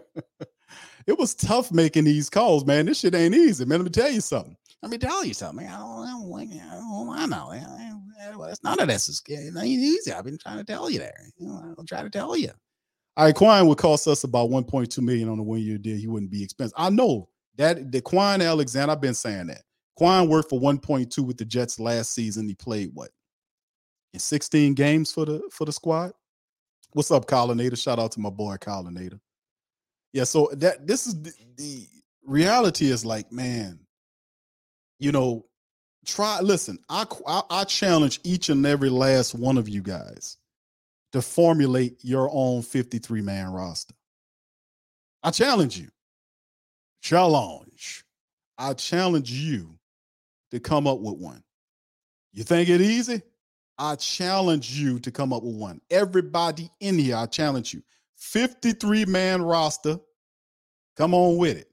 it 1.06 1.18
was 1.18 1.34
tough 1.34 1.72
making 1.72 2.04
these 2.04 2.30
calls, 2.30 2.64
man. 2.64 2.86
This 2.86 3.00
shit 3.00 3.14
ain't 3.14 3.34
easy, 3.34 3.64
man. 3.64 3.78
Let 3.78 3.84
me 3.84 3.90
tell 3.90 4.10
you 4.10 4.20
something. 4.20 4.56
Let 4.82 4.90
me 4.90 4.98
tell 4.98 5.24
you 5.24 5.34
something. 5.34 5.66
I 5.66 5.78
don't, 5.78 6.06
I 6.06 6.46
don't, 6.46 7.18
I 7.18 7.26
know. 7.26 7.52
It's 8.42 8.62
none 8.62 8.80
of 8.80 8.88
this 8.88 9.08
is 9.08 9.22
it 9.26 9.56
ain't 9.56 9.66
easy. 9.66 10.12
I've 10.12 10.24
been 10.24 10.38
trying 10.38 10.58
to 10.58 10.64
tell 10.64 10.90
you 10.90 10.98
there. 10.98 11.14
I'll 11.78 11.84
try 11.86 12.02
to 12.02 12.10
tell 12.10 12.36
you. 12.36 12.50
All 13.16 13.26
right, 13.26 13.34
Kwon 13.34 13.68
would 13.68 13.78
cost 13.78 14.08
us 14.08 14.24
about 14.24 14.50
1.2 14.50 14.98
million 14.98 15.28
on 15.28 15.38
a 15.38 15.42
one-year 15.42 15.78
deal. 15.78 15.96
He 15.96 16.06
wouldn't 16.06 16.32
be 16.32 16.42
expensive. 16.42 16.74
I 16.76 16.90
know 16.90 17.28
that 17.56 17.92
the 17.92 18.00
Kwon 18.02 18.44
Alexander, 18.44 18.92
I've 18.92 19.00
been 19.00 19.14
saying 19.14 19.46
that. 19.48 19.62
Kwon 19.98 20.28
worked 20.28 20.50
for 20.50 20.60
1.2 20.60 21.18
with 21.24 21.36
the 21.36 21.44
Jets 21.44 21.78
last 21.78 22.12
season. 22.12 22.48
He 22.48 22.54
played 22.54 22.90
what? 22.94 23.10
In 24.12 24.20
16 24.20 24.74
games 24.74 25.12
for 25.12 25.24
the 25.24 25.42
for 25.50 25.64
the 25.64 25.72
squad. 25.72 26.12
What's 26.92 27.10
up, 27.10 27.26
Collinator? 27.26 27.80
Shout 27.80 27.98
out 27.98 28.12
to 28.12 28.20
my 28.20 28.30
boy 28.30 28.56
Collinator. 28.56 29.20
Yeah, 30.12 30.24
so 30.24 30.50
that 30.52 30.86
this 30.86 31.06
is 31.06 31.20
the, 31.20 31.32
the 31.56 31.86
reality 32.24 32.86
is 32.86 33.04
like, 33.04 33.32
man, 33.32 33.80
you 35.00 35.10
know, 35.10 35.44
try 36.04 36.40
listen 36.40 36.78
I, 36.88 37.06
I, 37.26 37.42
I 37.50 37.64
challenge 37.64 38.20
each 38.24 38.48
and 38.48 38.64
every 38.66 38.90
last 38.90 39.34
one 39.34 39.58
of 39.58 39.68
you 39.68 39.82
guys 39.82 40.36
to 41.12 41.22
formulate 41.22 41.98
your 42.02 42.28
own 42.32 42.62
53 42.62 43.22
man 43.22 43.50
roster 43.50 43.94
i 45.22 45.30
challenge 45.30 45.78
you 45.78 45.88
challenge 47.02 48.04
i 48.58 48.74
challenge 48.74 49.30
you 49.30 49.78
to 50.54 50.60
come 50.60 50.86
up 50.86 51.00
with 51.00 51.16
one 51.16 51.42
you 52.32 52.42
think 52.42 52.68
it 52.68 52.80
easy 52.80 53.20
i 53.78 53.94
challenge 53.96 54.78
you 54.78 54.98
to 54.98 55.10
come 55.10 55.32
up 55.32 55.42
with 55.42 55.56
one 55.56 55.80
everybody 55.90 56.70
in 56.80 56.98
here 56.98 57.16
i 57.16 57.26
challenge 57.26 57.74
you 57.74 57.82
53 58.16 59.04
man 59.04 59.42
roster 59.42 59.98
come 60.96 61.14
on 61.14 61.36
with 61.36 61.58
it 61.58 61.68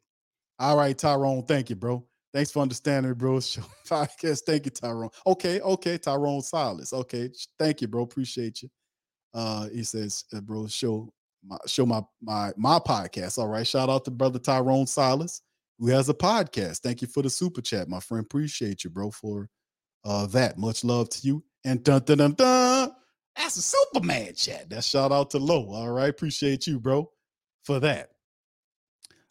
all 0.60 0.76
right 0.76 0.98
tyrone 0.98 1.44
thank 1.44 1.70
you 1.70 1.76
bro 1.76 2.06
Thanks 2.34 2.52
for 2.52 2.62
understanding, 2.62 3.14
bro. 3.14 3.40
Show 3.42 3.62
podcast. 3.90 4.44
Thank 4.46 4.66
you, 4.66 4.72
Tyrone. 4.72 5.10
Okay, 5.28 5.60
okay, 5.60 5.98
Tyrone 5.98 6.42
Silas. 6.42 6.94
Okay, 6.94 7.30
thank 7.60 7.82
you, 7.82 7.88
bro. 7.88 8.04
Appreciate 8.04 8.62
you. 8.62 8.70
Uh, 9.34 9.68
he 9.70 9.84
says, 9.84 10.26
uh, 10.34 10.42
bro, 10.42 10.68
show 10.68 11.12
my 11.46 11.58
show 11.66 11.86
my 11.86 12.02
my 12.22 12.52
my 12.58 12.80
podcast. 12.80 13.38
All 13.38 13.48
right. 13.48 13.68
Shout 13.68 13.90
out 13.90 14.06
to 14.06 14.12
brother 14.12 14.40
Tyrone 14.40 14.88
Silas, 14.88 15.42
who 15.82 15.88
has 15.88 16.08
a 16.08 16.14
podcast. 16.14 16.80
Thank 16.80 17.02
you 17.02 17.08
for 17.08 17.24
the 17.24 17.30
super 17.30 17.60
chat, 17.60 17.90
my 17.90 18.00
friend. 18.00 18.24
Appreciate 18.24 18.84
you, 18.84 18.92
bro, 18.92 19.10
for 19.12 19.50
uh 20.06 20.28
that. 20.28 20.58
Much 20.58 20.86
love 20.86 21.10
to 21.10 21.28
you. 21.28 21.44
And 21.66 21.84
dun 21.84 22.04
dun 22.04 22.20
dun 22.20 22.34
dun. 22.34 22.92
That's 23.36 23.58
a 23.58 23.62
Superman 23.62 24.34
chat. 24.36 24.70
That 24.70 24.84
shout 24.84 25.12
out 25.12 25.32
to 25.32 25.40
Low. 25.40 25.72
All 25.72 25.90
right. 25.90 26.10
Appreciate 26.10 26.68
you, 26.68 26.80
bro, 26.80 27.12
for 27.64 27.80
that. 27.80 28.10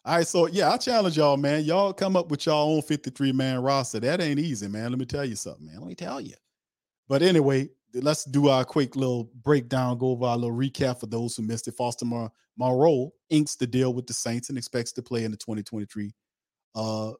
All 0.03 0.15
right, 0.15 0.25
so 0.25 0.47
yeah, 0.47 0.71
I 0.71 0.77
challenge 0.77 1.15
y'all, 1.15 1.37
man. 1.37 1.63
Y'all 1.63 1.93
come 1.93 2.15
up 2.15 2.31
with 2.31 2.47
y'all 2.47 2.75
own 2.75 2.81
53 2.81 3.31
man 3.33 3.59
roster. 3.61 3.99
That 3.99 4.19
ain't 4.19 4.39
easy, 4.39 4.67
man. 4.67 4.89
Let 4.89 4.97
me 4.97 5.05
tell 5.05 5.23
you 5.23 5.35
something, 5.35 5.67
man. 5.67 5.77
Let 5.77 5.87
me 5.87 5.95
tell 5.95 6.19
you. 6.19 6.33
But 7.07 7.21
anyway, 7.21 7.69
let's 7.93 8.25
do 8.25 8.47
our 8.47 8.65
quick 8.65 8.95
little 8.95 9.29
breakdown, 9.43 9.99
go 9.99 10.07
over 10.07 10.25
our 10.25 10.37
little 10.37 10.57
recap 10.57 10.99
for 10.99 11.05
those 11.05 11.35
who 11.35 11.43
missed 11.43 11.67
it. 11.67 11.75
Foster 11.75 12.05
Moreau 12.57 13.13
inks 13.29 13.55
the 13.55 13.67
deal 13.67 13.93
with 13.93 14.07
the 14.07 14.13
Saints 14.13 14.49
and 14.49 14.57
expects 14.57 14.91
to 14.93 15.03
play 15.03 15.23
in 15.23 15.29
the 15.29 15.37
2023 15.37 16.11
uh 16.75 17.11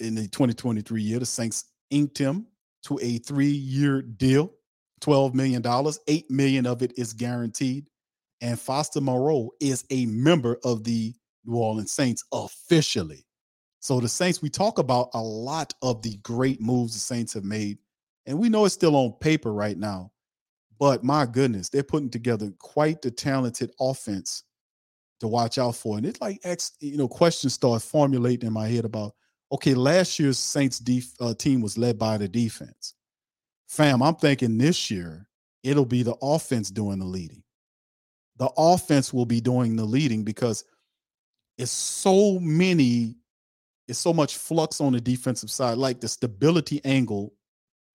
in 0.00 0.14
the 0.14 0.28
2023 0.28 1.02
year. 1.02 1.18
The 1.18 1.26
Saints 1.26 1.64
inked 1.90 2.18
him 2.18 2.46
to 2.84 2.98
a 3.00 3.18
three-year 3.18 4.02
deal, 4.02 4.52
$12 5.00 5.34
million. 5.34 5.62
8 6.08 6.30
million 6.30 6.66
of 6.66 6.82
it 6.82 6.92
is 6.96 7.12
guaranteed. 7.12 7.86
And 8.40 8.58
Foster 8.58 9.00
Moreau 9.00 9.50
is 9.60 9.84
a 9.90 10.06
member 10.06 10.58
of 10.64 10.84
the 10.84 11.14
New 11.44 11.56
Orleans 11.56 11.92
Saints 11.92 12.24
officially. 12.32 13.24
So 13.80 14.00
the 14.00 14.08
Saints, 14.08 14.42
we 14.42 14.48
talk 14.48 14.78
about 14.78 15.10
a 15.14 15.20
lot 15.20 15.74
of 15.82 16.02
the 16.02 16.16
great 16.18 16.60
moves 16.60 16.94
the 16.94 17.00
Saints 17.00 17.34
have 17.34 17.44
made, 17.44 17.78
and 18.26 18.38
we 18.38 18.48
know 18.48 18.64
it's 18.64 18.74
still 18.74 18.96
on 18.96 19.12
paper 19.20 19.52
right 19.52 19.76
now. 19.76 20.10
But 20.78 21.04
my 21.04 21.26
goodness, 21.26 21.68
they're 21.68 21.82
putting 21.82 22.10
together 22.10 22.50
quite 22.58 23.02
the 23.02 23.10
talented 23.10 23.72
offense 23.78 24.44
to 25.24 25.28
watch 25.28 25.58
out 25.58 25.74
for. 25.74 25.96
And 25.96 26.06
it's 26.06 26.20
like, 26.20 26.40
you 26.80 26.96
know, 26.96 27.08
questions 27.08 27.54
start 27.54 27.82
formulating 27.82 28.46
in 28.46 28.52
my 28.52 28.68
head 28.68 28.84
about, 28.84 29.14
okay, 29.50 29.74
last 29.74 30.18
year's 30.18 30.38
Saints 30.38 30.78
def- 30.78 31.14
uh, 31.20 31.34
team 31.34 31.60
was 31.60 31.76
led 31.76 31.98
by 31.98 32.18
the 32.18 32.28
defense. 32.28 32.94
Fam, 33.68 34.02
I'm 34.02 34.14
thinking 34.14 34.58
this 34.58 34.90
year 34.90 35.26
it'll 35.62 35.86
be 35.86 36.02
the 36.02 36.16
offense 36.22 36.70
doing 36.70 36.98
the 36.98 37.04
leading. 37.04 37.42
The 38.36 38.50
offense 38.56 39.12
will 39.12 39.26
be 39.26 39.40
doing 39.40 39.76
the 39.76 39.84
leading 39.84 40.24
because 40.24 40.64
it's 41.56 41.70
so 41.70 42.38
many, 42.40 43.16
it's 43.88 43.98
so 43.98 44.12
much 44.12 44.36
flux 44.36 44.80
on 44.80 44.92
the 44.92 45.00
defensive 45.00 45.50
side. 45.50 45.78
Like 45.78 46.00
the 46.00 46.08
stability 46.08 46.80
angle 46.84 47.32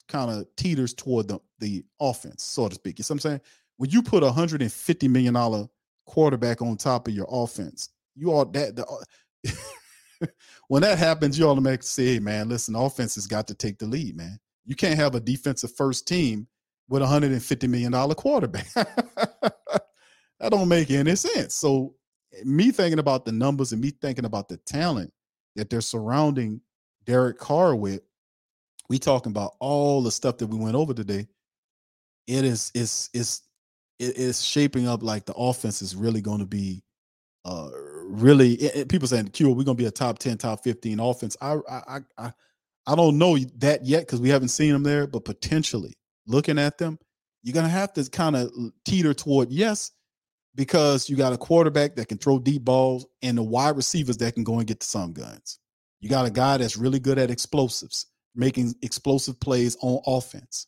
kind 0.07 0.31
of 0.31 0.47
teeters 0.55 0.93
toward 0.93 1.27
the, 1.27 1.39
the 1.59 1.83
offense, 1.99 2.43
so 2.43 2.67
to 2.67 2.75
speak. 2.75 2.97
You 2.97 3.03
see 3.03 3.13
what 3.13 3.15
I'm 3.15 3.19
saying? 3.19 3.41
When 3.77 3.89
you 3.89 4.01
put 4.01 4.23
a 4.23 4.31
hundred 4.31 4.61
and 4.61 4.71
fifty 4.71 5.07
million 5.07 5.33
dollar 5.33 5.67
quarterback 6.09 6.61
on 6.61 6.75
top 6.75 7.07
of 7.07 7.13
your 7.13 7.27
offense, 7.29 7.89
you 8.15 8.31
all 8.31 8.45
that 8.45 8.75
the 8.75 8.85
uh, 8.85 10.27
when 10.67 10.81
that 10.81 10.97
happens, 10.97 11.39
you 11.39 11.47
automatically 11.47 11.85
say, 11.85 12.05
hey, 12.13 12.19
man, 12.19 12.49
listen, 12.49 12.75
offense 12.75 13.15
has 13.15 13.27
got 13.27 13.47
to 13.47 13.53
take 13.53 13.79
the 13.79 13.85
lead, 13.85 14.17
man. 14.17 14.39
You 14.65 14.75
can't 14.75 14.99
have 14.99 15.15
a 15.15 15.19
defensive 15.19 15.73
first 15.75 16.07
team 16.07 16.47
with 16.89 17.01
a 17.01 17.07
hundred 17.07 17.31
and 17.31 17.43
fifty 17.43 17.67
million 17.67 17.91
dollar 17.91 18.15
quarterback. 18.15 18.67
that 18.73 20.49
don't 20.49 20.67
make 20.67 20.91
any 20.91 21.15
sense. 21.15 21.55
So 21.55 21.95
me 22.43 22.71
thinking 22.71 22.99
about 22.99 23.25
the 23.25 23.31
numbers 23.31 23.71
and 23.71 23.81
me 23.81 23.91
thinking 23.91 24.25
about 24.25 24.49
the 24.49 24.57
talent 24.57 25.11
that 25.55 25.69
they're 25.69 25.81
surrounding 25.81 26.61
Derek 27.05 27.37
Carr 27.39 27.75
with, 27.75 28.01
we 28.89 28.99
talking 28.99 29.31
about 29.31 29.53
all 29.59 30.01
the 30.01 30.11
stuff 30.11 30.37
that 30.37 30.47
we 30.47 30.57
went 30.57 30.75
over 30.75 30.93
today. 30.93 31.27
It 32.27 32.45
is 32.45 32.71
it's 32.75 33.09
it's 33.13 33.41
it 33.99 34.17
is 34.17 34.43
shaping 34.43 34.87
up 34.87 35.03
like 35.03 35.25
the 35.25 35.33
offense 35.33 35.81
is 35.81 35.95
really 35.95 36.21
going 36.21 36.39
to 36.39 36.45
be 36.45 36.83
uh 37.45 37.69
really 38.05 38.53
it, 38.53 38.75
it, 38.75 38.89
people 38.89 39.07
saying 39.07 39.27
Q 39.29 39.49
we're 39.49 39.63
going 39.63 39.77
to 39.77 39.83
be 39.83 39.85
a 39.85 39.91
top 39.91 40.19
10 40.19 40.37
top 40.37 40.63
15 40.63 40.99
offense. 40.99 41.37
I 41.41 41.57
I 41.69 41.99
I 42.17 42.33
I 42.87 42.95
don't 42.95 43.17
know 43.17 43.37
that 43.57 43.85
yet 43.85 44.07
cuz 44.07 44.19
we 44.19 44.29
haven't 44.29 44.49
seen 44.49 44.71
them 44.71 44.83
there, 44.83 45.07
but 45.07 45.25
potentially 45.25 45.95
looking 46.25 46.59
at 46.59 46.77
them, 46.77 46.97
you're 47.43 47.53
going 47.53 47.65
to 47.65 47.69
have 47.69 47.93
to 47.93 48.09
kind 48.09 48.35
of 48.35 48.51
teeter 48.85 49.13
toward 49.13 49.51
yes, 49.51 49.91
because 50.55 51.09
you 51.09 51.15
got 51.15 51.33
a 51.33 51.37
quarterback 51.37 51.95
that 51.95 52.07
can 52.07 52.17
throw 52.17 52.39
deep 52.39 52.63
balls 52.63 53.05
and 53.21 53.37
the 53.37 53.43
wide 53.43 53.75
receivers 53.75 54.17
that 54.17 54.33
can 54.33 54.43
go 54.43 54.59
and 54.59 54.67
get 54.67 54.79
the 54.79 54.85
some 54.85 55.13
guns. 55.13 55.59
You 55.99 56.09
got 56.09 56.25
a 56.25 56.31
guy 56.31 56.57
that's 56.57 56.77
really 56.77 56.99
good 56.99 57.17
at 57.17 57.31
explosives, 57.31 58.07
making 58.35 58.75
explosive 58.81 59.39
plays 59.39 59.77
on 59.81 60.01
offense. 60.05 60.67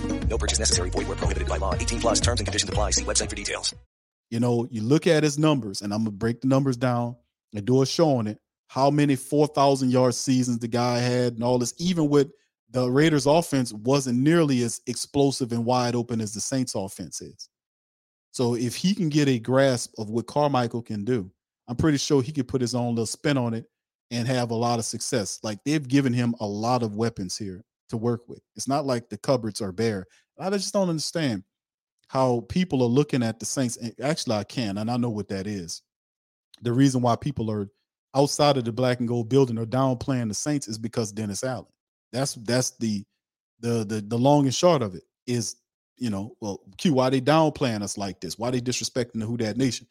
No 0.31 0.37
purchase 0.37 0.59
necessary. 0.59 0.89
Void 0.89 1.07
where 1.07 1.17
prohibited 1.17 1.47
by 1.49 1.57
law. 1.57 1.75
18 1.75 1.99
plus 1.99 2.19
terms 2.21 2.39
and 2.39 2.47
conditions 2.47 2.69
apply. 2.69 2.91
See 2.91 3.03
website 3.03 3.29
for 3.29 3.35
details. 3.35 3.75
You 4.31 4.39
know, 4.39 4.65
you 4.71 4.81
look 4.81 5.05
at 5.05 5.23
his 5.23 5.37
numbers, 5.37 5.81
and 5.81 5.93
I'm 5.93 6.05
going 6.05 6.13
to 6.13 6.17
break 6.17 6.39
the 6.39 6.47
numbers 6.47 6.77
down 6.77 7.17
and 7.53 7.65
do 7.65 7.81
a 7.81 7.85
show 7.85 8.15
on 8.15 8.27
it. 8.27 8.39
How 8.69 8.89
many 8.89 9.17
4,000 9.17 9.91
yard 9.91 10.15
seasons 10.15 10.59
the 10.59 10.69
guy 10.69 10.99
had 10.99 11.33
and 11.33 11.43
all 11.43 11.59
this, 11.59 11.73
even 11.77 12.07
with 12.07 12.31
the 12.71 12.89
Raiders 12.89 13.25
offense 13.25 13.73
wasn't 13.73 14.19
nearly 14.19 14.63
as 14.63 14.79
explosive 14.87 15.51
and 15.51 15.65
wide 15.65 15.95
open 15.95 16.21
as 16.21 16.33
the 16.33 16.39
Saints 16.39 16.73
offense 16.73 17.21
is. 17.21 17.49
So 18.31 18.55
if 18.55 18.75
he 18.75 18.95
can 18.95 19.09
get 19.09 19.27
a 19.27 19.39
grasp 19.39 19.93
of 19.97 20.09
what 20.09 20.27
Carmichael 20.27 20.81
can 20.81 21.03
do, 21.03 21.29
I'm 21.67 21.75
pretty 21.75 21.97
sure 21.97 22.21
he 22.21 22.31
could 22.31 22.47
put 22.47 22.61
his 22.61 22.73
own 22.73 22.95
little 22.95 23.05
spin 23.05 23.37
on 23.37 23.53
it 23.53 23.65
and 24.09 24.25
have 24.25 24.51
a 24.51 24.55
lot 24.55 24.79
of 24.79 24.85
success. 24.85 25.39
Like 25.43 25.59
they've 25.65 25.85
given 25.85 26.13
him 26.13 26.33
a 26.39 26.45
lot 26.45 26.81
of 26.83 26.95
weapons 26.95 27.37
here 27.37 27.65
to 27.89 27.97
work 27.97 28.27
with. 28.27 28.41
It's 28.55 28.69
not 28.69 28.85
like 28.85 29.09
the 29.09 29.17
cupboards 29.17 29.61
are 29.61 29.73
bare. 29.73 30.07
I 30.41 30.49
just 30.49 30.73
don't 30.73 30.89
understand 30.89 31.43
how 32.07 32.41
people 32.49 32.81
are 32.83 32.89
looking 32.89 33.23
at 33.23 33.39
the 33.39 33.45
Saints. 33.45 33.77
Actually, 34.01 34.35
I 34.35 34.43
can, 34.43 34.77
and 34.77 34.91
I 34.91 34.97
know 34.97 35.09
what 35.09 35.29
that 35.29 35.47
is. 35.47 35.81
The 36.61 36.73
reason 36.73 37.01
why 37.01 37.15
people 37.15 37.49
are 37.49 37.69
outside 38.15 38.57
of 38.57 38.65
the 38.65 38.71
black 38.71 38.99
and 38.99 39.07
gold 39.07 39.29
building 39.29 39.57
are 39.57 39.65
downplaying 39.65 40.27
the 40.27 40.33
Saints 40.33 40.67
is 40.67 40.77
because 40.77 41.11
Dennis 41.11 41.43
Allen. 41.43 41.65
That's 42.11 42.33
that's 42.33 42.71
the 42.71 43.03
the 43.61 43.85
the 43.85 44.01
the 44.01 44.17
long 44.17 44.45
and 44.45 44.53
short 44.53 44.81
of 44.81 44.95
it 44.95 45.03
is 45.27 45.55
you 45.97 46.09
know 46.09 46.35
well 46.41 46.61
Q 46.77 46.93
why 46.93 47.09
they 47.09 47.21
downplaying 47.21 47.83
us 47.83 47.97
like 47.97 48.19
this 48.19 48.37
why 48.37 48.51
they 48.51 48.59
disrespecting 48.59 49.19
the 49.19 49.25
Who 49.25 49.37
Dat 49.37 49.55
Nation 49.55 49.87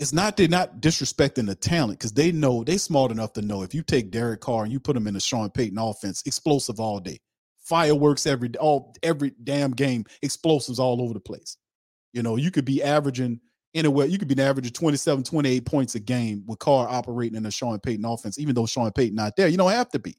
it's 0.00 0.12
not 0.12 0.36
they're 0.36 0.48
not 0.48 0.80
disrespecting 0.80 1.46
the 1.46 1.54
talent 1.54 1.98
because 1.98 2.12
they 2.12 2.32
know 2.32 2.64
they 2.64 2.78
smart 2.78 3.12
enough 3.12 3.34
to 3.34 3.42
know 3.42 3.62
if 3.62 3.74
you 3.74 3.82
take 3.82 4.10
Derek 4.10 4.40
Carr 4.40 4.64
and 4.64 4.72
you 4.72 4.80
put 4.80 4.96
him 4.96 5.06
in 5.06 5.14
a 5.14 5.20
Sean 5.20 5.50
Payton 5.50 5.78
offense 5.78 6.22
explosive 6.26 6.80
all 6.80 6.98
day 6.98 7.20
fireworks 7.70 8.26
every 8.26 8.50
all 8.58 8.94
every 9.02 9.32
damn 9.44 9.70
game 9.70 10.04
explosives 10.22 10.78
all 10.78 11.00
over 11.00 11.14
the 11.14 11.20
place 11.20 11.56
you 12.12 12.22
know 12.22 12.36
you 12.36 12.50
could 12.50 12.64
be 12.64 12.82
averaging 12.82 13.40
anywhere 13.74 14.06
you 14.06 14.18
could 14.18 14.28
be 14.28 14.42
averaging 14.42 14.72
27 14.72 15.24
28 15.24 15.64
points 15.64 15.94
a 15.94 16.00
game 16.00 16.42
with 16.46 16.58
Carr 16.58 16.88
operating 16.88 17.36
in 17.36 17.46
a 17.46 17.50
Sean 17.50 17.78
Payton 17.78 18.04
offense 18.04 18.38
even 18.38 18.54
though 18.54 18.66
Sean 18.66 18.90
Payton 18.90 19.14
not 19.14 19.36
there 19.36 19.48
you 19.48 19.56
don't 19.56 19.70
have 19.70 19.88
to 19.90 19.98
be 19.98 20.16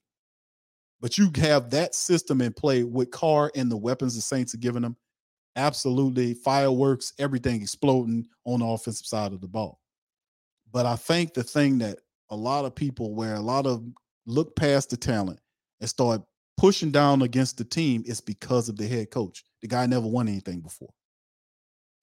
but 1.01 1.17
you 1.17 1.31
have 1.37 1.71
that 1.71 1.95
system 1.95 2.41
in 2.41 2.53
play 2.53 2.83
with 2.83 3.09
Carr 3.09 3.51
and 3.55 3.69
the 3.69 3.75
weapons 3.75 4.15
the 4.15 4.21
Saints 4.21 4.53
are 4.53 4.59
giving 4.59 4.83
them. 4.83 4.95
Absolutely, 5.55 6.35
fireworks, 6.35 7.11
everything 7.19 7.61
exploding 7.61 8.27
on 8.45 8.59
the 8.59 8.65
offensive 8.65 9.07
side 9.07 9.33
of 9.33 9.41
the 9.41 9.47
ball. 9.47 9.79
But 10.71 10.85
I 10.85 10.95
think 10.95 11.33
the 11.33 11.43
thing 11.43 11.79
that 11.79 11.97
a 12.29 12.35
lot 12.35 12.63
of 12.63 12.75
people, 12.75 13.15
where 13.15 13.33
a 13.33 13.41
lot 13.41 13.65
of 13.65 13.83
look 14.25 14.55
past 14.55 14.91
the 14.91 14.97
talent 14.97 15.39
and 15.81 15.89
start 15.89 16.21
pushing 16.57 16.91
down 16.91 17.21
against 17.21 17.57
the 17.57 17.63
team, 17.63 18.03
is 18.05 18.21
because 18.21 18.69
of 18.69 18.77
the 18.77 18.87
head 18.87 19.11
coach. 19.11 19.43
The 19.61 19.67
guy 19.67 19.85
never 19.85 20.07
won 20.07 20.27
anything 20.27 20.61
before, 20.61 20.93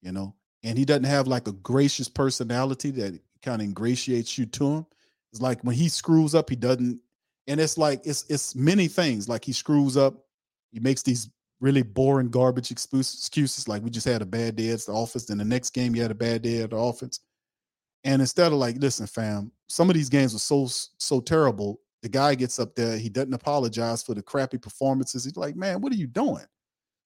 you 0.03 0.13
know, 0.13 0.35
and 0.63 0.79
he 0.79 0.85
doesn't 0.85 1.05
have 1.05 1.27
like 1.27 1.49
a 1.49 1.53
gracious 1.53 2.09
personality 2.09 2.91
that 2.93 3.21
kind 3.43 3.61
of 3.61 3.67
ingratiates 3.67 4.39
you 4.39 4.47
to 4.47 4.67
him. 4.69 4.87
It's 5.33 5.43
like 5.43 5.63
when 5.63 5.75
he 5.75 5.89
screws 5.89 6.35
up, 6.35 6.51
he 6.51 6.57
doesn't, 6.57 7.01
and 7.47 7.61
it's 7.61 7.79
like 7.79 8.01
it's 8.05 8.25
it's 8.29 8.55
many 8.55 8.89
things. 8.89 9.29
Like 9.29 9.45
he 9.45 9.53
screws 9.53 9.97
up, 9.97 10.15
he 10.73 10.81
makes 10.81 11.03
these 11.03 11.29
really 11.61 11.83
boring 11.83 12.31
garbage 12.31 12.71
excuses, 12.71 13.67
like 13.69 13.83
we 13.83 13.91
just 13.91 14.07
had 14.07 14.23
a 14.23 14.27
bad 14.27 14.57
day 14.57 14.71
at 14.71 14.81
the 14.81 14.93
office. 14.93 15.25
Then 15.27 15.39
the 15.39 15.45
next 15.45 15.71
game, 15.71 15.95
you 15.95 16.03
had 16.03 16.11
a 16.11 16.15
bad 16.15 16.43
day 16.43 16.63
at 16.63 16.71
the 16.71 16.77
offense. 16.77 17.21
And 18.05 18.23
instead 18.23 18.53
of 18.53 18.59
like, 18.59 18.77
listen, 18.79 19.07
fam, 19.07 19.51
some 19.69 19.91
of 19.91 19.95
these 19.95 20.09
games 20.09 20.33
were 20.33 20.39
so 20.39 20.67
so 20.99 21.21
terrible. 21.21 21.81
The 22.03 22.09
guy 22.09 22.35
gets 22.35 22.59
up 22.59 22.75
there, 22.75 22.97
he 22.97 23.09
doesn't 23.09 23.35
apologize 23.35 24.03
for 24.03 24.15
the 24.15 24.23
crappy 24.23 24.59
performances. 24.59 25.25
He's 25.25 25.37
like, 25.37 25.57
man, 25.57 25.81
what 25.81 25.93
are 25.93 25.97
you 25.97 26.07
doing? 26.07 26.45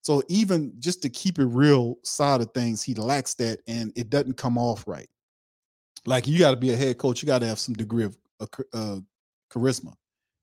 So 0.02 0.22
even 0.28 0.72
just 0.80 1.00
to 1.02 1.08
keep 1.08 1.38
it 1.38 1.46
real 1.46 1.96
side 2.02 2.40
of 2.40 2.50
things, 2.52 2.82
he 2.82 2.94
lacks 2.94 3.34
that, 3.34 3.60
and 3.68 3.92
it 3.96 4.10
doesn't 4.10 4.36
come 4.36 4.58
off 4.58 4.86
right. 4.86 5.08
Like 6.04 6.26
you 6.26 6.38
got 6.38 6.50
to 6.50 6.56
be 6.56 6.72
a 6.72 6.76
head 6.76 6.98
coach, 6.98 7.22
you 7.22 7.26
got 7.26 7.38
to 7.38 7.46
have 7.46 7.60
some 7.60 7.74
degree 7.74 8.04
of 8.04 8.18
uh, 8.40 8.46
uh, 8.74 8.96
charisma. 9.50 9.94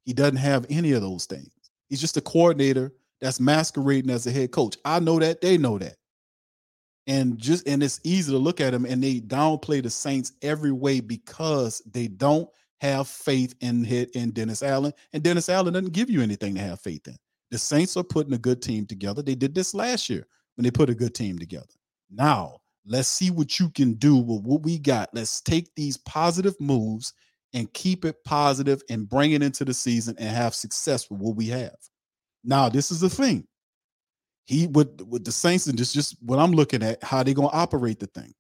He 0.06 0.14
doesn't 0.14 0.38
have 0.38 0.66
any 0.70 0.94
of 0.94 1.02
those 1.02 1.26
things. 1.26 1.52
He's 1.90 2.02
just 2.02 2.18
a 2.18 2.22
coordinator 2.22 2.94
that's 3.20 3.40
masquerading 3.40 4.10
as 4.10 4.26
a 4.26 4.32
head 4.32 4.52
coach. 4.52 4.78
I 4.86 5.00
know 5.00 5.20
that, 5.20 5.42
they 5.42 5.58
know 5.58 5.78
that. 5.78 5.98
And 7.08 7.38
just 7.38 7.68
and 7.68 7.82
it's 7.82 8.00
easy 8.04 8.32
to 8.32 8.38
look 8.38 8.62
at 8.62 8.74
him 8.74 8.86
and 8.86 9.04
they 9.04 9.20
downplay 9.20 9.82
the 9.82 9.90
Saints 9.90 10.34
every 10.42 10.72
way 10.72 11.00
because 11.00 11.82
they 11.92 12.08
don't 12.08 12.48
have 12.82 13.08
faith 13.08 13.56
in 13.62 13.84
hit 13.84 14.12
in 14.12 14.32
Dennis 14.32 14.64
Allen. 14.64 14.94
And 15.14 15.24
Dennis 15.24 15.50
Allen 15.50 15.74
doesn't 15.74 15.94
give 15.94 16.10
you 16.10 16.22
anything 16.22 16.56
to 16.56 16.62
have 16.62 16.80
faith 16.82 17.08
in. 17.08 17.16
The 17.52 17.58
Saints 17.58 17.98
are 17.98 18.04
putting 18.04 18.34
a 18.34 18.38
good 18.38 18.62
team 18.62 18.86
together. 18.86 19.22
They 19.22 19.36
did 19.36 19.56
this 19.56 19.74
last 19.74 20.10
year 20.10 20.28
when 20.56 20.64
they 20.64 20.72
put 20.72 20.90
a 20.90 20.96
good 20.96 21.16
team 21.16 21.38
together. 21.40 21.66
Now, 22.12 22.58
let's 22.86 23.10
see 23.10 23.32
what 23.32 23.60
you 23.60 23.70
can 23.70 23.94
do 23.94 24.16
with 24.16 24.44
what 24.44 24.64
we 24.64 24.80
got. 24.80 25.10
Let's 25.14 25.42
take 25.42 25.74
these 25.76 25.98
positive 25.98 26.56
moves 26.60 27.14
and 27.54 27.72
keep 27.74 28.06
it 28.06 28.24
positive 28.24 28.82
and 28.90 29.10
bring 29.10 29.32
it 29.32 29.42
into 29.42 29.66
the 29.66 29.74
season 29.74 30.16
and 30.20 30.30
have 30.30 30.54
success 30.54 31.10
with 31.10 31.20
what 31.20 31.36
we 31.36 31.48
have. 31.48 31.76
Now, 32.44 32.70
this 32.70 32.92
is 32.92 33.00
the 33.00 33.10
thing. 33.10 33.46
He 34.46 34.68
with 34.68 35.02
with 35.02 35.26
the 35.26 35.32
Saints, 35.32 35.68
and 35.68 35.78
just 35.78 35.94
just 35.94 36.16
what 36.22 36.40
I'm 36.40 36.52
looking 36.52 36.82
at, 36.82 37.04
how 37.04 37.22
they 37.22 37.34
gonna 37.34 37.50
operate 37.52 38.00
the 38.00 38.08
thing. 38.08 38.34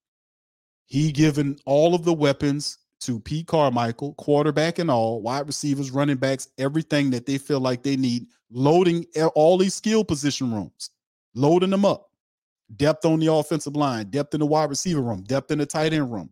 He 0.85 1.11
given 1.11 1.57
all 1.65 1.93
of 1.93 2.03
the 2.03 2.13
weapons 2.13 2.79
to 3.01 3.19
Pete 3.19 3.47
Carmichael, 3.47 4.13
quarterback 4.15 4.79
and 4.79 4.91
all, 4.91 5.21
wide 5.21 5.47
receivers, 5.47 5.91
running 5.91 6.17
backs, 6.17 6.49
everything 6.57 7.09
that 7.11 7.25
they 7.25 7.37
feel 7.37 7.59
like 7.59 7.83
they 7.83 7.95
need, 7.95 8.27
loading 8.51 9.05
all 9.35 9.57
these 9.57 9.75
skill 9.75 10.03
position 10.03 10.53
rooms, 10.53 10.91
loading 11.35 11.69
them 11.69 11.85
up. 11.85 12.07
Depth 12.75 13.03
on 13.03 13.19
the 13.19 13.33
offensive 13.33 13.75
line, 13.75 14.11
depth 14.11 14.35
in 14.35 14.41
the 14.41 14.45
wide 14.45 14.69
receiver 14.69 15.01
room, 15.01 15.23
depth 15.23 15.49
in 15.49 15.57
the 15.57 15.65
tight 15.65 15.91
end 15.91 16.11
room, 16.11 16.29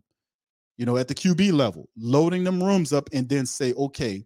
you 0.76 0.86
know, 0.86 0.96
at 0.96 1.08
the 1.08 1.14
QB 1.14 1.52
level, 1.52 1.88
loading 1.96 2.44
them 2.44 2.62
rooms 2.62 2.92
up 2.92 3.08
and 3.12 3.28
then 3.28 3.44
say, 3.44 3.72
okay, 3.72 4.24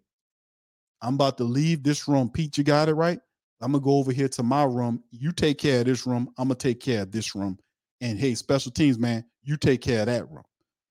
I'm 1.01 1.15
about 1.15 1.37
to 1.39 1.43
leave 1.43 1.81
this 1.81 2.07
room. 2.07 2.29
Pete, 2.29 2.55
you 2.55 2.63
got 2.63 2.87
it 2.87 2.93
right. 2.93 3.19
I'm 3.61 3.71
gonna 3.71 3.83
go 3.83 3.97
over 3.97 4.11
here 4.11 4.27
to 4.29 4.43
my 4.43 4.63
room. 4.63 5.03
You 5.09 5.31
take 5.31 5.57
care 5.57 5.79
of 5.79 5.85
this 5.85 6.05
room. 6.05 6.29
I'm 6.37 6.49
gonna 6.49 6.55
take 6.55 6.79
care 6.79 7.01
of 7.01 7.11
this 7.11 7.33
room. 7.33 7.57
And 7.99 8.19
hey, 8.19 8.35
special 8.35 8.71
teams, 8.71 8.99
man, 8.99 9.25
you 9.41 9.57
take 9.57 9.81
care 9.81 10.01
of 10.01 10.05
that 10.05 10.29
room. 10.29 10.43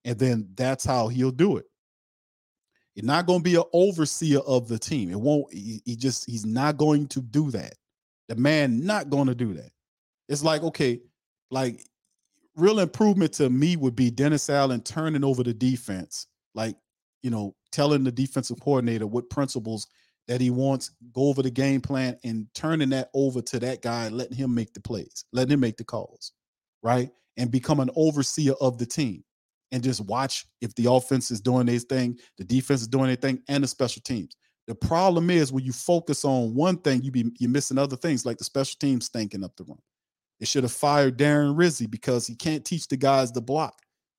And 0.05 0.19
then 0.19 0.49
that's 0.55 0.85
how 0.85 1.09
he'll 1.09 1.31
do 1.31 1.57
it. 1.57 1.67
You're 2.95 3.07
not 3.07 3.27
gonna 3.27 3.43
be 3.43 3.57
an 3.57 3.65
overseer 3.73 4.41
of 4.41 4.69
the 4.69 4.79
team. 4.79 5.11
It 5.11 5.21
won't. 5.21 5.53
He, 5.53 5.81
he 5.85 5.97
just 5.97 6.29
he's 6.29 6.45
not 6.45 6.77
going 6.77 7.07
to 7.09 7.23
do 7.23 7.51
that. 7.53 7.75
The 8.29 8.37
man 8.37 8.85
not 8.85 9.11
going 9.11 9.29
to 9.29 9.35
do 9.35 9.55
that. 9.55 9.71
It's 10.29 10.45
like 10.45 10.63
okay, 10.63 11.01
like 11.51 11.87
real 12.55 12.81
improvement 12.81 13.33
to 13.35 13.49
me 13.49 13.77
would 13.77 13.97
be 13.97 14.11
Dennis 14.11 14.51
Allen 14.51 14.83
turning 14.83 15.25
over 15.25 15.43
the 15.43 15.55
defense, 15.55 16.27
like 16.55 16.77
you 17.23 17.31
know, 17.31 17.55
telling 17.71 18.05
the 18.05 18.13
defensive 18.13 18.61
coordinator 18.61 19.07
what 19.07 19.31
principles 19.31 19.87
that 20.29 20.41
he 20.41 20.51
wants, 20.51 20.91
go 21.13 21.29
over 21.29 21.43
the 21.43 21.51
game 21.51 21.81
plan 21.81 22.17
and 22.25 22.47
turning 22.55 22.91
that 22.91 23.11
over 23.15 23.43
to 23.43 23.59
that 23.59 23.83
guy, 23.83 24.09
letting 24.09 24.37
him 24.37 24.55
make 24.55 24.73
the 24.73 24.81
plays, 24.81 25.25
letting 25.33 25.53
him 25.53 25.61
make 25.61 25.77
the 25.77 25.85
calls, 25.85 26.33
right? 26.83 27.11
And 27.37 27.51
become 27.51 27.81
an 27.81 27.91
overseer 27.97 28.53
of 28.61 28.79
the 28.79 28.87
team 28.87 29.25
and 29.73 29.83
just 29.83 30.03
watch 30.03 30.47
if 30.61 30.75
the 30.75 30.91
offense 30.91 31.31
is 31.31 31.41
doing 31.41 31.67
their 31.67 31.79
thing, 31.79 32.19
the 32.39 32.45
defense 32.45 32.83
is 32.83 32.89
doing 32.89 33.07
their 33.07 33.17
thing, 33.17 33.43
and 33.49 33.65
the 33.65 33.69
special 33.69 34.03
teams. 34.03 34.37
The 34.69 34.75
problem 34.75 35.31
is 35.31 35.53
when 35.53 35.65
you 35.65 35.73
focus 35.73 36.25
on 36.25 36.55
one 36.55 36.79
thing, 36.79 37.03
you 37.03 37.11
be 37.11 37.33
you're 37.39 37.51
missing 37.51 37.79
other 37.79 37.97
things 37.97 38.25
like 38.25 38.39
the 38.39 38.45
special 38.45 38.77
teams 38.79 39.07
stinking 39.07 39.43
up 39.43 39.57
the 39.57 39.65
run. 39.65 39.79
They 40.39 40.47
should 40.47 40.63
have 40.63 40.73
fired 40.73 41.19
Darren 41.19 41.57
Rizzi 41.57 41.87
because 41.87 42.27
he 42.27 42.37
can't 42.37 42.65
teach 42.65 42.87
the 42.87 42.97
guys 42.97 43.33
to 43.33 43.41
block. 43.41 43.75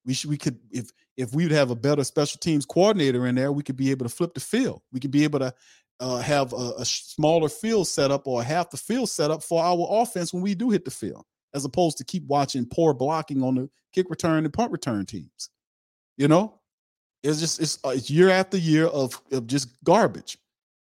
We 0.05 0.13
should 0.13 0.29
we 0.29 0.37
could 0.37 0.59
if 0.71 0.89
if 1.15 1.33
we 1.33 1.43
would 1.43 1.51
have 1.53 1.71
a 1.71 1.75
better 1.75 2.03
special 2.03 2.39
teams 2.39 2.65
coordinator 2.65 3.27
in 3.27 3.35
there, 3.35 3.51
we 3.51 3.63
could 3.63 3.77
be 3.77 3.91
able 3.91 4.05
to 4.05 4.13
flip 4.13 4.33
the 4.33 4.39
field. 4.39 4.81
We 4.91 4.99
could 4.99 5.11
be 5.11 5.23
able 5.23 5.39
to 5.39 5.53
uh, 5.99 6.17
have 6.17 6.51
a, 6.53 6.73
a 6.79 6.85
smaller 6.85 7.49
field 7.49 7.87
setup 7.87 8.27
or 8.27 8.43
half 8.43 8.69
the 8.69 8.77
field 8.77 9.09
setup 9.09 9.43
for 9.43 9.63
our 9.63 9.87
offense 9.89 10.33
when 10.33 10.43
we 10.43 10.55
do 10.55 10.69
hit 10.69 10.85
the 10.85 10.91
field, 10.91 11.23
as 11.53 11.65
opposed 11.65 11.97
to 11.97 12.03
keep 12.03 12.25
watching 12.27 12.65
poor 12.65 12.93
blocking 12.93 13.43
on 13.43 13.55
the 13.55 13.69
kick 13.93 14.09
return 14.09 14.43
and 14.43 14.53
punt 14.53 14.71
return 14.71 15.05
teams. 15.05 15.49
You 16.17 16.27
know, 16.27 16.59
it's 17.23 17.39
just 17.39 17.61
it's, 17.61 17.79
uh, 17.85 17.89
it's 17.89 18.09
year 18.09 18.29
after 18.29 18.57
year 18.57 18.87
of 18.87 19.19
of 19.31 19.47
just 19.47 19.83
garbage. 19.83 20.37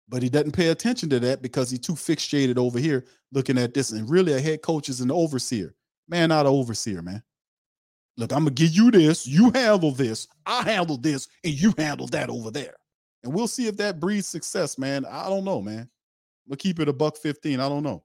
But 0.09 0.23
he 0.23 0.28
doesn't 0.28 0.53
pay 0.53 0.69
attention 0.69 1.09
to 1.11 1.20
that 1.20 1.40
because 1.40 1.70
he's 1.70 1.81
too 1.81 1.94
fixated 1.94 2.59
over 2.59 2.78
here 2.78 3.07
looking 3.32 3.57
at 3.57 3.73
this. 3.73 3.93
And 3.93 4.09
really, 4.11 4.35
a 4.35 4.40
head 4.40 4.61
coach 4.61 4.89
is 4.89 5.01
an 5.01 5.11
overseer. 5.11 5.74
Man, 6.09 6.28
not 6.28 6.44
an 6.44 6.53
overseer, 6.53 7.01
man. 7.01 7.23
Look, 8.19 8.32
I'm 8.32 8.40
gonna 8.40 8.51
give 8.51 8.73
you 8.73 8.90
this. 8.90 9.27
You 9.27 9.51
handle 9.51 9.93
this. 9.93 10.28
I 10.44 10.62
handle 10.62 10.99
this, 10.99 11.28
and 11.44 11.55
you 11.55 11.73
handle 11.78 12.09
that 12.09 12.28
over 12.28 12.51
there. 12.51 12.74
And 13.24 13.32
we'll 13.32 13.49
see 13.49 13.69
if 13.69 13.77
that 13.78 14.01
breeds 14.01 14.27
success, 14.27 14.78
man. 14.78 15.07
I 15.07 15.28
don't 15.28 15.44
know, 15.44 15.62
man. 15.62 15.89
We'll 16.47 16.57
keep 16.57 16.81
it 16.81 16.89
a 16.89 16.93
buck 16.93 17.16
15. 17.16 17.61
I 17.61 17.69
don't 17.69 17.85
know. 17.85 18.03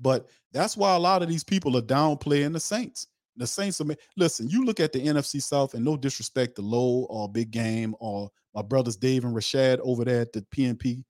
But 0.00 0.28
that's 0.52 0.76
why 0.76 0.94
a 0.94 0.98
lot 0.98 1.22
of 1.22 1.28
these 1.28 1.44
people 1.44 1.76
are 1.76 1.82
downplaying 1.82 2.52
the 2.52 2.60
Saints. 2.60 3.06
The 3.36 3.46
Saints 3.46 3.80
are 3.80 3.86
listen, 4.16 4.48
you 4.48 4.64
look 4.64 4.80
at 4.80 4.92
the 4.92 5.00
NFC 5.00 5.40
South, 5.40 5.74
and 5.74 5.84
no 5.84 5.96
disrespect 5.96 6.56
to 6.56 6.62
Low 6.62 7.06
or 7.08 7.28
Big 7.28 7.50
Game 7.50 7.94
or 8.00 8.30
my 8.54 8.62
brothers 8.62 8.96
Dave 8.96 9.24
and 9.24 9.34
Rashad 9.34 9.78
over 9.82 10.04
there 10.04 10.20
at 10.20 10.32
the 10.32 10.42
PNP 10.54 11.04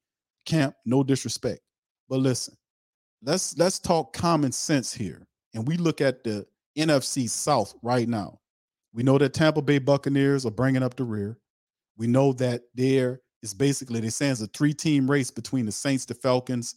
camp. 0.47 0.75
No 0.85 1.03
disrespect. 1.03 1.61
But 2.09 2.21
listen, 2.21 2.55
let's 3.23 3.57
let's 3.57 3.79
talk 3.79 4.13
common 4.13 4.53
sense 4.53 4.93
here. 4.93 5.27
And 5.55 5.67
we 5.67 5.77
look 5.77 6.01
at 6.01 6.23
the 6.23 6.47
NFC 6.79 7.29
South 7.29 7.75
right 7.83 8.09
now. 8.09 8.39
We 8.93 9.03
know 9.03 9.19
that 9.19 9.35
Tampa 9.35 9.63
Bay 9.63 9.79
Buccaneers 9.79 10.45
are 10.47 10.51
bringing 10.51 10.83
up 10.83 10.97
the 10.97 11.05
rear. 11.05 11.39
We 11.97 12.07
know 12.07 12.33
that 12.35 12.63
there 12.75 13.21
is 13.43 13.55
basically 13.55 14.01
they're 14.01 14.11
saying 14.11 14.33
it's 14.33 14.41
a 14.41 14.47
three-team 14.49 15.11
race 15.11 15.31
between 15.31 15.67
the 15.67 15.73
Saints, 15.73 16.05
the 16.05 16.15
Falcons, 16.15 16.77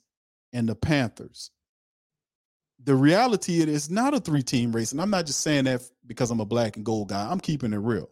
and 0.53 0.68
the 0.68 0.76
Panthers. 0.76 1.52
The 2.85 2.95
reality 2.95 3.61
it 3.61 3.69
is 3.69 3.89
not 3.89 4.14
a 4.14 4.19
three-team 4.19 4.73
race, 4.73 4.91
and 4.91 5.01
I'm 5.01 5.10
not 5.10 5.26
just 5.26 5.39
saying 5.41 5.65
that 5.65 5.81
because 6.05 6.31
I'm 6.31 6.41
a 6.41 6.45
black 6.45 6.76
and 6.76 6.85
gold 6.85 7.10
guy. 7.10 7.30
I'm 7.30 7.39
keeping 7.39 7.72
it 7.73 7.77
real. 7.77 8.10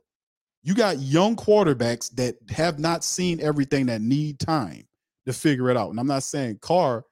You 0.63 0.75
got 0.75 0.99
young 0.99 1.35
quarterbacks 1.35 2.11
that 2.15 2.35
have 2.49 2.79
not 2.79 3.03
seen 3.03 3.41
everything 3.41 3.87
that 3.87 4.01
need 4.01 4.39
time 4.39 4.83
to 5.25 5.33
figure 5.33 5.69
it 5.69 5.77
out. 5.77 5.89
And 5.89 5.99
I'm 5.99 6.07
not 6.07 6.23
saying 6.23 6.59
Carr 6.61 7.03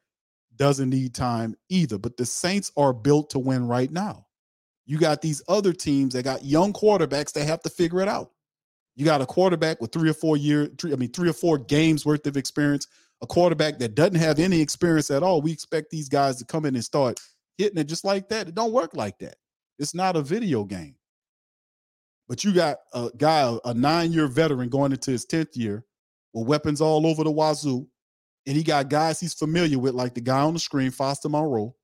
doesn't 0.56 0.90
need 0.90 1.15
time 1.15 1.56
either, 1.69 1.98
but 1.98 2.18
the 2.18 2.26
Saints 2.26 2.72
are 2.77 2.94
built 2.94 3.31
to 3.31 3.40
win 3.40 3.68
right 3.68 3.91
now. 3.91 4.27
You 4.86 4.98
got 4.98 5.22
these 5.22 5.41
other 5.48 5.73
teams 5.73 6.14
that 6.14 6.23
got 6.23 6.45
young 6.45 6.73
quarterbacks 6.73 7.34
that 7.34 7.45
have 7.45 7.61
to 7.61 7.69
figure 7.69 8.02
it 8.02 8.07
out. 8.07 8.31
You 8.95 9.06
got 9.06 9.22
a 9.22 9.26
quarterback 9.26 9.81
with 9.81 9.91
three 9.91 10.10
or 10.10 10.14
four 10.14 10.36
year, 10.36 10.69
three, 10.77 10.94
I 10.94 10.95
mean, 10.95 11.11
three 11.11 11.30
or 11.30 11.34
four 11.34 11.57
games 11.57 12.06
worth 12.06 12.27
of 12.27 12.38
experience, 12.38 12.88
a 13.22 13.27
quarterback 13.27 13.80
that 13.80 13.95
doesn't 13.95 14.15
have 14.15 14.40
any 14.40 14.61
experience 14.61 15.11
at 15.11 15.23
all. 15.23 15.41
We 15.41 15.52
expect 15.52 15.90
these 15.90 16.10
guys 16.10 16.38
to 16.38 16.45
come 16.45 16.65
in 16.65 16.76
and 16.76 16.84
start 16.84 17.19
hitting 17.60 17.77
it 17.77 17.84
just 17.84 18.06
like 18.06 18.30
that. 18.30 18.48
It 18.48 18.56
don't 18.56 18.72
work 18.72 18.95
like 18.95 19.19
that. 19.19 19.36
It's 19.77 19.94
not 19.94 20.15
a 20.15 20.22
video 20.22 20.64
game. 20.64 20.95
But 22.27 22.44
you 22.44 22.53
got 22.53 22.77
a 22.94 23.11
guy, 23.18 23.56
a 23.65 23.73
nine-year 23.73 24.27
veteran 24.27 24.69
going 24.69 24.91
into 24.91 25.11
his 25.11 25.26
10th 25.26 25.56
year 25.56 25.84
with 26.34 26.48
weapons 26.48 26.80
all 26.80 27.06
over 27.06 27.23
the 27.23 27.31
wazoo. 27.31 27.88
And 28.48 28.56
he 28.56 28.64
got 28.64 28.90
guys 28.90 29.19
he's 29.19 29.34
familiar 29.34 29.77
with, 29.77 29.94
like 29.94 30.14
the 30.15 30.22
guy 30.22 30.40
on 30.41 30.53
the 30.53 30.60
screen, 30.60 30.90
Foster 30.90 31.30
Moreau. 31.30 31.76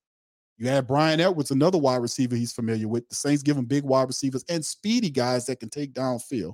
You 0.57 0.69
had 0.69 0.87
Bryan 0.87 1.19
Edwards, 1.19 1.51
another 1.51 1.77
wide 1.77 2.01
receiver 2.01 2.35
he's 2.35 2.53
familiar 2.53 2.87
with. 2.87 3.09
The 3.09 3.15
Saints 3.15 3.43
give 3.43 3.57
him 3.57 3.65
big 3.65 3.83
wide 3.83 4.07
receivers 4.07 4.45
and 4.47 4.65
speedy 4.65 5.09
guys 5.09 5.45
that 5.47 5.59
can 5.59 5.69
take 5.69 5.93
downfield. 5.93 6.53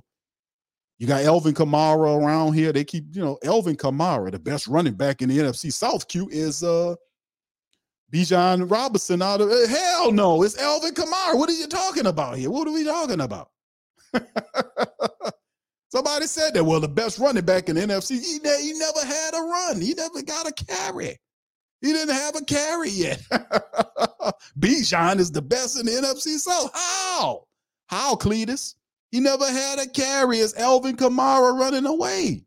You 0.98 1.06
got 1.06 1.22
Alvin 1.22 1.54
Kamara 1.54 2.20
around 2.20 2.54
here. 2.54 2.72
They 2.72 2.84
keep, 2.84 3.04
you 3.12 3.22
know, 3.22 3.38
Alvin 3.44 3.76
Kamara, 3.76 4.30
the 4.32 4.38
best 4.38 4.66
running 4.66 4.94
back 4.94 5.22
in 5.22 5.28
the 5.28 5.38
NFC 5.38 5.72
South. 5.72 6.08
Q 6.08 6.28
is 6.30 6.64
uh 6.64 6.94
Bijan 8.12 8.70
Robinson 8.70 9.22
out 9.22 9.40
of 9.40 9.50
uh, 9.50 9.66
hell 9.68 10.12
no, 10.12 10.42
it's 10.42 10.58
Alvin 10.58 10.92
Kamara. 10.92 11.38
What 11.38 11.48
are 11.48 11.54
you 11.54 11.66
talking 11.66 12.06
about 12.06 12.36
here? 12.36 12.50
What 12.50 12.68
are 12.68 12.72
we 12.72 12.84
talking 12.84 13.20
about? 13.20 13.48
Somebody 15.88 16.26
said 16.26 16.54
that. 16.54 16.64
Well, 16.64 16.80
the 16.80 16.88
best 16.88 17.18
running 17.18 17.44
back 17.44 17.68
in 17.68 17.76
the 17.76 17.82
NFC, 17.82 18.20
he, 18.22 18.38
ne- 18.42 18.62
he 18.62 18.72
never 18.74 19.04
had 19.04 19.34
a 19.34 19.40
run. 19.40 19.80
He 19.80 19.94
never 19.94 20.22
got 20.22 20.46
a 20.46 20.52
carry. 20.52 21.18
He 21.80 21.92
didn't 21.92 22.14
have 22.14 22.36
a 22.36 22.44
carry 22.44 22.90
yet. 22.90 23.22
Bijan 24.58 25.18
is 25.18 25.32
the 25.32 25.42
best 25.42 25.78
in 25.80 25.86
the 25.86 25.92
NFC 25.92 26.38
So 26.38 26.70
How? 26.72 27.44
How, 27.86 28.14
Cletus? 28.14 28.74
He 29.10 29.20
never 29.20 29.46
had 29.46 29.78
a 29.78 29.88
carry. 29.88 30.38
It's 30.38 30.56
Alvin 30.56 30.96
Kamara 30.96 31.58
running 31.58 31.86
away. 31.86 32.44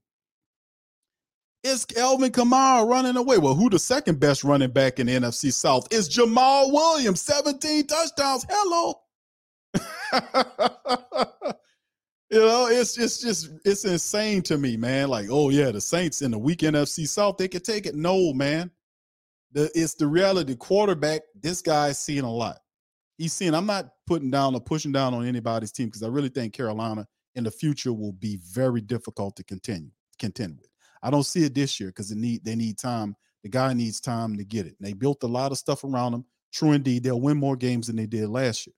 It's 1.67 1.87
Alvin 1.97 2.31
Kamara 2.31 2.87
running 2.87 3.17
away. 3.17 3.39
Well, 3.39 3.55
who 3.55 3.71
the 3.71 3.79
second 3.79 4.19
best 4.19 4.43
running 4.43 4.69
back 4.69 4.99
in 4.99 5.07
the 5.07 5.13
NFC 5.13 5.51
South 5.51 5.91
is 5.91 6.07
Jamaal 6.07 6.71
Williams, 6.71 7.23
17 7.23 7.87
touchdowns. 7.87 8.45
Hello. 8.47 8.93
you 12.29 12.37
know, 12.37 12.67
it's 12.67 12.99
it's 12.99 13.19
just 13.19 13.49
it's 13.65 13.83
insane 13.83 14.43
to 14.43 14.59
me, 14.59 14.77
man. 14.77 15.09
Like, 15.09 15.29
oh 15.31 15.49
yeah, 15.49 15.71
the 15.71 15.81
Saints 15.81 16.21
in 16.21 16.29
the 16.29 16.37
weak 16.37 16.59
NFC 16.59 17.07
South, 17.07 17.37
they 17.37 17.47
could 17.47 17.63
take 17.63 17.87
it. 17.87 17.95
No, 17.95 18.31
man. 18.31 18.69
The, 19.51 19.71
it's 19.73 19.95
the 19.95 20.05
reality. 20.05 20.55
Quarterback, 20.55 21.21
this 21.33 21.63
guy's 21.63 21.97
seeing 21.97 22.25
a 22.25 22.31
lot. 22.31 22.59
He's 23.17 23.33
seeing. 23.33 23.55
I'm 23.55 23.65
not 23.65 23.89
putting 24.05 24.29
down 24.29 24.53
or 24.53 24.61
pushing 24.61 24.91
down 24.91 25.15
on 25.15 25.25
anybody's 25.25 25.71
team 25.71 25.87
because 25.87 26.03
I 26.03 26.09
really 26.09 26.29
think 26.29 26.53
Carolina 26.53 27.07
in 27.33 27.43
the 27.43 27.49
future 27.49 27.91
will 27.91 28.13
be 28.13 28.37
very 28.53 28.81
difficult 28.81 29.35
to 29.37 29.43
continue 29.43 29.89
contend 30.19 30.59
with. 30.59 30.69
I 31.06 31.11
don't 31.11 31.23
see 31.23 31.44
it 31.44 31.53
this 31.53 31.80
year 31.80 31.90
because 31.90 32.10
they 32.10 32.15
need 32.15 32.44
they 32.44 32.56
need 32.56 32.80
time. 32.80 33.15
The 33.44 33.49
guy 33.49 33.73
needs 33.73 34.02
time 34.02 34.36
to 34.38 34.44
get 34.44 34.65
it. 34.65 34.76
And 34.80 34.88
they 34.88 34.94
built 34.94 35.22
a 35.22 35.27
lot 35.27 35.52
of 35.52 35.60
stuff 35.60 35.84
around 35.84 36.15
him. 36.15 36.26
True 36.52 36.72
indeed, 36.72 37.03
they'll 37.03 37.22
win 37.22 37.38
more 37.38 37.56
games 37.56 37.88
than 37.88 37.95
they 37.95 38.07
did 38.07 38.27
last 38.27 38.65
year. 38.65 38.73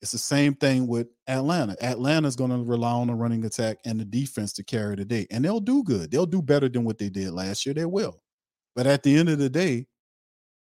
It's 0.00 0.12
the 0.12 0.18
same 0.18 0.54
thing 0.54 0.86
with 0.86 1.08
Atlanta. 1.26 1.76
Atlanta's 1.82 2.36
going 2.36 2.52
to 2.52 2.58
rely 2.58 2.92
on 2.92 3.08
the 3.08 3.14
running 3.14 3.44
attack 3.44 3.78
and 3.84 4.00
the 4.00 4.04
defense 4.04 4.52
to 4.54 4.64
carry 4.64 4.96
the 4.96 5.04
day, 5.04 5.26
and 5.30 5.44
they'll 5.44 5.60
do 5.60 5.82
good. 5.82 6.10
They'll 6.10 6.24
do 6.24 6.40
better 6.40 6.68
than 6.68 6.84
what 6.84 6.96
they 6.96 7.10
did 7.10 7.32
last 7.32 7.66
year. 7.66 7.74
They 7.74 7.84
will. 7.84 8.22
But 8.74 8.86
at 8.86 9.02
the 9.02 9.14
end 9.14 9.28
of 9.28 9.38
the 9.38 9.50
day, 9.50 9.88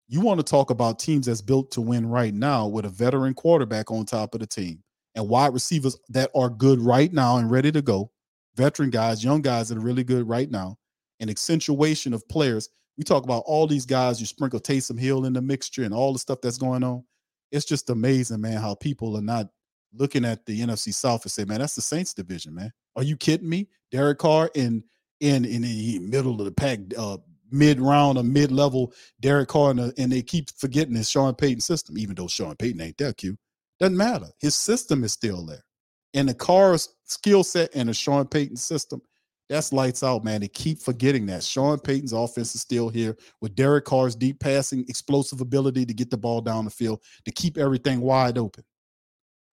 you 0.07 0.21
want 0.21 0.39
to 0.39 0.45
talk 0.45 0.71
about 0.71 0.99
teams 0.99 1.27
that's 1.27 1.41
built 1.41 1.71
to 1.73 1.81
win 1.81 2.07
right 2.07 2.35
now 2.35 2.67
with 2.67 2.85
a 2.85 2.91
veteran 2.91 3.35
quarterback 3.35 3.91
on 3.91 4.05
top 4.05 4.35
of 4.35 4.41
the 4.41 4.47
team 4.47 4.83
and 5.15 5.29
wide 5.29 5.55
receivers 5.55 5.97
that 6.11 6.31
are 6.37 6.51
good 6.51 6.79
right 6.81 7.13
now 7.13 7.39
and 7.39 7.51
ready 7.51 7.73
to 7.73 7.81
go, 7.81 8.11
veteran 8.55 8.91
guys, 8.91 9.25
young 9.25 9.41
guys 9.41 9.69
that 9.69 9.79
are 9.79 9.83
really 9.83 10.05
good 10.05 10.29
right 10.29 10.51
now, 10.51 10.77
an 11.21 11.31
accentuation 11.31 12.13
of 12.13 12.27
players. 12.29 12.69
We 12.97 13.05
talk 13.05 13.25
about 13.25 13.45
all 13.47 13.67
these 13.67 13.87
guys, 13.87 14.21
you 14.21 14.27
sprinkle 14.27 14.61
Taysom 14.61 14.99
Hill 14.99 15.25
in 15.25 15.33
the 15.33 15.43
mixture 15.43 15.85
and 15.85 15.95
all 15.95 16.13
the 16.13 16.19
stuff 16.19 16.41
that's 16.43 16.59
going 16.59 16.85
on. 16.85 17.05
It's 17.51 17.65
just 17.65 17.91
amazing, 17.91 18.41
man, 18.41 18.61
how 18.61 18.75
people 18.75 19.17
are 19.17 19.23
not 19.23 19.49
looking 19.93 20.25
at 20.25 20.45
the 20.47 20.61
NFC 20.61 20.93
South 20.93 21.23
and 21.25 21.33
say, 21.33 21.45
man, 21.45 21.61
that's 21.61 21.75
the 21.75 21.83
Saints 21.83 22.15
division, 22.15 22.55
man. 22.55 22.73
Are 22.97 23.03
you 23.03 23.17
kidding 23.17 23.49
me? 23.49 23.69
Derek 23.91 24.19
Carr 24.19 24.51
in 24.55 24.83
in 25.21 25.45
in 25.45 25.63
the 25.63 25.99
middle 26.01 26.41
of 26.41 26.45
the 26.45 26.53
pack, 26.53 26.81
uh, 26.99 27.19
mid 27.51 27.81
round 27.81 28.19
or 28.19 28.25
mid 28.25 28.51
level, 28.51 28.93
Derek 29.21 29.49
Carr, 29.49 29.71
and, 29.71 29.93
and 29.97 30.13
they 30.13 30.23
keep 30.23 30.51
forgetting 30.57 30.95
his 30.95 31.09
Sean 31.09 31.35
Payton 31.35 31.61
system, 31.61 31.97
even 31.99 32.15
though 32.15 32.27
Sean 32.27 32.57
Payton 32.57 32.81
ain't 32.81 32.99
that 32.99 33.17
cute. 33.17 33.39
Doesn't 33.79 33.97
matter. 33.97 34.27
His 34.41 34.57
system 34.57 35.05
is 35.05 35.13
still 35.13 35.47
there. 35.47 35.65
And 36.13 36.29
the 36.29 36.35
Carr's 36.35 36.89
skill 37.05 37.43
set 37.43 37.71
and 37.75 37.89
the 37.89 37.95
Sean 37.95 38.27
Payton 38.27 38.57
system, 38.57 39.03
that's 39.49 39.73
lights 39.73 40.03
out, 40.03 40.25
man. 40.25 40.41
They 40.41 40.49
keep 40.49 40.81
forgetting 40.81 41.27
that. 41.27 41.43
Sean 41.43 41.79
Payton's 41.79 42.13
offense 42.13 42.55
is 42.55 42.63
still 42.63 42.89
here 42.89 43.17
with 43.41 43.55
Derek 43.55 43.85
Carr's 43.85 44.17
deep 44.17 44.41
passing, 44.41 44.85
explosive 44.89 45.41
ability 45.41 45.85
to 45.85 45.95
get 45.95 46.11
the 46.11 46.17
ball 46.17 46.41
down 46.41 46.65
the 46.65 46.71
field, 46.71 47.03
to 47.25 47.31
keep 47.31 47.59
everything 47.59 48.01
wide 48.01 48.39
open. 48.39 48.65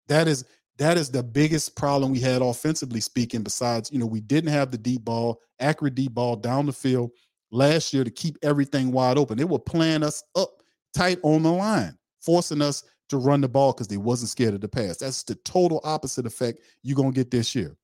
That 0.09 0.29
is 0.29 0.45
that 0.79 0.99
is 0.99 1.11
the 1.11 1.23
biggest 1.23 1.75
problem 1.75 2.13
we 2.13 2.21
had 2.21 2.43
offensively 2.43 3.01
speaking. 3.01 3.43
Besides, 3.43 3.91
you 3.93 3.99
know, 3.99 4.07
we 4.07 4.21
didn't 4.21 4.51
have 4.51 4.71
the 4.71 4.79
deep 4.79 5.05
ball, 5.05 5.41
accurate 5.61 5.95
deep 5.95 6.13
ball 6.13 6.37
down 6.37 6.67
the 6.67 6.73
field 6.73 7.13
last 7.51 7.95
year 7.95 8.05
to 8.05 8.11
keep 8.11 8.37
everything 8.43 8.93
wide 8.93 9.19
open. 9.19 9.39
They 9.39 9.45
were 9.45 9.59
playing 9.59 10.03
us 10.03 10.23
up 10.35 10.63
tight 10.95 11.19
on 11.23 11.43
the 11.43 11.53
line, 11.53 11.97
forcing 12.21 12.61
us 12.61 12.83
to 13.09 13.19
run 13.19 13.41
the 13.41 13.49
ball 13.49 13.73
because 13.73 13.89
they 13.89 13.97
wasn't 13.97 14.31
scared 14.31 14.55
of 14.55 14.61
the 14.61 14.69
pass. 14.69 14.99
That's 14.99 15.23
the 15.23 15.37
total 15.37 15.81
opposite 15.85 16.27
effect 16.27 16.61
you're 16.83 16.97
gonna 16.97 17.13
get 17.13 17.31
this 17.31 17.55
year. 17.55 17.77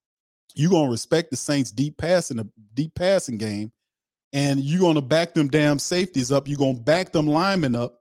You're 0.54 0.70
gonna 0.70 0.90
respect 0.90 1.30
the 1.30 1.36
Saints 1.36 1.70
deep 1.70 1.96
passing, 1.96 2.38
the 2.38 2.48
deep 2.74 2.94
passing 2.94 3.38
game, 3.38 3.72
and 4.32 4.60
you're 4.60 4.80
gonna 4.80 5.02
back 5.02 5.34
them 5.34 5.48
damn 5.48 5.78
safeties 5.78 6.32
up. 6.32 6.48
You're 6.48 6.58
gonna 6.58 6.78
back 6.78 7.12
them 7.12 7.26
linemen 7.26 7.74
up, 7.74 8.00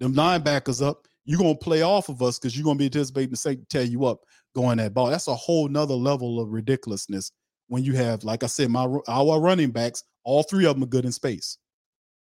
them 0.00 0.14
linebackers 0.14 0.84
up. 0.84 1.06
You're 1.24 1.38
gonna 1.38 1.54
play 1.54 1.82
off 1.82 2.08
of 2.08 2.22
us 2.22 2.38
because 2.38 2.56
you're 2.56 2.64
gonna 2.64 2.78
be 2.78 2.86
anticipating 2.86 3.30
the 3.30 3.36
Saints 3.36 3.66
tear 3.68 3.82
you 3.82 4.04
up 4.06 4.20
going 4.54 4.78
that 4.78 4.94
ball. 4.94 5.10
That's 5.10 5.28
a 5.28 5.34
whole 5.34 5.68
nother 5.68 5.94
level 5.94 6.40
of 6.40 6.50
ridiculousness 6.50 7.32
when 7.68 7.84
you 7.84 7.94
have, 7.94 8.22
like 8.24 8.42
I 8.42 8.48
said, 8.48 8.70
my 8.70 8.86
our 9.08 9.40
running 9.40 9.70
backs, 9.70 10.04
all 10.24 10.42
three 10.42 10.66
of 10.66 10.74
them 10.74 10.84
are 10.84 10.88
good 10.88 11.04
in 11.04 11.12
space. 11.12 11.56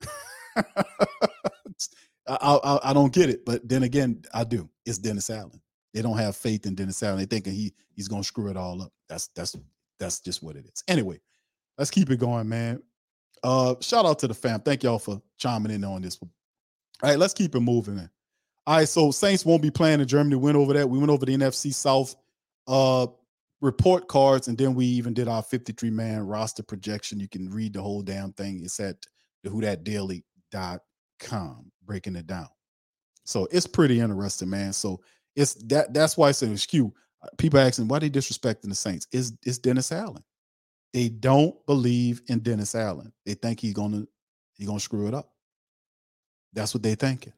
I, 0.58 0.66
I, 2.28 2.80
I 2.90 2.94
don't 2.94 3.14
get 3.14 3.30
it, 3.30 3.46
but 3.46 3.68
then 3.68 3.84
again, 3.84 4.24
I 4.34 4.44
do. 4.44 4.70
It's 4.86 4.98
Dennis 4.98 5.30
Allen. 5.30 5.62
They 5.98 6.04
don't 6.04 6.18
have 6.20 6.36
faith 6.36 6.68
in 6.68 6.76
Dennis 6.76 7.02
Allen. 7.02 7.18
They 7.18 7.26
thinking 7.26 7.54
he 7.54 7.74
he's 7.96 8.08
gonna 8.08 8.24
screw 8.24 8.52
it 8.52 8.56
all 8.56 8.84
up. 8.84 8.94
That's 9.10 9.30
that's 9.30 9.56
that's 10.00 10.20
just 10.20 10.44
what 10.44 10.56
it 10.56 10.68
is. 10.72 10.84
Anyway, 10.88 11.20
let's 11.76 11.90
keep 11.90 12.12
it 12.12 12.20
going, 12.20 12.48
man. 12.48 12.84
Uh, 13.42 13.74
shout 13.82 14.06
out 14.06 14.20
to 14.20 14.28
the 14.28 14.36
fam. 14.36 14.60
Thank 14.60 14.84
y'all 14.84 15.00
for 15.00 15.20
chiming 15.40 15.72
in 15.72 15.84
on 15.84 16.04
this. 16.04 16.20
All 16.22 16.30
right, 17.02 17.18
let's 17.18 17.34
keep 17.34 17.56
it 17.56 17.62
moving. 17.62 17.96
Man. 17.96 18.12
All 18.68 18.78
right, 18.78 18.88
so 18.88 19.10
Saints 19.10 19.44
won't 19.44 19.64
be 19.64 19.72
playing 19.72 20.00
in 20.00 20.08
Germany. 20.08 20.36
Went 20.36 20.56
over 20.56 20.72
that. 20.74 20.88
We 20.88 21.00
went 21.00 21.10
over 21.10 21.26
the 21.26 21.36
NFC 21.36 21.74
South 21.74 22.16
uh 22.68 23.08
report 23.62 24.08
cards, 24.08 24.50
and 24.50 24.56
then 24.56 24.76
we 24.76 24.86
even 24.86 25.16
did 25.16 25.28
our 25.28 25.42
53 25.42 25.90
man 25.90 26.28
roster 26.28 26.62
projection. 26.62 27.20
You 27.20 27.28
can 27.28 27.50
read 27.50 27.74
the 27.74 27.82
whole 27.82 28.04
damn 28.04 28.34
thing. 28.34 28.62
It's 28.64 28.80
at 28.80 28.98
the 29.44 29.50
who 29.50 29.62
that 29.62 29.84
daily.com 29.84 31.72
breaking 31.88 32.16
it 32.16 32.28
down. 32.28 32.50
So 33.28 33.48
it's 33.52 33.68
pretty 33.68 34.00
interesting, 34.00 34.50
man. 34.50 34.72
So 34.72 35.02
it's 35.38 35.54
that 35.66 35.94
that's 35.94 36.18
why 36.18 36.28
I 36.30 36.32
said 36.32 36.60
skew. 36.60 36.94
People 37.38 37.60
asking 37.60 37.88
why 37.88 38.00
they 38.00 38.10
disrespecting 38.10 38.70
the 38.70 38.76
Saints. 38.76 39.08
Is 39.12 39.34
is 39.46 39.60
Dennis 39.60 39.92
Allen? 39.92 40.24
They 40.94 41.10
don't 41.10 41.56
believe 41.68 42.22
in 42.28 42.40
Dennis 42.40 42.74
Allen. 42.74 43.14
They 43.26 43.36
think 43.36 43.60
he's 43.60 43.74
gonna 43.74 44.06
he's 44.56 44.68
gonna 44.68 44.80
screw 44.80 45.08
it 45.08 45.14
up. 45.14 45.32
That's 46.54 46.74
what 46.74 46.84
they 46.84 46.96
thinking. 46.96 47.34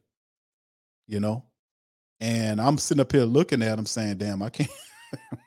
You 1.06 1.20
know? 1.20 1.44
And 2.20 2.60
I'm 2.60 2.78
sitting 2.78 3.00
up 3.00 3.12
here 3.12 3.24
looking 3.24 3.62
at 3.62 3.78
him 3.78 3.86
saying, 3.86 4.18
damn, 4.18 4.42
I 4.42 4.50
can't. 4.50 4.70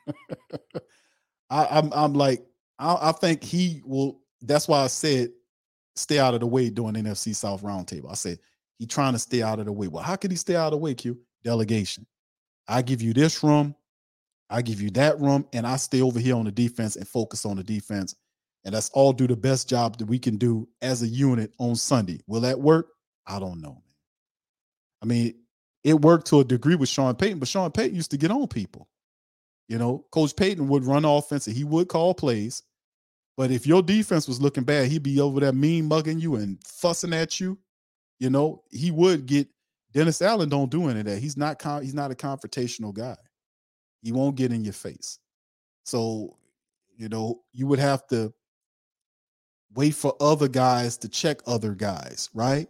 I, 1.50 1.66
I'm 1.70 1.92
I'm 1.92 2.14
like, 2.14 2.44
I, 2.78 3.08
I 3.08 3.12
think 3.12 3.42
he 3.42 3.82
will. 3.84 4.20
That's 4.42 4.68
why 4.68 4.80
I 4.82 4.86
said 4.88 5.30
stay 5.96 6.18
out 6.18 6.34
of 6.34 6.40
the 6.40 6.46
way 6.46 6.70
during 6.70 6.94
NFC 6.94 7.34
South 7.34 7.62
roundtable. 7.62 8.10
I 8.10 8.14
said 8.14 8.38
he 8.78 8.86
trying 8.86 9.12
to 9.14 9.18
stay 9.18 9.42
out 9.42 9.58
of 9.58 9.66
the 9.66 9.72
way. 9.72 9.88
Well, 9.88 10.02
how 10.02 10.16
could 10.16 10.30
he 10.30 10.36
stay 10.36 10.56
out 10.56 10.66
of 10.66 10.72
the 10.72 10.78
way, 10.78 10.94
Q? 10.94 11.18
Delegation. 11.42 12.06
I 12.68 12.82
give 12.82 13.02
you 13.02 13.12
this 13.12 13.42
room, 13.42 13.74
I 14.50 14.62
give 14.62 14.80
you 14.80 14.90
that 14.92 15.20
room, 15.20 15.46
and 15.52 15.66
I 15.66 15.76
stay 15.76 16.00
over 16.00 16.18
here 16.18 16.36
on 16.36 16.44
the 16.44 16.52
defense 16.52 16.96
and 16.96 17.06
focus 17.06 17.44
on 17.44 17.56
the 17.56 17.64
defense. 17.64 18.14
And 18.64 18.74
that's 18.74 18.90
all 18.90 19.12
do 19.12 19.26
the 19.26 19.36
best 19.36 19.68
job 19.68 19.98
that 19.98 20.06
we 20.06 20.18
can 20.18 20.36
do 20.36 20.68
as 20.80 21.02
a 21.02 21.06
unit 21.06 21.52
on 21.58 21.76
Sunday. 21.76 22.20
Will 22.26 22.40
that 22.40 22.58
work? 22.58 22.88
I 23.26 23.38
don't 23.38 23.60
know. 23.60 23.82
I 25.02 25.06
mean, 25.06 25.34
it 25.82 26.00
worked 26.00 26.26
to 26.28 26.40
a 26.40 26.44
degree 26.44 26.76
with 26.76 26.88
Sean 26.88 27.14
Payton, 27.14 27.38
but 27.38 27.48
Sean 27.48 27.70
Payton 27.70 27.94
used 27.94 28.10
to 28.12 28.16
get 28.16 28.30
on 28.30 28.48
people. 28.48 28.88
You 29.68 29.78
know, 29.78 30.06
Coach 30.10 30.34
Payton 30.34 30.68
would 30.68 30.84
run 30.84 31.04
offense 31.04 31.46
and 31.46 31.56
he 31.56 31.64
would 31.64 31.88
call 31.88 32.14
plays. 32.14 32.62
But 33.36 33.50
if 33.50 33.66
your 33.66 33.82
defense 33.82 34.28
was 34.28 34.40
looking 34.40 34.64
bad, 34.64 34.88
he'd 34.88 35.02
be 35.02 35.20
over 35.20 35.40
there 35.40 35.52
mean 35.52 35.86
mugging 35.86 36.20
you 36.20 36.36
and 36.36 36.58
fussing 36.64 37.12
at 37.12 37.40
you. 37.40 37.58
You 38.20 38.30
know, 38.30 38.62
he 38.70 38.90
would 38.90 39.26
get 39.26 39.48
Dennis 39.94 40.20
Allen 40.20 40.48
don't 40.48 40.70
do 40.70 40.88
any 40.88 41.00
of 41.00 41.06
that. 41.06 41.20
He's 41.20 41.36
not 41.36 41.62
he's 41.82 41.94
not 41.94 42.10
a 42.10 42.16
confrontational 42.16 42.92
guy. 42.92 43.16
He 44.02 44.12
won't 44.12 44.36
get 44.36 44.52
in 44.52 44.64
your 44.64 44.72
face. 44.72 45.18
So, 45.84 46.36
you 46.96 47.08
know, 47.08 47.42
you 47.52 47.66
would 47.66 47.78
have 47.78 48.06
to 48.08 48.32
wait 49.74 49.94
for 49.94 50.14
other 50.20 50.48
guys 50.48 50.96
to 50.98 51.08
check 51.08 51.40
other 51.46 51.74
guys, 51.74 52.28
right? 52.34 52.68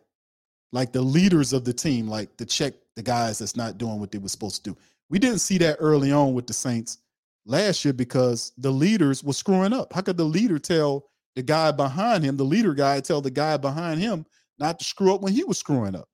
Like 0.72 0.92
the 0.92 1.02
leaders 1.02 1.52
of 1.52 1.64
the 1.64 1.72
team, 1.72 2.08
like 2.08 2.36
to 2.36 2.46
check 2.46 2.74
the 2.94 3.02
guys 3.02 3.38
that's 3.38 3.56
not 3.56 3.78
doing 3.78 4.00
what 4.00 4.12
they 4.12 4.18
were 4.18 4.28
supposed 4.28 4.64
to 4.64 4.72
do. 4.72 4.76
We 5.10 5.18
didn't 5.18 5.40
see 5.40 5.58
that 5.58 5.78
early 5.80 6.12
on 6.12 6.34
with 6.34 6.46
the 6.46 6.52
Saints 6.52 6.98
last 7.46 7.84
year 7.84 7.94
because 7.94 8.52
the 8.58 8.70
leaders 8.70 9.22
were 9.22 9.32
screwing 9.32 9.72
up. 9.72 9.92
How 9.92 10.00
could 10.00 10.16
the 10.16 10.24
leader 10.24 10.58
tell 10.58 11.06
the 11.36 11.42
guy 11.42 11.72
behind 11.72 12.24
him, 12.24 12.36
the 12.36 12.44
leader 12.44 12.74
guy, 12.74 13.00
tell 13.00 13.20
the 13.20 13.30
guy 13.30 13.56
behind 13.56 14.00
him 14.00 14.24
not 14.58 14.78
to 14.78 14.84
screw 14.84 15.14
up 15.14 15.20
when 15.20 15.32
he 15.32 15.44
was 15.44 15.58
screwing 15.58 15.94
up? 15.94 16.08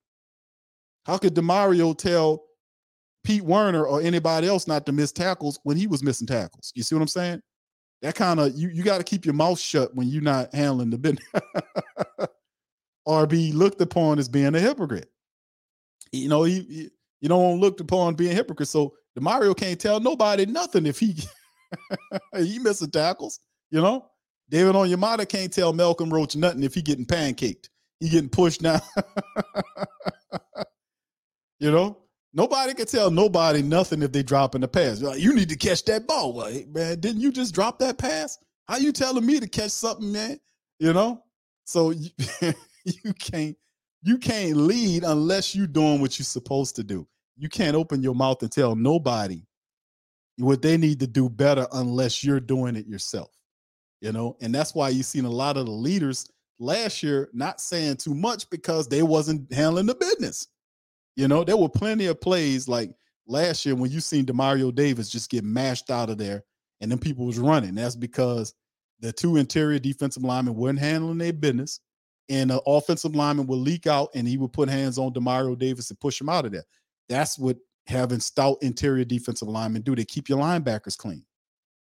How 1.04 1.18
could 1.18 1.34
Demario 1.34 1.96
tell 1.96 2.44
Pete 3.24 3.42
Werner 3.42 3.84
or 3.84 4.00
anybody 4.00 4.46
else 4.46 4.66
not 4.66 4.86
to 4.86 4.92
miss 4.92 5.12
tackles 5.12 5.58
when 5.62 5.76
he 5.76 5.86
was 5.86 6.02
missing 6.02 6.26
tackles? 6.26 6.72
You 6.74 6.82
see 6.82 6.94
what 6.94 7.02
I'm 7.02 7.08
saying? 7.08 7.42
That 8.02 8.14
kind 8.14 8.40
of 8.40 8.54
you 8.54 8.68
you 8.68 8.82
got 8.82 8.98
to 8.98 9.04
keep 9.04 9.24
your 9.26 9.34
mouth 9.34 9.58
shut 9.58 9.94
when 9.94 10.08
you're 10.08 10.22
not 10.22 10.54
handling 10.54 10.90
the 10.90 10.98
business, 10.98 11.26
or 13.04 13.26
be 13.26 13.52
looked 13.52 13.80
upon 13.80 14.18
as 14.18 14.28
being 14.28 14.54
a 14.54 14.60
hypocrite. 14.60 15.10
You 16.12 16.28
know, 16.28 16.44
he, 16.44 16.60
he 16.60 16.90
you 17.20 17.28
don't 17.28 17.60
looked 17.60 17.80
upon 17.80 18.14
being 18.14 18.34
hypocrite. 18.34 18.68
So 18.68 18.94
Demario 19.18 19.54
can't 19.54 19.78
tell 19.78 20.00
nobody 20.00 20.46
nothing 20.46 20.86
if 20.86 20.98
he 20.98 21.14
he 22.36 22.58
missing 22.58 22.90
tackles. 22.90 23.40
You 23.70 23.82
know, 23.82 24.06
David 24.48 24.74
Onyemata 24.74 25.28
can't 25.28 25.52
tell 25.52 25.72
Malcolm 25.72 26.12
Roach 26.12 26.36
nothing 26.36 26.62
if 26.62 26.74
he 26.74 26.82
getting 26.82 27.06
pancaked. 27.06 27.68
He 28.00 28.08
getting 28.08 28.30
pushed 28.30 28.62
down. 28.62 28.80
you 31.60 31.70
know, 31.70 32.00
Nobody 32.32 32.74
can 32.74 32.86
tell 32.86 33.10
nobody 33.10 33.60
nothing 33.60 34.02
if 34.02 34.12
they 34.12 34.22
drop 34.22 34.54
in 34.54 34.60
the 34.60 34.68
pass. 34.68 35.02
Like, 35.02 35.20
you 35.20 35.34
need 35.34 35.48
to 35.48 35.56
catch 35.56 35.84
that 35.86 36.06
ball. 36.06 36.32
Well, 36.32 36.52
man, 36.68 37.00
didn't 37.00 37.20
you 37.20 37.32
just 37.32 37.54
drop 37.54 37.78
that 37.80 37.98
pass? 37.98 38.38
How 38.68 38.76
you 38.76 38.92
telling 38.92 39.26
me 39.26 39.40
to 39.40 39.48
catch 39.48 39.72
something, 39.72 40.12
man? 40.12 40.38
You 40.78 40.92
know? 40.92 41.24
So 41.64 41.90
you, 41.90 42.10
you 42.84 43.12
can't 43.18 43.56
you 44.02 44.16
can't 44.16 44.56
lead 44.56 45.02
unless 45.04 45.54
you're 45.54 45.66
doing 45.66 46.00
what 46.00 46.18
you're 46.18 46.24
supposed 46.24 46.76
to 46.76 46.84
do. 46.84 47.06
You 47.36 47.48
can't 47.48 47.76
open 47.76 48.02
your 48.02 48.14
mouth 48.14 48.42
and 48.42 48.50
tell 48.50 48.74
nobody 48.76 49.42
what 50.38 50.62
they 50.62 50.76
need 50.76 51.00
to 51.00 51.06
do 51.06 51.28
better 51.28 51.66
unless 51.72 52.24
you're 52.24 52.40
doing 52.40 52.76
it 52.76 52.86
yourself. 52.86 53.30
You 54.00 54.12
know, 54.12 54.36
and 54.40 54.54
that's 54.54 54.74
why 54.74 54.88
you've 54.88 55.04
seen 55.04 55.26
a 55.26 55.30
lot 55.30 55.56
of 55.56 55.66
the 55.66 55.72
leaders 55.72 56.30
last 56.58 57.02
year 57.02 57.28
not 57.34 57.60
saying 57.60 57.96
too 57.96 58.14
much 58.14 58.48
because 58.50 58.88
they 58.88 59.02
wasn't 59.02 59.52
handling 59.52 59.86
the 59.86 59.94
business. 59.96 60.46
You 61.16 61.28
know, 61.28 61.44
there 61.44 61.56
were 61.56 61.68
plenty 61.68 62.06
of 62.06 62.20
plays 62.20 62.68
like 62.68 62.90
last 63.26 63.64
year 63.66 63.74
when 63.74 63.90
you 63.90 64.00
seen 64.00 64.26
Demario 64.26 64.74
Davis 64.74 65.08
just 65.08 65.30
get 65.30 65.44
mashed 65.44 65.90
out 65.90 66.10
of 66.10 66.18
there 66.18 66.44
and 66.80 66.90
then 66.90 66.98
people 66.98 67.26
was 67.26 67.38
running. 67.38 67.74
That's 67.74 67.96
because 67.96 68.54
the 69.00 69.12
two 69.12 69.36
interior 69.36 69.78
defensive 69.78 70.24
linemen 70.24 70.54
weren't 70.54 70.78
handling 70.78 71.18
their 71.18 71.32
business 71.32 71.80
and 72.28 72.50
the 72.50 72.62
offensive 72.66 73.14
lineman 73.14 73.46
would 73.46 73.58
leak 73.58 73.86
out 73.86 74.10
and 74.14 74.26
he 74.26 74.38
would 74.38 74.52
put 74.52 74.68
hands 74.68 74.98
on 74.98 75.12
Demario 75.12 75.58
Davis 75.58 75.90
and 75.90 76.00
push 76.00 76.20
him 76.20 76.28
out 76.28 76.46
of 76.46 76.52
there. 76.52 76.64
That's 77.08 77.38
what 77.38 77.56
having 77.86 78.20
stout 78.20 78.58
interior 78.62 79.04
defensive 79.04 79.48
linemen 79.48 79.82
do. 79.82 79.96
They 79.96 80.04
keep 80.04 80.28
your 80.28 80.38
linebackers 80.38 80.96
clean. 80.96 81.24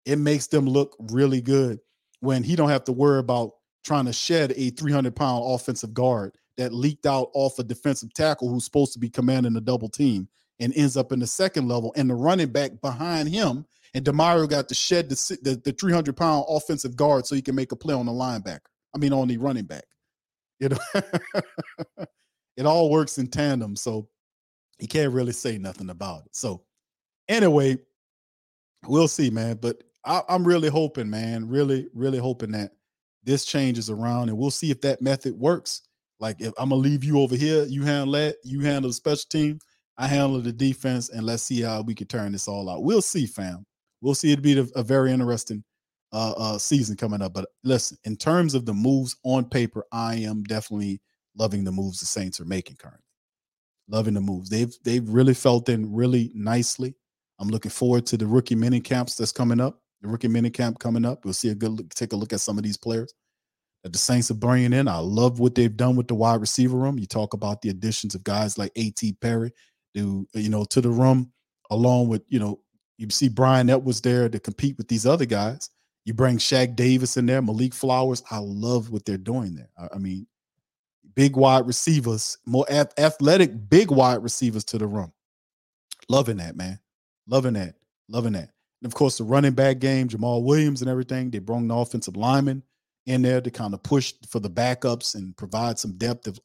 It 0.05 0.19
makes 0.19 0.47
them 0.47 0.67
look 0.67 0.97
really 1.11 1.41
good 1.41 1.81
when 2.21 2.43
he 2.43 2.57
don't 2.57 2.69
have 2.71 2.85
to 2.85 2.93
worry 2.93 3.19
about 3.19 3.53
trying 3.85 4.07
to 4.07 4.13
shed 4.13 4.53
a 4.57 4.71
300 4.71 5.15
pound 5.15 5.43
offensive 5.47 5.93
guard 5.93 6.37
that 6.59 6.75
leaked 6.75 7.07
out 7.07 7.31
off 7.33 7.59
a 7.59 7.65
defensive 7.65 8.13
tackle 8.13 8.51
who's 8.51 8.65
supposed 8.65 8.93
to 8.93 8.99
be 8.99 9.09
commanding 9.09 9.57
a 9.57 9.61
double 9.61 9.89
team 9.89 10.29
and 10.61 10.77
ends 10.77 10.97
up 10.97 11.13
in 11.13 11.21
the 11.21 11.27
second 11.27 11.69
level 11.69 11.93
and 11.97 12.11
the 12.11 12.15
running 12.15 12.51
back 12.53 12.81
behind 12.83 13.29
him 13.29 13.65
and 13.95 14.05
Demario 14.05 14.49
got 14.49 14.69
to 14.69 14.75
shed 14.75 15.09
the, 15.09 15.39
the, 15.43 15.57
the 15.57 15.73
300 15.73 16.17
pound 16.17 16.45
offensive 16.49 16.97
guard 16.97 17.27
so 17.27 17.35
he 17.35 17.43
can 17.43 17.55
make 17.55 17.73
a 17.73 17.77
play 17.77 17.95
on 17.95 18.07
the 18.07 18.13
linebacker. 18.13 18.61
I 18.95 18.99
mean, 18.99 19.13
on 19.13 19.29
the 19.29 19.39
running 19.39 19.65
back. 19.65 19.85
You 20.61 20.71
know, 20.71 20.79
it 22.57 22.67
all 22.67 22.91
works 22.91 23.19
in 23.19 23.29
tandem. 23.29 23.77
So 23.77 24.09
he 24.79 24.87
can't 24.87 25.13
really 25.13 25.33
say 25.33 25.59
nothing 25.59 25.91
about 25.91 26.27
it. 26.27 26.37
So 26.37 26.63
anyway, 27.29 27.79
we'll 28.87 29.09
see, 29.09 29.31
man. 29.31 29.59
But 29.61 29.83
I, 30.05 30.23
I'm 30.29 30.47
really 30.47 30.69
hoping, 30.69 31.09
man, 31.09 31.49
really, 31.49 31.89
really 31.95 32.19
hoping 32.19 32.53
that 32.53 32.73
this 33.25 33.45
changes 33.45 33.91
around 33.91 34.29
and 34.29 34.39
we'll 34.39 34.51
see 34.51 34.71
if 34.71 34.81
that 34.83 35.03
method 35.03 35.35
works. 35.39 35.83
Like 36.21 36.41
if 36.41 36.53
I'm 36.59 36.71
gonna 36.71 36.81
leave 36.81 37.05
you 37.05 37.21
over 37.21 37.37
here, 37.37 37.65
you 37.65 37.83
handle 37.83 38.13
that, 38.13 38.37
you 38.45 38.61
handle 38.61 38.91
the 38.91 38.95
special 38.95 39.25
team, 39.31 39.59
I 39.97 40.07
handle 40.07 40.41
the 40.41 40.53
defense, 40.53 41.11
and 41.11 41.25
let's 41.25 41.43
see 41.43 41.63
how 41.63 41.83
we 41.83 41.95
can 41.95 42.07
turn 42.07 42.33
this 42.33 42.49
all 42.49 42.69
out. 42.69 42.83
We'll 42.83 43.03
see, 43.03 43.27
fam. 43.27 43.65
We'll 44.01 44.15
see. 44.15 44.33
It'll 44.33 44.43
be 44.43 44.59
a, 44.59 44.67
a 44.77 44.83
very 44.83 45.13
interesting 45.13 45.65
uh, 46.13 46.35
uh, 46.37 46.59
season 46.59 46.97
coming 46.97 47.23
up. 47.23 47.35
But 47.35 47.47
listen, 47.65 47.99
in 48.05 48.17
terms 48.17 48.55
of 48.55 48.65
the 48.65 48.75
moves 48.75 49.17
on 49.25 49.49
paper, 49.49 49.85
I 49.93 50.17
am 50.17 50.43
definitely 50.45 51.01
loving 51.37 51.65
the 51.65 51.73
moves 51.73 52.01
the 52.01 52.07
Saints 52.07 52.41
are 52.41 52.45
making 52.45 52.77
currently. 52.77 53.03
Loving 53.89 54.15
the 54.15 54.21
moves. 54.21 54.51
They've 54.51 54.73
they've 54.85 55.09
really 55.09 55.35
felt 55.35 55.69
in 55.69 55.93
really 55.93 56.31
nicely. 56.35 56.95
I'm 57.41 57.49
looking 57.49 57.71
forward 57.71 58.07
to 58.07 58.17
the 58.17 58.27
rookie 58.27 58.57
mini 58.57 58.81
camps 58.81 59.15
that's 59.15 59.33
coming 59.33 59.61
up. 59.61 59.81
The 60.03 60.09
rookie 60.09 60.29
mini 60.29 60.51
camp 60.51 60.79
coming 60.79 61.05
up. 61.05 61.25
We'll 61.25 61.35
see 61.35 61.51
a 61.51 61.55
good 61.55 61.71
look, 61.71 61.95
take 61.95 62.13
a 62.13 62.17
look 62.17 62.33
at 62.33 62.41
some 62.41 62.59
of 62.59 62.65
these 62.65 62.77
players 62.77 63.15
that 63.89 63.95
the 63.95 63.99
Saints 63.99 64.31
are 64.31 64.35
bringing 64.35 64.75
in. 64.75 64.87
I 64.87 64.99
love 64.99 65.41
what 65.41 65.55
they've 65.55 65.75
done 65.75 65.97
with 65.97 66.09
the 66.09 66.15
wide 66.15 66.43
receiver 66.43 66.77
room. 66.77 66.99
You 66.99 67.07
talk 67.07 67.33
about 67.33 67.63
the 67.63 67.71
additions 67.71 68.15
of 68.15 68.23
guys 68.23 68.59
like 68.59 68.71
A.T. 68.77 69.15
Perry, 69.15 69.51
to 69.95 70.29
you 70.35 70.51
know, 70.51 70.65
to 70.67 70.83
the 70.83 70.91
room, 70.91 71.33
along 71.71 72.09
with 72.09 72.23
you 72.29 72.39
know, 72.39 72.61
you 72.99 73.09
see 73.09 73.31
Bryan 73.31 73.71
Edwards 73.71 74.03
there 74.03 74.29
to 74.29 74.39
compete 74.39 74.77
with 74.77 74.89
these 74.89 75.07
other 75.07 75.25
guys. 75.25 75.71
You 76.05 76.13
bring 76.13 76.37
Shaq 76.37 76.77
Davis 76.77 77.17
in 77.17 77.25
there, 77.25 77.41
Malik 77.41 77.73
Flowers. 77.73 78.23
I 78.31 78.39
love 78.39 78.91
what 78.91 79.07
they're 79.07 79.17
doing 79.17 79.55
there. 79.55 79.71
I, 79.79 79.95
I 79.95 79.99
mean, 79.99 80.27
big 81.15 81.37
wide 81.37 81.67
receivers, 81.67 82.37
more 82.45 82.67
athletic, 82.71 83.71
big 83.71 83.91
wide 83.91 84.23
receivers 84.23 84.65
to 84.65 84.79
the 84.79 84.87
room. 84.87 85.13
Loving 86.11 86.37
that, 86.39 86.57
man. 86.57 86.79
Loving 87.27 87.55
that. 87.55 87.77
Loving 88.09 88.35
that. 88.35 88.51
And 88.83 88.91
of 88.91 88.95
course, 88.95 89.17
the 89.17 89.25
running 89.25 89.53
back 89.53 89.79
game, 89.79 90.09
Jamaal 90.09 90.45
Williams 90.45 90.83
and 90.83 90.91
everything. 90.91 91.31
They 91.31 91.39
brought 91.39 91.67
the 91.67 91.75
offensive 91.75 92.17
lineman 92.17 92.63
in 93.09 93.23
there 93.23 93.41
to 93.41 93.51
kind 93.51 93.75
of 93.75 93.83
push 93.83 94.13
for 94.29 94.39
the 94.39 94.51
backups 94.51 95.15
and 95.15 95.37
provide 95.37 95.79
some 95.79 95.97
depth 95.97 96.29
if 96.29 96.39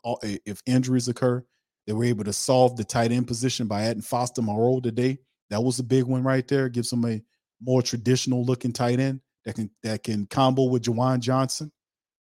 if 0.45 0.61
injuries 0.65 1.07
occur. 1.07 1.43
They 1.85 1.93
were 1.93 2.05
able 2.05 2.23
to 2.23 2.33
solve 2.33 2.77
the 2.77 2.85
tight 2.85 3.11
end 3.11 3.27
position 3.27 3.67
by 3.67 3.83
adding 3.83 4.01
Foster 4.01 4.41
Moreau 4.41 4.79
today. 4.79 5.19
That 5.49 5.61
was 5.61 5.79
a 5.79 5.83
big 5.83 6.05
one 6.05 6.23
right 6.23 6.47
there. 6.47 6.69
Gives 6.69 6.89
them 6.89 7.05
a 7.05 7.21
more 7.61 7.81
traditional 7.81 8.45
looking 8.45 8.71
tight 8.71 8.99
end 8.99 9.19
that 9.45 9.55
can 9.55 9.69
that 9.83 10.03
can 10.03 10.25
combo 10.25 10.63
with 10.63 10.83
Juwan 10.83 11.19
Johnson. 11.19 11.71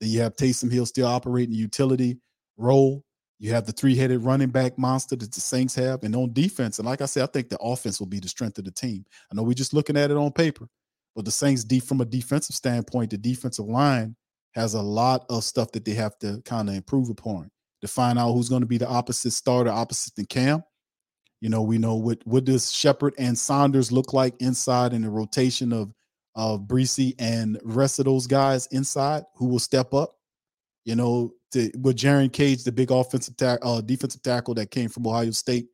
Then 0.00 0.10
you 0.10 0.20
have 0.20 0.36
Taysom 0.36 0.70
Hill 0.70 0.86
still 0.86 1.08
operating 1.08 1.52
the 1.52 1.58
utility 1.58 2.18
role. 2.56 3.04
You 3.40 3.52
have 3.52 3.66
the 3.66 3.72
three-headed 3.72 4.24
running 4.24 4.50
back 4.50 4.78
monster 4.78 5.14
that 5.16 5.32
the 5.32 5.40
Saints 5.40 5.74
have, 5.76 6.02
and 6.02 6.14
on 6.14 6.32
defense. 6.32 6.78
And 6.78 6.86
like 6.86 7.00
I 7.00 7.06
said, 7.06 7.22
I 7.22 7.26
think 7.26 7.48
the 7.48 7.58
offense 7.58 8.00
will 8.00 8.06
be 8.06 8.20
the 8.20 8.28
strength 8.28 8.58
of 8.58 8.64
the 8.64 8.70
team. 8.72 9.04
I 9.30 9.34
know 9.34 9.42
we're 9.42 9.54
just 9.54 9.74
looking 9.74 9.96
at 9.96 10.10
it 10.10 10.16
on 10.16 10.32
paper, 10.32 10.68
but 11.14 11.24
the 11.24 11.30
Saints, 11.30 11.64
deep 11.64 11.84
from 11.84 12.00
a 12.00 12.04
defensive 12.04 12.56
standpoint, 12.56 13.10
the 13.10 13.18
defensive 13.18 13.66
line 13.66 14.16
has 14.54 14.74
a 14.74 14.82
lot 14.82 15.24
of 15.28 15.44
stuff 15.44 15.72
that 15.72 15.84
they 15.84 15.94
have 15.94 16.18
to 16.18 16.42
kind 16.44 16.68
of 16.68 16.74
improve 16.74 17.10
upon 17.10 17.50
to 17.80 17.88
find 17.88 18.18
out 18.18 18.32
who's 18.32 18.48
going 18.48 18.62
to 18.62 18.66
be 18.66 18.78
the 18.78 18.88
opposite 18.88 19.32
starter, 19.32 19.70
opposite 19.70 20.14
the 20.16 20.26
Cam. 20.26 20.62
You 21.40 21.48
know, 21.48 21.62
we 21.62 21.78
know 21.78 21.94
what 21.94 22.18
what 22.24 22.44
does 22.44 22.72
Shepherd 22.72 23.14
and 23.18 23.38
Saunders 23.38 23.92
look 23.92 24.12
like 24.12 24.34
inside 24.40 24.92
in 24.92 25.02
the 25.02 25.10
rotation 25.10 25.72
of 25.72 25.92
of 26.34 26.62
Bresee 26.62 27.14
and 27.18 27.60
rest 27.62 27.98
of 27.98 28.04
those 28.06 28.26
guys 28.26 28.66
inside 28.68 29.24
who 29.34 29.46
will 29.46 29.58
step 29.58 29.94
up. 29.94 30.14
You 30.84 30.96
know, 30.96 31.32
to, 31.52 31.70
with 31.80 31.96
Jerron 31.96 32.32
Cage, 32.32 32.64
the 32.64 32.72
big 32.72 32.90
offensive 32.90 33.36
ta- 33.36 33.58
uh, 33.62 33.80
defensive 33.80 34.22
tackle 34.22 34.54
that 34.54 34.70
came 34.70 34.88
from 34.88 35.06
Ohio 35.06 35.30
State, 35.30 35.66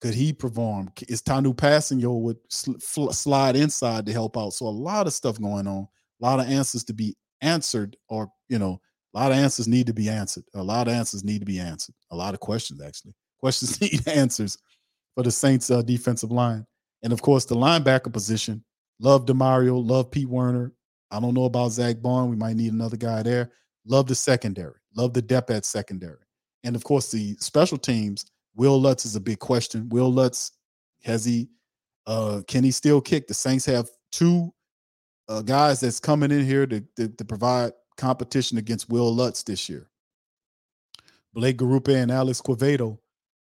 could 0.00 0.14
he 0.14 0.32
perform? 0.32 0.90
Is 1.08 1.22
Tanoh 1.22 1.54
Kpassagnon 1.54 2.20
would 2.20 2.36
sl- 2.50 3.10
slide 3.10 3.56
inside 3.56 4.06
to 4.06 4.12
help 4.12 4.36
out? 4.36 4.52
So 4.52 4.66
a 4.66 4.68
lot 4.68 5.06
of 5.06 5.12
stuff 5.12 5.40
going 5.40 5.66
on, 5.66 5.88
a 6.20 6.24
lot 6.24 6.40
of 6.40 6.48
answers 6.48 6.84
to 6.84 6.92
be 6.92 7.16
answered, 7.44 7.96
or 8.08 8.28
you 8.48 8.58
know, 8.58 8.80
a 9.14 9.18
lot 9.18 9.30
of 9.30 9.38
answers 9.38 9.68
need 9.68 9.86
to 9.86 9.94
be 9.94 10.08
answered. 10.08 10.44
A 10.54 10.62
lot 10.62 10.88
of 10.88 10.94
answers 10.94 11.22
need 11.22 11.40
to 11.40 11.46
be 11.46 11.60
answered. 11.60 11.94
A 12.10 12.16
lot 12.16 12.34
of 12.34 12.40
questions 12.40 12.82
actually. 12.82 13.14
Questions 13.38 13.78
need 13.82 14.08
answers 14.08 14.56
for 15.14 15.22
the 15.22 15.30
Saints 15.30 15.70
uh, 15.70 15.82
defensive 15.82 16.32
line, 16.32 16.66
and 17.02 17.12
of 17.12 17.20
course 17.20 17.44
the 17.44 17.54
linebacker 17.54 18.12
position. 18.12 18.64
Love 19.00 19.26
Demario, 19.26 19.86
love 19.86 20.10
Pete 20.10 20.28
Werner. 20.28 20.72
I 21.10 21.20
don't 21.20 21.34
know 21.34 21.44
about 21.44 21.72
Zack 21.72 22.00
Baun. 22.00 22.30
We 22.30 22.36
might 22.36 22.56
need 22.56 22.72
another 22.72 22.96
guy 22.96 23.22
there. 23.22 23.50
Love 23.86 24.06
the 24.06 24.14
secondary. 24.14 24.74
Love 24.96 25.12
the 25.12 25.20
depth 25.20 25.50
at 25.50 25.64
secondary. 25.64 26.24
And 26.62 26.74
of 26.74 26.84
course, 26.84 27.10
the 27.10 27.36
special 27.38 27.76
teams, 27.76 28.24
Wil 28.56 28.80
Lutz 28.80 29.04
is 29.04 29.16
a 29.16 29.20
big 29.20 29.38
question. 29.38 29.88
Wil 29.90 30.10
Lutz, 30.12 30.52
has 31.02 31.24
he 31.24 31.48
uh 32.06 32.40
can 32.48 32.64
he 32.64 32.70
still 32.70 33.00
kick? 33.00 33.26
The 33.26 33.34
Saints 33.34 33.66
have 33.66 33.88
two 34.10 34.52
uh, 35.28 35.42
guys 35.42 35.80
that's 35.80 36.00
coming 36.00 36.30
in 36.30 36.44
here 36.44 36.66
to, 36.66 36.80
to, 36.96 37.08
to 37.08 37.24
provide 37.24 37.72
competition 37.96 38.58
against 38.58 38.88
Wil 38.88 39.14
Lutz 39.14 39.42
this 39.42 39.68
year. 39.68 39.88
Blake 41.32 41.58
Grupe 41.58 41.94
and 41.94 42.10
Alex 42.10 42.40
Quevedo 42.40 42.98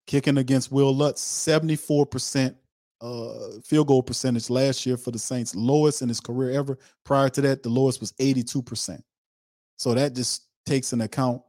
kicking 0.06 0.38
against 0.38 0.72
Wil 0.72 0.94
Lutz, 0.94 1.22
74% 1.22 2.54
uh, 3.00 3.60
field 3.64 3.88
goal 3.88 4.02
percentage 4.02 4.48
last 4.48 4.86
year 4.86 4.96
for 4.96 5.10
the 5.10 5.18
Saints, 5.18 5.54
lowest 5.54 6.02
in 6.02 6.08
his 6.08 6.20
career 6.20 6.50
ever. 6.50 6.78
Prior 7.04 7.28
to 7.30 7.40
that, 7.42 7.62
the 7.62 7.68
lowest 7.68 8.00
was 8.00 8.12
82%. 8.12 9.02
So 9.76 9.94
that 9.94 10.14
just 10.14 10.46
takes 10.64 10.92
an 10.92 11.00
account. 11.00 11.42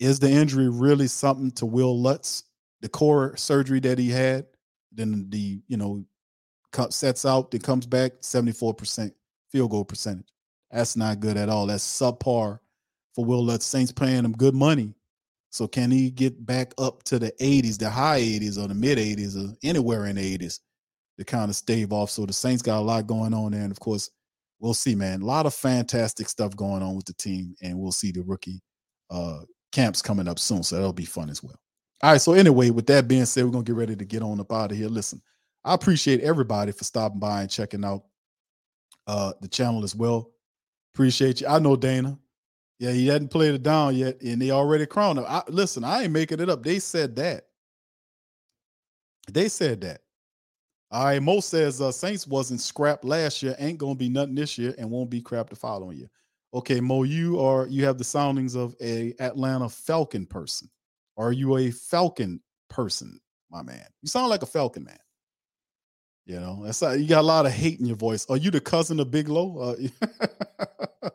Is 0.00 0.18
the 0.18 0.30
injury 0.30 0.68
really 0.68 1.06
something 1.06 1.52
to 1.52 1.66
Wil 1.66 1.98
Lutz? 1.98 2.44
The 2.80 2.88
core 2.88 3.36
surgery 3.36 3.80
that 3.80 3.98
he 3.98 4.10
had, 4.10 4.46
then 4.92 5.30
the, 5.30 5.60
you 5.68 5.76
know, 5.76 6.04
sets 6.90 7.24
out, 7.24 7.50
then 7.50 7.60
comes 7.60 7.86
back 7.86 8.20
74% 8.20 9.12
field 9.54 9.70
goal 9.70 9.84
percentage. 9.84 10.26
That's 10.72 10.96
not 10.96 11.20
good 11.20 11.36
at 11.36 11.48
all. 11.48 11.68
That's 11.68 11.86
subpar 11.86 12.58
for 13.14 13.24
Wil 13.24 13.44
Lutz. 13.44 13.64
Saints 13.64 13.92
paying 13.92 14.24
him 14.24 14.32
good 14.32 14.54
money. 14.54 14.92
So 15.50 15.68
can 15.68 15.92
he 15.92 16.10
get 16.10 16.44
back 16.44 16.74
up 16.78 17.04
to 17.04 17.20
the 17.20 17.30
80s, 17.40 17.78
the 17.78 17.88
high 17.88 18.20
80s 18.20 18.58
or 18.58 18.66
the 18.66 18.74
mid 18.74 18.98
80s 18.98 19.36
or 19.36 19.54
anywhere 19.62 20.06
in 20.06 20.16
the 20.16 20.38
80s 20.38 20.58
to 21.18 21.24
kind 21.24 21.48
of 21.50 21.54
stave 21.54 21.92
off? 21.92 22.10
So 22.10 22.26
the 22.26 22.32
Saints 22.32 22.62
got 22.62 22.80
a 22.80 22.84
lot 22.84 23.06
going 23.06 23.32
on 23.32 23.52
there. 23.52 23.62
And 23.62 23.70
of 23.70 23.78
course, 23.78 24.10
we'll 24.58 24.74
see, 24.74 24.96
man. 24.96 25.22
A 25.22 25.24
lot 25.24 25.46
of 25.46 25.54
fantastic 25.54 26.28
stuff 26.28 26.56
going 26.56 26.82
on 26.82 26.96
with 26.96 27.04
the 27.04 27.14
team. 27.14 27.54
And 27.62 27.78
we'll 27.78 27.92
see 27.92 28.10
the 28.10 28.22
rookie 28.22 28.60
uh 29.10 29.42
camps 29.70 30.02
coming 30.02 30.26
up 30.26 30.40
soon. 30.40 30.64
So 30.64 30.74
that'll 30.74 30.92
be 30.92 31.04
fun 31.04 31.30
as 31.30 31.44
well. 31.44 31.60
All 32.02 32.10
right. 32.10 32.20
So 32.20 32.32
anyway, 32.32 32.70
with 32.70 32.86
that 32.86 33.06
being 33.06 33.26
said, 33.26 33.44
we're 33.44 33.52
gonna 33.52 33.62
get 33.62 33.76
ready 33.76 33.94
to 33.94 34.04
get 34.04 34.22
on 34.22 34.40
up 34.40 34.50
out 34.50 34.72
of 34.72 34.76
here. 34.76 34.88
Listen, 34.88 35.22
I 35.64 35.74
appreciate 35.74 36.22
everybody 36.22 36.72
for 36.72 36.82
stopping 36.82 37.20
by 37.20 37.42
and 37.42 37.50
checking 37.50 37.84
out 37.84 38.02
uh 39.06 39.32
the 39.40 39.48
channel 39.48 39.84
as 39.84 39.94
well. 39.94 40.30
Appreciate 40.94 41.40
you. 41.40 41.46
I 41.46 41.58
know 41.58 41.76
Dana. 41.76 42.18
Yeah, 42.78 42.90
he 42.90 43.06
hadn't 43.06 43.28
played 43.28 43.54
it 43.54 43.62
down 43.62 43.94
yet, 43.94 44.20
and 44.20 44.42
they 44.42 44.50
already 44.50 44.84
crowned 44.84 45.18
him. 45.18 45.24
I, 45.28 45.42
listen, 45.48 45.84
I 45.84 46.02
ain't 46.02 46.12
making 46.12 46.40
it 46.40 46.50
up. 46.50 46.62
They 46.62 46.80
said 46.80 47.16
that. 47.16 47.46
They 49.32 49.48
said 49.48 49.80
that. 49.82 50.00
All 50.90 51.04
right, 51.04 51.22
Mo 51.22 51.40
says 51.40 51.80
uh, 51.80 51.90
Saints 51.90 52.26
wasn't 52.26 52.60
scrapped 52.60 53.04
last 53.04 53.42
year, 53.42 53.56
ain't 53.58 53.78
gonna 53.78 53.94
be 53.94 54.08
nothing 54.08 54.34
this 54.34 54.58
year, 54.58 54.74
and 54.78 54.90
won't 54.90 55.10
be 55.10 55.20
crap 55.20 55.50
the 55.50 55.56
following 55.56 55.98
year. 55.98 56.10
Okay, 56.52 56.80
Mo, 56.80 57.02
you 57.02 57.40
are 57.40 57.66
you 57.66 57.84
have 57.84 57.98
the 57.98 58.04
soundings 58.04 58.54
of 58.54 58.76
a 58.80 59.14
Atlanta 59.18 59.68
Falcon 59.68 60.24
person. 60.26 60.70
Are 61.16 61.32
you 61.32 61.56
a 61.56 61.70
Falcon 61.70 62.40
person, 62.68 63.20
my 63.50 63.62
man? 63.62 63.86
You 64.02 64.08
sound 64.08 64.28
like 64.28 64.42
a 64.42 64.46
Falcon 64.46 64.84
man. 64.84 64.98
You 66.26 66.40
know, 66.40 66.62
that's 66.64 66.80
you 66.80 67.06
got 67.06 67.20
a 67.20 67.26
lot 67.26 67.44
of 67.44 67.52
hate 67.52 67.80
in 67.80 67.86
your 67.86 67.96
voice. 67.96 68.26
Are 68.30 68.36
you 68.36 68.50
the 68.50 68.60
cousin 68.60 68.98
of 68.98 69.10
Big 69.10 69.28
Low? 69.28 69.58
Uh, 69.58 70.08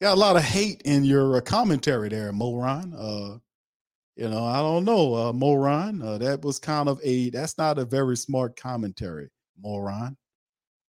got 0.00 0.14
a 0.14 0.20
lot 0.20 0.36
of 0.36 0.42
hate 0.42 0.82
in 0.84 1.04
your 1.04 1.36
uh, 1.36 1.40
commentary 1.40 2.08
there, 2.08 2.32
Moron. 2.32 2.92
Uh, 2.92 3.38
you 4.16 4.28
know, 4.28 4.44
I 4.44 4.58
don't 4.58 4.84
know, 4.84 5.14
uh, 5.14 5.32
Moron. 5.32 6.02
Uh, 6.02 6.18
that 6.18 6.42
was 6.42 6.58
kind 6.58 6.88
of 6.88 7.00
a 7.04 7.30
that's 7.30 7.56
not 7.56 7.78
a 7.78 7.84
very 7.84 8.16
smart 8.16 8.56
commentary, 8.56 9.30
Moron. 9.60 10.16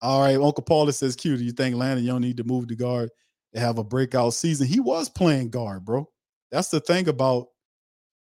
All 0.02 0.20
right, 0.20 0.36
Uncle 0.36 0.62
Paula 0.62 0.92
says, 0.92 1.16
Q, 1.16 1.36
do 1.36 1.44
you 1.44 1.52
think 1.52 1.74
Landon 1.74 2.04
Young 2.04 2.20
need 2.20 2.36
to 2.36 2.44
move 2.44 2.68
to 2.68 2.76
guard 2.76 3.10
to 3.54 3.60
have 3.60 3.78
a 3.78 3.84
breakout 3.84 4.34
season? 4.34 4.66
He 4.66 4.78
was 4.78 5.08
playing 5.08 5.50
guard, 5.50 5.84
bro. 5.84 6.08
That's 6.52 6.68
the 6.68 6.80
thing 6.80 7.08
about 7.08 7.48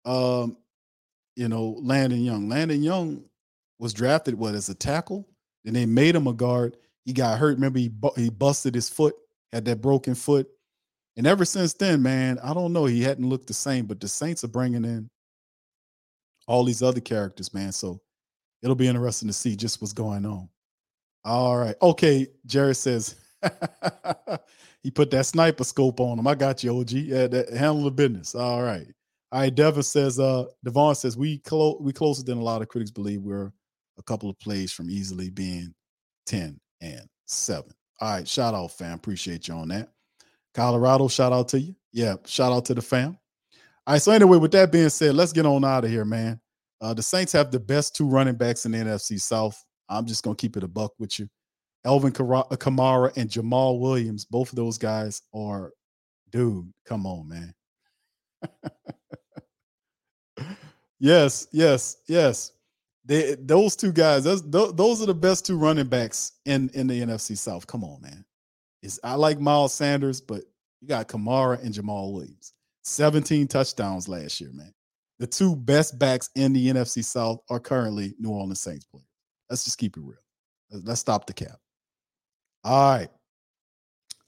um, 0.06 0.58
you 1.36 1.48
know, 1.50 1.78
Landon 1.82 2.22
Young. 2.22 2.50
Landon 2.50 2.82
Young 2.82 3.26
was 3.80 3.94
drafted 3.94 4.36
what 4.36 4.56
as 4.56 4.70
a 4.70 4.76
tackle, 4.76 5.28
then 5.64 5.74
they 5.74 5.86
made 5.86 6.16
him 6.16 6.28
a 6.28 6.34
guard. 6.34 6.78
He 7.06 7.14
got 7.14 7.38
hurt. 7.38 7.56
Remember, 7.56 7.80
he 7.80 7.90
bu- 7.90 8.16
he 8.16 8.30
busted 8.30 8.76
his 8.76 8.90
foot, 8.90 9.16
had 9.52 9.66
that 9.66 9.82
broken 9.82 10.16
foot. 10.16 10.48
And 11.16 11.26
ever 11.26 11.46
since 11.46 11.74
then, 11.74 12.02
man, 12.02 12.40
I 12.44 12.54
don't 12.54 12.74
know. 12.74 12.86
He 12.86 13.02
hadn't 13.02 13.28
looked 13.28 13.48
the 13.48 13.54
same, 13.54 13.86
but 13.86 14.00
the 14.00 14.08
Saints 14.08 14.44
are 14.44 14.50
bringing 14.50 14.86
in 14.86 15.10
all 16.48 16.64
these 16.64 16.84
other 16.84 17.02
characters, 17.02 17.54
man. 17.54 17.72
So 17.72 18.00
it'll 18.62 18.76
be 18.76 18.88
interesting 18.88 19.28
to 19.28 19.34
see 19.34 19.56
just 19.56 19.82
what's 19.82 19.94
going 19.94 20.26
on. 20.26 20.50
All 21.26 21.58
right. 21.58 21.76
Okay. 21.82 22.28
Jared 22.46 22.78
says 22.78 23.16
he 24.84 24.92
put 24.92 25.12
that 25.12 25.26
sniper 25.26 25.64
scope 25.64 26.00
on 26.00 26.20
him. 26.20 26.28
I 26.28 26.36
got 26.36 26.64
you, 26.64 26.80
OG. 26.80 26.92
Yeah, 26.92 27.28
that, 27.28 27.50
handle 27.52 27.84
the 27.84 27.92
business. 27.92 28.36
All 28.36 28.62
right. 28.62 28.88
All 29.32 29.42
right. 29.42 29.54
Devin 29.54 29.84
says, 29.84 30.20
uh, 30.20 30.46
Devon 30.64 30.96
says 30.96 31.18
we 31.18 31.40
close 31.40 31.78
we 31.82 31.92
closer 31.92 32.24
than 32.24 32.38
a 32.38 32.44
lot 32.44 32.62
of 32.62 32.70
critics 32.70 32.92
believe. 32.92 33.22
We're 33.22 33.52
a 33.98 34.04
couple 34.04 34.30
of 34.30 34.40
plays 34.40 34.72
from 34.72 34.90
easily 34.90 35.30
being 35.30 35.74
10 36.26 36.60
and 36.82 37.08
7. 37.26 37.64
All 38.00 38.12
right. 38.12 38.28
Shout 38.28 38.54
out, 38.54 38.72
fam. 38.72 38.94
Appreciate 38.94 39.48
you 39.48 39.56
on 39.56 39.70
that. 39.70 39.90
Colorado, 40.58 41.08
shout 41.08 41.32
out 41.32 41.48
to 41.50 41.60
you. 41.60 41.76
Yeah, 41.92 42.16
shout 42.26 42.52
out 42.52 42.66
to 42.66 42.74
the 42.74 42.82
fam. 42.82 43.18
All 43.86 43.94
right, 43.94 44.02
so 44.02 44.12
anyway, 44.12 44.38
with 44.38 44.52
that 44.54 44.72
being 44.72 44.90
said, 44.90 45.14
let's 45.14 45.32
get 45.32 45.46
on 45.46 45.64
out 45.64 45.86
of 45.86 45.92
here, 45.92 46.04
man. 46.04 46.42
Uh, 46.82 46.96
the 46.96 47.04
Saints 47.04 47.32
have 47.34 47.52
the 47.52 47.60
best 47.60 47.96
two 47.96 48.08
running 48.08 48.34
backs 48.36 48.66
in 48.66 48.72
the 48.72 48.80
NFC 48.80 49.22
South. 49.22 49.64
I'm 49.88 50.06
just 50.06 50.24
gonna 50.24 50.36
keep 50.36 50.58
it 50.58 50.64
a 50.64 50.68
buck 50.68 50.94
with 50.98 51.20
you. 51.20 51.30
Alvin 51.86 52.12
Kamara 52.12 53.16
and 53.16 53.30
Jamaal 53.30 53.80
Williams, 53.80 54.26
both 54.26 54.50
of 54.50 54.56
those 54.56 54.80
guys 54.80 55.22
are, 55.34 55.72
dude, 56.32 56.74
come 56.86 57.06
on, 57.06 57.30
man. 57.30 57.54
yes, 61.00 61.48
yes, 61.52 61.98
yes. 62.08 62.52
They, 63.08 63.36
those 63.40 63.78
two 63.78 63.94
guys, 63.94 64.26
those, 64.26 64.44
those 64.44 65.02
are 65.02 65.06
the 65.06 65.14
best 65.14 65.46
two 65.46 65.58
running 65.58 65.88
backs 65.88 66.34
in, 66.46 66.70
in 66.74 66.88
the 66.88 67.02
NFC 67.02 67.38
South. 67.38 67.66
Come 67.66 67.84
on, 67.84 68.02
man. 68.02 68.26
It's, 68.84 69.00
I 69.02 69.16
like 69.16 69.40
Miles 69.40 69.74
Sanders, 69.74 70.20
but 70.20 70.44
you 70.82 70.90
got 70.90 71.08
Kamara 71.08 71.64
and 71.64 71.74
Jamaal 71.74 72.14
Williams. 72.14 72.54
17 72.84 73.48
touchdowns 73.48 74.10
last 74.10 74.42
year, 74.42 74.52
man. 74.54 74.74
The 75.20 75.28
two 75.28 75.56
best 75.56 75.98
backs 75.98 76.30
in 76.36 76.54
the 76.54 76.68
NFC 76.68 77.04
South 77.04 77.40
are 77.50 77.60
currently 77.60 78.14
New 78.20 78.30
Orleans 78.30 78.62
Saints 78.62 78.86
players. 78.86 79.08
Let's 79.50 79.64
just 79.64 79.78
keep 79.78 79.98
it 79.98 80.02
real. 80.04 80.18
Let's 80.70 81.00
stop 81.00 81.26
the 81.26 81.34
cap. 81.34 81.58
All 82.64 82.98
right. 82.98 83.10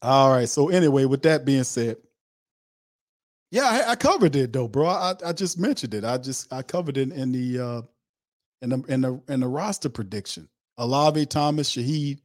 All 0.02 0.32
right. 0.32 0.48
So 0.48 0.70
anyway, 0.70 1.06
with 1.06 1.22
that 1.24 1.46
being 1.46 1.66
said, 1.66 1.98
yeah, 3.52 3.64
I, 3.64 3.92
I 3.92 3.96
covered 3.96 4.36
it 4.36 4.54
though, 4.54 4.68
bro. 4.68 4.88
I, 4.88 5.16
I 5.26 5.34
just 5.34 5.60
mentioned 5.60 5.94
it. 5.94 6.06
I 6.06 6.18
just 6.18 6.52
I 6.54 6.62
covered 6.62 6.98
it 6.98 7.12
in 7.12 7.32
the 7.32 7.60
uh 7.60 7.82
in 8.62 8.70
the 8.70 8.84
in 8.88 9.02
the 9.02 9.22
in 9.28 9.40
the 9.40 9.48
roster 9.48 9.90
prediction. 9.90 10.50
Olave 10.78 11.26
Thomas, 11.26 11.70
Shaheed, 11.70 12.20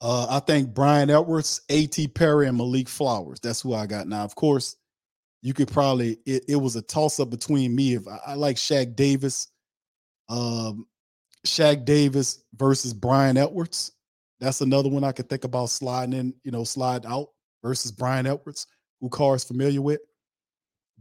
uh, 0.00 0.26
I 0.30 0.40
think 0.40 0.74
Bryan 0.74 1.10
Edwards, 1.10 1.60
A.T. 1.68 2.08
Perry, 2.08 2.48
and 2.48 2.56
Malik 2.56 2.88
Flowers. 2.88 3.40
That's 3.40 3.60
who 3.60 3.74
I 3.74 3.86
got. 3.86 4.06
Now, 4.06 4.24
of 4.24 4.34
course, 4.34 4.76
you 5.42 5.54
could 5.54 5.68
probably 5.68 6.18
it, 6.26 6.44
it 6.48 6.56
was 6.56 6.76
a 6.76 6.82
toss 6.82 7.20
up 7.20 7.30
between 7.30 7.74
me. 7.74 7.94
If 7.94 8.08
I, 8.08 8.18
I 8.28 8.34
like 8.34 8.56
Shaq 8.56 8.96
Davis, 8.96 9.48
um, 10.28 10.86
Shaq 11.46 11.84
Davis 11.84 12.42
versus 12.54 12.94
Bryan 12.94 13.36
Edwards. 13.36 13.92
That's 14.40 14.60
another 14.60 14.88
one 14.88 15.04
I 15.04 15.12
could 15.12 15.28
think 15.28 15.44
about 15.44 15.70
sliding 15.70 16.18
in, 16.18 16.34
you 16.42 16.50
know, 16.50 16.64
slide 16.64 17.06
out 17.06 17.28
versus 17.62 17.92
Bryan 17.92 18.26
Edwards, 18.26 18.66
who 19.00 19.08
Carr's 19.08 19.44
familiar 19.44 19.80
with. 19.80 20.00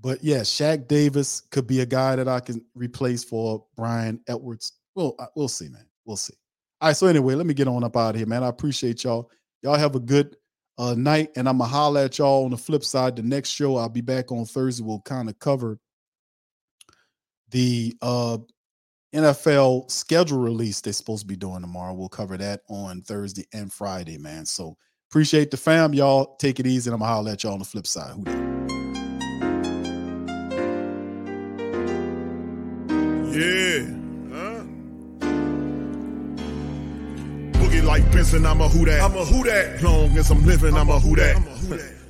But 0.04 0.22
yeah, 0.22 0.42
Shaq 0.42 0.90
Davis 0.90 1.42
could 1.50 1.66
be 1.66 1.80
a 1.80 1.86
guy 1.86 2.18
that 2.18 2.28
I 2.28 2.42
can 2.42 2.64
replace 2.76 3.24
for 3.24 3.66
Bryan 3.78 4.20
Edwards. 4.28 4.74
Well, 4.96 5.16
we'll 5.38 5.48
see, 5.48 5.70
man. 5.70 5.86
We'll 6.04 6.18
see. 6.18 6.34
All 6.82 6.90
right. 6.90 6.98
So 6.98 7.08
anyway, 7.08 7.36
let 7.36 7.46
me 7.46 7.54
get 7.54 7.70
on 7.70 7.86
up 7.86 7.96
out 7.96 8.10
of 8.10 8.16
here, 8.18 8.28
man. 8.28 8.44
I 8.44 8.50
appreciate 8.50 9.06
y'all. 9.06 9.32
Y'all 9.62 9.76
have 9.76 9.96
a 9.96 10.02
good 10.02 10.36
uh, 10.78 10.94
night, 10.96 11.30
and 11.38 11.48
I'm 11.48 11.58
gonna 11.58 11.70
holler 11.70 12.02
at 12.02 12.18
y'all 12.18 12.44
on 12.44 12.52
the 12.52 12.58
flip 12.58 12.84
side. 12.84 13.16
The 13.16 13.24
next 13.24 13.52
show 13.52 13.78
I'll 13.78 13.88
be 13.88 14.02
back 14.02 14.30
on 14.30 14.44
Thursday. 14.44 14.84
We'll 14.84 15.00
kind 15.00 15.30
of 15.30 15.40
cover 15.40 15.80
the 17.52 17.96
uh, 18.02 18.40
NFL 19.16 19.90
schedule 19.90 20.40
release 20.40 20.82
they're 20.82 20.92
supposed 20.92 21.22
to 21.22 21.28
be 21.28 21.38
doing 21.38 21.62
tomorrow. 21.62 21.94
We'll 21.94 22.10
cover 22.10 22.36
that 22.38 22.64
on 22.68 23.04
Thursday 23.04 23.46
and 23.54 23.72
Friday, 23.72 24.18
man. 24.18 24.46
So 24.46 24.76
appreciate 25.10 25.50
the 25.50 25.58
fam, 25.58 25.94
y'all. 25.94 26.36
Take 26.36 26.60
it 26.60 26.68
easy, 26.68 26.90
and 26.90 26.96
I'm 26.96 27.00
gonna 27.00 27.14
holler 27.14 27.32
at 27.32 27.44
y'all 27.44 27.54
on 27.54 27.60
the 27.60 27.66
flip 27.66 27.88
side. 27.88 28.12
Who 28.12 28.53
Yeah. 33.34 33.82
Huh? 34.30 34.62
Boogie 37.58 37.84
like 37.84 38.12
Benson, 38.12 38.46
I'm 38.46 38.62
a 38.62 38.70
who 38.70 38.86
that. 38.86 39.02
I'm 39.02 39.18
a 39.18 39.26
who 39.26 39.44
that. 39.46 39.82
Long 39.82 40.16
as 40.20 40.30
I'm 40.30 40.46
living, 40.46 40.76
I'm 40.76 40.90
a 40.90 41.00
who 41.00 41.16
that. 41.16 41.36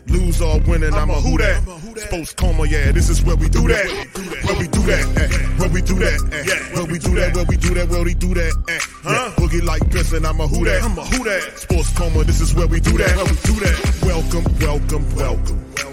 Lose 0.08 0.41
or 0.41 0.60
winning, 0.68 0.94
I'm 0.94 1.10
a 1.10 1.22
who 1.22 1.38
that. 1.38 1.64
Sports 2.08 2.34
coma, 2.34 2.66
yeah, 2.68 2.91
this 2.91 3.10
is 3.10 3.24
where 3.24 3.38
we 3.38 3.48
do 3.48 3.66
that. 3.70 3.86
Where 4.44 4.60
we 4.60 4.68
do 4.68 4.82
that, 4.82 5.06
where 5.60 5.70
we 5.70 5.82
do 5.82 5.95
that, 5.95 6.20
where 6.76 6.86
we 6.86 7.00
do 7.00 7.16
that, 7.16 7.34
where 7.34 7.45
we 7.45 7.56
do 7.56 7.74
that, 7.74 7.88
where 7.88 8.04
we 8.04 8.14
do 8.14 8.34
that. 8.34 8.54
Huh? 9.02 9.32
Boogie 9.38 9.64
like 9.64 9.90
Benson, 9.91 10.26
I'm 10.26 10.41
a 10.41 10.48
who 10.48 10.66
that. 10.66 10.84
I'm 10.84 10.98
a 10.98 11.06
who 11.06 11.24
that. 11.24 11.58
Sports 11.58 11.98
coma, 11.98 12.26
this 12.26 12.41
is 12.41 12.54
where 12.54 12.68
we 12.68 12.82
do 12.82 12.98
that. 12.98 13.16
Where 13.16 13.24
we 13.24 13.38
do 13.44 13.60
that. 13.62 14.02
Welcome, 14.04 14.44
welcome, 14.60 15.16
welcome. 15.16 15.93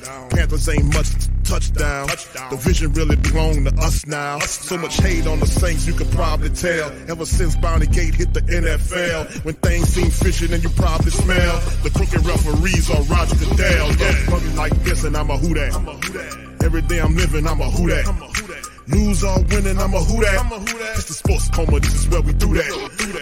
Panthers 0.31 0.69
ain't 0.69 0.85
much 0.93 1.09
touchdown. 1.43 2.07
The 2.49 2.57
vision 2.57 2.93
really 2.93 3.17
belong 3.17 3.65
to 3.65 3.75
us 3.75 4.05
now. 4.07 4.39
So 4.39 4.77
much 4.77 4.97
hate 4.97 5.27
on 5.27 5.39
the 5.39 5.47
Saints, 5.47 5.85
you 5.85 5.93
could 5.93 6.11
probably 6.11 6.49
tell. 6.49 6.91
Ever 7.09 7.25
since 7.25 7.55
Bounty 7.57 7.87
Gate 7.87 8.15
hit 8.15 8.33
the 8.33 8.41
NFL, 8.41 9.45
when 9.45 9.55
things 9.55 9.89
seem 9.89 10.09
fishy, 10.09 10.47
then 10.47 10.61
you 10.61 10.69
probably 10.69 11.11
smell 11.11 11.59
the 11.83 11.89
crooked 11.89 12.25
referees 12.25 12.89
are 12.89 13.03
Roger 13.03 13.35
Goodell. 13.35 13.91
Yeah, 13.95 14.55
like 14.55 14.73
this, 14.83 15.03
and 15.03 15.15
I'm 15.17 15.29
a 15.29 15.37
who 15.37 15.53
that. 15.53 16.57
Every 16.63 16.81
day 16.83 16.99
I'm 16.99 17.15
living, 17.15 17.45
I'm 17.47 17.59
a 17.61 17.69
who 17.69 17.87
that. 17.89 18.60
Lose 18.91 19.23
or 19.23 19.39
winning, 19.43 19.79
I'm 19.79 19.93
a 19.93 19.99
who 19.99 20.19
that. 20.21 20.95
It's 20.95 21.05
the 21.07 21.13
sports 21.13 21.49
coma, 21.49 21.79
this 21.79 21.93
is 21.95 22.07
where 22.09 22.21
we 22.21 22.33
do 22.33 22.53
that. 22.53 22.67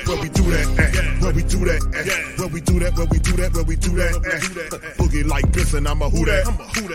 Where 0.07 0.21
we 0.21 0.29
do 0.29 0.43
that, 0.49 0.65
eh. 0.79 1.21
where 1.21 1.33
we 1.33 1.43
do 1.43 1.59
that, 1.65 1.81
eh. 1.93 2.37
where 2.39 2.47
we 2.47 2.61
do 2.61 2.79
that, 2.79 2.93
where 2.97 3.05
we 3.05 3.19
do 3.19 3.31
that, 3.37 3.53
where 3.53 3.63
we 3.63 3.75
do 3.75 3.89
that. 3.95 4.13
eh. 4.15 4.93
Boogie 4.97 5.25
like 5.27 5.51
Benson, 5.51 5.85
I'm 5.87 6.01
a 6.01 6.09
who 6.09 6.25
that. 6.25 6.47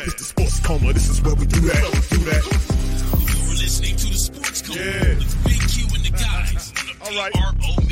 It's 0.07 0.15
the 0.15 0.25
sports 0.25 0.61
coma, 0.61 0.93
this 0.93 1.09
is 1.09 1.23
where 1.23 1.35
we 1.35 1.47
do 1.47 1.61
that. 1.61 1.83
Do 2.11 2.19
that. 2.19 2.43
You're 3.45 3.59
listening 3.63 3.97
to 3.97 4.07
the 4.09 4.19
Sports 4.19 4.63
Code 4.63 4.77
with 5.19 5.45
Big 5.45 5.61
Q 5.71 5.87
and 5.95 6.05
the 6.05 6.11
guys 6.11 6.73
on 6.75 6.87
the 6.87 6.95
PRO 6.99 7.84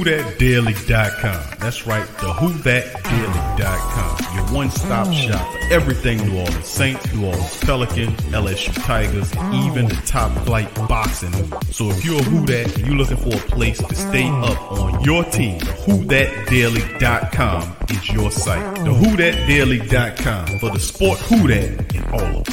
TheWhoThatDaily.com. 0.00 1.58
That's 1.58 1.86
right, 1.86 2.06
TheWhoThatDaily.com. 2.06 4.34
Your 4.34 4.44
one-stop 4.54 5.08
mm. 5.08 5.28
shop 5.28 5.52
for 5.52 5.58
everything 5.72 6.26
New 6.26 6.38
Orleans 6.38 6.66
Saints, 6.66 7.12
New 7.12 7.26
Orleans 7.26 7.56
Pelicans, 7.58 8.18
LSU 8.20 8.72
Tigers, 8.84 9.30
even 9.66 9.88
the 9.88 10.00
top 10.06 10.32
flight 10.46 10.74
boxing. 10.88 11.32
So 11.70 11.90
if 11.90 12.02
you're 12.04 12.20
a 12.20 12.22
Who 12.22 12.46
That 12.46 12.74
and 12.76 12.86
you're 12.86 12.96
looking 12.96 13.18
for 13.18 13.34
a 13.34 13.40
place 13.50 13.76
to 13.78 13.94
stay 13.94 14.24
mm. 14.24 14.50
up 14.50 14.72
on 14.72 15.04
your 15.04 15.22
team, 15.24 15.60
TheWhoThatDaily.com 15.60 17.76
is 17.90 18.10
your 18.10 18.30
site. 18.30 18.78
TheWhoThatDaily.com 18.78 20.58
for 20.58 20.70
the 20.70 20.80
sport 20.80 21.18
Who 21.20 21.46
That 21.48 21.94
in 21.94 22.04
all 22.10 22.38
of. 22.40 22.49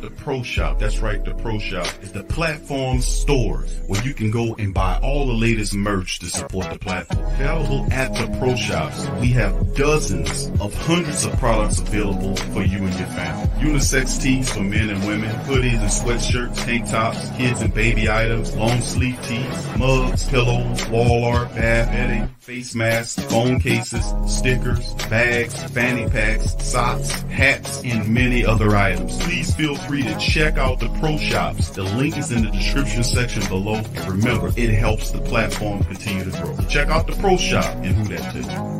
Check 0.00 0.04
out 0.04 0.16
the 0.16 0.22
Pro 0.22 0.42
Shop. 0.42 0.78
That's 0.78 0.98
right, 0.98 1.24
the 1.24 1.34
Pro 1.34 1.58
Shop 1.58 1.86
is 2.02 2.12
the 2.12 2.22
platform 2.22 3.00
store 3.00 3.64
where 3.86 4.02
you 4.02 4.14
can 4.14 4.30
go 4.30 4.54
and 4.58 4.72
buy 4.72 4.98
all 5.02 5.26
the 5.26 5.34
latest 5.34 5.74
merch 5.74 6.18
to 6.20 6.26
support 6.26 6.70
the 6.70 6.78
platform. 6.78 7.24
Available 7.34 7.86
at 7.92 8.12
the 8.14 8.38
Pro 8.38 8.56
Shops, 8.56 9.08
we 9.20 9.28
have 9.28 9.74
dozens 9.74 10.48
of 10.60 10.74
hundreds 10.86 11.24
of 11.24 11.32
products 11.38 11.80
available 11.80 12.36
for 12.36 12.62
you 12.62 12.78
and 12.78 12.94
your 12.94 13.08
family. 13.08 13.49
Unisex 13.60 14.22
tees 14.22 14.50
for 14.50 14.62
men 14.62 14.88
and 14.88 15.06
women, 15.06 15.30
hoodies 15.44 15.80
and 15.80 15.90
sweatshirts, 15.90 16.64
tank 16.64 16.88
tops, 16.88 17.28
kids 17.36 17.60
and 17.60 17.74
baby 17.74 18.08
items, 18.08 18.56
long 18.56 18.80
sleeve 18.80 19.18
tees, 19.24 19.76
mugs, 19.76 20.26
pillows, 20.30 20.88
wall 20.88 21.24
art, 21.24 21.54
bath 21.54 21.88
bedding, 21.88 22.26
face 22.38 22.74
masks, 22.74 23.22
phone 23.24 23.60
cases, 23.60 24.14
stickers, 24.26 24.94
bags, 25.10 25.62
fanny 25.72 26.08
packs, 26.08 26.56
socks, 26.64 27.10
hats, 27.22 27.82
and 27.84 28.08
many 28.08 28.46
other 28.46 28.74
items. 28.74 29.22
Please 29.22 29.54
feel 29.54 29.74
free 29.74 30.02
to 30.02 30.18
check 30.18 30.56
out 30.56 30.80
the 30.80 30.88
Pro 30.98 31.18
Shops. 31.18 31.68
The 31.70 31.82
link 31.82 32.16
is 32.16 32.32
in 32.32 32.44
the 32.44 32.50
description 32.50 33.04
section 33.04 33.46
below. 33.48 33.74
And 33.74 34.08
remember, 34.08 34.48
it 34.56 34.70
helps 34.70 35.10
the 35.10 35.20
platform 35.20 35.84
continue 35.84 36.24
to 36.24 36.30
grow. 36.30 36.56
Check 36.68 36.88
out 36.88 37.06
the 37.06 37.16
Pro 37.16 37.36
Shop 37.36 37.76
and 37.76 37.94
who 37.94 38.16
that 38.16 38.32
too. 38.32 38.79